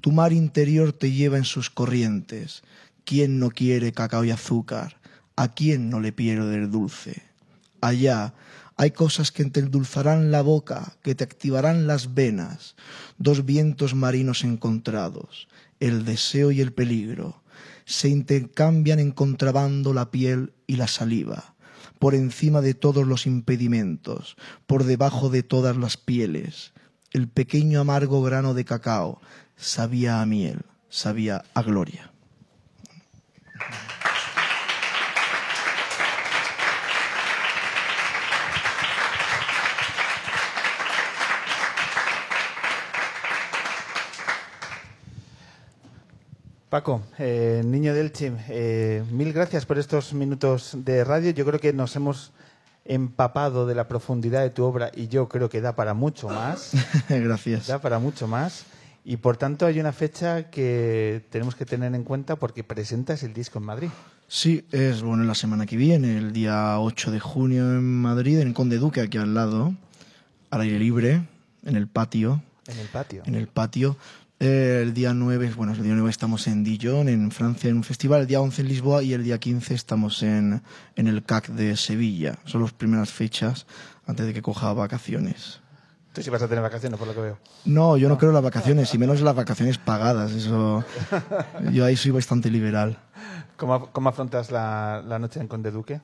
Tu 0.00 0.10
mar 0.10 0.32
interior 0.32 0.92
te 0.92 1.12
lleva 1.12 1.38
en 1.38 1.44
sus 1.44 1.70
corrientes. 1.70 2.62
¿Quién 3.04 3.38
no 3.38 3.50
quiere 3.50 3.92
cacao 3.92 4.24
y 4.24 4.30
azúcar? 4.30 4.96
¿A 5.36 5.48
quién 5.48 5.90
no 5.90 6.00
le 6.00 6.12
pierde 6.12 6.54
el 6.54 6.70
dulce? 6.70 7.22
Allá 7.82 8.32
hay 8.76 8.92
cosas 8.92 9.30
que 9.30 9.44
te 9.44 9.60
endulzarán 9.60 10.30
la 10.30 10.40
boca, 10.40 10.96
que 11.02 11.14
te 11.14 11.22
activarán 11.22 11.86
las 11.86 12.14
venas, 12.14 12.76
dos 13.18 13.44
vientos 13.44 13.94
marinos 13.94 14.42
encontrados, 14.42 15.48
el 15.80 16.06
deseo 16.06 16.50
y 16.50 16.62
el 16.62 16.72
peligro. 16.72 17.42
Se 17.84 18.08
intercambian 18.08 18.98
en 18.98 19.12
contrabando 19.12 19.92
la 19.92 20.10
piel 20.10 20.54
y 20.66 20.76
la 20.76 20.88
saliva, 20.88 21.54
por 21.98 22.14
encima 22.14 22.62
de 22.62 22.72
todos 22.72 23.06
los 23.06 23.26
impedimentos, 23.26 24.36
por 24.66 24.84
debajo 24.84 25.28
de 25.28 25.42
todas 25.42 25.76
las 25.76 25.98
pieles. 25.98 26.72
El 27.12 27.28
pequeño 27.28 27.80
amargo 27.80 28.22
grano 28.22 28.54
de 28.54 28.64
cacao 28.64 29.20
sabía 29.56 30.22
a 30.22 30.26
miel, 30.26 30.62
sabía 30.88 31.44
a 31.52 31.62
gloria. 31.62 32.13
Paco, 46.74 47.02
eh, 47.20 47.62
niño 47.64 47.94
del 47.94 48.12
Chim, 48.12 48.36
eh, 48.48 49.04
mil 49.12 49.32
gracias 49.32 49.64
por 49.64 49.78
estos 49.78 50.12
minutos 50.12 50.72
de 50.74 51.04
radio. 51.04 51.30
Yo 51.30 51.46
creo 51.46 51.60
que 51.60 51.72
nos 51.72 51.94
hemos 51.94 52.32
empapado 52.84 53.64
de 53.64 53.76
la 53.76 53.86
profundidad 53.86 54.42
de 54.42 54.50
tu 54.50 54.64
obra 54.64 54.90
y 54.92 55.06
yo 55.06 55.28
creo 55.28 55.48
que 55.48 55.60
da 55.60 55.76
para 55.76 55.94
mucho 55.94 56.28
más. 56.28 56.72
Gracias. 57.08 57.68
Da 57.68 57.80
para 57.80 58.00
mucho 58.00 58.26
más. 58.26 58.64
Y 59.04 59.18
por 59.18 59.36
tanto 59.36 59.66
hay 59.66 59.78
una 59.78 59.92
fecha 59.92 60.50
que 60.50 61.24
tenemos 61.30 61.54
que 61.54 61.64
tener 61.64 61.94
en 61.94 62.02
cuenta 62.02 62.34
porque 62.34 62.64
presentas 62.64 63.22
el 63.22 63.34
disco 63.34 63.60
en 63.60 63.66
Madrid. 63.66 63.90
Sí, 64.26 64.66
es 64.72 65.00
bueno 65.00 65.22
la 65.22 65.36
semana 65.36 65.66
que 65.66 65.76
viene, 65.76 66.18
el 66.18 66.32
día 66.32 66.80
8 66.80 67.12
de 67.12 67.20
junio 67.20 67.70
en 67.70 67.84
Madrid, 67.84 68.40
en 68.40 68.52
Conde 68.52 68.78
Duque, 68.78 69.00
aquí 69.00 69.18
al 69.18 69.32
lado, 69.32 69.74
al 70.50 70.60
aire 70.62 70.80
libre, 70.80 71.22
en 71.64 71.76
el 71.76 71.86
patio. 71.86 72.42
En 72.66 72.78
el 72.80 72.88
patio. 72.88 73.22
En 73.26 73.36
el 73.36 73.46
patio. 73.46 73.96
Eh, 74.46 74.82
el 74.82 74.92
día 74.92 75.14
9, 75.14 75.54
bueno, 75.56 75.72
el 75.72 75.82
día 75.82 75.94
9 75.94 76.10
estamos 76.10 76.46
en 76.48 76.64
Dijon, 76.64 77.08
en 77.08 77.30
Francia, 77.30 77.70
en 77.70 77.76
un 77.78 77.82
festival. 77.82 78.20
El 78.20 78.26
día 78.26 78.42
11 78.42 78.60
en 78.60 78.68
Lisboa 78.68 79.02
y 79.02 79.14
el 79.14 79.24
día 79.24 79.38
15 79.38 79.72
estamos 79.72 80.22
en, 80.22 80.60
en 80.96 81.06
el 81.06 81.24
CAC 81.24 81.48
de 81.48 81.74
Sevilla. 81.78 82.38
Son 82.44 82.60
las 82.60 82.74
primeras 82.74 83.10
fechas 83.10 83.66
antes 84.06 84.26
de 84.26 84.34
que 84.34 84.42
coja 84.42 84.70
vacaciones. 84.74 85.62
Tú 86.14 86.22
sí 86.22 86.30
vas 86.30 86.42
a 86.42 86.48
tener 86.48 86.62
vacaciones, 86.62 86.96
por 86.96 87.08
lo 87.08 87.14
que 87.14 87.20
veo. 87.20 87.38
No, 87.64 87.96
yo 87.96 88.08
no 88.08 88.16
creo 88.16 88.30
las 88.30 88.42
vacaciones, 88.42 88.94
y 88.94 88.98
menos 88.98 89.20
las 89.20 89.34
vacaciones 89.34 89.78
pagadas. 89.78 90.30
Eso, 90.30 90.84
yo 91.72 91.84
ahí 91.84 91.96
soy 91.96 92.12
bastante 92.12 92.52
liberal. 92.52 92.96
¿Cómo, 93.56 93.90
cómo 93.90 94.10
afrontas 94.10 94.52
la, 94.52 95.02
la, 95.04 95.18
noche 95.18 95.40
en 95.40 95.48
Conde 95.48 95.72
Duque? 95.72 96.00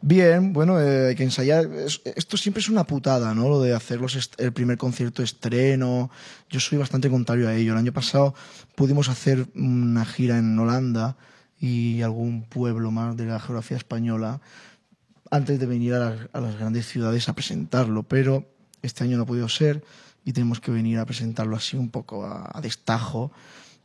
Bien, 0.00 0.52
bueno, 0.52 0.80
eh, 0.80 1.08
hay 1.08 1.14
que 1.16 1.24
ensayar. 1.24 1.66
Es, 1.66 2.00
esto 2.04 2.36
siempre 2.36 2.60
es 2.60 2.68
una 2.68 2.84
putada, 2.84 3.34
¿no? 3.34 3.48
Lo 3.48 3.60
de 3.60 3.74
hacer 3.74 4.00
los 4.00 4.30
el 4.38 4.52
primer 4.52 4.78
concierto 4.78 5.24
estreno. 5.24 6.08
Yo 6.48 6.60
soy 6.60 6.78
bastante 6.78 7.10
contrario 7.10 7.48
a 7.48 7.54
ello. 7.54 7.72
El 7.72 7.78
año 7.78 7.92
pasado 7.92 8.36
pudimos 8.76 9.08
hacer 9.08 9.48
una 9.56 10.04
gira 10.04 10.38
en 10.38 10.56
Holanda 10.56 11.16
y 11.58 12.02
algún 12.02 12.44
pueblo 12.44 12.92
más 12.92 13.16
de 13.16 13.24
la 13.26 13.40
geografía 13.40 13.76
española 13.76 14.40
antes 15.32 15.58
de 15.58 15.66
venir 15.66 15.94
a, 15.94 15.98
la, 15.98 16.16
a 16.32 16.40
las 16.40 16.56
grandes 16.56 16.86
ciudades 16.86 17.28
a 17.28 17.32
presentarlo, 17.34 18.04
pero 18.04 18.46
este 18.82 19.04
año 19.04 19.16
no 19.16 19.24
ha 19.24 19.26
podido 19.26 19.48
ser 19.48 19.82
y 20.24 20.32
tenemos 20.32 20.60
que 20.60 20.70
venir 20.70 20.98
a 20.98 21.06
presentarlo 21.06 21.56
así 21.56 21.76
un 21.76 21.88
poco 21.88 22.24
a, 22.24 22.50
a 22.52 22.60
destajo. 22.60 23.32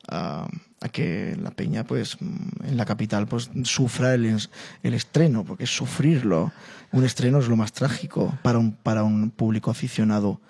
A, 0.10 0.48
que 0.92 1.38
la 1.42 1.52
peña 1.52 1.86
pues 1.86 2.18
en 2.20 2.76
la 2.76 2.84
capital 2.84 3.26
pues 3.26 3.50
sufra 3.64 4.14
el, 4.16 4.38
el, 4.84 4.94
estreno 4.94 5.46
porque 5.46 5.66
sufrirlo 5.66 6.52
un 6.92 7.06
estreno 7.06 7.40
es 7.40 7.48
lo 7.48 7.56
más 7.56 7.72
trágico 7.72 8.38
para 8.42 8.60
un, 8.60 8.74
para 8.74 9.06
un 9.06 9.32
público 9.32 9.72
aficionado. 9.72 10.42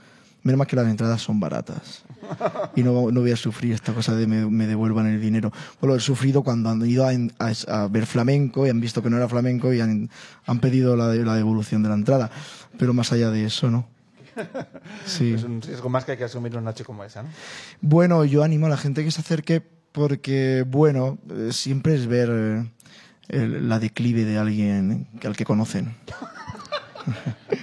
Menos 0.41 0.57
mal 0.57 0.65
que 0.65 0.75
las 0.75 0.87
entradas 0.87 1.21
son 1.21 1.39
baratas. 1.39 2.03
Y 2.75 2.81
no, 2.81 3.11
no 3.11 3.21
voy 3.21 3.31
a 3.31 3.37
sufrir 3.37 3.73
esta 3.73 3.93
cosa 3.93 4.15
de 4.15 4.25
me, 4.25 4.45
me 4.47 4.65
devuelvan 4.65 5.05
el 5.05 5.21
dinero. 5.21 5.53
Bueno, 5.79 5.95
he 5.95 5.99
sufrido 5.99 6.41
cuando 6.41 6.69
han 6.69 6.83
ido 6.85 7.05
a, 7.05 7.11
a, 7.11 7.83
a, 7.83 7.87
ver 7.87 8.07
flamenco 8.07 8.65
y 8.65 8.69
han 8.71 8.81
visto 8.81 9.03
que 9.03 9.11
no 9.11 9.17
era 9.17 9.29
flamenco 9.29 9.71
y 9.71 9.81
han, 9.81 10.09
han 10.47 10.59
pedido 10.59 10.97
la, 10.97 11.13
la 11.13 11.35
devolución 11.35 11.83
de 11.83 11.89
la 11.89 11.95
entrada. 11.95 12.31
Pero 12.79 12.93
más 12.93 13.13
allá 13.13 13.29
de 13.29 13.45
eso 13.45 13.69
no 13.69 13.92
Sí. 15.05 15.33
Es 15.33 15.43
un 15.43 15.61
riesgo 15.61 15.89
más 15.89 16.05
que 16.05 16.13
hay 16.13 16.17
que 16.17 16.23
asumir 16.23 16.53
una 16.53 16.61
noche 16.61 16.83
como 16.83 17.03
esa, 17.03 17.23
¿no? 17.23 17.29
Bueno, 17.81 18.25
yo 18.25 18.43
animo 18.43 18.67
a 18.67 18.69
la 18.69 18.77
gente 18.77 19.03
que 19.03 19.11
se 19.11 19.21
acerque 19.21 19.61
porque, 19.91 20.65
bueno, 20.67 21.19
eh, 21.29 21.49
siempre 21.51 21.95
es 21.95 22.07
ver 22.07 22.29
eh, 22.31 22.71
el, 23.29 23.69
la 23.69 23.79
declive 23.79 24.25
de 24.25 24.37
alguien 24.37 25.07
al 25.23 25.35
que 25.35 25.45
conocen. 25.45 25.95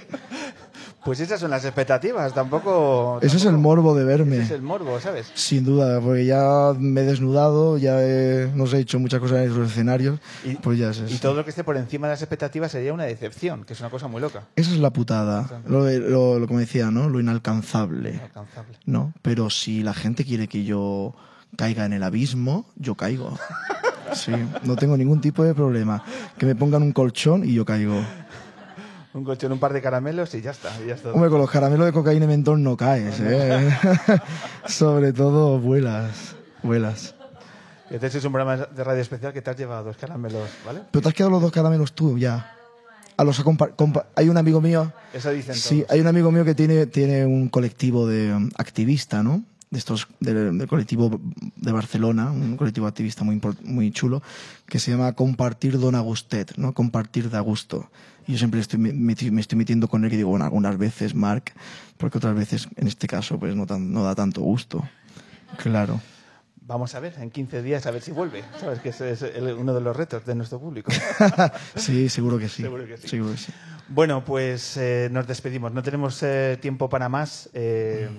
Pues 1.03 1.19
esas 1.19 1.39
son 1.39 1.49
las 1.49 1.65
expectativas, 1.65 2.33
tampoco... 2.33 3.19
Ese 3.21 3.37
es 3.37 3.45
el 3.45 3.57
morbo 3.57 3.95
de 3.95 4.03
verme. 4.03 4.35
Ese 4.35 4.45
es 4.45 4.51
el 4.51 4.61
morbo, 4.61 4.99
¿sabes? 4.99 5.31
Sin 5.33 5.65
duda, 5.65 5.99
porque 5.99 6.25
ya 6.25 6.73
me 6.77 7.01
he 7.01 7.03
desnudado, 7.03 7.77
ya 7.77 8.03
he, 8.03 8.51
no 8.53 8.67
sé, 8.67 8.77
he 8.77 8.79
hecho 8.81 8.99
muchas 8.99 9.19
cosas 9.19 9.39
en 9.39 9.57
los 9.57 9.71
escenarios, 9.71 10.19
y, 10.43 10.55
pues 10.55 10.77
ya 10.77 10.91
eso. 10.91 11.05
Y 11.07 11.17
todo 11.17 11.33
lo 11.33 11.43
que 11.43 11.49
esté 11.49 11.63
por 11.63 11.75
encima 11.75 12.07
de 12.07 12.13
las 12.13 12.21
expectativas 12.21 12.71
sería 12.71 12.93
una 12.93 13.05
decepción, 13.05 13.63
que 13.63 13.73
es 13.73 13.79
una 13.79 13.89
cosa 13.89 14.07
muy 14.07 14.21
loca. 14.21 14.43
Esa 14.55 14.71
es 14.71 14.77
la 14.77 14.91
putada, 14.91 15.61
lo, 15.67 15.89
lo, 15.89 16.39
lo 16.39 16.47
como 16.47 16.59
decía, 16.59 16.91
¿no? 16.91 17.09
Lo 17.09 17.19
inalcanzable. 17.19 18.11
Inalcanzable. 18.11 18.77
¿No? 18.85 19.13
Pero 19.23 19.49
si 19.49 19.81
la 19.81 19.95
gente 19.95 20.23
quiere 20.23 20.47
que 20.47 20.63
yo 20.63 21.15
caiga 21.57 21.85
en 21.85 21.93
el 21.93 22.03
abismo, 22.03 22.65
yo 22.75 22.95
caigo. 22.95 23.37
Sí, 24.13 24.33
no 24.63 24.75
tengo 24.75 24.97
ningún 24.97 25.21
tipo 25.21 25.41
de 25.41 25.53
problema. 25.53 26.03
Que 26.37 26.45
me 26.45 26.53
pongan 26.53 26.83
un 26.83 26.91
colchón 26.91 27.45
y 27.45 27.53
yo 27.53 27.63
caigo. 27.63 28.03
Un 29.13 29.25
colchón, 29.25 29.51
un 29.51 29.59
par 29.59 29.73
de 29.73 29.81
caramelos 29.81 30.33
y 30.35 30.41
ya 30.41 30.51
está. 30.51 30.71
Y 30.83 30.87
ya 30.87 30.95
está. 30.95 31.11
Hombre, 31.11 31.29
con 31.29 31.39
los 31.39 31.51
caramelos 31.51 31.85
de 31.85 31.91
cocaína 31.91 32.25
y 32.25 32.27
mentol 32.27 32.63
no 32.63 32.77
caes, 32.77 33.19
¿eh? 33.19 33.69
Sobre 34.65 35.11
todo 35.11 35.59
vuelas, 35.59 36.35
vuelas. 36.63 37.15
Este 37.89 38.07
es 38.07 38.23
un 38.23 38.31
programa 38.31 38.65
de 38.65 38.83
radio 38.85 39.01
especial 39.01 39.33
que 39.33 39.41
te 39.41 39.49
has 39.49 39.57
llevado 39.57 39.83
dos 39.83 39.97
caramelos, 39.97 40.49
¿vale? 40.65 40.83
Pero 40.91 41.01
te 41.01 41.09
has 41.09 41.13
quedado 41.13 41.31
los 41.31 41.41
dos 41.41 41.51
caramelos 41.51 41.91
tú, 41.91 42.17
ya. 42.17 42.55
A 43.17 43.23
los 43.25 43.43
hay 44.15 44.29
un 44.29 44.37
amigo 44.37 44.61
mío. 44.61 44.91
Eso 45.13 45.29
dicen 45.29 45.55
Sí, 45.55 45.85
hay 45.89 45.99
un 45.99 46.07
amigo 46.07 46.31
mío 46.31 46.45
que 46.45 46.55
tiene, 46.55 46.85
tiene 46.85 47.25
un 47.25 47.49
colectivo 47.49 48.07
de 48.07 48.33
um, 48.33 48.49
activista, 48.57 49.21
¿no? 49.21 49.43
De 49.71 49.79
estos 49.79 50.07
del, 50.19 50.57
del, 50.57 50.67
colectivo 50.67 51.19
de 51.55 51.71
Barcelona, 51.71 52.29
un 52.29 52.57
colectivo 52.57 52.87
activista 52.87 53.23
muy 53.23 53.41
muy 53.63 53.91
chulo, 53.91 54.21
que 54.67 54.79
se 54.79 54.91
llama 54.91 55.13
Compartir 55.13 55.79
Don 55.79 55.95
Agustet, 55.95 56.57
¿no? 56.57 56.73
Compartir 56.73 57.29
de 57.29 57.37
Augusto. 57.37 57.89
Y 58.27 58.33
yo 58.33 58.37
siempre 58.37 58.59
estoy, 58.59 58.79
me, 58.79 58.93
me, 58.93 59.13
estoy 59.13 59.57
metiendo 59.57 59.87
con 59.87 60.05
él 60.05 60.13
y 60.13 60.17
digo, 60.17 60.29
bueno, 60.29 60.45
algunas 60.45 60.77
veces, 60.77 61.15
Mark, 61.15 61.53
porque 61.97 62.17
otras 62.17 62.35
veces, 62.35 62.67
en 62.75 62.87
este 62.87 63.07
caso, 63.07 63.39
pues 63.39 63.55
no, 63.55 63.65
tan, 63.65 63.91
no 63.91 64.03
da 64.03 64.13
tanto 64.13 64.41
gusto. 64.41 64.87
Claro. 65.57 65.99
Vamos 66.71 66.93
a 66.93 66.99
ver, 66.99 67.15
en 67.19 67.31
15 67.31 67.63
días, 67.63 67.85
a 67.85 67.91
ver 67.91 68.01
si 68.01 68.11
vuelve. 68.11 68.43
Sabes 68.59 68.79
que 68.79 68.89
ese 68.89 69.11
es 69.11 69.21
el, 69.23 69.47
uno 69.53 69.73
de 69.73 69.81
los 69.81 69.95
retos 69.95 70.25
de 70.25 70.35
nuestro 70.35 70.59
público. 70.59 70.91
sí, 71.75 72.07
seguro 72.07 72.37
que 72.37 72.47
sí. 72.47 72.61
Seguro 72.61 72.85
que 72.85 72.97
sí. 72.97 73.07
Seguro 73.07 73.31
que 73.31 73.37
sí. 73.37 73.51
Bueno, 73.89 74.23
pues 74.23 74.77
eh, 74.77 75.09
nos 75.11 75.27
despedimos. 75.27 75.73
No 75.73 75.83
tenemos 75.83 76.21
eh, 76.23 76.57
tiempo 76.61 76.87
para 76.87 77.09
más. 77.09 77.49
Eh, 77.53 78.09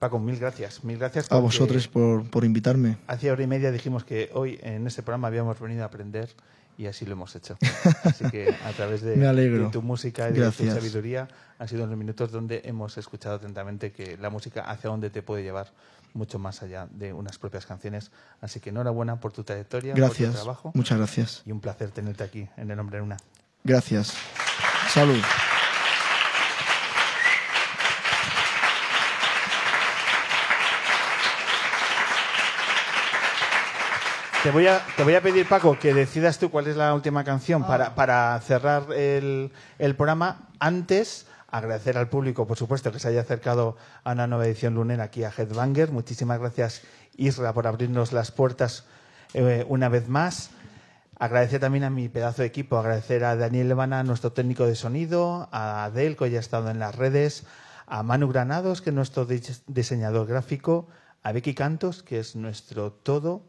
Paco, 0.00 0.18
mil 0.18 0.38
gracias. 0.38 0.82
Mil 0.82 0.96
gracias. 0.96 1.30
A 1.30 1.36
vosotros 1.36 1.86
por, 1.86 2.24
por 2.30 2.46
invitarme. 2.46 2.96
Hace 3.06 3.30
hora 3.30 3.42
y 3.42 3.46
media 3.46 3.70
dijimos 3.70 4.02
que 4.02 4.30
hoy 4.32 4.58
en 4.62 4.86
este 4.86 5.02
programa 5.02 5.28
habíamos 5.28 5.60
venido 5.60 5.82
a 5.82 5.86
aprender 5.88 6.30
y 6.78 6.86
así 6.86 7.04
lo 7.04 7.12
hemos 7.12 7.36
hecho. 7.36 7.58
Así 8.04 8.24
que 8.30 8.48
a 8.64 8.72
través 8.72 9.02
de, 9.02 9.14
de 9.14 9.68
tu 9.68 9.82
música 9.82 10.30
y 10.30 10.32
de 10.32 10.40
gracias. 10.40 10.70
tu 10.70 10.74
sabiduría 10.74 11.28
han 11.58 11.68
sido 11.68 11.84
unos 11.84 11.98
minutos 11.98 12.32
donde 12.32 12.62
hemos 12.64 12.96
escuchado 12.96 13.34
atentamente 13.34 13.92
que 13.92 14.16
la 14.16 14.30
música 14.30 14.62
hacia 14.62 14.88
dónde 14.88 15.10
te 15.10 15.20
puede 15.20 15.42
llevar 15.42 15.70
mucho 16.14 16.38
más 16.38 16.62
allá 16.62 16.88
de 16.90 17.12
unas 17.12 17.36
propias 17.36 17.66
canciones. 17.66 18.10
Así 18.40 18.58
que 18.58 18.70
enhorabuena 18.70 19.20
por 19.20 19.32
tu 19.34 19.44
trayectoria, 19.44 19.92
gracias. 19.92 20.30
por 20.30 20.38
tu 20.38 20.42
trabajo. 20.42 20.72
Muchas 20.72 20.96
gracias. 20.96 21.42
Y 21.44 21.52
un 21.52 21.60
placer 21.60 21.90
tenerte 21.90 22.24
aquí 22.24 22.48
en 22.56 22.70
el 22.70 22.76
nombre 22.78 22.96
de 22.96 23.02
una. 23.02 23.18
Gracias. 23.64 24.14
Salud. 24.88 25.20
Te 34.42 34.50
voy, 34.50 34.66
a, 34.68 34.80
te 34.96 35.04
voy 35.04 35.14
a 35.14 35.20
pedir, 35.20 35.46
Paco, 35.46 35.78
que 35.78 35.92
decidas 35.92 36.38
tú 36.38 36.50
cuál 36.50 36.66
es 36.66 36.74
la 36.74 36.94
última 36.94 37.24
canción 37.24 37.66
para, 37.66 37.94
para 37.94 38.40
cerrar 38.40 38.90
el, 38.90 39.52
el 39.78 39.96
programa. 39.96 40.48
Antes, 40.58 41.26
agradecer 41.48 41.98
al 41.98 42.08
público, 42.08 42.46
por 42.46 42.56
supuesto, 42.56 42.90
que 42.90 42.98
se 42.98 43.08
haya 43.08 43.20
acercado 43.20 43.76
a 44.02 44.12
una 44.12 44.26
nueva 44.26 44.46
edición 44.46 44.74
lunera 44.74 45.04
aquí 45.04 45.24
a 45.24 45.32
Headbanger. 45.36 45.90
Muchísimas 45.90 46.38
gracias, 46.38 46.80
Isra, 47.18 47.52
por 47.52 47.66
abrirnos 47.66 48.14
las 48.14 48.30
puertas 48.30 48.86
eh, 49.34 49.66
una 49.68 49.90
vez 49.90 50.08
más. 50.08 50.48
Agradecer 51.18 51.60
también 51.60 51.84
a 51.84 51.90
mi 51.90 52.08
pedazo 52.08 52.40
de 52.40 52.48
equipo, 52.48 52.78
agradecer 52.78 53.24
a 53.24 53.36
Daniel 53.36 53.68
Levana, 53.68 54.02
nuestro 54.04 54.32
técnico 54.32 54.64
de 54.64 54.74
sonido, 54.74 55.50
a 55.52 55.84
Adel, 55.84 56.16
que 56.16 56.24
hoy 56.24 56.36
ha 56.36 56.40
estado 56.40 56.70
en 56.70 56.78
las 56.78 56.94
redes, 56.94 57.44
a 57.86 58.02
Manu 58.02 58.28
Granados, 58.28 58.80
que 58.80 58.88
es 58.88 58.96
nuestro 58.96 59.28
dis- 59.28 59.60
diseñador 59.66 60.26
gráfico, 60.26 60.88
a 61.22 61.32
Becky 61.32 61.52
Cantos, 61.52 62.02
que 62.02 62.18
es 62.18 62.36
nuestro 62.36 62.90
todo, 62.90 63.42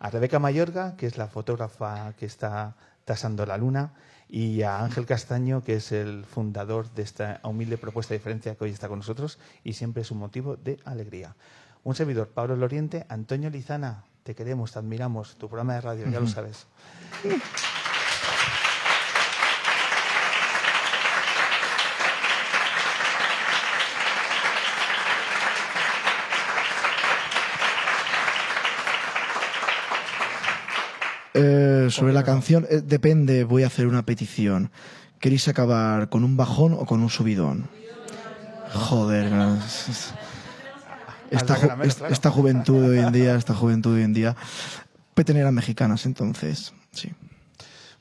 a 0.00 0.10
Rebeca 0.10 0.38
Mayorga, 0.38 0.96
que 0.96 1.06
es 1.06 1.18
la 1.18 1.28
fotógrafa 1.28 2.14
que 2.18 2.26
está 2.26 2.74
tasando 3.04 3.46
la 3.46 3.58
luna, 3.58 3.92
y 4.28 4.62
a 4.62 4.82
Ángel 4.82 5.06
Castaño, 5.06 5.62
que 5.62 5.74
es 5.74 5.92
el 5.92 6.24
fundador 6.24 6.90
de 6.94 7.02
esta 7.02 7.40
humilde 7.44 7.76
propuesta 7.78 8.14
de 8.14 8.18
diferencia 8.18 8.54
que 8.54 8.64
hoy 8.64 8.70
está 8.70 8.88
con 8.88 9.00
nosotros 9.00 9.38
y 9.62 9.74
siempre 9.74 10.02
es 10.02 10.10
un 10.10 10.18
motivo 10.18 10.56
de 10.56 10.78
alegría. 10.84 11.36
Un 11.84 11.94
servidor, 11.94 12.28
Pablo 12.28 12.56
Loriente, 12.56 13.04
Antonio 13.08 13.50
Lizana, 13.50 14.04
te 14.22 14.34
queremos, 14.34 14.72
te 14.72 14.78
admiramos, 14.78 15.36
tu 15.36 15.48
programa 15.48 15.74
de 15.74 15.80
radio, 15.80 16.08
ya 16.08 16.20
lo 16.20 16.26
sabes. 16.26 16.66
Eh, 31.42 31.88
sobre 31.90 32.12
la 32.12 32.22
canción, 32.24 32.66
eh, 32.70 32.80
depende, 32.84 33.44
voy 33.44 33.62
a 33.64 33.68
hacer 33.68 33.86
una 33.86 34.04
petición. 34.04 34.70
¿Queréis 35.18 35.48
acabar 35.48 36.08
con 36.08 36.24
un 36.24 36.36
bajón 36.36 36.72
o 36.74 36.86
con 36.86 37.00
un 37.02 37.10
subidón? 37.10 37.68
Joder, 38.72 39.26
esta, 41.30 41.56
ju- 41.56 42.06
esta 42.10 42.30
juventud 42.30 42.82
de 42.82 42.88
hoy 42.88 42.98
en 43.06 43.12
día, 43.12 43.34
esta 43.34 43.54
juventud 43.54 43.90
de 43.92 43.98
hoy 43.98 44.04
en 44.04 44.14
día, 44.14 44.36
peteneras 45.14 45.52
mexicanas, 45.52 46.06
entonces, 46.06 46.72
sí. 46.92 47.12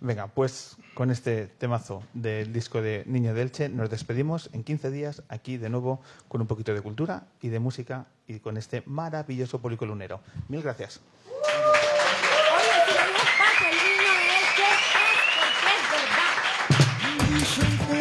Venga, 0.02 0.28
pues 0.28 0.78
con 0.94 1.12
este 1.12 1.48
temazo 1.48 2.04
del 2.14 2.54
disco 2.54 2.82
de 2.82 3.04
Niño 3.06 3.34
de 3.34 3.42
Elche 3.42 3.70
nos 3.70 3.90
despedimos 3.90 4.50
en 4.54 4.64
15 4.64 4.92
días 4.92 5.24
aquí 5.28 5.58
de 5.58 5.70
nuevo 5.70 6.02
con 6.28 6.42
un 6.42 6.48
poquito 6.48 6.74
de 6.74 6.82
cultura 6.82 7.26
y 7.42 7.50
de 7.50 7.60
música 7.60 8.06
y 8.28 8.40
con 8.40 8.58
este 8.58 8.84
maravilloso 8.86 9.60
público 9.60 9.86
lunero. 9.86 10.22
Mil 10.48 10.62
gracias. 10.62 11.02
country 17.60 17.99